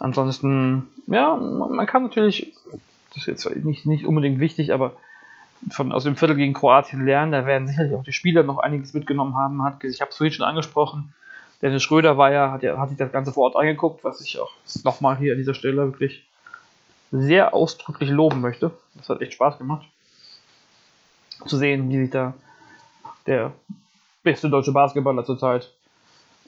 Ansonsten, 0.05 0.89
ja, 1.07 1.35
man 1.35 1.87
kann 1.87 2.03
natürlich, 2.03 2.53
das 3.15 3.27
ist 3.27 3.27
jetzt 3.27 3.65
nicht, 3.65 3.87
nicht 3.87 4.05
unbedingt 4.05 4.39
wichtig, 4.39 4.75
aber 4.75 4.93
von, 5.71 5.93
aus 5.93 6.05
dem 6.05 6.15
Viertel 6.15 6.37
gegen 6.37 6.53
Kroatien 6.53 7.07
lernen. 7.07 7.33
Da 7.33 7.47
werden 7.47 7.67
sicherlich 7.67 7.95
auch 7.95 8.05
die 8.05 8.13
Spieler 8.13 8.43
noch 8.43 8.59
einiges 8.59 8.93
mitgenommen 8.93 9.35
haben. 9.35 9.63
Hat, 9.63 9.83
ich 9.83 10.03
habe 10.03 10.11
es 10.11 10.19
vorhin 10.19 10.35
schon 10.35 10.45
angesprochen. 10.45 11.15
Dennis 11.63 11.83
Schröder 11.83 12.19
war 12.19 12.31
ja, 12.31 12.53
hat, 12.53 12.63
ja, 12.63 12.77
hat 12.77 12.91
sich 12.91 12.99
das 12.99 13.13
Ganze 13.13 13.33
vor 13.33 13.45
Ort 13.45 13.57
angeguckt, 13.57 14.05
was 14.05 14.21
ich 14.21 14.39
auch 14.39 14.53
nochmal 14.85 15.17
hier 15.17 15.33
an 15.33 15.39
dieser 15.39 15.55
Stelle 15.55 15.87
wirklich 15.87 16.27
sehr 17.11 17.55
ausdrücklich 17.55 18.11
loben 18.11 18.43
möchte. 18.43 18.73
Das 18.97 19.09
hat 19.09 19.23
echt 19.23 19.33
Spaß 19.33 19.57
gemacht. 19.57 19.87
Zu 21.47 21.57
sehen, 21.57 21.89
wie 21.89 21.97
sich 21.97 22.11
da 22.11 22.35
der 23.27 23.53
beste 24.23 24.51
deutsche 24.51 24.73
Basketballer 24.73 25.25
zurzeit 25.25 25.73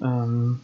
ähm, 0.02 0.60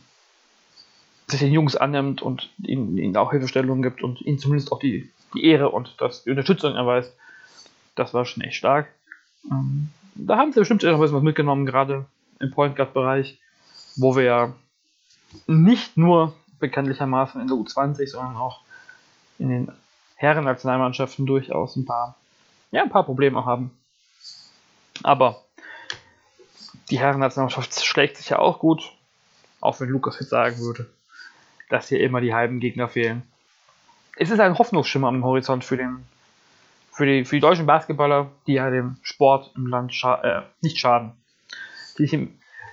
sich 1.28 1.40
den 1.40 1.52
Jungs 1.52 1.76
annimmt 1.76 2.22
und 2.22 2.50
ihnen, 2.62 2.98
ihnen 2.98 3.16
auch 3.16 3.30
Hilfestellungen 3.30 3.82
gibt 3.82 4.02
und 4.02 4.20
ihnen 4.20 4.38
zumindest 4.38 4.72
auch 4.72 4.78
die, 4.78 5.10
die 5.34 5.44
Ehre 5.44 5.70
und 5.70 5.94
das, 5.98 6.24
die 6.24 6.30
Unterstützung 6.30 6.74
erweist. 6.74 7.14
Das 7.94 8.14
war 8.14 8.24
schon 8.24 8.42
echt 8.42 8.56
stark. 8.56 8.88
Ähm, 9.50 9.90
da 10.14 10.36
haben 10.36 10.52
sie 10.52 10.60
bestimmt 10.60 10.82
noch 10.82 11.00
was 11.00 11.12
mitgenommen, 11.12 11.66
gerade 11.66 12.06
im 12.40 12.50
Point 12.50 12.76
Guard 12.76 12.92
Bereich, 12.92 13.38
wo 13.96 14.16
wir 14.16 14.24
ja 14.24 14.52
nicht 15.46 15.96
nur 15.96 16.34
bekanntlichermaßen 16.58 17.40
in 17.40 17.48
der 17.48 17.56
U20, 17.56 18.06
sondern 18.08 18.36
auch 18.36 18.60
in 19.38 19.48
den 19.48 19.72
Herren-Nationalmannschaften 20.16 21.26
durchaus 21.26 21.76
ein 21.76 21.84
paar, 21.84 22.16
ja, 22.70 22.82
ein 22.82 22.90
paar 22.90 23.04
Probleme 23.04 23.44
haben. 23.44 23.70
Aber 25.02 25.42
die 26.90 26.98
Herren-Nationalmannschaft 26.98 27.84
schlägt 27.84 28.18
sich 28.18 28.28
ja 28.28 28.38
auch 28.38 28.58
gut, 28.58 28.92
auch 29.60 29.80
wenn 29.80 29.88
Lukas 29.88 30.20
jetzt 30.20 30.30
sagen 30.30 30.58
würde, 30.58 30.88
dass 31.72 31.88
hier 31.88 32.00
immer 32.00 32.20
die 32.20 32.34
halben 32.34 32.60
Gegner 32.60 32.86
fehlen. 32.86 33.22
Es 34.16 34.30
ist 34.30 34.40
ein 34.40 34.58
Hoffnungsschimmer 34.58 35.08
am 35.08 35.24
Horizont 35.24 35.64
für 35.64 35.78
den 35.78 36.04
für 36.92 37.06
die, 37.06 37.24
für 37.24 37.36
die 37.36 37.40
deutschen 37.40 37.64
Basketballer, 37.64 38.30
die 38.46 38.52
ja 38.52 38.68
dem 38.68 38.96
Sport 39.00 39.50
im 39.56 39.66
Land 39.66 39.94
scha 39.94 40.20
äh, 40.22 40.42
nicht 40.60 40.78
schaden, 40.78 41.12
die, 41.98 42.28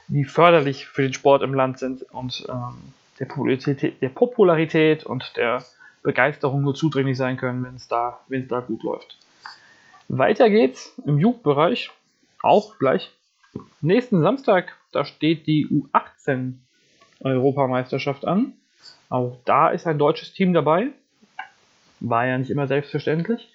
die 0.09 0.25
förderlich 0.25 0.87
für 0.87 1.03
den 1.03 1.13
Sport 1.13 1.41
im 1.41 1.53
Land 1.53 1.79
sind 1.79 2.01
und 2.11 2.45
ähm, 2.49 2.93
der, 3.19 3.25
Popularität, 3.27 4.01
der 4.01 4.09
Popularität 4.09 5.05
und 5.05 5.37
der 5.37 5.63
Begeisterung 6.03 6.61
nur 6.61 6.75
zudringlich 6.75 7.15
sein 7.15 7.37
können, 7.37 7.63
wenn 7.63 7.75
es 7.75 7.87
da, 7.87 8.19
da 8.27 8.59
gut 8.59 8.83
läuft. 8.83 9.17
Weiter 10.09 10.49
geht's 10.49 10.93
im 11.05 11.17
Jugendbereich, 11.17 11.89
auch 12.41 12.77
gleich 12.77 13.13
nächsten 13.79 14.21
Samstag, 14.21 14.75
da 14.91 15.05
steht 15.05 15.47
die 15.47 15.67
U18 15.67 16.55
Europameisterschaft 17.21 18.25
an. 18.25 18.53
Auch 19.09 19.37
da 19.45 19.69
ist 19.69 19.87
ein 19.87 19.97
deutsches 19.97 20.33
Team 20.33 20.53
dabei. 20.53 20.89
War 21.99 22.25
ja 22.25 22.37
nicht 22.37 22.51
immer 22.51 22.67
selbstverständlich. 22.67 23.51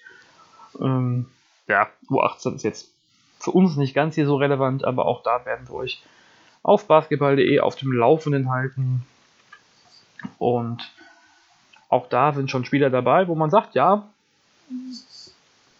Ähm, 0.79 1.27
ja, 1.67 1.87
U18 2.09 2.55
ist 2.55 2.63
jetzt 2.63 2.91
für 3.39 3.51
uns 3.51 3.77
nicht 3.77 3.93
ganz 3.93 4.15
hier 4.15 4.25
so 4.25 4.35
relevant, 4.35 4.83
aber 4.83 5.05
auch 5.05 5.23
da 5.23 5.45
werden 5.45 5.67
wir 5.67 5.75
euch 5.75 6.03
auf 6.61 6.87
basketball.de 6.87 7.59
auf 7.59 7.75
dem 7.75 7.91
Laufenden 7.91 8.49
halten. 8.49 9.05
Und 10.37 10.91
auch 11.89 12.07
da 12.07 12.33
sind 12.33 12.51
schon 12.51 12.65
Spieler 12.65 12.89
dabei, 12.89 13.27
wo 13.27 13.35
man 13.35 13.49
sagt, 13.49 13.75
ja, 13.75 14.07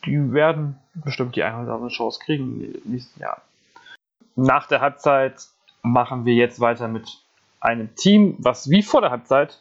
die 0.05 0.31
werden 0.31 0.77
bestimmt 0.93 1.35
die 1.35 1.43
eine 1.43 1.63
oder 1.63 1.73
andere 1.73 1.89
Chance 1.89 2.19
kriegen 2.23 2.61
im 2.61 2.91
nächsten 2.91 3.19
Jahr. 3.19 3.41
Nach 4.35 4.67
der 4.67 4.81
Halbzeit 4.81 5.47
machen 5.81 6.25
wir 6.25 6.35
jetzt 6.35 6.59
weiter 6.59 6.87
mit 6.87 7.19
einem 7.59 7.95
Team, 7.95 8.35
was 8.37 8.69
wie 8.69 8.83
vor 8.83 9.01
der 9.01 9.11
Halbzeit 9.11 9.59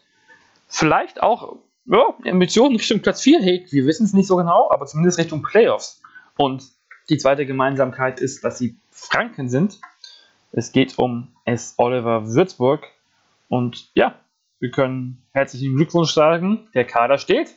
vielleicht 0.66 1.22
auch 1.22 1.58
ja, 1.86 2.14
Ambitionen 2.26 2.76
Richtung 2.76 3.00
Platz 3.00 3.22
4 3.22 3.40
hegt. 3.40 3.72
Wir 3.72 3.86
wissen 3.86 4.04
es 4.04 4.12
nicht 4.12 4.26
so 4.26 4.36
genau, 4.36 4.70
aber 4.70 4.86
zumindest 4.86 5.18
Richtung 5.18 5.42
Playoffs. 5.42 6.00
Und 6.36 6.64
die 7.08 7.18
zweite 7.18 7.46
Gemeinsamkeit 7.46 8.20
ist, 8.20 8.44
dass 8.44 8.58
sie 8.58 8.76
Franken 8.90 9.48
sind. 9.48 9.80
Es 10.52 10.72
geht 10.72 10.98
um 10.98 11.28
S. 11.44 11.74
Oliver 11.76 12.28
Würzburg. 12.28 12.86
Und 13.48 13.90
ja, 13.94 14.14
wir 14.60 14.70
können 14.70 15.22
herzlichen 15.32 15.76
Glückwunsch 15.76 16.12
sagen. 16.12 16.68
Der 16.74 16.84
Kader 16.84 17.18
steht. 17.18 17.54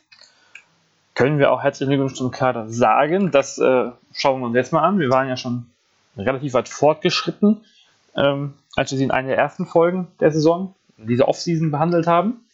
Können 1.13 1.39
wir 1.39 1.51
auch 1.51 1.63
herzlichen 1.63 1.91
Glückwunsch 1.91 2.15
zum 2.15 2.31
Kader 2.31 2.69
sagen. 2.69 3.31
Das 3.31 3.57
äh, 3.57 3.91
schauen 4.13 4.41
wir 4.41 4.47
uns 4.47 4.55
jetzt 4.55 4.73
mal 4.73 4.81
an. 4.81 4.99
Wir 4.99 5.09
waren 5.09 5.29
ja 5.29 5.37
schon 5.37 5.67
relativ 6.17 6.53
weit 6.53 6.67
fortgeschritten, 6.67 7.63
ähm, 8.15 8.53
als 8.75 8.91
wir 8.91 8.97
sie 8.97 9.03
in 9.03 9.11
einer 9.11 9.29
der 9.29 9.37
ersten 9.37 9.65
Folgen 9.65 10.07
der 10.19 10.31
Saison, 10.31 10.75
diese 10.97 11.27
Offseason 11.27 11.71
behandelt 11.71 12.07
haben. 12.07 12.46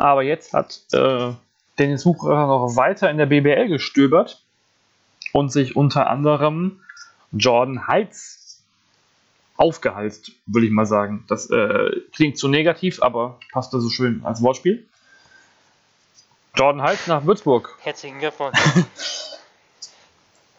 Aber 0.00 0.22
jetzt 0.22 0.54
hat 0.54 0.80
äh, 0.94 1.32
Dennis 1.78 2.04
Bucher 2.04 2.46
noch 2.46 2.74
weiter 2.74 3.10
in 3.10 3.18
der 3.18 3.26
BBL 3.26 3.68
gestöbert 3.68 4.42
und 5.34 5.52
sich 5.52 5.76
unter 5.76 6.08
anderem 6.08 6.80
Jordan 7.32 7.86
Heitz 7.86 8.62
aufgehalst, 9.58 10.32
würde 10.46 10.66
ich 10.66 10.72
mal 10.72 10.86
sagen. 10.86 11.24
Das 11.28 11.50
äh, 11.50 11.90
klingt 12.14 12.38
zu 12.38 12.48
negativ, 12.48 13.02
aber 13.02 13.38
passt 13.52 13.74
da 13.74 13.78
so 13.78 13.90
schön 13.90 14.24
als 14.24 14.40
Wortspiel. 14.40 14.88
Jordan 16.54 16.80
Heitz 16.80 17.06
nach 17.06 17.26
Würzburg. 17.26 17.76
Herzlichen 17.82 18.20
Glückwunsch. 18.20 18.58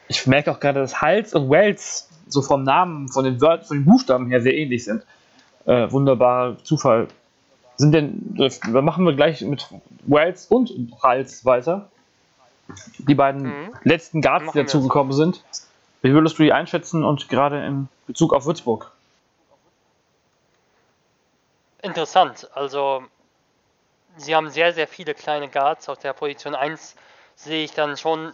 ich 0.07 0.27
merke 0.27 0.51
auch 0.51 0.59
gerade, 0.59 0.81
dass 0.81 1.01
Hals 1.01 1.33
und 1.33 1.49
Wells 1.49 2.09
so 2.27 2.43
vom 2.43 2.63
Namen, 2.63 3.07
von 3.07 3.25
den, 3.25 3.41
Wörtern, 3.41 3.65
von 3.65 3.77
den 3.77 3.85
Buchstaben 3.85 4.27
her 4.27 4.41
sehr 4.41 4.53
ähnlich 4.53 4.83
sind. 4.83 5.03
Äh, 5.65 5.91
wunderbarer 5.91 6.63
Zufall 6.63 7.07
sind 7.81 7.91
denn, 7.91 8.35
dann 8.35 8.85
machen 8.85 9.05
wir 9.05 9.13
gleich 9.13 9.41
mit 9.41 9.67
Wells 10.05 10.45
und 10.45 10.71
Hals 11.03 11.43
weiter. 11.43 11.89
Die 12.99 13.15
beiden 13.15 13.43
mhm. 13.43 13.73
letzten 13.83 14.21
Guards, 14.21 14.53
die 14.53 14.59
dazugekommen 14.59 15.11
sind. 15.11 15.43
Wie 16.01 16.13
würdest 16.13 16.39
du 16.39 16.43
die 16.43 16.53
einschätzen 16.53 17.03
und 17.03 17.27
gerade 17.27 17.65
in 17.65 17.89
Bezug 18.07 18.33
auf 18.33 18.45
Würzburg? 18.45 18.91
Interessant. 21.81 22.49
Also, 22.53 23.03
sie 24.15 24.35
haben 24.35 24.49
sehr, 24.49 24.73
sehr 24.73 24.87
viele 24.87 25.13
kleine 25.13 25.49
Guards. 25.49 25.89
Auf 25.89 25.99
der 25.99 26.13
Position 26.13 26.55
1 26.55 26.95
sehe 27.35 27.65
ich 27.65 27.73
dann 27.73 27.97
schon 27.97 28.31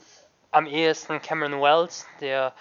am 0.52 0.68
ehesten 0.68 1.22
Cameron 1.22 1.62
Wells, 1.62 2.06
der 2.22 2.54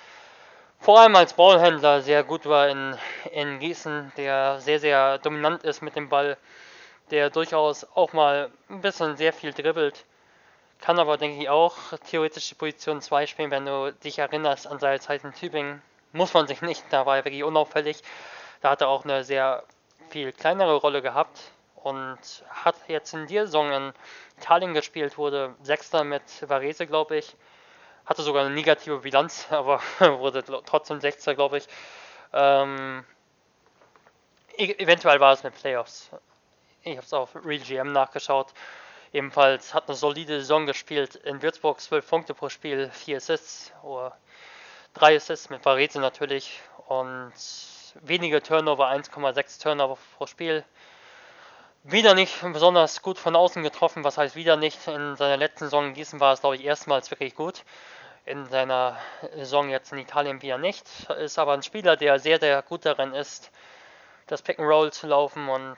vor 0.80 1.01
allem 1.01 1.16
als 1.16 1.32
Ballhändler 1.34 2.03
sehr 2.03 2.22
gut 2.22 2.47
war 2.47 2.68
in, 2.68 2.97
in 3.32 3.59
Gießen, 3.59 4.12
der 4.16 4.61
sehr, 4.61 4.78
sehr 4.78 5.18
dominant 5.18 5.62
ist 5.64 5.82
mit 5.82 5.97
dem 5.97 6.09
Ball, 6.09 6.37
der 7.11 7.30
durchaus 7.30 7.84
auch 7.94 8.12
mal 8.12 8.50
ein 8.68 8.80
bisschen 8.80 9.16
sehr 9.16 9.32
viel 9.32 9.52
dribbelt. 9.52 10.04
Kann 10.80 10.98
aber, 10.98 11.16
denke 11.16 11.42
ich, 11.42 11.48
auch 11.48 11.76
theoretisch 12.11 12.48
die 12.48 12.54
Position 12.54 13.00
2 13.00 13.26
spielen, 13.26 13.50
wenn 13.50 13.66
du 13.66 13.92
dich 13.92 14.18
erinnerst 14.18 14.66
an 14.66 14.78
seine 14.78 15.00
Zeit 15.00 15.24
in 15.24 15.32
Tübingen. 15.32 15.82
Muss 16.12 16.34
man 16.34 16.46
sich 16.46 16.62
nicht, 16.62 16.84
da 16.90 17.07
war 17.07 17.16
er 17.16 17.24
wirklich 17.24 17.44
unauffällig. 17.44 18.02
Da 18.61 18.70
hat 18.70 18.80
er 18.80 18.88
auch 18.88 19.04
eine 19.04 19.24
sehr 19.24 19.64
viel 20.11 20.32
kleinere 20.32 20.76
Rolle 20.76 21.02
gehabt 21.02 21.38
und 21.76 22.18
hat 22.50 22.76
jetzt 22.88 23.14
in 23.14 23.26
dieser 23.26 23.46
Saison 23.46 23.72
in 23.72 23.92
Italien 24.38 24.74
gespielt, 24.74 25.18
wurde 25.18 25.54
Sechster 25.62 26.04
mit 26.04 26.22
Varese, 26.48 26.86
glaube 26.86 27.16
ich. 27.16 27.36
Hatte 28.04 28.22
sogar 28.22 28.44
eine 28.44 28.54
negative 28.54 28.98
Bilanz, 28.98 29.46
aber 29.50 29.80
wurde 30.00 30.44
trotzdem 30.64 31.00
Sechster, 31.00 31.34
glaube 31.34 31.59
ich. 31.59 31.68
Ähm, 32.32 33.04
e-, 34.57 34.78
eventuell 34.78 35.20
war 35.20 35.32
es 35.32 35.42
mit 35.42 35.54
Playoffs. 35.54 36.11
Ich 36.87 36.97
habe 36.97 37.05
es 37.05 37.12
auf 37.12 37.34
RealGM 37.45 37.91
nachgeschaut. 37.91 38.53
Ebenfalls 39.12 39.74
hat 39.74 39.89
eine 39.89 39.97
solide 39.97 40.39
Saison 40.39 40.66
gespielt. 40.66 41.16
In 41.16 41.43
Würzburg 41.43 41.80
12 41.80 42.09
Punkte 42.09 42.32
pro 42.32 42.49
Spiel, 42.49 42.91
4 42.93 43.16
Assists 43.16 43.72
oder 43.82 44.16
3 44.95 45.16
Assists 45.16 45.51
mit 45.51 45.64
Varese 45.64 45.99
natürlich 45.99 46.61
und 46.87 47.32
wenige 48.03 48.41
Turnover, 48.41 48.89
1,6 48.89 49.61
Turnover 49.61 49.99
pro 50.16 50.26
Spiel. 50.28 50.64
Wieder 51.82 52.14
nicht 52.14 52.41
besonders 52.53 53.03
gut 53.03 53.18
von 53.18 53.34
außen 53.34 53.64
getroffen, 53.64 54.05
was 54.05 54.16
heißt 54.16 54.37
wieder 54.37 54.55
nicht. 54.55 54.87
In 54.87 55.16
seiner 55.16 55.37
letzten 55.37 55.64
Saison 55.64 55.89
in 55.89 55.95
Gießen 55.95 56.20
war 56.20 56.34
es, 56.34 56.41
glaube 56.41 56.55
ich, 56.55 56.64
erstmals 56.64 57.11
wirklich 57.11 57.34
gut. 57.34 57.64
In 58.26 58.47
seiner 58.47 58.97
Saison 59.34 59.70
jetzt 59.70 59.91
in 59.91 59.99
Italien 59.99 60.41
wieder 60.41 60.59
nicht. 60.59 60.89
Ist 61.18 61.41
aber 61.41 61.55
ein 61.55 61.64
Spieler, 61.64 61.97
der 61.97 62.20
sehr, 62.20 62.39
sehr 62.39 62.62
gut 62.62 62.87
darin 62.87 63.12
ist, 63.12 63.51
das 64.27 64.43
Pick 64.43 64.59
and 64.59 64.68
Roll 64.68 64.93
zu 64.93 65.07
laufen 65.07 65.49
und 65.49 65.77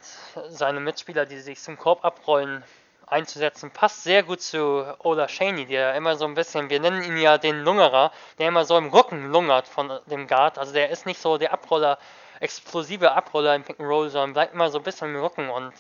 seine 0.49 0.81
Mitspieler, 0.81 1.27
die 1.27 1.39
sich 1.39 1.61
zum 1.61 1.79
Korb 1.79 2.05
abrollen, 2.05 2.65
einzusetzen. 3.07 3.71
Passt 3.71 4.05
sehr 4.05 4.23
gut 4.23 4.41
zu 4.41 4.85
Ola 4.99 5.29
Shaney, 5.29 5.67
der 5.67 5.95
immer 5.95 6.17
so 6.17 6.27
ein 6.27 6.35
bisschen, 6.35 6.69
wir 6.71 6.81
nennen 6.81 7.03
ihn 7.03 7.17
ja 7.17 7.39
den 7.39 7.63
Lungerer, 7.65 8.13
der 8.39 8.49
immer 8.49 8.65
so 8.65 8.77
im 8.77 8.89
Rücken 8.89 9.31
lungert 9.31 9.67
von 9.67 9.91
dem 10.07 10.27
Guard. 10.27 10.59
Also 10.59 10.73
der 10.73 10.91
ist 10.91 11.07
nicht 11.07 11.21
so 11.21 11.39
der 11.39 11.53
Abroller, 11.53 11.99
explosive 12.41 13.13
Abroller 13.13 13.55
im 13.55 13.65
Pick 13.65 13.81
and 13.81 13.89
Roll, 13.89 14.11
sondern 14.11 14.35
bleibt 14.35 14.55
immer 14.55 14.71
so 14.71 14.79
ein 14.79 14.85
bisschen 14.85 15.15
im 15.15 15.21
Rücken 15.21 15.49
und 15.49 15.73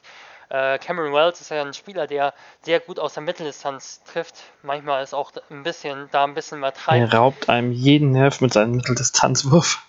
äh, 0.50 0.78
Cameron 0.78 1.12
Wells 1.12 1.40
ist 1.42 1.50
ja 1.50 1.60
ein 1.60 1.74
Spieler, 1.74 2.06
der 2.06 2.32
sehr 2.62 2.80
gut 2.80 2.98
aus 2.98 3.14
der 3.14 3.22
Mitteldistanz 3.22 4.02
trifft. 4.10 4.36
Manchmal 4.62 5.02
ist 5.02 5.12
auch 5.12 5.30
ein 5.50 5.62
bisschen 5.62 6.08
da 6.10 6.24
ein 6.24 6.32
bisschen 6.32 6.58
übertreibt. 6.58 7.12
Er 7.12 7.18
raubt 7.18 7.50
einem 7.50 7.72
jeden 7.72 8.12
Nerv 8.12 8.40
mit 8.40 8.54
seinem 8.54 8.72
Mitteldistanzwurf. 8.72 9.82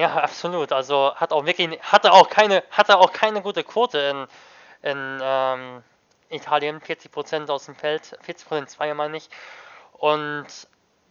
Ja, 0.00 0.14
absolut. 0.14 0.72
Also 0.72 1.14
hat 1.14 1.30
auch 1.30 1.44
wirklich, 1.44 1.78
hatte 1.82 2.12
auch 2.12 2.30
keine, 2.30 2.64
hatte 2.70 2.98
auch 2.98 3.12
keine 3.12 3.42
gute 3.42 3.62
Quote 3.62 3.98
in, 3.98 4.90
in 4.90 5.20
ähm, 5.22 5.82
Italien, 6.30 6.80
40% 6.80 7.50
aus 7.50 7.66
dem 7.66 7.74
Feld, 7.76 8.18
40% 8.26 8.66
Zweier 8.68 8.94
meine 8.94 9.18
ich. 9.18 9.28
Und 9.92 10.46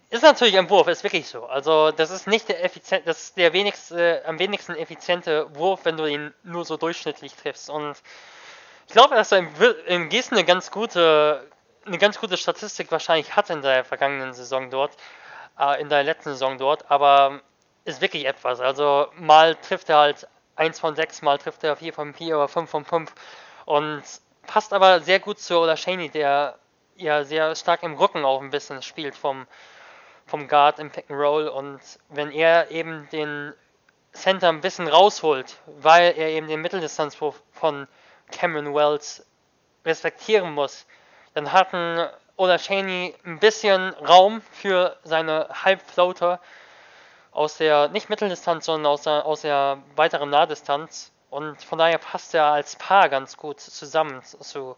ist 0.10 0.24
natürlich 0.24 0.58
ein 0.58 0.72
Wurf, 0.72 0.88
ist 0.88 1.04
wirklich 1.04 1.28
so. 1.28 1.46
Also 1.46 1.92
das 1.92 2.10
ist 2.10 2.26
nicht 2.26 2.50
der 2.50 2.64
effizient, 2.64 3.08
das 3.08 3.26
ist 3.26 3.38
der 3.38 3.54
wenigste, 3.54 4.24
am 4.26 4.40
wenigsten 4.40 4.74
effiziente 4.76 5.56
Wurf, 5.56 5.82
wenn 5.86 5.98
du 5.98 6.08
ihn 6.08 6.34
nur 6.42 6.66
so 6.66 6.76
durchschnittlich 6.76 7.36
triffst. 7.36 7.70
Und 7.70 7.96
ich 8.88 8.94
glaube, 8.94 9.14
dass 9.14 9.32
er 9.32 9.46
in 9.86 10.10
Gießen 10.10 10.36
eine 10.36 10.48
ganz 10.48 10.72
gute, 10.72 11.48
eine 11.86 12.00
ganz 12.00 12.20
gute 12.20 12.38
Statistik 12.38 12.92
wahrscheinlich 12.92 13.36
hat 13.36 13.52
in 13.52 13.62
der 13.62 13.86
vergangenen 13.86 14.34
Saison 14.34 14.72
dort, 14.72 14.98
äh, 15.60 15.80
in 15.80 15.90
der 15.90 16.04
letzten 16.04 16.32
Saison 16.32 16.58
dort. 16.58 16.90
Aber 16.90 17.42
ist 17.86 18.02
wirklich 18.02 18.26
etwas. 18.26 18.60
Also 18.60 19.08
mal 19.16 19.56
trifft 19.56 19.90
er 19.90 19.98
halt 19.98 20.28
1 20.56 20.80
von 20.80 20.96
6, 20.96 21.22
mal 21.22 21.38
trifft 21.38 21.64
er 21.64 21.76
4 21.76 21.94
von 21.94 22.14
4 22.14 22.36
oder 22.38 22.48
5 22.48 22.70
von 22.70 22.86
5 22.86 23.14
und 23.66 24.04
passt 24.46 24.74
aber 24.74 25.00
sehr 25.00 25.20
gut 25.20 25.40
zu 25.40 25.60
Olashaney, 25.60 26.10
der 26.10 26.58
ja 26.96 27.24
sehr 27.24 27.56
stark 27.56 27.84
im 27.84 27.96
Rücken 27.96 28.26
auch 28.26 28.42
ein 28.42 28.50
bisschen 28.50 28.82
spielt 28.82 29.16
vom, 29.16 29.48
vom 30.26 30.48
Guard 30.48 30.80
im 30.80 30.92
Pick 30.92 31.10
and 31.10 31.20
Roll. 31.20 31.48
Und 31.48 31.80
wenn 32.10 32.32
er 32.32 32.72
eben 32.72 33.08
den 33.12 33.54
Center 34.12 34.50
ein 34.50 34.62
bisschen 34.62 34.88
rausholt, 34.88 35.58
weil 35.66 36.14
er 36.18 36.30
eben 36.30 36.48
den 36.48 36.62
Mitteldistanzwurf 36.62 37.42
von 37.52 37.88
Cameron 38.32 38.74
Wells 38.74 39.26
respektieren 39.86 40.52
muss, 40.52 40.86
dann 41.34 41.54
hat 41.54 41.74
ein 41.74 42.10
Olashaney 42.36 43.16
ein 43.26 43.40
bisschen 43.40 43.94
Raum 43.96 44.42
für 44.52 44.98
seine 45.04 45.48
Halbfloater, 45.64 46.40
aus 47.40 47.56
der, 47.56 47.88
nicht 47.88 48.10
Mitteldistanz, 48.10 48.66
sondern 48.66 48.92
aus 48.92 49.04
der, 49.04 49.26
aus 49.26 49.42
der 49.44 49.78
weiteren 49.96 50.30
Nahdistanz. 50.30 51.14
Und 51.30 51.64
von 51.64 51.78
daher 51.78 51.98
passt 51.98 52.36
er 52.36 52.44
als 52.44 52.76
Paar 52.76 53.08
ganz 53.08 53.38
gut 53.38 53.62
zusammen 53.62 54.22
zu, 54.24 54.76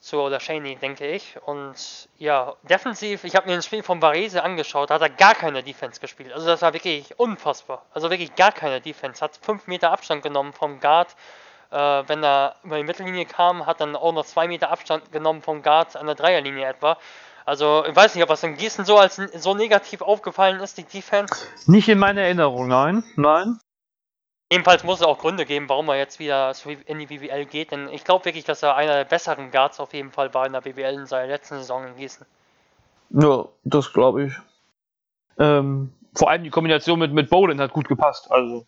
zu 0.00 0.16
Olashaney, 0.18 0.76
denke 0.76 1.06
ich. 1.06 1.36
Und 1.44 2.08
ja, 2.16 2.54
defensiv, 2.62 3.24
ich 3.24 3.36
habe 3.36 3.50
mir 3.50 3.56
das 3.56 3.66
Spiel 3.66 3.82
von 3.82 4.00
Varese 4.00 4.42
angeschaut, 4.42 4.88
da 4.88 4.94
hat 4.94 5.02
er 5.02 5.10
gar 5.10 5.34
keine 5.34 5.62
Defense 5.62 6.00
gespielt. 6.00 6.32
Also 6.32 6.46
das 6.46 6.62
war 6.62 6.72
wirklich 6.72 7.18
unfassbar. 7.20 7.84
Also 7.92 8.08
wirklich 8.08 8.34
gar 8.34 8.52
keine 8.52 8.80
Defense. 8.80 9.22
Hat 9.22 9.38
5 9.42 9.66
Meter 9.66 9.90
Abstand 9.90 10.22
genommen 10.22 10.54
vom 10.54 10.80
Guard. 10.80 11.14
Äh, 11.70 11.76
wenn 11.76 12.24
er 12.24 12.56
über 12.62 12.78
die 12.78 12.84
Mittellinie 12.84 13.26
kam, 13.26 13.66
hat 13.66 13.82
dann 13.82 13.94
auch 13.94 14.12
noch 14.12 14.24
2 14.24 14.48
Meter 14.48 14.70
Abstand 14.70 15.12
genommen 15.12 15.42
vom 15.42 15.62
Guard 15.62 15.96
an 15.96 16.06
der 16.06 16.14
Dreierlinie 16.14 16.66
etwa. 16.66 16.96
Also, 17.44 17.84
ich 17.84 17.94
weiß 17.94 18.14
nicht, 18.14 18.22
ob 18.22 18.28
das 18.28 18.42
in 18.42 18.56
Gießen 18.56 18.84
so 18.84 18.98
als 18.98 19.16
so 19.16 19.54
negativ 19.54 20.00
aufgefallen 20.02 20.60
ist, 20.60 20.78
die 20.78 20.84
Defense. 20.84 21.46
Nicht 21.66 21.88
in 21.88 21.98
meiner 21.98 22.22
Erinnerung, 22.22 22.68
nein. 22.68 23.04
Nein. 23.16 23.58
Ebenfalls 24.52 24.84
muss 24.84 25.00
es 25.00 25.06
auch 25.06 25.18
Gründe 25.18 25.46
geben, 25.46 25.68
warum 25.70 25.88
er 25.88 25.96
jetzt 25.96 26.18
wieder 26.18 26.52
in 26.86 26.98
die 26.98 27.06
BWL 27.06 27.46
geht, 27.46 27.72
denn 27.72 27.88
ich 27.88 28.04
glaube 28.04 28.26
wirklich, 28.26 28.44
dass 28.44 28.62
er 28.62 28.76
einer 28.76 28.96
der 28.96 29.04
besseren 29.04 29.50
Guards 29.50 29.80
auf 29.80 29.94
jeden 29.94 30.12
Fall 30.12 30.34
war 30.34 30.44
in 30.44 30.52
der 30.52 30.60
BWL 30.60 30.94
in 30.94 31.06
seiner 31.06 31.26
letzten 31.26 31.56
Saison 31.56 31.86
in 31.86 31.96
Gießen. 31.96 32.26
Ja, 33.10 33.46
das 33.64 33.92
glaube 33.94 34.24
ich. 34.24 34.32
Ähm, 35.38 35.94
vor 36.14 36.28
allem 36.28 36.44
die 36.44 36.50
Kombination 36.50 36.98
mit, 36.98 37.12
mit 37.12 37.30
Bowling 37.30 37.60
hat 37.60 37.72
gut 37.72 37.88
gepasst, 37.88 38.30
also. 38.30 38.66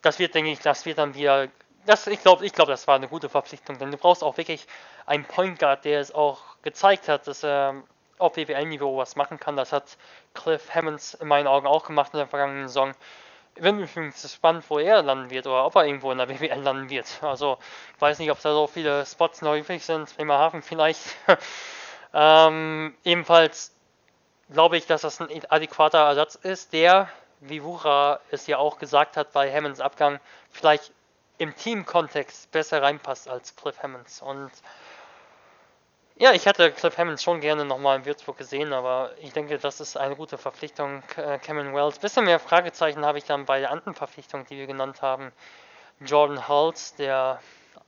Das 0.00 0.18
wird, 0.18 0.34
denke 0.34 0.50
ich, 0.50 0.60
das 0.60 0.86
wird 0.86 0.96
dann 0.98 1.14
wieder. 1.14 1.48
Das, 1.86 2.06
ich 2.06 2.20
glaube, 2.20 2.44
ich 2.44 2.52
glaub, 2.52 2.68
das 2.68 2.86
war 2.86 2.96
eine 2.96 3.08
gute 3.08 3.28
Verpflichtung, 3.28 3.78
denn 3.78 3.90
du 3.90 3.96
brauchst 3.96 4.22
auch 4.22 4.36
wirklich 4.36 4.66
einen 5.06 5.24
Point 5.24 5.58
Guard, 5.58 5.84
der 5.84 6.00
es 6.00 6.14
auch 6.14 6.40
gezeigt 6.62 7.08
hat, 7.08 7.26
dass 7.26 7.42
er 7.42 7.82
auf 8.18 8.34
BWL-Niveau 8.34 8.98
was 8.98 9.16
machen 9.16 9.40
kann. 9.40 9.56
Das 9.56 9.72
hat 9.72 9.96
Cliff 10.34 10.74
Hammonds 10.74 11.14
in 11.14 11.28
meinen 11.28 11.46
Augen 11.46 11.66
auch 11.66 11.86
gemacht 11.86 12.12
in 12.12 12.18
der 12.18 12.26
vergangenen 12.26 12.68
Saison. 12.68 12.92
Ich 13.56 13.62
bin 13.62 13.78
übrigens 13.78 14.22
gespannt, 14.22 14.64
wo 14.68 14.78
er 14.78 15.02
landen 15.02 15.30
wird 15.30 15.46
oder 15.46 15.66
ob 15.66 15.74
er 15.74 15.84
irgendwo 15.84 16.12
in 16.12 16.18
der 16.18 16.26
BWL 16.26 16.60
landen 16.60 16.90
wird. 16.90 17.06
Also, 17.22 17.58
ich 17.94 18.00
weiß 18.00 18.18
nicht, 18.18 18.30
ob 18.30 18.40
da 18.40 18.52
so 18.52 18.66
viele 18.66 19.04
Spots 19.06 19.42
noch 19.42 19.56
übrig 19.56 19.84
sind. 19.84 20.14
Bremerhaven 20.16 20.62
vielleicht. 20.62 21.00
ähm, 22.14 22.94
ebenfalls 23.04 23.74
glaube 24.52 24.76
ich, 24.76 24.86
dass 24.86 25.02
das 25.02 25.20
ein 25.20 25.28
adäquater 25.48 25.98
Ersatz 25.98 26.34
ist, 26.34 26.72
der, 26.72 27.08
wie 27.40 27.62
Wucher 27.62 28.20
es 28.30 28.46
ja 28.46 28.58
auch 28.58 28.78
gesagt 28.78 29.16
hat 29.16 29.32
bei 29.32 29.52
Hammonds 29.52 29.80
Abgang, 29.80 30.20
vielleicht 30.50 30.92
im 31.40 31.56
Team-Kontext 31.56 32.50
besser 32.50 32.82
reinpasst 32.82 33.26
als 33.26 33.56
Cliff 33.56 33.82
Hammonds. 33.82 34.20
Und 34.20 34.50
ja, 36.16 36.32
ich 36.32 36.44
hätte 36.44 36.70
Cliff 36.70 36.98
Hammonds 36.98 37.22
schon 37.22 37.40
gerne 37.40 37.64
nochmal 37.64 37.96
in 37.96 38.04
Würzburg 38.04 38.36
gesehen, 38.36 38.74
aber 38.74 39.12
ich 39.22 39.32
denke, 39.32 39.58
das 39.58 39.80
ist 39.80 39.96
eine 39.96 40.16
gute 40.16 40.36
Verpflichtung. 40.36 41.02
Äh, 41.16 41.38
Cameron 41.38 41.74
Wells. 41.74 41.98
Bisschen 41.98 42.26
mehr 42.26 42.38
Fragezeichen 42.38 43.06
habe 43.06 43.16
ich 43.16 43.24
dann 43.24 43.46
bei 43.46 43.58
der 43.58 43.70
anderen 43.70 43.94
Verpflichtung, 43.94 44.44
die 44.44 44.58
wir 44.58 44.66
genannt 44.66 45.00
haben. 45.00 45.32
Jordan 46.00 46.46
Hults, 46.46 46.94
der 46.96 47.40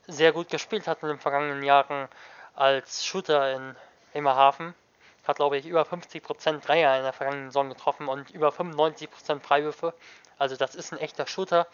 sehr 0.07 0.32
gut 0.32 0.48
gespielt 0.48 0.86
hat 0.86 1.03
in 1.03 1.09
den 1.09 1.18
vergangenen 1.18 1.62
Jahren 1.62 2.09
als 2.55 3.05
Shooter 3.05 3.53
in 3.53 3.76
Bremerhaven. 4.12 4.74
Hat, 5.24 5.36
glaube 5.36 5.59
ich, 5.59 5.66
über 5.66 5.82
50% 5.82 6.61
Dreier 6.61 6.96
in 6.96 7.03
der 7.03 7.12
vergangenen 7.12 7.50
Saison 7.50 7.68
getroffen 7.68 8.09
und 8.09 8.30
über 8.30 8.48
95% 8.48 9.40
Freiwürfe. 9.40 9.92
Also 10.38 10.57
das 10.57 10.74
ist 10.74 10.90
ein 10.92 10.98
echter 10.98 11.26
Shooter. 11.26 11.66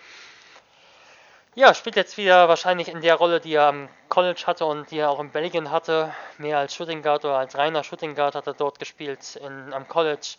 Ja, 1.58 1.74
spielt 1.74 1.96
jetzt 1.96 2.16
wieder 2.16 2.48
wahrscheinlich 2.48 2.86
in 2.86 3.00
der 3.00 3.16
Rolle, 3.16 3.40
die 3.40 3.54
er 3.54 3.64
am 3.64 3.88
College 4.08 4.44
hatte 4.46 4.64
und 4.64 4.92
die 4.92 4.98
er 4.98 5.10
auch 5.10 5.18
in 5.18 5.32
Belgien 5.32 5.72
hatte. 5.72 6.14
Mehr 6.36 6.56
als 6.56 6.72
Shooting 6.72 7.02
Guard 7.02 7.24
oder 7.24 7.36
als 7.36 7.58
reiner 7.58 7.82
Shooting 7.82 8.14
Guard 8.14 8.36
hat 8.36 8.46
er 8.46 8.54
dort 8.54 8.78
gespielt 8.78 9.34
in, 9.34 9.72
am 9.72 9.88
College. 9.88 10.36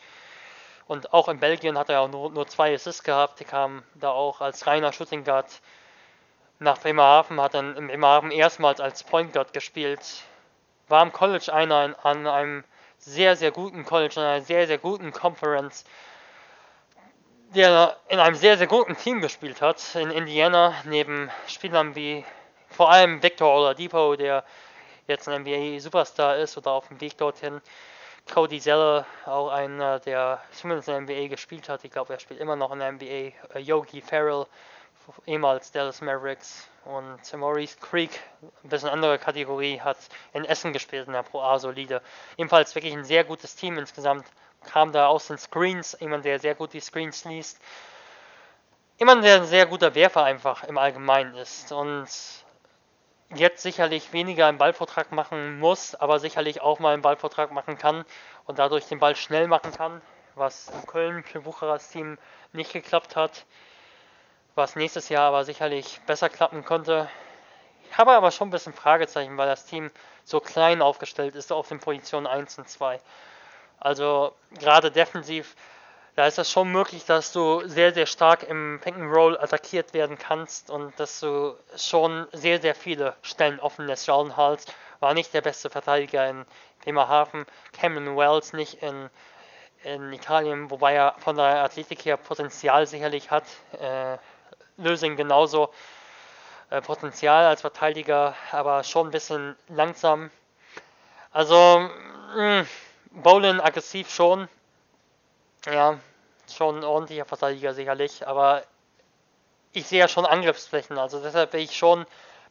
Und 0.88 1.12
auch 1.12 1.28
in 1.28 1.42
Belgien 1.42 1.78
hat 1.78 1.90
er 1.90 2.00
auch 2.00 2.08
nur, 2.08 2.32
nur 2.32 2.48
zwei 2.48 2.74
Assists 2.74 3.04
gehabt. 3.04 3.42
Die 3.42 3.44
kam 3.44 3.84
da 3.96 4.12
auch 4.12 4.40
als 4.40 4.66
reiner 4.66 4.94
Shooting 4.94 5.26
Guard 5.26 5.60
nach 6.60 6.78
Bremerhaven, 6.78 7.42
hat 7.42 7.54
dann 7.54 7.76
in 7.76 7.88
Bremerhaven 7.88 8.32
erstmals 8.32 8.80
als 8.80 9.04
Point 9.04 9.34
Guard 9.34 9.52
gespielt. 9.52 10.24
War 10.88 11.04
im 11.04 11.12
College 11.12 11.54
einer 11.54 11.98
an 12.02 12.28
einem 12.28 12.64
sehr, 12.98 13.36
sehr 13.36 13.52
guten 13.52 13.84
College, 13.84 14.14
in 14.16 14.26
einer 14.26 14.42
sehr, 14.42 14.68
sehr 14.68 14.78
guten 14.78 15.12
Conference, 15.12 15.84
der 17.56 17.98
in 18.10 18.20
einem 18.20 18.36
sehr, 18.36 18.58
sehr 18.58 18.68
guten 18.68 18.96
Team 18.96 19.22
gespielt 19.22 19.62
hat 19.62 19.96
in 19.96 20.12
Indiana, 20.12 20.76
neben 20.86 21.32
Spielern 21.48 21.96
wie 21.96 22.24
vor 22.70 22.92
allem 22.92 23.24
Victor 23.24 23.54
Oladipo, 23.54 24.16
der 24.16 24.44
jetzt 25.08 25.28
ein 25.28 25.42
NBA-Superstar 25.42 26.38
ist 26.38 26.58
oder 26.58 26.72
auf 26.72 26.88
dem 26.88 27.02
Weg 27.02 27.18
dorthin. 27.18 27.62
Cody 28.32 28.60
Zeller, 28.60 29.06
auch 29.26 29.50
einer, 29.50 30.00
der 30.00 30.40
zumindest 30.52 30.88
in 30.90 31.08
der 31.08 31.16
NBA 31.16 31.28
gespielt 31.30 31.68
hat. 31.68 31.84
Ich 31.84 31.92
glaube, 31.92 32.14
er 32.14 32.20
spielt 32.20 32.40
immer 32.40 32.56
noch 32.56 32.72
in 32.72 32.80
der 32.80 32.92
NBA. 32.92 33.06
Äh, 33.06 33.60
Yogi 33.60 34.02
Farrell, 34.02 34.46
ehemals 35.26 35.72
Dallas 35.72 36.02
Mavericks. 36.02 36.68
Und 36.86 37.20
Maurice 37.36 37.78
Creek, 37.80 38.12
ein 38.64 38.70
bisschen 38.70 38.90
andere 38.90 39.18
Kategorie, 39.18 39.80
hat 39.80 39.98
in 40.34 40.46
Essen 40.46 40.74
gespielt 40.74 41.08
in 41.08 41.14
der 41.14 41.24
Pro 41.24 41.42
A 41.42 41.58
solide. 41.58 42.02
Ebenfalls 42.38 42.76
wirklich 42.76 42.94
ein 42.94 43.04
sehr 43.04 43.24
gutes 43.24 43.56
Team 43.56 43.80
insgesamt. 43.80 44.26
Kam 44.66 44.92
da 44.92 45.08
aus 45.08 45.28
den 45.28 45.38
Screens, 45.38 45.98
jemand, 46.00 46.26
der 46.26 46.40
sehr 46.40 46.56
gut 46.56 46.74
die 46.74 46.80
Screens 46.80 47.26
liest. 47.26 47.60
Jemand, 48.98 49.24
der 49.24 49.38
ein 49.38 49.46
sehr 49.46 49.66
guter 49.66 49.96
Werfer 49.96 50.24
einfach 50.24 50.64
im 50.64 50.78
Allgemeinen 50.78 51.36
ist. 51.36 51.72
Und 51.72 52.08
jetzt 53.36 53.62
sicherlich 53.62 54.12
weniger 54.12 54.48
einen 54.48 54.58
Ballvortrag 54.58 55.12
machen 55.12 55.60
muss, 55.60 55.96
aber 55.96 56.20
sicherlich 56.20 56.62
auch 56.62 56.80
mal 56.80 56.94
einen 56.94 57.02
Ballvortrag 57.02 57.52
machen 57.52 57.78
kann 57.78 58.04
und 58.46 58.60
dadurch 58.60 58.88
den 58.88 59.00
Ball 59.00 59.16
schnell 59.16 59.48
machen 59.48 59.72
kann, 59.72 60.02
was 60.36 60.70
in 60.70 60.86
Köln 60.88 61.24
für 61.24 61.42
Bucheras 61.42 61.90
Team 61.90 62.18
nicht 62.54 62.74
geklappt 62.74 63.16
hat, 63.16 63.46
was 64.56 64.76
nächstes 64.76 65.10
Jahr 65.10 65.28
aber 65.28 65.44
sicherlich 65.46 66.02
besser 66.08 66.30
klappen 66.30 66.66
könnte. 66.66 67.10
Ich 67.90 67.98
habe 67.98 68.12
aber 68.12 68.32
schon 68.32 68.48
ein 68.48 68.52
bisschen 68.52 68.74
Fragezeichen, 68.74 69.38
weil 69.38 69.48
das 69.48 69.66
Team 69.66 69.92
so 70.24 70.40
klein 70.40 70.82
aufgestellt 70.82 71.36
ist 71.36 71.52
auf 71.52 71.68
den 71.70 71.80
Positionen 71.80 72.28
1 72.28 72.58
und 72.58 72.68
2. 72.68 73.00
Also 73.80 74.34
gerade 74.60 74.92
defensiv 74.92 75.56
da 76.20 76.28
ist 76.28 76.38
es 76.38 76.52
schon 76.52 76.70
möglich, 76.70 77.06
dass 77.06 77.32
du 77.32 77.66
sehr, 77.66 77.94
sehr 77.94 78.06
stark 78.06 78.44
im 78.44 78.82
Pick 78.84 78.94
and 78.94 79.10
Roll 79.10 79.38
attackiert 79.38 79.94
werden 79.94 80.18
kannst 80.18 80.70
und 80.70 81.00
dass 81.00 81.22
du 81.22 81.56
schon 81.78 82.28
sehr, 82.34 82.60
sehr 82.60 82.76
viele 82.76 83.16
Stellen 83.22 83.58
offen 83.62 83.88
lässt. 83.88 84.06
Jordan 84.06 84.36
Hals 84.36 84.66
war 85.00 85.14
nicht 85.14 85.34
der 85.34 85.40
beste 85.40 85.70
Verteidiger 85.70 86.30
in 86.30 86.46
Bremerhaven, 86.84 87.46
Cameron 87.72 88.18
Wells 88.18 88.52
nicht 88.52 88.84
in, 88.84 89.10
in 89.84 90.12
Italien, 90.12 90.70
wobei 90.70 90.96
er 90.96 91.16
von 91.20 91.38
der 91.38 91.64
Athletik 91.64 92.04
her 92.04 92.18
Potenzial 92.18 92.86
sicherlich 92.86 93.32
hat. 93.32 93.46
Äh, 93.80 94.18
Lösing 94.76 95.16
genauso 95.16 95.70
äh, 96.70 96.82
Potenzial 96.82 97.46
als 97.46 97.62
Verteidiger, 97.62 98.36
aber 98.52 98.84
schon 98.84 99.08
ein 99.08 99.12
bisschen 99.12 99.56
langsam. 99.70 100.32
Also, 101.32 101.90
mh, 102.36 102.64
mm, 102.64 102.68
Bowlen 103.12 103.60
aggressiv 103.60 104.10
schon, 104.10 104.48
ja, 105.66 106.00
schon 106.48 106.78
ein 106.78 106.84
ordentlicher 106.84 107.26
Verteidiger 107.26 107.74
sicherlich, 107.74 108.28
aber 108.28 108.64
ich 109.74 109.88
sehe 109.88 110.00
ja 110.00 110.08
schon 110.08 110.26
Angriffsflächen, 110.26 110.98
also 110.98 111.22
deshalb 111.22 111.52
bin 111.52 111.62
ich 111.62 111.76
schon 111.76 112.02
ein 112.02 112.06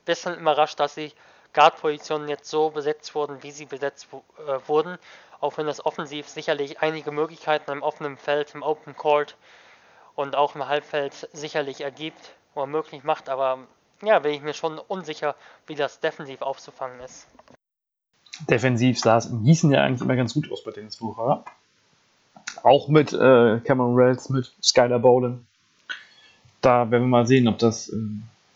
bisschen 0.05 0.39
überrascht, 0.39 0.79
dass 0.81 0.95
die 0.95 1.13
Guard-Positionen 1.53 2.29
jetzt 2.29 2.49
so 2.49 2.71
besetzt 2.71 3.15
wurden, 3.15 3.43
wie 3.43 3.51
sie 3.51 3.67
besetzt 3.67 4.09
äh, 4.13 4.69
wurden, 4.69 4.99
auch 5.41 5.57
wenn 5.57 5.67
das 5.67 5.85
offensiv 5.85 6.29
sicherlich 6.29 6.81
einige 6.81 7.13
Möglichkeiten 7.13 7.71
im 7.71 7.83
offenen 7.83 8.17
Feld, 8.17 8.55
im 8.55 8.63
Open 8.63 8.97
Court 8.97 9.37
und 10.15 10.35
auch 10.35 10.55
im 10.55 10.67
Halbfeld 10.67 11.29
sicherlich 11.33 11.81
ergibt 11.81 12.33
oder 12.55 12.67
möglich 12.67 13.05
macht, 13.05 13.29
aber 13.29 13.61
ja, 14.03 14.19
bin 14.19 14.33
ich 14.33 14.43
mir 14.43 14.55
schon 14.55 14.79
unsicher, 14.79 15.35
wie 15.67 15.75
das 15.75 16.01
defensiv 16.01 16.43
aufzufangen 16.43 17.01
ist. 17.01 17.27
Defensiv 18.49 18.99
sah 18.99 19.21
Gießen 19.21 19.73
ja 19.73 19.85
eigentlich 19.85 20.03
immer 20.03 20.17
ganz 20.17 20.35
gut 20.35 20.51
aus 20.53 20.63
bei 20.63 20.71
den 20.71 20.91
Sucher. 20.91 21.45
Auch 22.63 22.89
mit 22.89 23.13
äh, 23.13 23.61
Cameron 23.61 23.97
Wells, 23.97 24.31
mit 24.31 24.53
Skylar 24.63 24.99
Bowlen. 24.99 25.47
Da 26.61 26.91
werden 26.91 27.05
wir 27.05 27.09
mal 27.09 27.27
sehen, 27.27 27.49
ob 27.49 27.59
das 27.59 27.89
äh, 27.89 27.97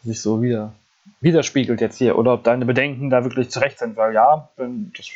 sich 0.04 0.20
so 0.20 0.42
wieder 0.42 0.72
widerspiegelt 1.20 1.80
jetzt 1.80 1.98
hier 1.98 2.18
oder 2.18 2.34
ob 2.34 2.44
deine 2.44 2.64
Bedenken 2.64 3.10
da 3.10 3.24
wirklich 3.24 3.50
zurecht 3.50 3.78
sind, 3.78 3.96
weil 3.96 4.14
ja, 4.14 4.48
wenn, 4.56 4.92
das, 4.96 5.08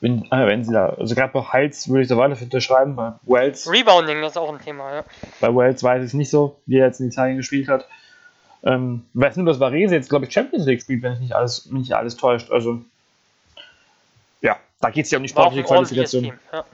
wenn, 0.00 0.24
äh, 0.30 0.46
wenn 0.46 0.64
sie 0.64 0.72
da, 0.72 0.90
also 0.90 1.14
gerade 1.14 1.32
bei 1.32 1.40
Heils 1.40 1.88
würde 1.88 2.02
ich 2.02 2.08
da 2.08 2.16
weiter 2.16 2.40
unterschreiben, 2.40 2.96
bei 2.96 3.12
Wells. 3.22 3.70
Rebounding 3.70 4.22
ist 4.22 4.36
auch 4.36 4.52
ein 4.52 4.60
Thema, 4.60 4.94
ja. 4.94 5.04
Bei 5.40 5.54
Wells 5.54 5.82
weiß 5.82 6.02
ich 6.02 6.08
es 6.08 6.14
nicht 6.14 6.30
so, 6.30 6.56
wie 6.66 6.78
er 6.78 6.86
jetzt 6.86 7.00
in 7.00 7.08
Italien 7.08 7.36
gespielt 7.36 7.68
hat. 7.68 7.86
Ähm, 8.62 9.04
weiß 9.14 9.36
nur, 9.36 9.46
dass 9.46 9.60
Varese 9.60 9.94
jetzt, 9.94 10.08
glaube 10.08 10.26
ich, 10.26 10.32
Champions 10.32 10.66
League 10.66 10.80
spielt, 10.80 11.02
wenn 11.02 11.12
ich 11.12 11.20
nicht 11.20 11.34
alles, 11.34 11.70
nicht 11.70 11.92
alles 11.92 12.16
täuscht. 12.16 12.50
Also, 12.50 12.80
da 14.80 14.90
geht 14.90 15.06
es 15.06 15.10
ja 15.10 15.18
um 15.18 15.22
die 15.22 15.28
sportliche 15.28 15.64
Qualifikation. 15.64 16.24
Team, 16.24 16.34
ja. 16.52 16.64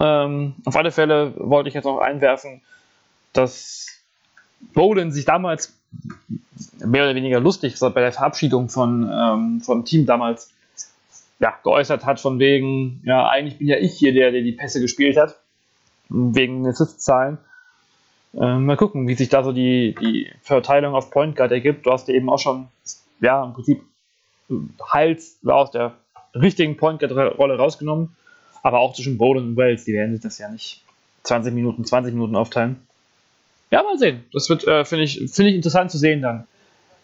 Ähm, 0.00 0.54
auf 0.64 0.76
alle 0.76 0.90
Fälle 0.90 1.32
wollte 1.36 1.68
ich 1.68 1.74
jetzt 1.74 1.86
auch 1.86 2.00
einwerfen, 2.00 2.60
dass 3.32 3.86
Bowden 4.74 5.12
sich 5.12 5.24
damals 5.24 5.74
mehr 6.84 7.04
oder 7.04 7.14
weniger 7.14 7.40
lustig 7.40 7.78
bei 7.78 8.00
der 8.00 8.12
Verabschiedung 8.12 8.68
von, 8.68 9.10
ähm, 9.10 9.60
vom 9.60 9.84
Team 9.84 10.06
damals 10.06 10.50
ja, 11.40 11.54
geäußert 11.62 12.04
hat, 12.04 12.20
von 12.20 12.38
wegen, 12.38 13.00
ja, 13.04 13.28
eigentlich 13.28 13.58
bin 13.58 13.68
ja 13.68 13.76
ich 13.76 13.94
hier 13.94 14.12
der, 14.12 14.32
der 14.32 14.42
die 14.42 14.52
Pässe 14.52 14.80
gespielt 14.80 15.16
hat, 15.16 15.38
wegen 16.08 16.66
Assist-Zahlen. 16.66 17.38
Ähm, 18.34 18.66
mal 18.66 18.76
gucken, 18.76 19.08
wie 19.08 19.14
sich 19.14 19.28
da 19.28 19.42
so 19.42 19.52
die, 19.52 19.94
die 20.00 20.30
Verteilung 20.42 20.94
auf 20.94 21.10
Point 21.10 21.36
Guard 21.36 21.52
ergibt. 21.52 21.86
Du 21.86 21.92
hast 21.92 22.08
ja 22.08 22.14
eben 22.14 22.28
auch 22.28 22.38
schon, 22.38 22.68
ja, 23.20 23.44
im 23.44 23.54
Prinzip 23.54 23.82
Hals 24.80 25.38
aus 25.46 25.70
der 25.70 25.94
richtigen 26.40 26.76
Point 26.76 27.00
Guard-Rolle 27.00 27.56
rausgenommen 27.56 28.16
aber 28.62 28.80
auch 28.80 28.94
zwischen 28.94 29.18
Bowden 29.18 29.50
und 29.50 29.56
Wales, 29.56 29.84
die 29.84 29.94
werden 29.94 30.12
sich 30.12 30.20
das 30.20 30.38
ja 30.38 30.48
nicht 30.50 30.82
20 31.24 31.54
Minuten, 31.54 31.84
20 31.84 32.14
Minuten 32.14 32.36
aufteilen. 32.36 32.76
Ja, 33.70 33.82
mal 33.82 33.98
sehen. 33.98 34.24
Das 34.32 34.48
wird, 34.48 34.66
äh, 34.66 34.84
finde 34.84 35.04
ich, 35.04 35.18
find 35.30 35.48
ich 35.48 35.54
interessant 35.54 35.90
zu 35.90 35.98
sehen 35.98 36.22
dann. 36.22 36.46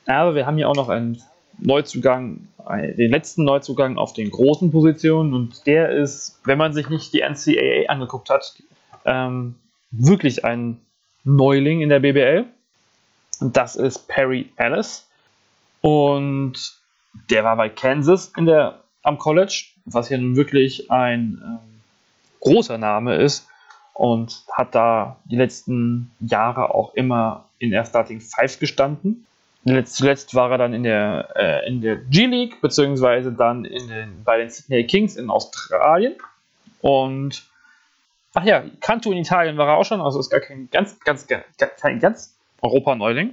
Aber 0.07 0.35
wir 0.35 0.47
haben 0.47 0.59
ja 0.59 0.67
auch 0.67 0.75
noch 0.75 0.89
einen 0.89 1.23
Neuzugang, 1.59 2.49
den 2.69 3.11
letzten 3.11 3.45
Neuzugang 3.45 3.97
auf 3.97 4.13
den 4.13 4.31
großen 4.31 4.71
Positionen 4.71 5.35
und 5.35 5.67
der 5.67 5.91
ist, 5.91 6.41
wenn 6.45 6.59
man 6.59 6.73
sich 6.73 6.89
nicht 6.89 7.13
die 7.13 7.21
NCAA 7.21 7.89
angeguckt 7.89 8.29
hat, 8.31 8.63
ähm, 9.05 9.55
wirklich 9.91 10.45
ein 10.45 10.81
Neuling 11.25 11.81
in 11.81 11.91
der 11.91 12.01
BBL. 12.01 12.47
Und 13.41 13.57
das 13.57 13.77
ist 13.77 14.09
Perry 14.09 14.51
Ellis. 14.57 15.09
Und 15.81 16.75
der 17.31 17.45
war 17.45 17.57
bei 17.57 17.69
Kansas 17.69 18.33
in 18.37 18.47
der, 18.47 18.84
am 19.05 19.19
College 19.19 19.75
was 19.85 20.09
ja 20.09 20.19
nun 20.19 20.37
wirklich 20.37 20.91
ein 20.91 21.43
ähm, 21.45 21.81
großer 22.41 22.79
Name 22.79 23.17
ist 23.17 23.49
und 23.93 24.45
hat 24.53 24.75
da 24.75 25.17
die 25.25 25.37
letzten 25.37 26.11
Jahre 26.21 26.75
auch 26.75 26.95
immer 26.95 27.45
in 27.59 27.71
der 27.71 27.85
Starting 27.85 28.21
Five 28.21 28.59
gestanden. 28.59 29.27
Zuletzt 29.85 30.35
war 30.35 30.51
er 30.51 30.59
dann 30.59 30.75
in 30.75 30.83
der, 30.83 31.29
äh, 31.37 31.67
in 31.67 31.81
der 31.81 31.97
G-League, 31.97 32.61
beziehungsweise 32.61 33.33
dann 33.33 33.65
in 33.65 33.89
den, 33.89 34.23
bei 34.23 34.37
den 34.37 34.51
Sydney 34.51 34.87
Kings 34.87 35.17
in 35.17 35.31
Australien. 35.31 36.17
Und 36.83 37.45
ach 38.35 38.45
ja, 38.45 38.63
Kanto 38.81 39.11
in 39.11 39.17
Italien 39.17 39.57
war 39.57 39.69
er 39.69 39.77
auch 39.77 39.87
schon, 39.87 40.03
also 40.03 40.21
ist 40.21 40.29
gar 40.29 40.41
kein 40.41 40.69
ganz, 40.71 41.01
ganz, 41.01 41.27
kein 41.81 41.99
ganz 41.99 42.37
Europa-Neuling. 42.61 43.33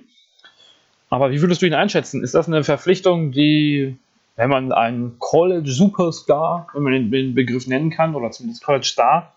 Aber 1.10 1.32
wie 1.32 1.42
würdest 1.42 1.62
du 1.62 1.66
ihn 1.66 1.74
einschätzen? 1.74 2.24
Ist 2.24 2.34
das 2.34 2.48
eine 2.48 2.64
Verpflichtung, 2.64 3.34
die 3.34 3.98
wenn 4.42 4.50
man 4.50 4.72
einen 4.72 5.20
College 5.20 5.72
Superstar, 5.72 6.66
wenn 6.74 6.82
man 6.82 6.94
den, 6.94 7.12
den 7.12 7.36
Begriff 7.36 7.68
nennen 7.68 7.92
kann, 7.92 8.16
oder 8.16 8.32
zumindest 8.32 8.64
College 8.64 8.88
Star, 8.88 9.36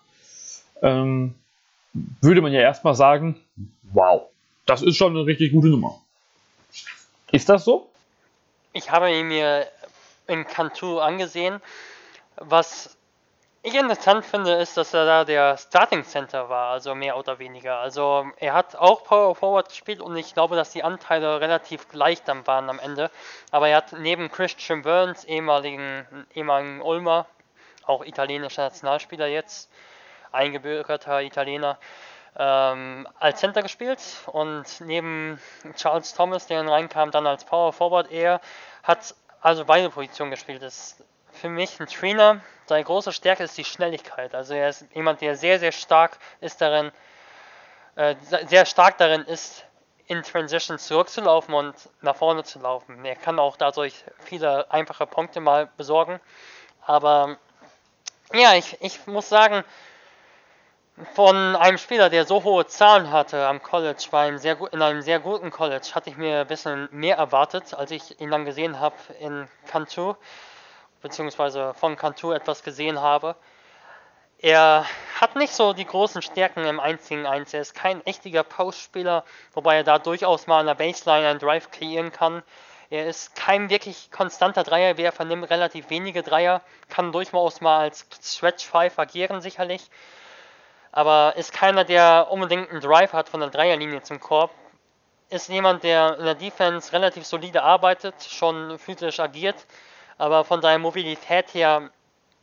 ähm, 0.81 1.35
würde 2.21 2.41
man 2.41 2.51
ja 2.51 2.61
erstmal 2.61 2.95
sagen, 2.95 3.35
wow, 3.93 4.23
das 4.65 4.81
ist 4.81 4.97
schon 4.97 5.15
eine 5.15 5.27
richtig 5.27 5.51
gute 5.51 5.67
Nummer. 5.67 6.01
Ist 7.31 7.49
das 7.49 7.65
so? 7.65 7.87
Ich 8.73 8.89
habe 8.89 9.11
ihn 9.11 9.27
mir 9.27 9.67
in 10.25 10.43
Cantu 10.47 10.97
angesehen. 10.97 11.61
Was 12.37 12.97
ich 13.65 13.73
interessant 13.73 14.23
finde, 14.23 14.53
ist, 14.53 14.77
dass 14.77 14.93
er 14.93 15.05
da 15.07 15.25
der 15.25 15.57
Starting 15.57 16.03
Center 16.03 16.49
war, 16.49 16.69
also 16.69 16.93
mehr 16.93 17.17
oder 17.17 17.39
weniger. 17.39 17.79
Also 17.79 18.27
er 18.37 18.53
hat 18.53 18.75
auch 18.75 19.03
Power 19.03 19.33
Forward 19.33 19.69
gespielt 19.69 20.01
und 20.01 20.15
ich 20.15 20.35
glaube, 20.35 20.55
dass 20.55 20.69
die 20.69 20.83
Anteile 20.83 21.41
relativ 21.41 21.89
gleich 21.89 22.21
dann 22.21 22.45
waren 22.45 22.69
am 22.69 22.77
Ende. 22.77 23.09
Aber 23.49 23.67
er 23.67 23.77
hat 23.77 23.93
neben 23.93 24.31
Christian 24.31 24.83
Burns, 24.83 25.23
ehemaligen, 25.23 26.05
ehemaligen 26.35 26.79
Ulmer, 26.83 27.25
auch 27.87 28.05
italienischer 28.05 28.65
Nationalspieler 28.65 29.25
jetzt, 29.25 29.71
eingebürgerter 30.31 31.23
Italiener, 31.23 31.79
ähm, 32.37 33.07
als 33.19 33.39
Center 33.39 33.63
gespielt 33.63 33.99
und 34.27 34.79
neben 34.81 35.41
Charles 35.75 36.13
Thomas, 36.13 36.45
der 36.45 36.59
dann 36.59 36.69
reinkam, 36.69 37.09
dann 37.09 37.25
als 37.25 37.45
Power 37.45 37.73
Forward. 37.73 38.11
Er 38.11 38.41
hat 38.83 39.15
also 39.41 39.65
beide 39.65 39.89
Positionen 39.89 40.29
gespielt. 40.29 40.61
Das 40.61 41.03
für 41.31 41.49
mich 41.49 41.79
ein 41.79 41.87
Trainer, 41.87 42.41
seine 42.65 42.83
große 42.83 43.11
Stärke 43.11 43.43
ist 43.43 43.57
die 43.57 43.63
Schnelligkeit. 43.63 44.33
Also 44.33 44.53
er 44.53 44.69
ist 44.69 44.85
jemand, 44.93 45.21
der 45.21 45.35
sehr, 45.35 45.59
sehr 45.59 45.71
stark 45.71 46.17
ist 46.41 46.61
darin, 46.61 46.91
äh, 47.95 48.15
sehr 48.47 48.65
stark 48.65 48.97
darin 48.97 49.21
ist, 49.21 49.65
in 50.07 50.21
Transition 50.21 50.77
zurückzulaufen 50.77 51.53
und 51.53 51.75
nach 52.01 52.15
vorne 52.15 52.43
zu 52.43 52.59
laufen. 52.59 53.03
Er 53.05 53.15
kann 53.15 53.39
auch 53.39 53.57
dadurch 53.57 54.03
viele 54.19 54.71
einfache 54.71 55.07
Punkte 55.07 55.39
mal 55.39 55.67
besorgen. 55.77 56.19
Aber 56.85 57.37
ja, 58.33 58.53
ich, 58.53 58.77
ich 58.81 59.07
muss 59.07 59.29
sagen, 59.29 59.63
von 61.13 61.55
einem 61.55 61.77
Spieler, 61.77 62.09
der 62.09 62.25
so 62.25 62.43
hohe 62.43 62.67
Zahlen 62.67 63.11
hatte 63.11 63.47
am 63.47 63.61
College, 63.61 64.07
bei 64.11 64.27
einem 64.27 64.37
sehr, 64.37 64.57
in 64.71 64.81
einem 64.81 65.01
sehr 65.01 65.19
guten 65.19 65.51
College, 65.51 65.87
hatte 65.93 66.09
ich 66.09 66.17
mir 66.17 66.41
ein 66.41 66.47
bisschen 66.47 66.87
mehr 66.91 67.17
erwartet, 67.17 67.73
als 67.73 67.91
ich 67.91 68.19
ihn 68.21 68.31
dann 68.31 68.45
gesehen 68.45 68.79
habe 68.79 68.95
in 69.19 69.47
Cantu, 69.67 70.15
beziehungsweise 71.05 71.75
von 71.75 71.95
Cantu 71.95 72.31
etwas 72.31 72.63
gesehen 72.63 72.99
habe. 72.99 73.35
Er 74.39 74.87
hat 75.21 75.35
nicht 75.35 75.53
so 75.53 75.71
die 75.73 75.85
großen 75.85 76.23
Stärken 76.23 76.65
im 76.65 76.79
1 76.79 77.07
gegen 77.07 77.27
1. 77.27 77.53
Er 77.53 77.61
ist 77.61 77.75
kein 77.75 78.03
echter 78.07 78.41
Postspieler, 78.41 79.23
wobei 79.53 79.75
er 79.75 79.83
da 79.83 79.99
durchaus 79.99 80.47
mal 80.47 80.61
an 80.61 80.65
der 80.65 80.73
Baseline 80.73 81.27
einen 81.27 81.37
Drive 81.37 81.69
kreieren 81.69 82.11
kann. 82.11 82.41
Er 82.89 83.05
ist 83.05 83.35
kein 83.35 83.69
wirklich 83.69 84.09
konstanter 84.09 84.63
Dreierwerfer, 84.63 85.25
nimmt 85.25 85.47
relativ 85.51 85.91
wenige 85.91 86.23
Dreier, 86.23 86.61
kann 86.89 87.11
durchaus 87.11 87.61
mal 87.61 87.81
als 87.81 88.07
Stretch 88.23 88.65
5 88.65 88.97
agieren 88.97 89.41
sicherlich, 89.41 89.91
aber 90.91 91.35
ist 91.37 91.53
keiner, 91.53 91.83
der 91.83 92.29
unbedingt 92.31 92.71
einen 92.71 92.81
Drive 92.81 93.13
hat 93.13 93.29
von 93.29 93.41
der 93.41 93.51
Dreierlinie 93.51 94.01
zum 94.01 94.19
Korb. 94.19 94.49
Ist 95.29 95.49
jemand, 95.49 95.83
der 95.83 96.17
in 96.17 96.25
der 96.25 96.35
Defense 96.35 96.93
relativ 96.93 97.27
solide 97.27 97.61
arbeitet, 97.61 98.15
schon 98.23 98.79
physisch 98.79 99.19
agiert, 99.19 99.67
aber 100.17 100.43
von 100.45 100.61
seiner 100.61 100.79
Mobilität 100.79 101.53
her 101.53 101.89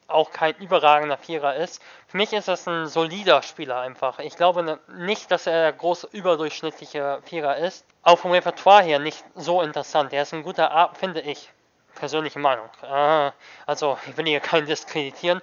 auch 0.08 0.30
kein 0.30 0.54
überragender 0.56 1.16
Vierer 1.16 1.56
ist. 1.56 1.82
Für 2.06 2.16
mich 2.16 2.32
ist 2.32 2.48
das 2.48 2.66
ein 2.68 2.86
solider 2.86 3.42
Spieler 3.42 3.80
einfach. 3.80 4.18
Ich 4.18 4.36
glaube 4.36 4.62
ne, 4.62 4.78
nicht, 4.96 5.30
dass 5.30 5.46
er 5.46 5.72
groß 5.72 6.04
überdurchschnittlicher 6.04 7.22
Vierer 7.22 7.56
ist. 7.56 7.84
Auch 8.02 8.18
vom 8.18 8.32
Repertoire 8.32 8.82
her 8.82 8.98
nicht 8.98 9.24
so 9.34 9.62
interessant. 9.62 10.12
Er 10.12 10.22
ist 10.22 10.34
ein 10.34 10.42
guter 10.42 10.70
Art, 10.70 10.96
finde 10.98 11.20
ich. 11.20 11.50
Persönliche 11.94 12.38
Meinung. 12.38 12.68
Ah, 12.82 13.32
also, 13.66 13.98
ich 14.06 14.16
will 14.16 14.26
hier 14.26 14.40
keinen 14.40 14.66
diskreditieren. 14.66 15.40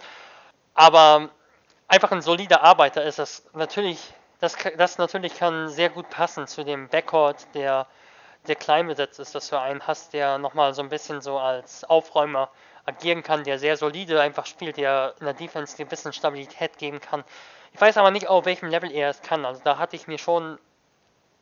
Aber 0.74 1.30
einfach 1.88 2.12
ein 2.12 2.22
solider 2.22 2.64
Arbeiter 2.64 3.04
ist 3.04 3.20
das 3.20 3.44
natürlich. 3.54 4.14
Das, 4.40 4.56
das 4.78 4.98
natürlich 4.98 5.38
kann 5.38 5.68
sehr 5.68 5.90
gut 5.90 6.10
passen 6.10 6.48
zu 6.48 6.64
dem 6.64 6.88
Backcourt, 6.88 7.46
der, 7.54 7.88
der 8.48 8.56
klein 8.56 8.88
besetzt 8.88 9.20
ist, 9.20 9.36
dass 9.36 9.50
du 9.50 9.60
einen 9.60 9.86
hast, 9.86 10.14
der 10.14 10.38
nochmal 10.38 10.74
so 10.74 10.82
ein 10.82 10.90
bisschen 10.90 11.22
so 11.22 11.38
als 11.38 11.84
Aufräumer 11.84 12.50
agieren 12.86 13.24
kann, 13.24 13.44
der 13.44 13.60
sehr 13.60 13.78
solide 13.78 14.22
einfach 14.22 14.46
spielt, 14.46 14.78
der 14.78 15.14
in 15.20 15.26
der 15.26 15.34
Defense 15.34 15.78
dir 15.78 15.86
ein 15.86 15.90
bisschen 15.90 16.14
Stabilität 16.14 16.78
geben 16.78 17.00
kann. 17.00 17.24
Ich 17.74 17.82
weiß 17.82 17.98
aber 17.98 18.12
nicht, 18.12 18.28
auf 18.28 18.46
welchem 18.46 18.70
Level 18.70 18.92
er 18.92 19.10
es 19.10 19.22
kann. 19.22 19.46
Also 19.46 19.62
da 19.64 19.78
hatte 19.78 19.96
ich 19.96 20.08
mir 20.08 20.18
schon 20.18 20.58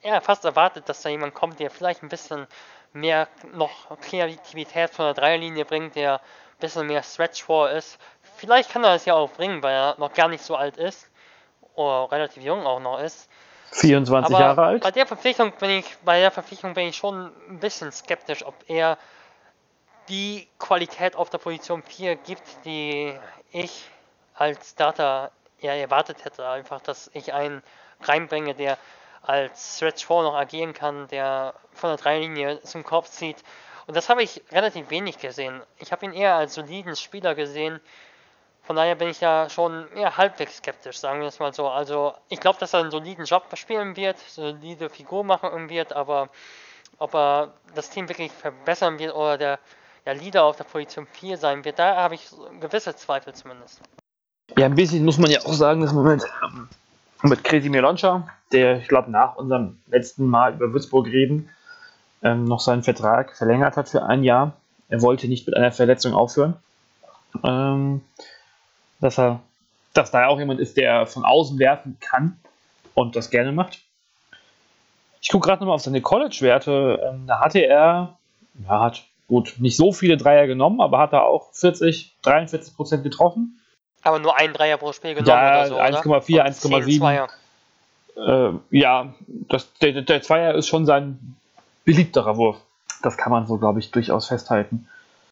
ja, 0.03 0.19
fast 0.21 0.45
erwartet, 0.45 0.89
dass 0.89 1.01
da 1.01 1.09
jemand 1.09 1.33
kommt, 1.33 1.59
der 1.59 1.71
vielleicht 1.71 2.03
ein 2.03 2.09
bisschen 2.09 2.47
mehr 2.93 3.27
noch 3.53 3.99
Kreativität 4.01 4.89
von 4.91 5.05
der 5.05 5.13
Dreierlinie 5.13 5.65
bringt, 5.65 5.95
der 5.95 6.15
ein 6.15 6.59
bisschen 6.59 6.87
mehr 6.87 7.03
Stretch 7.03 7.43
vor 7.43 7.69
ist. 7.69 7.97
Vielleicht 8.37 8.69
kann 8.71 8.83
er 8.83 8.95
es 8.95 9.05
ja 9.05 9.13
auch 9.13 9.31
bringen, 9.31 9.63
weil 9.63 9.73
er 9.73 9.95
noch 9.97 10.13
gar 10.13 10.27
nicht 10.27 10.43
so 10.43 10.55
alt 10.55 10.77
ist 10.77 11.09
oder 11.75 12.11
relativ 12.11 12.43
jung 12.43 12.65
auch 12.65 12.79
noch 12.79 12.99
ist. 12.99 13.26
24 13.71 14.33
Aber 14.33 14.43
Jahre 14.43 14.63
alt. 14.63 14.83
Bei 14.83 14.91
der 14.91 15.05
Verpflichtung 15.05 15.51
bin 15.53 15.69
ich, 15.69 15.97
bei 16.03 16.19
der 16.19 16.31
Verpflichtung 16.31 16.73
bin 16.73 16.87
ich 16.87 16.97
schon 16.97 17.31
ein 17.49 17.59
bisschen 17.59 17.91
skeptisch, 17.91 18.45
ob 18.45 18.55
er 18.67 18.97
die 20.09 20.47
Qualität 20.57 21.15
auf 21.15 21.29
der 21.29 21.37
Position 21.37 21.83
4 21.83 22.15
gibt, 22.15 22.43
die 22.65 23.13
ich 23.51 23.89
als 24.35 24.71
Starter 24.71 25.31
ja 25.59 25.73
erwartet 25.73 26.23
hätte. 26.23 26.47
Einfach, 26.47 26.81
dass 26.81 27.09
ich 27.13 27.33
einen 27.33 27.61
reinbringe, 28.01 28.53
der 28.53 28.77
als 29.21 29.77
Stretch 29.77 30.05
4 30.05 30.23
noch 30.23 30.35
agieren 30.35 30.73
kann, 30.73 31.07
der 31.09 31.53
von 31.73 31.89
der 31.89 31.97
Dreilinie 31.97 32.61
zum 32.61 32.83
Kopf 32.83 33.09
zieht. 33.09 33.43
Und 33.85 33.95
das 33.95 34.09
habe 34.09 34.23
ich 34.23 34.41
relativ 34.51 34.89
wenig 34.89 35.17
gesehen. 35.17 35.61
Ich 35.77 35.91
habe 35.91 36.05
ihn 36.05 36.13
eher 36.13 36.35
als 36.35 36.53
soliden 36.53 36.95
Spieler 36.95 37.35
gesehen. 37.35 37.79
Von 38.67 38.75
daher 38.75 38.95
bin 38.95 39.07
ich 39.07 39.21
ja 39.21 39.49
schon 39.49 39.87
eher 39.95 40.17
halbwegs 40.17 40.57
skeptisch, 40.57 40.99
sagen 40.99 41.21
wir 41.21 41.27
es 41.27 41.39
mal 41.39 41.53
so. 41.53 41.67
Also 41.67 42.13
ich 42.29 42.39
glaube, 42.39 42.59
dass 42.59 42.73
er 42.73 42.81
einen 42.81 42.91
soliden 42.91 43.25
Job 43.25 43.45
spielen 43.55 43.95
wird, 43.95 44.19
solide 44.19 44.89
Figur 44.89 45.23
machen 45.23 45.69
wird, 45.69 45.93
aber 45.93 46.29
ob 46.99 47.15
er 47.15 47.53
das 47.73 47.89
Team 47.89 48.09
wirklich 48.09 48.31
verbessern 48.31 48.99
wird 48.99 49.15
oder 49.15 49.37
der 49.37 49.59
der 50.07 50.15
Leader 50.15 50.45
auf 50.45 50.55
der 50.55 50.63
Position 50.63 51.05
4 51.05 51.37
sein 51.37 51.65
wird. 51.65 51.77
Da 51.77 51.97
habe 51.97 52.15
ich 52.15 52.29
gewisse 52.61 52.95
Zweifel 52.95 53.33
zumindest. 53.33 53.81
Ja, 54.57 54.65
ein 54.65 54.75
bisschen 54.75 55.03
muss 55.03 55.17
man 55.17 55.29
ja 55.29 55.41
auch 55.41 55.53
sagen, 55.53 55.81
dass 55.81 55.91
im 55.91 55.97
Moment 55.97 56.23
ähm, 56.43 56.69
mit 57.23 57.43
Crazy 57.43 57.67
Meloncha, 57.69 58.25
der, 58.53 58.77
ich 58.77 58.87
glaube, 58.87 59.11
nach 59.11 59.35
unserem 59.35 59.79
letzten 59.87 60.25
Mal 60.25 60.53
über 60.53 60.71
Würzburg 60.71 61.07
reden, 61.07 61.49
ähm, 62.23 62.45
noch 62.45 62.61
seinen 62.61 62.83
Vertrag 62.83 63.35
verlängert 63.35 63.75
hat 63.75 63.89
für 63.89 64.03
ein 64.03 64.23
Jahr. 64.23 64.53
Er 64.87 65.01
wollte 65.01 65.27
nicht 65.27 65.45
mit 65.45 65.57
einer 65.57 65.73
Verletzung 65.73 66.13
aufhören. 66.13 66.55
Ähm, 67.43 67.99
dass 68.99 69.17
er, 69.19 69.41
dass 69.93 70.11
da 70.11 70.27
auch 70.27 70.39
jemand 70.39 70.59
ist, 70.59 70.77
der 70.77 71.05
von 71.07 71.25
außen 71.25 71.59
werfen 71.59 71.97
kann 71.99 72.39
und 72.93 73.15
das 73.15 73.29
gerne 73.29 73.51
macht. 73.51 73.79
Ich 75.21 75.29
gucke 75.29 75.47
gerade 75.47 75.61
nochmal 75.61 75.75
auf 75.75 75.81
seine 75.81 76.01
College-Werte. 76.01 76.99
Ähm, 77.03 77.27
da 77.27 77.39
hatte 77.39 77.59
er, 77.59 78.17
ja, 78.67 78.81
hat 78.81 79.03
gut, 79.27 79.55
nicht 79.57 79.75
so 79.75 79.91
viele 79.91 80.17
Dreier 80.17 80.47
genommen, 80.47 80.81
aber 80.81 80.99
hat 80.99 81.13
er 81.13 81.23
auch 81.23 81.51
40, 81.53 82.15
43 82.21 82.75
Prozent 82.75 83.03
getroffen. 83.03 83.59
Aber 84.03 84.19
nur 84.19 84.37
ein 84.37 84.53
Dreier 84.53 84.77
pro 84.77 84.93
Spiel 84.93 85.15
genommen 85.15 85.27
ja, 85.27 85.65
oder 85.65 85.67
so, 85.67 85.79
1,4, 85.79 86.41
1,7. 86.41 87.27
Äh, 88.15 88.53
ja, 88.71 89.13
das, 89.27 89.71
der, 89.79 90.01
der 90.01 90.21
Zweier 90.21 90.55
ist 90.55 90.67
schon 90.67 90.85
sein 90.85 91.35
beliebterer 91.83 92.37
Wurf. 92.37 92.57
Das 93.03 93.17
kann 93.17 93.31
man 93.31 93.45
so, 93.47 93.57
glaube 93.57 93.79
ich, 93.79 93.91
durchaus 93.91 94.27
festhalten. 94.27 94.87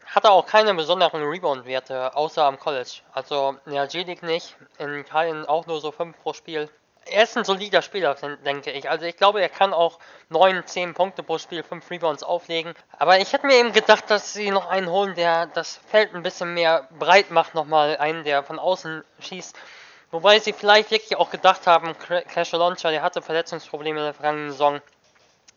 Hat 0.05 0.23
er 0.23 0.31
auch 0.31 0.45
keine 0.45 0.73
besonderen 0.73 1.23
Rebound-Werte, 1.23 2.15
außer 2.15 2.43
am 2.43 2.59
College. 2.59 3.01
Also 3.13 3.55
in 3.65 3.73
der 3.73 3.87
G-League 3.87 4.23
nicht, 4.23 4.55
in 4.77 4.93
Italien 4.99 5.45
auch 5.45 5.65
nur 5.65 5.81
so 5.81 5.91
5 5.91 6.21
pro 6.21 6.33
Spiel 6.33 6.69
er 7.05 7.23
ist 7.23 7.37
ein 7.37 7.43
solider 7.43 7.81
Spieler, 7.81 8.15
denke 8.45 8.71
ich. 8.71 8.89
Also 8.89 9.05
ich 9.05 9.15
glaube, 9.15 9.41
er 9.41 9.49
kann 9.49 9.73
auch 9.73 9.99
9, 10.29 10.65
10 10.65 10.93
Punkte 10.93 11.23
pro 11.23 11.37
Spiel, 11.37 11.63
5 11.63 11.89
Rebounds 11.91 12.23
auflegen. 12.23 12.73
Aber 12.97 13.19
ich 13.19 13.31
hätte 13.33 13.45
mir 13.45 13.57
eben 13.57 13.73
gedacht, 13.73 14.09
dass 14.09 14.33
sie 14.33 14.51
noch 14.51 14.67
einen 14.67 14.89
holen, 14.89 15.15
der 15.15 15.45
das 15.47 15.79
Feld 15.87 16.13
ein 16.15 16.23
bisschen 16.23 16.53
mehr 16.53 16.87
breit 16.97 17.31
macht, 17.31 17.53
nochmal 17.53 17.97
einen, 17.97 18.23
der 18.23 18.43
von 18.43 18.59
außen 18.59 19.03
schießt. 19.19 19.55
Wobei 20.11 20.39
sie 20.39 20.53
vielleicht 20.53 20.91
wirklich 20.91 21.17
auch 21.17 21.29
gedacht 21.29 21.67
haben, 21.67 21.95
Clash 21.97 22.51
Launcher, 22.53 22.91
der 22.91 23.01
hatte 23.01 23.21
Verletzungsprobleme 23.21 23.99
in 23.99 24.05
der 24.05 24.13
vergangenen 24.13 24.51
Saison, 24.51 24.81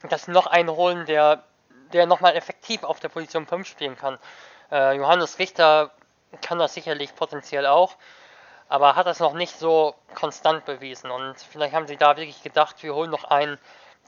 dass 0.09 0.25
sie 0.25 0.33
noch 0.33 0.47
einen 0.47 0.71
holen, 0.71 1.07
der, 1.07 1.45
der 1.93 2.07
nochmal 2.07 2.37
effektiv 2.37 2.85
auf 2.85 3.01
der 3.01 3.09
Position 3.09 3.47
5 3.47 3.67
spielen 3.67 3.97
kann. 3.97 4.19
Äh, 4.71 4.97
Johannes 4.97 5.39
Richter 5.39 5.91
kann 6.43 6.59
das 6.59 6.75
sicherlich 6.75 7.15
potenziell 7.15 7.67
auch 7.67 7.97
aber 8.69 8.97
hat 8.97 9.07
das 9.07 9.21
noch 9.21 9.33
nicht 9.33 9.59
so 9.59 9.95
konstant 10.15 10.65
bewiesen. 10.65 11.11
Und 11.11 11.37
vielleicht 11.51 11.75
haben 11.75 11.87
sie 11.87 11.97
da 11.97 12.17
wirklich 12.17 12.43
gedacht, 12.43 12.83
wir 12.83 12.95
holen 12.95 13.11
noch 13.11 13.25
einen, 13.25 13.59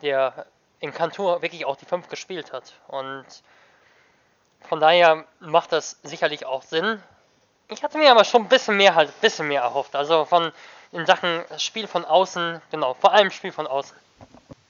der 0.02 0.46
in 0.80 0.92
Kantur 0.92 1.42
wirklich 1.42 1.64
auch 1.64 1.76
die 1.76 1.86
5 1.86 2.08
gespielt 2.08 2.52
hat. 2.52 2.74
Und 2.88 3.24
von 4.60 4.80
daher 4.80 5.24
macht 5.40 5.72
das 5.72 5.98
sicherlich 6.02 6.46
auch 6.46 6.62
Sinn. 6.62 7.02
Ich 7.68 7.82
hatte 7.82 7.98
mir 7.98 8.10
aber 8.10 8.24
schon 8.24 8.42
ein 8.42 8.48
bisschen 8.48 8.76
mehr 8.76 8.94
halt, 8.94 9.18
bisschen 9.20 9.48
mehr 9.48 9.62
erhofft. 9.62 9.96
Also 9.96 10.24
von 10.24 10.52
in 10.92 11.06
Sachen 11.06 11.44
Spiel 11.58 11.86
von 11.86 12.04
außen, 12.04 12.60
genau, 12.70 12.94
vor 12.94 13.12
allem 13.12 13.30
Spiel 13.30 13.52
von 13.52 13.66
außen. 13.66 13.96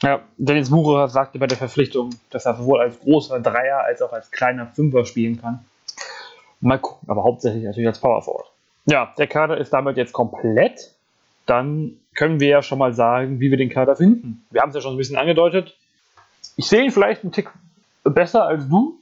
Ja, 0.03 0.22
Dennis 0.38 0.70
Murer 0.70 1.09
sagte 1.09 1.38
bei 1.38 1.46
der 1.46 1.59
Verpflichtung, 1.59 2.11
dass 2.30 2.46
er 2.46 2.57
sowohl 2.57 2.80
als 2.80 2.98
großer 3.01 3.40
Dreier 3.40 3.84
als 3.84 4.01
auch 4.01 4.12
als 4.12 4.30
kleiner 4.30 4.66
Fünfer 4.66 5.05
spielen 5.05 5.40
kann. 5.40 5.64
Mal 6.61 6.78
gucken, 6.78 7.09
aber 7.09 7.22
hauptsächlich 7.22 7.64
natürlich 7.64 7.88
als 7.88 7.98
Power 7.98 8.22
Forward. 8.22 8.51
Ja, 8.86 9.12
der 9.18 9.26
Kader 9.26 9.59
ist 9.59 9.72
damit 9.72 9.96
jetzt 9.96 10.12
komplett. 10.12 10.94
Dann 11.46 11.98
können 12.14 12.40
wir 12.40 12.48
ja 12.48 12.62
schon 12.62 12.78
mal 12.78 12.94
sagen, 12.94 13.40
wie 13.40 13.51
wir 13.51 13.59
den 13.59 13.70
Kader 13.70 13.96
finden. 13.96 14.44
Wir 14.51 14.62
haben 14.62 14.70
es 14.70 14.74
ja 14.74 14.80
schon 14.80 14.94
ein 14.94 14.98
bisschen 14.98 15.16
angedeutet. 15.16 15.76
Ich 16.57 16.66
sehe 16.66 16.82
ihn 16.84 16.90
vielleicht 16.90 17.22
einen 17.22 17.32
Tick 17.32 17.51
besser 18.05 18.46
als 18.46 18.68
du, 18.68 18.98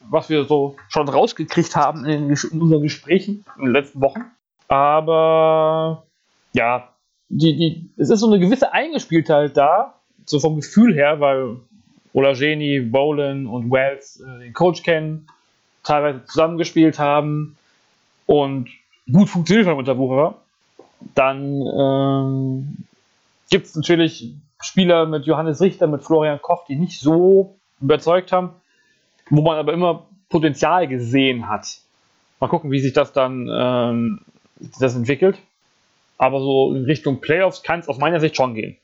was 0.00 0.28
wir 0.28 0.44
so 0.44 0.76
schon 0.88 1.08
rausgekriegt 1.08 1.76
haben 1.76 2.04
in, 2.04 2.30
in 2.30 2.60
unseren 2.60 2.82
Gesprächen 2.82 3.44
in 3.58 3.64
den 3.66 3.72
letzten 3.72 4.00
Wochen. 4.00 4.24
Aber 4.68 6.04
ja, 6.52 6.88
die, 7.28 7.56
die, 7.56 7.90
es 7.96 8.10
ist 8.10 8.20
so 8.20 8.26
eine 8.30 8.38
gewisse 8.38 8.72
Eingespieltheit 8.72 9.56
da, 9.56 9.94
so 10.26 10.40
vom 10.40 10.56
Gefühl 10.56 10.94
her, 10.94 11.20
weil 11.20 11.56
Olajeni, 12.12 12.80
Bowen 12.80 13.46
und 13.46 13.70
Wells 13.70 14.20
äh, 14.20 14.40
den 14.40 14.52
Coach 14.52 14.82
kennen, 14.82 15.26
teilweise 15.82 16.24
zusammengespielt 16.24 16.98
haben 16.98 17.56
und 18.26 18.68
gut 19.10 19.28
funktioniert 19.28 19.66
hat 19.66 19.76
unter 19.76 19.98
Wucherer. 19.98 20.36
Dann 21.14 21.62
ähm, 21.62 22.76
gibt 23.50 23.66
es 23.66 23.74
natürlich 23.74 24.34
Spieler 24.60 25.06
mit 25.06 25.26
Johannes 25.26 25.60
Richter, 25.60 25.86
mit 25.86 26.04
Florian 26.04 26.40
Koch, 26.40 26.64
die 26.66 26.76
nicht 26.76 27.00
so 27.00 27.56
überzeugt 27.80 28.30
haben, 28.30 28.50
wo 29.28 29.42
man 29.42 29.58
aber 29.58 29.72
immer 29.72 30.06
Potenzial 30.28 30.86
gesehen 30.86 31.48
hat. 31.48 31.66
Mal 32.38 32.48
gucken, 32.48 32.70
wie 32.70 32.78
sich 32.78 32.92
das 32.92 33.12
dann 33.12 33.48
ähm, 33.52 34.20
das 34.78 34.94
entwickelt. 34.94 35.38
Aber 36.18 36.40
so 36.40 36.74
in 36.74 36.84
Richtung 36.84 37.20
Playoffs 37.20 37.62
kann 37.62 37.80
es 37.80 37.88
aus 37.88 37.98
meiner 37.98 38.20
Sicht 38.20 38.36
schon 38.36 38.54
gehen. 38.54 38.76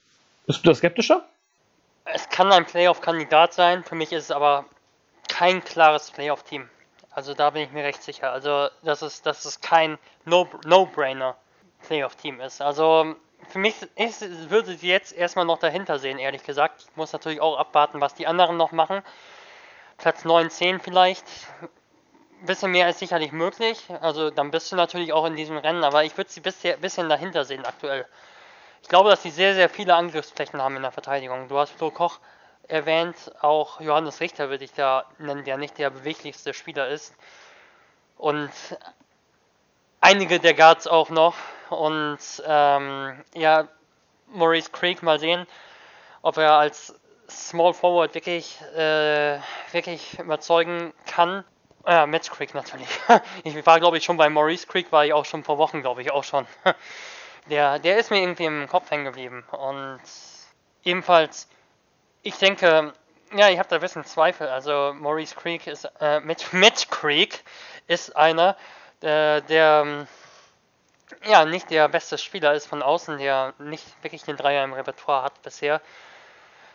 Bist 0.48 0.64
du 0.64 0.70
da 0.70 0.74
skeptischer? 0.74 1.28
Es 2.06 2.26
kann 2.30 2.50
ein 2.50 2.64
Playoff-Kandidat 2.64 3.52
sein, 3.52 3.84
für 3.84 3.94
mich 3.94 4.14
ist 4.14 4.24
es 4.24 4.30
aber 4.30 4.64
kein 5.28 5.62
klares 5.62 6.10
Playoff-Team. 6.10 6.70
Also 7.10 7.34
da 7.34 7.50
bin 7.50 7.64
ich 7.64 7.70
mir 7.70 7.84
recht 7.84 8.02
sicher. 8.02 8.32
Also 8.32 8.70
dass 8.82 9.02
es, 9.02 9.20
dass 9.20 9.44
es 9.44 9.60
kein 9.60 9.98
No-Brainer 10.24 11.36
Playoff-Team 11.86 12.40
ist. 12.40 12.62
Also 12.62 13.14
für 13.50 13.58
mich 13.58 13.74
ist, 13.96 14.22
würde 14.48 14.74
sie 14.74 14.88
jetzt 14.88 15.12
erstmal 15.12 15.44
noch 15.44 15.58
dahinter 15.58 15.98
sehen, 15.98 16.18
ehrlich 16.18 16.44
gesagt. 16.44 16.86
Ich 16.88 16.96
muss 16.96 17.12
natürlich 17.12 17.42
auch 17.42 17.58
abwarten, 17.58 18.00
was 18.00 18.14
die 18.14 18.26
anderen 18.26 18.56
noch 18.56 18.72
machen. 18.72 19.02
Platz 19.98 20.24
9, 20.24 20.48
10 20.48 20.80
vielleicht. 20.80 21.26
Ein 22.40 22.46
bisschen 22.46 22.70
mehr 22.70 22.88
ist 22.88 23.00
sicherlich 23.00 23.32
möglich. 23.32 23.84
Also 24.00 24.30
dann 24.30 24.50
bist 24.50 24.72
du 24.72 24.76
natürlich 24.76 25.12
auch 25.12 25.26
in 25.26 25.36
diesem 25.36 25.58
Rennen, 25.58 25.84
aber 25.84 26.04
ich 26.04 26.16
würde 26.16 26.30
sie 26.30 26.40
ein 26.40 26.80
bisschen 26.80 27.10
dahinter 27.10 27.44
sehen 27.44 27.66
aktuell. 27.66 28.06
Ich 28.82 28.88
glaube, 28.88 29.10
dass 29.10 29.22
sie 29.22 29.30
sehr, 29.30 29.54
sehr 29.54 29.68
viele 29.68 29.94
Angriffsflächen 29.94 30.62
haben 30.62 30.76
in 30.76 30.82
der 30.82 30.92
Verteidigung. 30.92 31.48
Du 31.48 31.58
hast 31.58 31.72
Flo 31.72 31.90
Koch 31.90 32.20
erwähnt, 32.68 33.16
auch 33.40 33.80
Johannes 33.80 34.20
Richter 34.20 34.50
würde 34.50 34.64
ich 34.64 34.72
da 34.72 35.04
nennen, 35.18 35.44
der 35.44 35.56
nicht 35.56 35.78
der 35.78 35.90
beweglichste 35.90 36.54
Spieler 36.54 36.88
ist. 36.88 37.14
Und 38.16 38.50
einige 40.00 40.38
der 40.38 40.54
Guards 40.54 40.86
auch 40.86 41.10
noch. 41.10 41.34
Und 41.70 42.18
ähm, 42.46 43.24
ja, 43.34 43.68
Maurice 44.28 44.70
Creek 44.70 45.02
mal 45.02 45.18
sehen, 45.18 45.46
ob 46.22 46.36
er 46.36 46.52
als 46.52 46.94
Small 47.28 47.74
Forward 47.74 48.14
wirklich, 48.14 48.58
äh, 48.74 49.38
wirklich 49.72 50.18
überzeugen 50.18 50.94
kann. 51.06 51.44
Ja, 51.86 52.06
Matt 52.06 52.30
Creek 52.30 52.54
natürlich. 52.54 52.88
ich 53.44 53.66
war, 53.66 53.80
glaube 53.80 53.98
ich, 53.98 54.04
schon 54.04 54.16
bei 54.16 54.28
Maurice 54.28 54.66
Creek, 54.66 54.92
war 54.92 55.04
ich 55.04 55.12
auch 55.12 55.24
schon 55.24 55.44
vor 55.44 55.58
Wochen, 55.58 55.80
glaube 55.80 56.02
ich, 56.02 56.10
auch 56.10 56.24
schon. 56.24 56.46
der, 57.50 57.78
der 57.78 57.98
ist 57.98 58.10
mir 58.10 58.20
irgendwie 58.20 58.44
im 58.44 58.68
Kopf 58.68 58.90
hängen 58.90 59.04
geblieben. 59.04 59.44
Und 59.50 60.00
ebenfalls, 60.84 61.48
ich 62.22 62.36
denke, 62.36 62.92
ja, 63.34 63.48
ich 63.48 63.58
habe 63.58 63.68
da 63.68 63.76
ein 63.76 63.82
bisschen 63.82 64.04
Zweifel. 64.04 64.48
Also 64.48 64.94
Maurice 64.94 65.34
Creek 65.34 65.66
ist, 65.66 65.84
äh, 66.00 66.20
Mitch, 66.20 66.46
Mitch 66.52 66.86
Creek 66.90 67.44
ist 67.86 68.16
einer, 68.16 68.56
äh, 69.00 69.42
der 69.42 70.06
ja 71.24 71.44
nicht 71.44 71.70
der 71.70 71.88
beste 71.88 72.18
Spieler 72.18 72.52
ist 72.52 72.66
von 72.66 72.82
außen, 72.82 73.18
der 73.18 73.54
nicht 73.58 73.84
wirklich 74.02 74.22
den 74.22 74.36
Dreier 74.36 74.64
im 74.64 74.72
Repertoire 74.72 75.22
hat 75.22 75.42
bisher. 75.42 75.80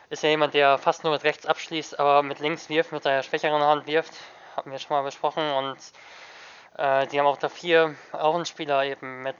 Ist 0.10 0.24
ja 0.24 0.30
jemand, 0.30 0.54
der 0.54 0.78
fast 0.78 1.04
nur 1.04 1.14
mit 1.14 1.24
rechts 1.24 1.46
abschließt, 1.46 2.00
aber 2.00 2.24
mit 2.24 2.40
links 2.40 2.70
wirft, 2.70 2.92
mit 2.92 3.04
seiner 3.04 3.24
schwächeren 3.24 3.62
Hand 3.62 3.88
wirft. 3.88 4.14
Haben 4.56 4.72
wir 4.72 4.80
schon 4.80 4.96
mal 4.96 5.04
besprochen. 5.04 5.50
Und 5.52 5.78
äh, 6.78 7.08
die 7.08 7.20
haben 7.20 7.28
auch 7.28 7.38
da 7.38 7.50
vier 7.50 7.96
auch 8.12 8.36
einen 8.36 8.46
Spieler 8.46 8.84
eben 8.84 9.24
mit, 9.24 9.38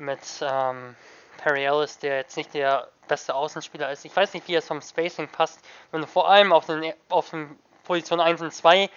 mit 0.00 0.20
ähm, 0.40 0.96
Perry 1.38 1.64
Ellis, 1.64 1.98
der 1.98 2.18
jetzt 2.18 2.36
nicht 2.36 2.54
der 2.54 2.88
beste 3.08 3.34
Außenspieler 3.34 3.90
ist. 3.90 4.04
Ich 4.04 4.14
weiß 4.14 4.34
nicht, 4.34 4.46
wie 4.48 4.54
es 4.54 4.66
vom 4.66 4.80
Spacing 4.82 5.28
passt. 5.28 5.60
Wenn 5.90 6.00
du 6.00 6.06
vor 6.06 6.28
allem 6.28 6.52
auf 6.52 6.66
den, 6.66 6.92
auf 7.08 7.30
den 7.30 7.58
Position 7.84 8.20
1 8.20 8.40
und 8.40 8.52
2 8.52 8.88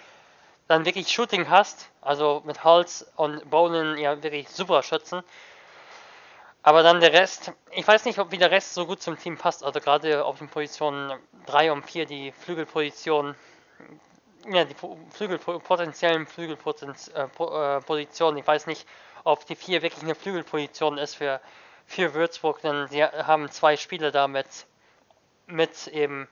dann 0.68 0.84
wirklich 0.84 1.12
Shooting 1.12 1.48
hast, 1.50 1.90
also 2.00 2.42
mit 2.44 2.64
Hals 2.64 3.06
und 3.16 3.50
Bowlen 3.50 3.98
ja 3.98 4.22
wirklich 4.22 4.48
super 4.48 4.82
schützen. 4.82 5.22
Aber 6.62 6.82
dann 6.82 7.00
der 7.00 7.12
Rest, 7.12 7.52
ich 7.72 7.86
weiß 7.86 8.06
nicht, 8.06 8.18
ob 8.18 8.30
wie 8.30 8.38
der 8.38 8.50
Rest 8.50 8.72
so 8.72 8.86
gut 8.86 9.02
zum 9.02 9.18
Team 9.18 9.36
passt. 9.36 9.62
Also 9.62 9.80
gerade 9.80 10.24
auf 10.24 10.38
den 10.38 10.48
Positionen 10.48 11.12
3 11.44 11.72
und 11.72 11.82
4, 11.82 12.06
die 12.06 12.32
Flügelpositionen, 12.32 13.34
ja, 14.48 14.64
die 14.64 14.74
Flügel, 15.10 15.38
potenziellen 15.38 16.26
Flügelpositionen. 16.26 16.96
Äh, 18.36 18.40
ich 18.40 18.46
weiß 18.46 18.66
nicht, 18.66 18.86
ob 19.24 19.46
die 19.46 19.56
4 19.56 19.82
wirklich 19.82 20.02
eine 20.02 20.14
Flügelposition 20.14 20.98
ist 20.98 21.14
für, 21.14 21.40
für 21.86 22.14
Würzburg, 22.14 22.60
denn 22.60 22.88
sie 22.88 23.04
haben 23.04 23.50
zwei 23.50 23.76
Spiele 23.76 24.12
da 24.12 24.28
mit, 24.28 24.46
mit 25.46 25.86
eben 25.88 26.28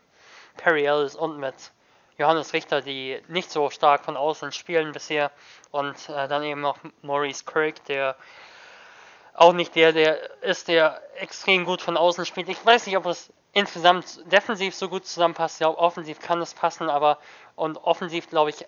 Perry 0.57 0.84
Ellis 0.84 1.14
und 1.14 1.38
mit 1.38 1.55
Johannes 2.18 2.53
Richter, 2.53 2.82
die 2.82 3.20
nicht 3.28 3.51
so 3.51 3.70
stark 3.70 4.05
von 4.05 4.16
außen 4.16 4.53
spielen 4.53 4.93
bisher. 4.93 5.30
Und 5.70 6.09
äh, 6.09 6.28
dann 6.28 6.43
eben 6.45 6.61
noch 6.61 6.78
Maurice 7.01 7.45
Kirk, 7.45 7.84
der 7.86 8.16
auch 9.34 9.55
nicht 9.55 9.74
der, 9.74 9.93
der 9.93 10.43
ist, 10.43 10.68
der 10.68 11.01
extrem 11.16 11.64
gut 11.64 11.80
von 11.80 11.97
außen 11.97 12.26
spielt. 12.26 12.49
Ich 12.51 12.64
weiß 12.64 12.86
nicht, 12.86 12.97
ob 12.97 13.07
es 13.07 13.32
insgesamt 13.53 14.20
defensiv 14.30 14.74
so 14.74 14.88
gut 14.88 15.07
zusammenpasst. 15.07 15.57
Ich 15.57 15.59
glaube, 15.61 15.78
offensiv 15.78 16.20
kann 16.20 16.40
es 16.43 16.55
passen, 16.55 16.90
aber 16.90 17.18
und 17.57 17.78
offensiv, 17.78 18.28
glaube 18.28 18.51
ich, 18.51 18.66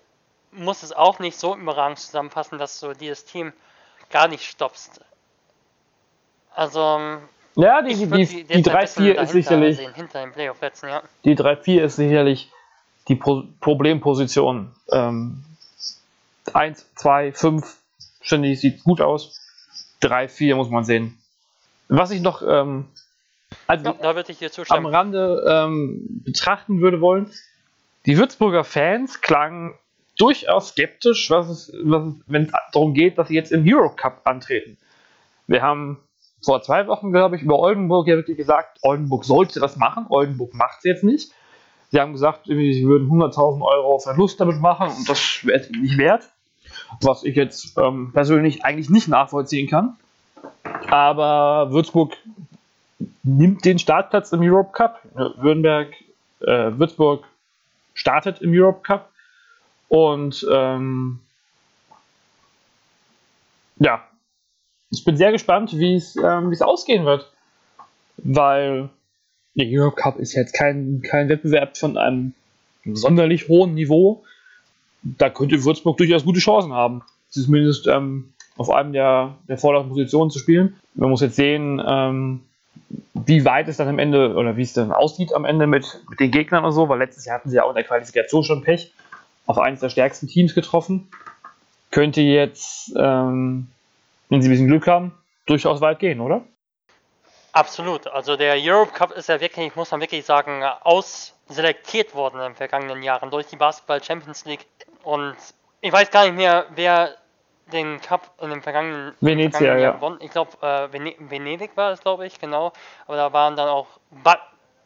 muss 0.51 0.83
es 0.83 0.91
auch 0.91 1.19
nicht 1.19 1.37
so 1.37 1.55
überragend 1.55 1.99
zusammenpassen, 1.99 2.57
dass 2.57 2.79
du 2.79 2.93
dieses 2.93 3.25
Team 3.25 3.53
gar 4.09 4.27
nicht 4.27 4.43
stoppst. 4.43 5.01
Also. 6.53 7.19
Ja, 7.57 7.81
die, 7.81 7.95
die, 7.95 8.07
die, 8.07 8.43
die 8.43 8.63
3-4 8.63 9.13
ist 9.13 9.31
sicherlich. 9.31 9.77
Sehen, 9.77 9.93
ja. 10.83 11.03
Die 11.23 11.37
3-4 11.37 11.81
ist 11.83 11.95
sicherlich 11.95 12.51
die 13.07 13.15
Pro 13.15 13.43
Problemposition. 13.61 14.75
Ähm, 14.91 15.43
1, 16.53 16.93
2, 16.95 17.31
5, 17.31 17.77
ständig 18.21 18.59
sieht 18.59 18.83
gut 18.83 19.01
aus. 19.01 19.39
3, 20.01 20.27
4 20.27 20.55
muss 20.55 20.69
man 20.69 20.83
sehen. 20.83 21.17
Was 21.87 22.11
ich 22.11 22.21
noch 22.21 22.41
ähm, 22.41 22.87
also 23.67 23.95
ja, 24.01 24.13
am 24.69 24.85
Rande 24.85 25.45
ähm, 25.47 26.21
betrachten 26.23 26.81
würde 26.81 27.01
wollen, 27.01 27.31
die 28.05 28.17
Würzburger 28.17 28.63
Fans 28.63 29.21
klangen 29.21 29.73
durchaus 30.17 30.69
skeptisch, 30.69 31.29
was 31.29 31.49
es, 31.49 31.73
was 31.83 32.03
es, 32.03 32.15
wenn 32.27 32.43
es 32.43 32.51
darum 32.71 32.93
geht, 32.93 33.17
dass 33.17 33.27
sie 33.27 33.35
jetzt 33.35 33.51
im 33.51 33.67
Euro 33.67 33.89
Cup 33.89 34.21
antreten. 34.25 34.77
Wir 35.47 35.61
haben 35.61 35.99
vor 36.43 36.61
zwei 36.61 36.87
Wochen, 36.87 37.11
glaube 37.11 37.35
ich, 37.35 37.41
über 37.41 37.59
Oldenburg 37.59 38.07
ja 38.07 38.15
wirklich 38.15 38.37
gesagt, 38.37 38.79
Oldenburg 38.81 39.25
sollte 39.25 39.59
das 39.59 39.77
machen, 39.77 40.05
Oldenburg 40.09 40.53
macht 40.53 40.77
es 40.79 40.83
jetzt 40.83 41.03
nicht. 41.03 41.31
Sie 41.91 41.99
haben 41.99 42.13
gesagt, 42.13 42.45
sie 42.45 42.85
würden 42.85 43.07
100.000 43.09 43.61
Euro 43.61 43.99
Verlust 43.99 44.39
damit 44.39 44.59
machen 44.59 44.89
und 44.89 45.09
das 45.09 45.45
wäre 45.45 45.59
es 45.59 45.69
nicht 45.69 45.97
wert. 45.97 46.29
Was 47.01 47.23
ich 47.23 47.35
jetzt 47.35 47.77
ähm, 47.77 48.11
persönlich 48.13 48.63
eigentlich 48.65 48.89
nicht 48.89 49.07
nachvollziehen 49.07 49.69
kann. 49.69 49.95
Aber 50.89 51.71
Würzburg 51.71 52.17
nimmt 53.23 53.65
den 53.65 53.79
Startplatz 53.79 54.31
im 54.31 54.41
Europe 54.41 54.71
Cup. 54.71 55.01
Äh, 55.15 56.77
Würzburg 56.77 57.23
startet 57.93 58.41
im 58.41 58.51
Europe 58.53 58.81
Cup. 58.81 59.09
Und 59.87 60.45
ähm, 60.51 61.19
ja, 63.77 64.03
ich 64.89 65.03
bin 65.03 65.17
sehr 65.17 65.31
gespannt, 65.31 65.77
wie 65.77 66.01
ähm, 66.23 66.51
es 66.51 66.61
ausgehen 66.61 67.05
wird. 67.05 67.31
Weil 68.17 68.89
der 69.55 69.67
Europe 69.69 69.95
Cup 69.95 70.17
ist 70.17 70.33
jetzt 70.33 70.53
kein, 70.53 71.01
kein 71.01 71.29
Wettbewerb 71.29 71.77
von 71.77 71.97
einem 71.97 72.33
sonderlich 72.85 73.47
hohen 73.47 73.73
Niveau. 73.73 74.23
Da 75.03 75.29
könnte 75.29 75.63
Würzburg 75.63 75.97
durchaus 75.97 76.25
gute 76.25 76.39
Chancen 76.39 76.73
haben, 76.73 77.03
zumindest 77.29 77.87
ähm, 77.87 78.33
auf 78.57 78.69
einem 78.69 78.93
der, 78.93 79.35
der 79.47 79.57
vorderen 79.57 79.89
Positionen 79.89 80.31
zu 80.31 80.39
spielen. 80.39 80.75
Man 80.93 81.09
muss 81.09 81.21
jetzt 81.21 81.35
sehen, 81.35 81.81
ähm, 81.85 82.41
wie 83.13 83.45
weit 83.45 83.67
es 83.67 83.77
dann 83.77 83.87
am 83.87 83.99
Ende 83.99 84.35
oder 84.35 84.57
wie 84.57 84.61
es 84.61 84.73
dann 84.73 84.91
aussieht 84.91 85.33
am 85.33 85.45
Ende 85.45 85.67
mit, 85.67 86.01
mit 86.09 86.19
den 86.19 86.31
Gegnern 86.31 86.65
und 86.65 86.71
so, 86.71 86.87
weil 86.89 86.99
letztes 86.99 87.25
Jahr 87.25 87.37
hatten 87.37 87.49
sie 87.49 87.57
ja 87.57 87.63
auch 87.63 87.69
in 87.69 87.75
der 87.75 87.83
Qualifikation 87.83 88.43
schon 88.43 88.61
Pech 88.63 88.91
auf 89.45 89.57
eines 89.57 89.79
der 89.79 89.89
stärksten 89.89 90.27
Teams 90.27 90.55
getroffen. 90.55 91.09
Könnte 91.91 92.21
jetzt, 92.21 92.93
ähm, 92.97 93.67
wenn 94.29 94.41
sie 94.41 94.47
ein 94.47 94.51
bisschen 94.51 94.67
Glück 94.67 94.87
haben, 94.87 95.13
durchaus 95.45 95.81
weit 95.81 95.99
gehen, 95.99 96.19
oder? 96.19 96.43
Absolut. 97.53 98.07
Also 98.07 98.35
der 98.35 98.55
Europe 98.57 98.91
Cup 98.91 99.11
ist 99.11 99.29
ja 99.29 99.39
wirklich, 99.39 99.75
muss 99.75 99.91
man 99.91 100.01
wirklich 100.01 100.25
sagen, 100.25 100.61
ausselektiert 100.81 102.13
worden 102.13 102.35
in 102.37 102.47
den 102.47 102.55
vergangenen 102.55 103.01
Jahren 103.01 103.31
durch 103.31 103.47
die 103.47 103.55
Basketball 103.55 104.03
Champions 104.03 104.43
League. 104.43 104.65
Und 105.03 105.35
ich 105.79 105.93
weiß 105.93 106.11
gar 106.11 106.25
nicht 106.25 106.35
mehr, 106.35 106.65
wer 106.75 107.15
den 107.71 108.01
Cup 108.01 108.29
in 108.41 108.49
den 108.49 108.61
vergangenen, 108.61 109.13
Venezia, 109.21 109.59
vergangenen 109.59 109.83
Jahr 109.83 109.93
gewonnen. 109.93 110.17
Ich 110.21 110.31
glaube, 110.31 110.51
äh, 110.61 110.91
Vene 110.91 111.15
Venedig 111.17 111.71
war 111.75 111.91
es, 111.91 112.01
glaube 112.01 112.25
ich, 112.25 112.39
genau. 112.39 112.73
Aber 113.07 113.15
da 113.15 113.31
waren 113.31 113.55
dann 113.55 113.69
auch 113.69 113.87
ba 114.11 114.37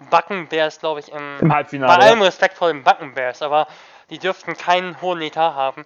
Backenbears, 0.10 0.80
glaube 0.80 1.01
ich, 1.01 1.12
im, 1.12 1.39
Im 1.41 1.53
Halbfinale. 1.53 1.97
Bei 1.97 2.05
allem 2.05 2.22
Respekt 2.22 2.55
vor 2.55 2.72
den 2.72 2.84
Backenbears, 2.84 3.41
aber 3.41 3.68
die 4.10 4.20
dürften 4.20 4.55
keinen 4.57 5.01
hohen 5.01 5.22
Etat 5.22 5.53
haben. 5.53 5.86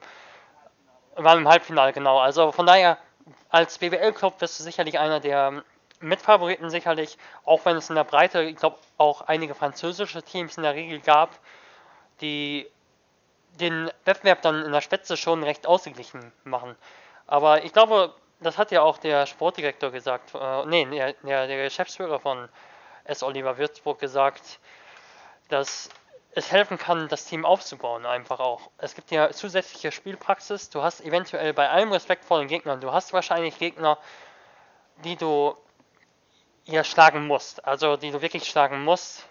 Waren 1.15 1.39
im 1.39 1.47
Halbfinale, 1.47 1.93
genau. 1.93 2.19
Also 2.19 2.51
von 2.51 2.65
daher, 2.65 2.97
als 3.49 3.77
BWL-Club 3.77 4.39
bist 4.39 4.59
du 4.59 4.63
sicherlich 4.63 4.99
einer 4.99 5.19
der 5.19 5.63
Mitfavoriten 5.99 6.69
sicherlich, 6.69 7.17
auch 7.45 7.63
wenn 7.65 7.77
es 7.77 7.89
in 7.89 7.95
der 7.95 8.03
Breite, 8.03 8.43
ich 8.43 8.57
glaube, 8.57 8.77
auch 8.97 9.21
einige 9.21 9.55
französische 9.55 10.21
Teams 10.23 10.57
in 10.57 10.63
der 10.63 10.73
Regel 10.73 10.99
gab, 10.99 11.29
die 12.21 12.67
den 13.59 13.91
Wettbewerb 14.05 14.41
dann 14.41 14.63
in 14.63 14.71
der 14.71 14.81
Spitze 14.81 15.15
schon 15.17 15.43
recht 15.43 15.67
ausgeglichen 15.67 16.31
machen. 16.43 16.75
Aber 17.27 17.63
ich 17.63 17.71
glaube, 17.71 18.13
das 18.39 18.57
hat 18.57 18.71
ja 18.71 18.81
auch 18.81 18.97
der 18.97 19.25
Sportdirektor 19.25 19.91
gesagt, 19.91 20.33
äh, 20.35 20.65
nee, 20.65 20.85
der, 20.85 21.47
der 21.47 21.63
Geschäftsführer 21.63 22.19
von 22.19 22.49
S. 23.05 23.23
Oliver 23.23 23.57
Würzburg 23.57 23.99
gesagt, 23.99 24.59
dass 25.49 25.89
es 26.35 26.51
helfen 26.51 26.77
kann, 26.77 27.07
das 27.07 27.25
Team 27.25 27.45
aufzubauen, 27.45 28.05
einfach 28.05 28.39
auch. 28.39 28.69
Es 28.77 28.95
gibt 28.95 29.11
ja 29.11 29.31
zusätzliche 29.31 29.91
Spielpraxis, 29.91 30.69
du 30.69 30.81
hast 30.81 31.01
eventuell 31.01 31.53
bei 31.53 31.69
allem 31.69 31.91
Respekt 31.91 32.25
vor 32.25 32.39
den 32.39 32.47
Gegnern, 32.47 32.81
du 32.81 32.91
hast 32.91 33.13
wahrscheinlich 33.13 33.59
Gegner, 33.59 33.97
die 35.03 35.15
du 35.15 35.55
hier 36.63 36.83
schlagen 36.83 37.27
musst, 37.27 37.65
also 37.65 37.97
die 37.97 38.11
du 38.11 38.21
wirklich 38.21 38.45
schlagen 38.45 38.83
musst. 38.83 39.27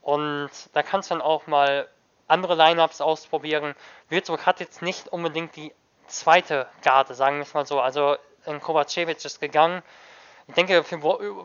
Und 0.00 0.50
da 0.72 0.82
kannst 0.82 1.10
du 1.10 1.14
dann 1.14 1.22
auch 1.22 1.46
mal 1.46 1.88
andere 2.28 2.54
Lineups 2.54 3.00
ausprobieren. 3.00 3.74
Würzburg 4.08 4.46
hat 4.46 4.60
jetzt 4.60 4.80
nicht 4.80 5.08
unbedingt 5.08 5.56
die 5.56 5.74
zweite 6.06 6.68
Garde, 6.82 7.14
sagen 7.14 7.36
wir 7.36 7.42
es 7.42 7.54
mal 7.54 7.66
so. 7.66 7.80
Also 7.80 8.16
in 8.44 8.60
Kovacevic 8.60 9.24
ist 9.24 9.40
gegangen. 9.40 9.82
Ich 10.48 10.54
denke, 10.54 10.84
für, 10.84 11.00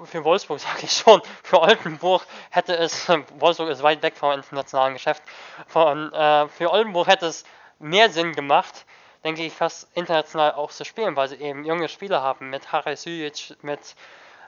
für 0.05 0.23
Wolfsburg 0.23 0.59
sage 0.61 0.83
ich 0.83 0.91
schon, 0.91 1.21
für 1.43 1.59
Oldenburg 1.59 2.25
hätte 2.51 2.75
es, 2.75 3.09
Wolfsburg 3.39 3.69
ist 3.69 3.83
weit 3.83 4.01
weg 4.03 4.15
vom 4.15 4.31
internationalen 4.31 4.93
Geschäft, 4.93 5.23
von, 5.67 6.13
äh, 6.13 6.47
für 6.49 6.71
Oldenburg 6.71 7.07
hätte 7.07 7.25
es 7.27 7.43
mehr 7.79 8.09
Sinn 8.11 8.33
gemacht, 8.33 8.85
denke 9.23 9.43
ich, 9.43 9.53
fast 9.53 9.87
international 9.95 10.53
auch 10.53 10.71
zu 10.71 10.85
spielen, 10.85 11.15
weil 11.15 11.27
sie 11.27 11.35
eben 11.35 11.65
junge 11.65 11.89
Spieler 11.89 12.21
haben, 12.21 12.49
mit 12.49 12.71
Harry 12.71 12.95
Süjic, 12.95 13.55
mit 13.63 13.79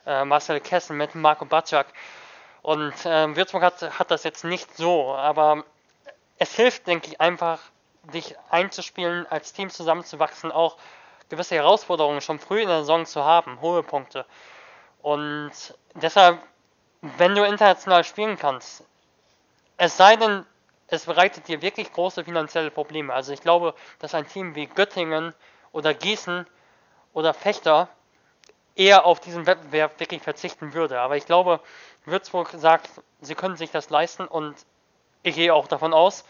äh, 0.06 0.24
Marcel 0.24 0.60
Kessen, 0.60 0.98
mit 0.98 1.16
Marco 1.16 1.46
Batschak. 1.46 1.88
Und 2.62 2.94
äh, 3.06 3.36
Würzburg 3.36 3.64
hat, 3.64 4.00
hat 4.00 4.12
das 4.12 4.24
jetzt 4.24 4.44
nicht 4.44 4.76
so, 4.78 5.14
aber 5.14 5.64
es 6.38 6.56
hilft, 6.56 6.88
denke 6.88 7.08
ich, 7.08 7.22
einfach, 7.22 7.60
dich 8.14 8.36
einzuspielen, 8.50 9.26
als 9.30 9.54
Team 9.54 9.70
zusammenzuwachsen, 9.70 10.52
auch 10.52 10.78
gewisse 11.34 11.56
Herausforderungen 11.56 12.22
schon 12.22 12.38
früh 12.38 12.62
in 12.62 12.68
der 12.68 12.80
Saison 12.80 13.08
zu 13.08 13.26
haben, 13.26 13.60
hohe 13.60 13.82
Punkte. 13.82 14.26
Und 15.02 15.52
deshalb, 15.96 16.38
wenn 17.02 17.34
du 17.34 17.44
international 17.44 18.04
spielen 18.04 18.38
kannst, 18.38 18.84
es 19.78 19.98
sei 19.98 20.16
denn, 20.16 20.46
es 20.88 21.06
bereitet 21.06 21.48
dir 21.48 21.64
wirklich 21.64 21.92
große 21.92 22.24
finanzielle 22.24 22.70
Probleme. 22.70 23.12
Also 23.12 23.34
ich 23.34 23.42
glaube, 23.42 23.74
dass 23.98 24.14
ein 24.14 24.28
Team 24.28 24.54
wie 24.54 24.68
Göttingen 24.68 25.34
oder 25.72 25.96
Gießen 25.96 26.46
oder 27.14 27.34
Fechter 27.34 27.90
eher 28.76 29.06
auf 29.06 29.20
diesen 29.20 29.48
Wettbewerb 29.48 30.00
wirklich 30.00 30.22
verzichten 30.22 30.74
würde. 30.76 31.00
Aber 31.00 31.18
ich 31.18 31.26
glaube, 31.26 31.62
Würzburg 32.06 32.50
sagt, 32.56 32.90
sie 33.22 33.34
können 33.34 33.58
sich 33.58 33.72
das 33.72 33.90
leisten 33.90 34.28
und 34.28 34.56
ich 35.24 35.36
gehe 35.36 35.54
auch 35.54 35.68
davon 35.68 35.94
aus. 35.94 36.26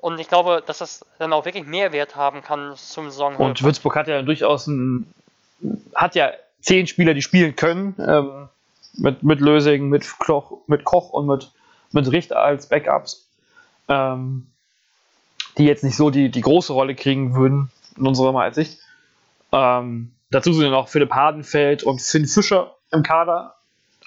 Und 0.00 0.18
ich 0.18 0.28
glaube, 0.28 0.62
dass 0.64 0.78
das 0.78 1.04
dann 1.18 1.32
auch 1.32 1.44
wirklich 1.44 1.66
Mehrwert 1.66 2.16
haben 2.16 2.42
kann 2.42 2.72
zum 2.76 3.10
Saison. 3.10 3.36
Und 3.36 3.62
Würzburg 3.62 3.96
hat 3.96 4.08
ja 4.08 4.22
durchaus 4.22 4.66
ein, 4.66 5.12
hat 5.94 6.14
ja 6.14 6.32
zehn 6.60 6.86
Spieler, 6.86 7.12
die 7.12 7.22
spielen 7.22 7.54
können. 7.54 7.94
Ähm, 7.98 8.48
mit, 8.94 9.22
mit 9.22 9.40
Lösing, 9.40 9.88
mit, 9.88 10.06
Koch, 10.18 10.58
mit 10.66 10.84
Koch 10.84 11.10
und 11.10 11.26
mit, 11.26 11.50
mit 11.92 12.10
Richter 12.10 12.40
als 12.40 12.68
Backups. 12.68 13.26
Ähm, 13.88 14.46
die 15.58 15.64
jetzt 15.64 15.84
nicht 15.84 15.96
so 15.96 16.10
die, 16.10 16.30
die 16.30 16.40
große 16.40 16.72
Rolle 16.72 16.94
kriegen 16.94 17.34
würden, 17.34 17.70
in 17.96 18.06
unserer 18.06 18.32
Meinung. 18.32 18.66
Ähm, 19.52 20.12
dazu 20.30 20.52
sind 20.52 20.70
noch 20.70 20.88
Philipp 20.88 21.12
Hardenfeld 21.12 21.82
und 21.82 22.00
Finn 22.00 22.26
Fischer 22.26 22.76
im 22.92 23.02
Kader. 23.02 23.56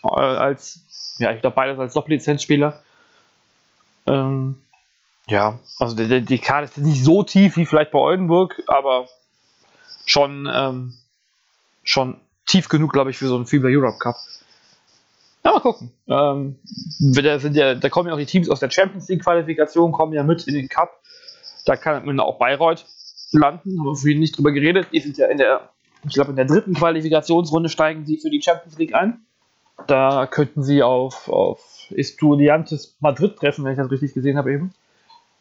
Äh, 0.04 0.08
als, 0.20 1.16
ja, 1.20 1.32
ich 1.32 1.42
glaube, 1.42 1.56
beides 1.56 1.78
als 1.80 1.94
Doppellizenzspieler. 1.94 2.82
Ähm, 4.08 4.63
ja, 5.28 5.60
also 5.80 5.96
die, 5.96 6.22
die 6.22 6.40
Karte 6.40 6.66
ist 6.66 6.78
nicht 6.78 7.04
so 7.04 7.24
tief 7.24 7.56
wie 7.58 7.66
vielleicht 7.66 7.92
bei 7.92 8.00
Oldenburg, 8.00 8.62
aber 8.68 9.08
schon, 10.06 10.50
ähm, 10.54 10.94
schon 11.84 12.20
tief 12.46 12.68
genug, 12.68 12.92
glaube 12.92 13.12
ich, 13.12 13.18
für 13.18 13.28
so 13.28 13.36
einen 13.36 13.46
FIBA 13.46 13.70
Europe 13.70 14.00
Cup. 14.00 14.16
Ja, 15.46 15.52
mal 15.52 15.60
gucken. 15.60 15.92
Ähm, 16.08 16.56
da, 17.00 17.40
sind 17.40 17.56
ja, 17.56 17.76
da 17.76 17.90
kommen 17.90 18.08
ja 18.08 18.14
auch 18.14 18.20
die 18.20 18.26
Teams 18.26 18.50
aus 18.50 18.60
der 18.60 18.70
Champions 18.70 19.08
League 19.10 19.24
Qualifikation, 19.24 19.92
kommen 19.92 20.14
ja 20.14 20.24
mit 20.24 20.48
in 20.48 20.54
den 20.54 20.70
Cup. 20.70 21.02
Da 21.66 21.76
kann 21.76 22.06
man 22.06 22.20
auch 22.20 22.38
Bayreuth 22.38 22.86
landen, 23.32 23.80
haben 23.80 23.86
wir 23.86 23.96
vorhin 23.96 24.20
nicht 24.20 24.38
drüber 24.38 24.52
geredet. 24.52 24.88
Die 24.92 25.00
sind 25.00 25.18
ja 25.18 25.28
in 25.28 25.38
der, 25.38 25.70
ich 26.06 26.14
glaube, 26.14 26.32
in 26.32 26.36
der 26.36 26.46
dritten 26.46 26.74
Qualifikationsrunde 26.74 27.70
steigen 27.70 28.06
sie 28.06 28.18
für 28.18 28.30
die 28.30 28.42
Champions 28.42 28.78
League 28.78 28.94
ein. 28.94 29.26
Da 29.88 30.28
könnten 30.28 30.64
sie 30.64 30.84
auf, 30.84 31.30
auf 31.30 31.88
Estudiantes 31.92 32.96
Madrid 33.00 33.38
treffen, 33.38 33.66
wenn 33.66 33.74
ich 33.74 33.78
das 33.78 33.92
richtig 33.92 34.14
gesehen 34.14 34.38
habe 34.38 34.54
eben. 34.54 34.74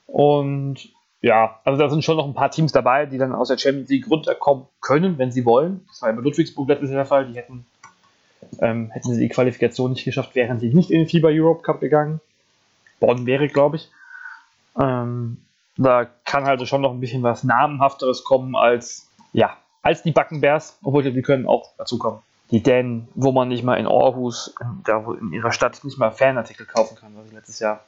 Und 0.07 0.89
ja, 1.23 1.61
also 1.65 1.81
da 1.81 1.89
sind 1.89 2.05
schon 2.05 2.17
noch 2.17 2.27
ein 2.27 2.35
paar 2.35 2.51
Teams 2.51 2.73
dabei, 2.73 3.07
die 3.07 3.17
dann 3.17 3.33
aus 3.33 3.49
der 3.49 3.57
Champions 3.57 3.89
League 3.89 4.11
runterkommen 4.11 4.67
können, 4.81 5.19
wenn 5.19 5.31
sie 5.31 5.45
wollen. 5.45 5.85
Das 5.89 6.03
war 6.03 6.11
ja 6.11 6.17
bei 6.17 6.23
Ludwigsburg 6.23 6.69
letztes 6.69 6.91
Jahr 6.91 6.99
der 6.99 7.07
Fall. 7.07 7.27
Die 7.27 7.37
hätten, 7.37 7.65
ähm, 8.61 8.91
hätten 8.91 9.15
sie 9.15 9.21
die 9.21 9.29
Qualifikation 9.29 9.93
nicht 9.93 10.05
geschafft, 10.05 10.35
wären 10.35 10.59
sie 10.59 10.75
nicht 10.75 10.91
in 10.91 10.99
den 10.99 11.09
FIBA 11.09 11.29
Europe 11.29 11.63
Cup 11.63 11.81
gegangen. 11.81 12.21
Bonn 12.99 13.25
wäre, 13.25 13.47
glaube 13.47 13.77
ich. 13.77 13.89
Ähm, 14.79 15.39
da 15.77 16.07
kann 16.25 16.45
also 16.45 16.67
schon 16.67 16.83
noch 16.83 16.93
ein 16.93 17.01
bisschen 17.01 17.23
was 17.23 17.45
Namenhafteres 17.45 18.25
kommen 18.25 18.57
als, 18.57 19.09
ja, 19.33 19.57
als 19.81 20.03
die 20.03 20.13
Backenbärs, 20.13 20.79
obwohl 20.83 21.05
die 21.05 21.23
können 21.23 21.47
auch 21.47 21.71
dazu 21.79 21.99
kommen. 21.99 22.19
Die 22.51 22.63
Dänen, 22.63 23.09
wo 23.15 23.33
man 23.33 23.49
nicht 23.49 23.63
mal 23.63 23.77
in 23.77 23.87
Aarhus, 23.87 24.55
da 24.85 25.05
in 25.21 25.33
ihrer 25.33 25.53
Stadt, 25.53 25.83
nicht 25.85 25.99
mal 25.99 26.11
Fanartikel 26.11 26.67
kaufen 26.67 26.97
kann, 26.97 27.13
was 27.17 27.27
ich 27.27 27.33
letztes 27.33 27.61
Jahr 27.61 27.81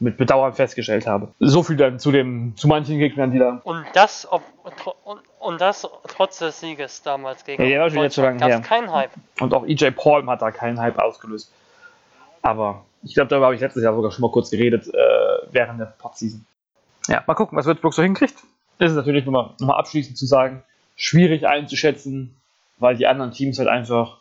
mit 0.00 0.16
Bedauern 0.16 0.54
festgestellt 0.54 1.06
habe. 1.06 1.28
So 1.38 1.62
viel 1.62 1.76
dann 1.76 1.98
zu 1.98 2.10
dem, 2.10 2.56
zu 2.56 2.66
manchen 2.68 2.98
Gegnern, 2.98 3.30
die 3.32 3.38
da. 3.38 3.60
Und 3.64 3.84
das, 3.92 4.26
ob, 4.30 4.42
und, 5.04 5.20
und 5.38 5.60
das 5.60 5.86
trotz 6.08 6.38
des 6.38 6.58
Sieges 6.58 7.02
damals 7.02 7.44
gegen. 7.44 7.62
Ja, 7.62 7.68
der 7.68 7.80
war 7.80 7.90
schon 7.90 8.02
jetzt 8.02 8.14
so 8.14 8.22
lange 8.22 8.44
her. 8.44 8.60
keinen 8.60 8.90
Hype. 8.90 9.10
Und 9.40 9.52
auch 9.52 9.66
EJ 9.66 9.90
Paul 9.90 10.26
hat 10.26 10.40
da 10.40 10.50
keinen 10.50 10.80
Hype 10.80 10.98
ausgelöst. 10.98 11.52
Aber 12.40 12.82
ich 13.02 13.14
glaube, 13.14 13.28
darüber 13.28 13.46
habe 13.46 13.54
ich 13.54 13.60
letztes 13.60 13.82
Jahr 13.82 13.94
sogar 13.94 14.10
schon 14.10 14.22
mal 14.22 14.30
kurz 14.30 14.50
geredet, 14.50 14.88
äh, 14.88 14.98
während 15.52 15.78
der 15.78 15.86
Podseason. 15.98 16.46
Ja, 17.06 17.22
mal 17.26 17.34
gucken, 17.34 17.58
was 17.58 17.66
Würzburg 17.66 17.92
so 17.92 18.02
hinkriegt. 18.02 18.36
Das 18.78 18.90
ist 18.90 18.96
natürlich 18.96 19.26
nochmal, 19.26 19.50
nochmal 19.58 19.78
abschließend 19.78 20.16
zu 20.16 20.24
sagen, 20.24 20.62
schwierig 20.96 21.46
einzuschätzen, 21.46 22.34
weil 22.78 22.96
die 22.96 23.06
anderen 23.06 23.32
Teams 23.32 23.58
halt 23.58 23.68
einfach 23.68 24.16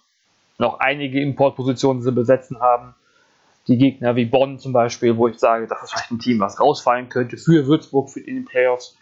noch 0.58 0.82
einige 0.82 1.22
Importpositionen 1.22 2.04
zu 2.04 2.14
besetzen 2.14 2.60
haben 2.60 2.96
die 3.70 3.78
Gegner 3.78 4.16
wie 4.16 4.26
Bonn 4.26 4.60
zum 4.60 4.74
Beispiel, 4.74 5.16
wo 5.16 5.28
ich 5.28 5.38
sage, 5.38 5.68
das 5.68 5.84
ist 5.84 5.92
vielleicht 5.92 6.12
ein 6.12 6.20
Team, 6.20 6.40
was 6.40 6.60
rausfallen 6.60 7.10
könnte 7.10 7.38
für 7.38 7.68
Würzburg 7.68 8.10
für 8.10 8.20
in 8.20 8.36
den 8.36 8.46
Playoffs. 8.46 8.98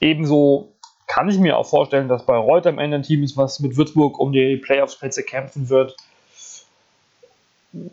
Ebenso 0.00 0.72
kann 1.06 1.28
ich 1.28 1.38
mir 1.38 1.56
auch 1.56 1.66
vorstellen, 1.66 2.08
dass 2.08 2.26
bei 2.26 2.36
Reut 2.36 2.66
am 2.66 2.78
Ende 2.78 2.96
ein 2.96 3.02
Team 3.02 3.22
ist, 3.22 3.36
was 3.36 3.60
mit 3.60 3.76
Würzburg 3.76 4.18
um 4.18 4.32
die 4.32 4.56
Playoffs-Plätze 4.56 5.22
kämpfen 5.22 5.68
wird. 5.68 5.96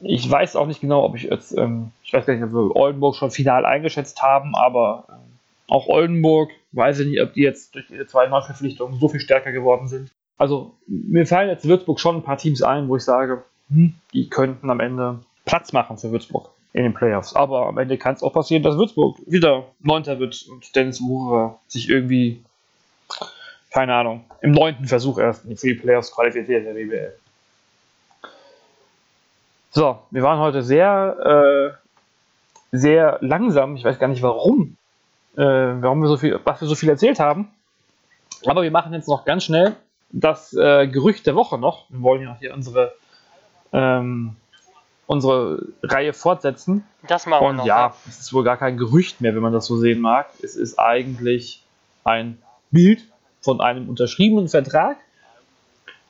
Ich 0.01 0.29
weiß 0.29 0.55
auch 0.55 0.65
nicht 0.65 0.81
genau, 0.81 1.03
ob 1.03 1.15
ich 1.15 1.23
jetzt, 1.23 1.55
ähm, 1.55 1.91
ich 2.03 2.13
weiß 2.13 2.25
gar 2.25 2.33
nicht, 2.33 2.43
ob 2.43 2.51
wir 2.51 2.75
Oldenburg 2.75 3.15
schon 3.15 3.29
final 3.29 3.65
eingeschätzt 3.65 4.21
haben, 4.23 4.55
aber 4.55 5.05
ähm, 5.09 5.37
auch 5.67 5.87
Oldenburg, 5.87 6.49
weiß 6.71 6.99
ich 6.99 7.07
nicht, 7.07 7.21
ob 7.21 7.33
die 7.33 7.41
jetzt 7.41 7.75
durch 7.75 7.89
ihre 7.91 8.07
zwei 8.07 8.27
Neuverpflichtungen 8.27 8.99
so 8.99 9.09
viel 9.09 9.19
stärker 9.19 9.51
geworden 9.51 9.87
sind. 9.87 10.11
Also 10.37 10.75
mir 10.87 11.27
fallen 11.27 11.49
jetzt 11.49 11.67
Würzburg 11.67 11.99
schon 11.99 12.17
ein 12.17 12.23
paar 12.23 12.37
Teams 12.37 12.63
ein, 12.63 12.87
wo 12.87 12.95
ich 12.95 13.03
sage, 13.03 13.43
hm, 13.69 13.95
die 14.13 14.29
könnten 14.29 14.69
am 14.69 14.79
Ende 14.79 15.19
Platz 15.47 15.73
machen 15.73 15.97
für 15.97 16.11
Würzburg 16.11 16.51
in 16.73 16.83
den 16.83 16.93
Playoffs. 16.93 17.35
Aber 17.35 17.65
am 17.65 17.77
Ende 17.79 17.97
kann 17.97 18.13
es 18.13 18.21
auch 18.21 18.33
passieren, 18.33 18.61
dass 18.61 18.77
Würzburg 18.77 19.17
wieder 19.25 19.65
Neunter 19.79 20.19
wird 20.19 20.45
und 20.51 20.75
Dennis 20.75 21.01
Wucherer 21.01 21.57
sich 21.67 21.89
irgendwie, 21.89 22.43
keine 23.71 23.95
Ahnung, 23.95 24.25
im 24.41 24.51
neunten 24.51 24.85
Versuch 24.85 25.17
erst 25.17 25.41
für 25.41 25.67
die 25.67 25.73
Playoffs 25.73 26.11
qualifiziert 26.11 26.65
der 26.65 26.75
WBL. 26.75 27.13
So, 29.71 29.99
wir 30.11 30.21
waren 30.21 30.39
heute 30.39 30.61
sehr, 30.61 31.73
äh, 31.73 32.77
sehr 32.77 33.17
langsam. 33.21 33.75
Ich 33.75 33.83
weiß 33.83 33.99
gar 33.99 34.07
nicht 34.07 34.21
warum, 34.21 34.75
äh, 35.35 35.41
warum 35.41 36.01
wir 36.01 36.09
so 36.09 36.17
viel, 36.17 36.39
was 36.43 36.61
wir 36.61 36.67
so 36.67 36.75
viel 36.75 36.89
erzählt 36.89 37.19
haben. 37.19 37.49
Aber 38.45 38.63
wir 38.63 38.71
machen 38.71 38.93
jetzt 38.93 39.07
noch 39.07 39.25
ganz 39.25 39.45
schnell 39.45 39.75
das 40.09 40.53
äh, 40.53 40.87
Gerücht 40.87 41.25
der 41.25 41.35
Woche 41.35 41.57
noch. 41.57 41.89
Wir 41.89 42.01
wollen 42.01 42.21
ja 42.21 42.37
hier 42.39 42.53
unsere 42.53 42.93
ähm, 43.73 44.35
unsere 45.07 45.65
Reihe 45.81 46.13
fortsetzen. 46.13 46.85
Das 47.07 47.25
machen 47.25 47.41
wir 47.41 47.49
Und 47.49 47.55
noch, 47.57 47.65
ja, 47.65 47.87
ja. 47.87 47.95
es 48.07 48.19
ist 48.19 48.33
wohl 48.33 48.43
gar 48.43 48.57
kein 48.57 48.77
Gerücht 48.77 49.21
mehr, 49.21 49.33
wenn 49.33 49.41
man 49.41 49.53
das 49.53 49.65
so 49.65 49.77
sehen 49.77 50.01
mag. 50.01 50.29
Es 50.43 50.55
ist 50.55 50.77
eigentlich 50.77 51.63
ein 52.03 52.37
Bild 52.69 53.01
von 53.41 53.61
einem 53.61 53.89
unterschriebenen 53.89 54.49
Vertrag. 54.49 54.97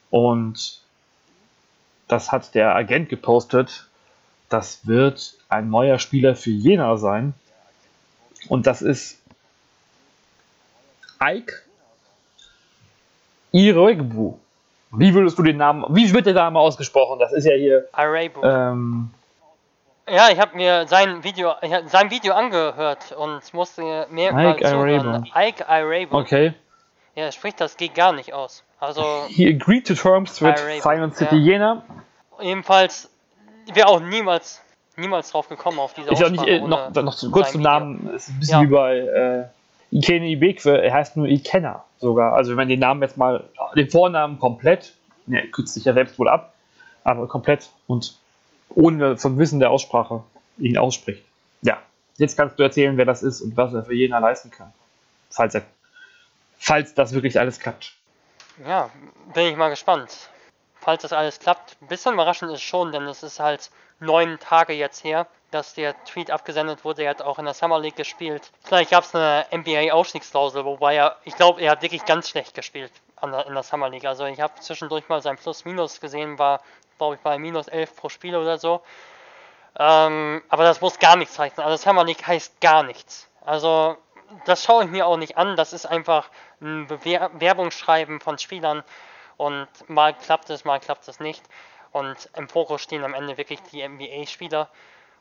Und 0.10 0.82
das 2.08 2.32
hat 2.32 2.56
der 2.56 2.76
Agent 2.76 3.10
gepostet. 3.10 3.88
Das 4.50 4.88
wird 4.88 5.36
ein 5.48 5.70
neuer 5.70 6.00
Spieler 6.00 6.36
für 6.36 6.50
Jena 6.50 6.98
sein. 6.98 7.34
Und 8.50 8.66
das 8.66 8.82
ist 8.82 9.20
Ike 11.22 11.54
Iroigbu. 13.52 14.38
Wie 14.92 15.14
würdest 15.14 15.38
du 15.38 15.44
den 15.44 15.58
Namen, 15.58 15.86
wie 15.90 16.14
wird 16.14 16.26
der 16.26 16.34
Name 16.34 16.60
ausgesprochen? 16.60 17.20
Das 17.20 17.34
ist 17.34 17.46
ja 17.46 17.54
hier. 17.56 17.88
Arabu. 17.92 18.42
Ähm, 18.44 19.10
ja, 20.10 20.30
ich 20.32 20.40
habe 20.40 20.56
mir 20.56 20.88
sein 20.88 21.24
Video, 21.24 21.52
sein 21.88 22.10
Video 22.10 22.34
angehört 22.34 23.12
und 23.12 23.54
musste 23.54 24.08
mehrmals 24.10 24.60
Ike 24.60 24.70
zuhören. 24.70 25.30
Ike 25.36 25.68
Arabu. 25.68 26.18
okay. 26.18 26.54
Ja, 27.16 27.26
er 27.26 27.32
spricht 27.32 27.60
das 27.60 27.76
geht 27.78 27.96
gar 27.96 28.14
nicht 28.14 28.34
aus. 28.34 28.64
Also 28.80 29.04
He 29.28 29.48
agreed 29.48 29.88
to 29.88 29.96
terms 29.96 30.42
with 30.42 30.56
Silent 30.82 31.16
City 31.16 31.36
ja. 31.36 31.54
Jena. 31.54 31.84
ebenfalls 32.40 33.10
wäre 33.74 33.88
auch 33.88 34.00
niemals 34.00 34.62
niemals 34.96 35.32
drauf 35.32 35.50
gekommen 35.50 35.80
auf 35.80 35.94
diese 35.94 36.12
Ist 36.12 36.22
ja 36.22 36.30
nicht, 36.30 36.48
äh, 36.48 36.60
noch, 36.62 36.94
noch 36.94 37.16
zu, 37.16 37.30
kurz 37.32 37.52
zum. 37.52 37.62
Namen. 37.62 38.10
Ist 38.14 38.30
ein 38.30 38.40
bisschen 38.40 38.62
Ja. 38.62 38.68
wie 38.68 38.72
bei 38.72 38.98
äh, 38.98 39.46
Ikene 39.92 40.28
Ibekwe. 40.28 40.82
Er 40.82 40.94
heißt 40.94 41.18
nur 41.18 41.28
Ikenna 41.28 41.84
sogar. 42.00 42.34
Also 42.34 42.52
wenn 42.52 42.58
man 42.58 42.70
den 42.70 42.80
Namen 42.80 43.02
jetzt 43.02 43.18
mal, 43.18 43.50
den 43.76 43.90
Vornamen 43.90 44.40
komplett, 44.40 44.94
ne, 45.26 45.48
kürzt 45.48 45.74
sich 45.74 45.86
ja 45.86 45.94
selbst 45.94 46.20
wohl 46.20 46.30
ab, 46.30 46.54
aber 47.04 47.28
komplett 47.28 47.70
und 47.88 48.18
ohne 48.70 49.18
von 49.18 49.38
Wissen 49.38 49.60
der 49.60 49.72
Aussprache 49.72 50.24
ihn 50.58 50.78
ausspricht. 50.78 51.24
Ja, 51.62 51.80
jetzt 52.18 52.38
kannst 52.38 52.60
du 52.60 52.64
erzählen, 52.64 52.98
wer 52.98 53.06
das 53.06 53.24
ist 53.24 53.42
und 53.42 53.56
was 53.58 53.74
er 53.74 53.84
für 53.84 53.94
Jena 53.94 54.20
leisten 54.20 54.52
kann. 54.52 54.74
Falls, 55.30 55.56
er, 55.56 55.64
falls 56.58 56.94
das 56.94 57.14
wirklich 57.14 57.40
alles 57.40 57.60
klappt. 57.60 57.94
Ja, 58.66 58.90
bin 59.34 59.48
ich 59.48 59.56
mal 59.56 59.70
gespannt. 59.70 60.30
Falls 60.80 61.02
das 61.02 61.14
alles 61.14 61.40
klappt. 61.40 61.78
Ein 61.82 61.88
bisschen 61.88 62.14
überraschend 62.14 62.52
ist 62.52 62.62
schon, 62.62 62.92
denn 62.92 63.04
es 63.04 63.24
ist 63.24 63.40
halt 63.40 63.72
neun 64.00 64.40
Tage 64.40 64.74
jetzt 64.74 65.04
her, 65.04 65.28
dass 65.52 65.74
der 65.74 66.02
Tweet 66.06 66.32
abgesendet 66.32 66.84
wurde. 66.84 67.04
Er 67.04 67.12
hat 67.12 67.22
auch 67.22 67.40
in 67.40 67.46
der 67.46 67.54
Summer 67.54 67.80
League 67.80 67.96
gespielt. 67.96 68.52
Vielleicht 68.64 68.92
gab 68.92 69.04
es 69.04 69.16
eine 69.16 69.46
NBA-Ausstiegsklausel, 69.52 70.66
wobei 70.66 70.96
er, 70.96 71.18
ich 71.24 71.36
glaube, 71.36 71.62
er 71.62 71.72
hat 71.72 71.82
wirklich 71.82 72.06
ganz 72.06 72.30
schlecht 72.30 72.54
gespielt 72.54 72.92
in 73.24 73.32
der 73.32 73.64
Summer 73.64 73.90
League. 73.90 74.06
Also 74.06 74.26
ich 74.26 74.42
habe 74.42 74.60
zwischendurch 74.60 75.08
mal 75.10 75.22
sein 75.22 75.38
Plus-Minus 75.38 76.00
gesehen, 76.00 76.38
war, 76.38 76.62
glaube 76.98 77.16
ich, 77.16 77.22
bei 77.22 77.38
minus 77.38 77.68
11 77.68 77.96
pro 77.96 78.10
Spiel 78.10 78.36
oder 78.36 78.58
so. 78.58 78.82
Ähm, 79.80 80.42
aber 80.50 80.64
das 80.64 80.82
muss 80.82 81.00
gar 81.00 81.16
nichts 81.16 81.38
heißen. 81.38 81.64
Also 81.64 81.78
Summer 81.78 82.04
League 82.04 82.26
heißt 82.26 82.60
gar 82.62 82.84
nichts. 82.84 83.30
Also 83.46 83.98
das 84.46 84.64
schaue 84.64 84.84
ich 84.84 84.90
mir 84.90 85.08
auch 85.08 85.18
nicht 85.18 85.38
an. 85.38 85.56
Das 85.56 85.74
ist 85.74 85.86
einfach 85.86 86.30
ein 86.62 86.88
Bewerbungsschreiben 86.88 88.20
von 88.20 88.38
Spielern 88.38 88.84
und 89.38 89.68
mal 89.88 90.14
klappt 90.14 90.50
es, 90.50 90.66
mal 90.66 90.80
klappt 90.80 91.08
es 91.08 91.20
nicht. 91.20 91.44
Und 91.92 92.30
im 92.36 92.50
Fokus 92.50 92.82
stehen 92.82 93.04
am 93.04 93.14
Ende 93.14 93.38
wirklich 93.38 93.62
die 93.72 93.88
NBA-Spieler 93.88 94.70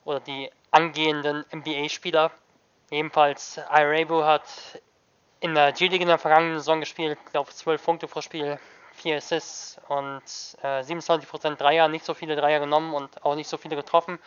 oder 0.06 0.20
die 0.20 0.50
angehenden 0.70 1.44
NBA-Spieler. 1.52 2.30
Ebenfalls 2.90 3.60
Irabu 3.70 4.24
hat 4.24 4.44
in 5.40 5.54
der 5.54 5.72
G-League 5.72 6.00
in 6.00 6.08
der 6.08 6.18
vergangenen 6.18 6.58
Saison 6.58 6.80
gespielt, 6.80 7.18
glaube 7.32 7.50
12 7.50 7.84
Punkte 7.84 8.06
pro 8.06 8.22
Spiel, 8.22 8.58
4 8.94 9.18
Assists 9.18 9.78
und 9.88 10.22
äh, 10.62 10.80
27% 10.80 11.56
Dreier, 11.56 11.88
nicht 11.88 12.04
so 12.04 12.14
viele 12.14 12.36
Dreier 12.36 12.60
genommen 12.60 12.94
und 12.94 13.24
auch 13.24 13.34
nicht 13.34 13.48
so 13.48 13.58
viele 13.58 13.76
getroffen. 13.76 14.18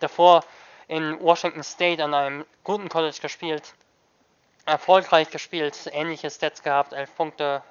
Davor 0.00 0.42
in 0.88 1.20
Washington 1.20 1.62
State 1.62 2.02
an 2.02 2.14
einem 2.14 2.46
guten 2.64 2.88
College 2.88 3.18
gespielt, 3.20 3.74
erfolgreich 4.64 5.30
gespielt, 5.30 5.88
ähnliche 5.92 6.30
Stats 6.30 6.62
gehabt, 6.62 6.92
11 6.92 7.14
Punkte, 7.14 7.62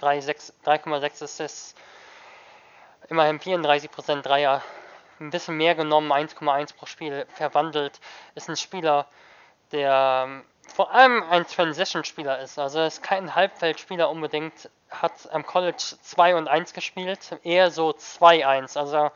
3,6 0.00 1.24
Assists, 1.24 1.74
immerhin 3.08 3.40
34% 3.40 4.22
Dreier, 4.22 4.62
ein 5.20 5.30
bisschen 5.30 5.56
mehr 5.56 5.74
genommen, 5.74 6.12
1,1 6.12 6.76
pro 6.76 6.86
Spiel 6.86 7.26
verwandelt, 7.34 8.00
ist 8.34 8.48
ein 8.48 8.56
Spieler, 8.56 9.06
der 9.72 10.24
ähm, 10.26 10.44
vor 10.74 10.92
allem 10.92 11.22
ein 11.30 11.46
Transition-Spieler 11.46 12.40
ist. 12.40 12.58
Also 12.58 12.82
ist 12.82 13.02
kein 13.02 13.34
Halbfeldspieler 13.34 14.10
unbedingt, 14.10 14.70
hat 14.90 15.30
am 15.32 15.44
College 15.46 15.96
2 16.02 16.36
und 16.36 16.48
1 16.48 16.72
gespielt, 16.72 17.38
eher 17.42 17.70
so 17.70 17.90
2-1. 17.90 18.78
Also 18.78 19.10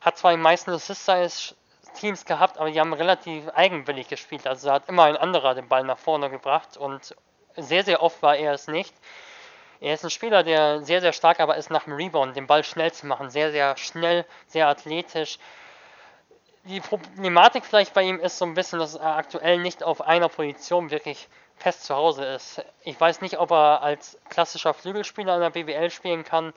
hat 0.00 0.18
zwar 0.18 0.32
die 0.32 0.38
meisten 0.38 0.70
Assist-Teams 0.70 2.24
gehabt, 2.24 2.58
aber 2.58 2.70
die 2.70 2.80
haben 2.80 2.92
relativ 2.92 3.48
eigenwillig 3.50 4.08
gespielt. 4.08 4.46
Also 4.46 4.70
hat 4.70 4.88
immer 4.88 5.04
ein 5.04 5.16
anderer 5.16 5.54
den 5.54 5.68
Ball 5.68 5.84
nach 5.84 5.98
vorne 5.98 6.30
gebracht 6.30 6.76
und 6.76 7.14
sehr, 7.56 7.84
sehr 7.84 8.02
oft 8.02 8.22
war 8.22 8.36
er 8.36 8.52
es 8.52 8.68
nicht. 8.68 8.94
Er 9.80 9.94
ist 9.94 10.04
ein 10.04 10.10
Spieler, 10.10 10.42
der 10.42 10.82
sehr, 10.82 11.00
sehr 11.00 11.12
stark 11.12 11.40
aber 11.40 11.56
ist 11.56 11.70
nach 11.70 11.84
dem 11.84 11.94
Rebound, 11.94 12.36
den 12.36 12.46
Ball 12.46 12.64
schnell 12.64 12.92
zu 12.92 13.06
machen. 13.06 13.30
Sehr, 13.30 13.50
sehr 13.50 13.76
schnell, 13.76 14.24
sehr 14.46 14.68
athletisch. 14.68 15.38
Die 16.64 16.80
Problematik 16.80 17.64
vielleicht 17.64 17.94
bei 17.94 18.02
ihm 18.02 18.18
ist 18.18 18.38
so 18.38 18.44
ein 18.44 18.54
bisschen, 18.54 18.78
dass 18.78 18.94
er 18.94 19.16
aktuell 19.16 19.58
nicht 19.58 19.84
auf 19.84 20.00
einer 20.00 20.28
Position 20.28 20.90
wirklich 20.90 21.28
fest 21.56 21.84
zu 21.84 21.94
Hause 21.94 22.24
ist. 22.24 22.64
Ich 22.82 23.00
weiß 23.00 23.20
nicht, 23.20 23.38
ob 23.38 23.50
er 23.52 23.82
als 23.82 24.18
klassischer 24.28 24.74
Flügelspieler 24.74 25.34
in 25.36 25.40
der 25.40 25.50
BWL 25.50 25.90
spielen 25.90 26.24
kann. 26.24 26.52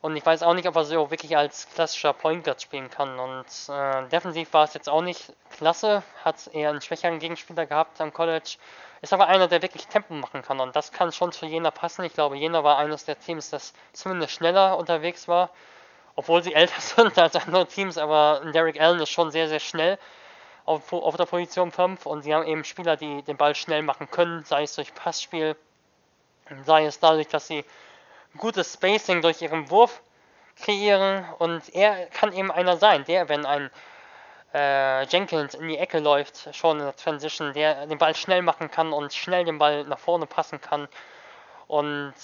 Und 0.00 0.16
ich 0.16 0.26
weiß 0.26 0.42
auch 0.42 0.54
nicht, 0.54 0.66
ob 0.66 0.74
er 0.74 0.84
so 0.84 1.10
wirklich 1.10 1.36
als 1.36 1.68
klassischer 1.74 2.12
Point 2.12 2.44
Guard 2.44 2.60
spielen 2.60 2.90
kann. 2.90 3.18
Und 3.20 3.46
äh, 3.68 4.08
defensiv 4.08 4.52
war 4.52 4.64
es 4.64 4.74
jetzt 4.74 4.88
auch 4.88 5.02
nicht 5.02 5.32
klasse. 5.50 6.02
Hat 6.24 6.48
eher 6.52 6.70
einen 6.70 6.80
schwächeren 6.80 7.20
Gegenspieler 7.20 7.66
gehabt 7.66 8.00
am 8.00 8.12
College. 8.12 8.56
Ist 9.02 9.12
aber 9.12 9.26
einer, 9.26 9.48
der 9.48 9.62
wirklich 9.62 9.88
Tempo 9.88 10.14
machen 10.14 10.42
kann. 10.42 10.60
Und 10.60 10.76
das 10.76 10.92
kann 10.92 11.10
schon 11.10 11.32
zu 11.32 11.44
Jena 11.44 11.72
passen. 11.72 12.04
Ich 12.04 12.14
glaube, 12.14 12.36
Jena 12.36 12.62
war 12.62 12.78
eines 12.78 13.04
der 13.04 13.18
Teams, 13.18 13.50
das 13.50 13.74
zumindest 13.92 14.32
schneller 14.32 14.78
unterwegs 14.78 15.26
war. 15.26 15.50
Obwohl 16.14 16.42
sie 16.42 16.54
älter 16.54 16.80
sind 16.80 17.18
als 17.18 17.34
andere 17.34 17.66
Teams. 17.66 17.98
Aber 17.98 18.42
Derek 18.54 18.80
Allen 18.80 19.00
ist 19.00 19.10
schon 19.10 19.32
sehr, 19.32 19.48
sehr 19.48 19.58
schnell 19.58 19.98
auf, 20.66 20.92
auf 20.92 21.16
der 21.16 21.26
Position 21.26 21.72
5. 21.72 22.06
Und 22.06 22.22
sie 22.22 22.32
haben 22.32 22.46
eben 22.46 22.62
Spieler, 22.62 22.96
die 22.96 23.22
den 23.22 23.36
Ball 23.36 23.56
schnell 23.56 23.82
machen 23.82 24.08
können. 24.08 24.44
Sei 24.44 24.62
es 24.62 24.76
durch 24.76 24.94
Passspiel, 24.94 25.56
sei 26.64 26.86
es 26.86 27.00
dadurch, 27.00 27.26
dass 27.26 27.48
sie 27.48 27.64
gutes 28.38 28.72
Spacing 28.74 29.20
durch 29.20 29.42
ihren 29.42 29.68
Wurf 29.68 30.00
kreieren. 30.62 31.24
Und 31.40 31.74
er 31.74 32.06
kann 32.06 32.32
eben 32.32 32.52
einer 32.52 32.76
sein, 32.76 33.04
der, 33.06 33.28
wenn 33.28 33.46
ein 33.46 33.68
äh, 34.54 35.04
Jenkins 35.04 35.54
in 35.54 35.68
die 35.68 35.78
Ecke 35.78 35.98
läuft, 35.98 36.54
schon 36.54 36.78
in 36.78 36.84
der 36.84 36.96
Transition, 36.96 37.52
der 37.52 37.86
den 37.86 37.98
Ball 37.98 38.14
schnell 38.14 38.42
machen 38.42 38.70
kann 38.70 38.92
und 38.92 39.12
schnell 39.14 39.44
den 39.44 39.58
Ball 39.58 39.84
nach 39.84 39.98
vorne 39.98 40.26
passen 40.26 40.60
kann 40.60 40.88
und 41.68 42.14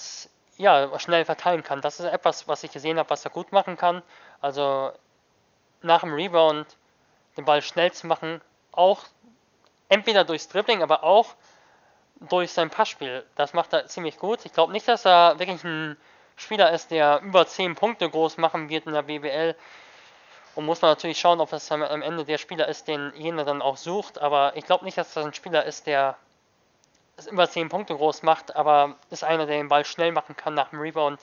ja, 0.57 0.99
schnell 0.99 1.25
verteilen 1.25 1.63
kann. 1.63 1.81
Das 1.81 1.99
ist 1.99 2.05
etwas, 2.05 2.47
was 2.47 2.63
ich 2.63 2.71
gesehen 2.71 2.99
habe, 2.99 3.09
was 3.09 3.25
er 3.25 3.31
gut 3.31 3.51
machen 3.51 3.77
kann. 3.77 4.03
Also 4.41 4.91
nach 5.81 6.01
dem 6.01 6.13
Rebound 6.13 6.67
den 7.37 7.45
Ball 7.45 7.61
schnell 7.61 7.91
zu 7.91 8.07
machen, 8.07 8.41
auch 8.71 9.03
entweder 9.87 10.23
durchs 10.25 10.49
Dribbling, 10.49 10.83
aber 10.83 11.03
auch 11.03 11.35
durch 12.19 12.51
sein 12.51 12.69
Passspiel. 12.69 13.25
Das 13.35 13.53
macht 13.53 13.73
er 13.73 13.87
ziemlich 13.87 14.19
gut. 14.19 14.45
Ich 14.45 14.53
glaube 14.53 14.73
nicht, 14.73 14.87
dass 14.87 15.05
er 15.05 15.39
wirklich 15.39 15.63
ein 15.63 15.97
Spieler 16.35 16.71
ist, 16.71 16.91
der 16.91 17.21
über 17.21 17.47
10 17.47 17.75
Punkte 17.75 18.09
groß 18.09 18.37
machen 18.37 18.69
wird 18.69 18.85
in 18.85 18.93
der 18.93 19.03
BBL. 19.03 19.55
Und 20.59 20.65
muss 20.65 20.81
man 20.81 20.91
natürlich 20.91 21.17
schauen, 21.17 21.39
ob 21.39 21.51
das 21.51 21.71
am 21.71 22.01
Ende 22.01 22.25
der 22.25 22.37
Spieler 22.37 22.67
ist, 22.67 22.89
den 22.89 23.13
jener 23.15 23.45
dann 23.45 23.61
auch 23.61 23.77
sucht. 23.77 24.19
Aber 24.19 24.57
ich 24.57 24.65
glaube 24.65 24.83
nicht, 24.83 24.97
dass 24.97 25.13
das 25.13 25.25
ein 25.25 25.33
Spieler 25.33 25.63
ist, 25.63 25.87
der 25.87 26.17
es 27.15 27.27
über 27.27 27.49
10 27.49 27.69
Punkte 27.69 27.95
groß 27.95 28.23
macht, 28.23 28.57
aber 28.57 28.95
ist 29.09 29.23
einer, 29.23 29.45
der 29.45 29.55
den 29.55 29.69
Ball 29.69 29.85
schnell 29.85 30.11
machen 30.11 30.35
kann 30.35 30.55
nach 30.55 30.71
dem 30.71 30.81
Rebound, 30.81 31.21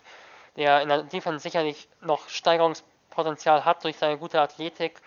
der 0.56 0.80
in 0.80 0.88
der 0.88 1.02
Defense 1.02 1.40
sicherlich 1.40 1.86
noch 2.00 2.30
Steigerungspotenzial 2.30 3.66
hat 3.66 3.84
durch 3.84 3.98
seine 3.98 4.16
gute 4.16 4.40
Athletik 4.40 5.02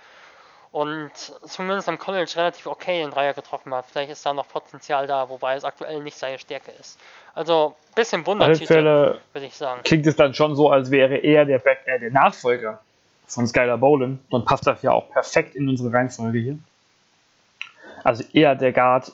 und 0.72 1.12
zumindest 1.16 1.90
am 1.90 1.98
College 1.98 2.32
relativ 2.36 2.68
okay 2.68 3.02
den 3.02 3.10
Dreier 3.10 3.34
getroffen 3.34 3.74
hat. 3.74 3.88
Vielleicht 3.88 4.12
ist 4.12 4.24
da 4.28 4.36
noch 4.36 4.48
Potenzial 4.48 5.08
da, 5.08 5.28
wobei 5.30 5.56
es 5.56 5.64
aktuell 5.64 6.04
nicht 6.04 6.20
seine 6.20 6.38
Stärke 6.38 6.70
ist. 6.80 7.00
Also 7.34 7.74
ein 7.90 7.96
bisschen 7.96 8.28
Wundertüte, 8.28 9.22
würde 9.34 9.48
ich 9.48 9.56
sagen. 9.56 9.82
Klingt 9.84 10.06
es 10.06 10.16
dann 10.16 10.36
schon 10.36 10.56
so, 10.56 10.70
als 10.70 10.92
wäre 10.92 11.18
er 11.18 11.46
der, 11.46 11.58
Back, 11.58 11.80
äh, 11.88 11.98
der 11.98 12.12
Nachfolger 12.12 12.80
von 13.30 13.48
Skylar 13.48 13.78
Bolin, 13.78 14.20
dann 14.32 14.46
passt 14.46 14.68
das 14.68 14.82
ja 14.82 14.92
auch 14.92 15.10
perfekt 15.12 15.56
in 15.56 15.70
unsere 15.70 15.94
Reihenfolge 15.94 16.40
hier. 16.40 16.60
Also 18.04 18.24
eher 18.34 18.56
der 18.56 18.72
Guard 18.72 19.12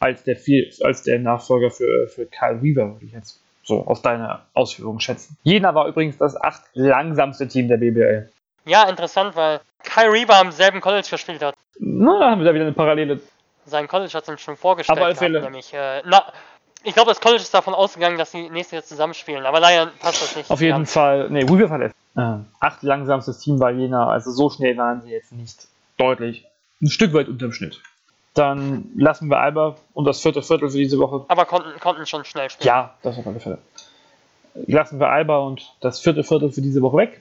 als 0.00 0.22
der, 0.24 0.36
viel, 0.36 0.70
als 0.82 1.02
der 1.02 1.18
Nachfolger 1.18 1.70
für, 1.70 2.08
für 2.08 2.26
Kyle 2.26 2.62
Weaver, 2.62 2.92
würde 2.92 3.06
ich 3.06 3.12
jetzt 3.12 3.40
so 3.62 3.86
aus 3.86 4.02
deiner 4.02 4.46
Ausführung 4.52 5.00
schätzen. 5.00 5.36
Jena 5.42 5.74
war 5.74 5.86
übrigens 5.86 6.18
das 6.18 6.36
acht 6.36 6.62
langsamste 6.74 7.48
Team 7.48 7.68
der 7.68 7.78
BBL. 7.78 8.30
Ja, 8.66 8.88
interessant, 8.88 9.36
weil 9.36 9.60
Kyle 9.82 10.12
Weaver 10.12 10.36
am 10.36 10.52
selben 10.52 10.80
College 10.80 11.06
gespielt 11.10 11.42
hat. 11.42 11.54
Na, 11.78 12.18
da 12.18 12.30
haben 12.30 12.40
wir 12.40 12.46
da 12.46 12.54
wieder 12.54 12.64
eine 12.64 12.72
Parallele. 12.72 13.20
Sein 13.66 13.88
College 13.88 14.12
hat 14.12 14.24
es 14.24 14.28
ihm 14.28 14.38
schon 14.38 14.56
vorgestellt. 14.56 14.98
Aber 14.98 15.14
Fälle. 15.14 15.40
Nämlich, 15.40 15.72
äh, 15.72 16.02
na, 16.04 16.32
ich 16.84 16.94
glaube, 16.94 17.10
das 17.10 17.20
College 17.20 17.42
ist 17.42 17.52
davon 17.52 17.74
ausgegangen, 17.74 18.18
dass 18.18 18.30
sie 18.30 18.50
nächstes 18.50 18.72
Jahr 18.72 18.84
zusammenspielen, 18.84 19.44
aber 19.46 19.60
leider 19.60 19.90
passt 19.98 20.22
das 20.22 20.36
nicht. 20.36 20.50
Auf 20.50 20.60
jeden 20.60 20.80
ja. 20.80 20.84
Fall, 20.84 21.30
nee, 21.30 21.48
Weaver 21.48 21.68
verletzt. 21.68 21.96
Äh, 22.16 22.36
acht 22.60 22.82
langsamstes 22.82 23.38
Team 23.38 23.58
war 23.58 23.70
Jena, 23.70 24.08
also 24.08 24.30
so 24.30 24.50
schnell 24.50 24.76
waren 24.76 25.02
sie 25.02 25.10
jetzt 25.10 25.32
nicht 25.32 25.66
deutlich. 25.96 26.44
Ein 26.80 26.88
Stück 26.88 27.12
weit 27.14 27.28
unterm 27.28 27.52
Schnitt. 27.52 27.80
Dann 28.34 28.90
lassen 28.96 29.28
wir 29.28 29.38
Alba 29.38 29.76
und 29.94 30.04
das 30.04 30.20
vierte 30.20 30.42
Viertel 30.42 30.68
für 30.68 30.78
diese 30.78 30.98
Woche. 30.98 31.24
Aber 31.28 31.44
konnten, 31.46 31.78
konnten 31.80 32.04
schon 32.06 32.24
schnell 32.24 32.50
spielen. 32.50 32.66
Ja, 32.66 32.94
das 33.02 33.18
auf 33.18 33.26
alle 33.26 33.40
Fälle. 33.40 33.58
Lassen 34.66 35.00
wir 35.00 35.08
Alba 35.08 35.38
und 35.38 35.72
das 35.80 36.00
vierte 36.00 36.22
Viertel 36.24 36.50
für 36.50 36.60
diese 36.60 36.82
Woche 36.82 36.96
weg. 36.98 37.20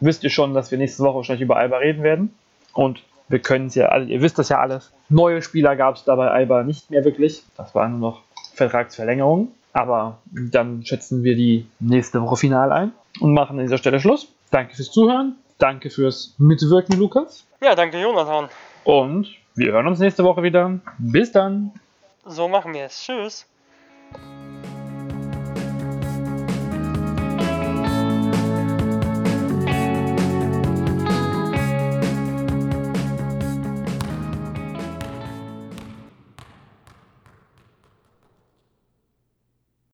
Wisst 0.00 0.24
ihr 0.24 0.30
schon, 0.30 0.54
dass 0.54 0.70
wir 0.70 0.78
nächste 0.78 1.02
Woche 1.02 1.16
wahrscheinlich 1.16 1.42
über 1.42 1.56
Alba 1.56 1.78
reden 1.78 2.02
werden. 2.02 2.34
Und 2.72 3.02
wir 3.28 3.38
können 3.38 3.68
es 3.68 3.74
ja 3.76 3.86
alle, 3.86 4.06
ihr 4.06 4.20
wisst 4.20 4.38
das 4.38 4.48
ja 4.48 4.58
alles. 4.58 4.92
Neue 5.08 5.40
Spieler 5.40 5.76
gab 5.76 5.96
es 5.96 6.04
dabei 6.04 6.30
Alba 6.30 6.62
nicht 6.64 6.90
mehr 6.90 7.04
wirklich. 7.04 7.42
Das 7.56 7.74
waren 7.74 7.98
nur 7.98 8.10
noch 8.10 8.22
Vertragsverlängerungen. 8.54 9.48
Aber 9.72 10.18
dann 10.32 10.84
schätzen 10.84 11.24
wir 11.24 11.34
die 11.34 11.66
nächste 11.80 12.22
Woche 12.22 12.36
final 12.36 12.70
ein 12.72 12.92
und 13.20 13.34
machen 13.34 13.58
an 13.58 13.64
dieser 13.64 13.78
Stelle 13.78 13.98
Schluss. 13.98 14.28
Danke 14.50 14.76
fürs 14.76 14.92
Zuhören. 14.92 15.36
Danke 15.58 15.90
fürs 15.90 16.34
Mitwirken, 16.38 16.98
Lukas. 16.98 17.44
Ja, 17.60 17.74
danke, 17.74 18.00
Jonathan. 18.00 18.48
Und 18.84 19.28
wir 19.54 19.72
hören 19.72 19.86
uns 19.86 19.98
nächste 19.98 20.24
Woche 20.24 20.42
wieder. 20.42 20.78
Bis 20.98 21.32
dann. 21.32 21.72
So 22.24 22.48
machen 22.48 22.74
wir 22.74 22.84
es. 22.84 23.00
Tschüss. 23.00 23.46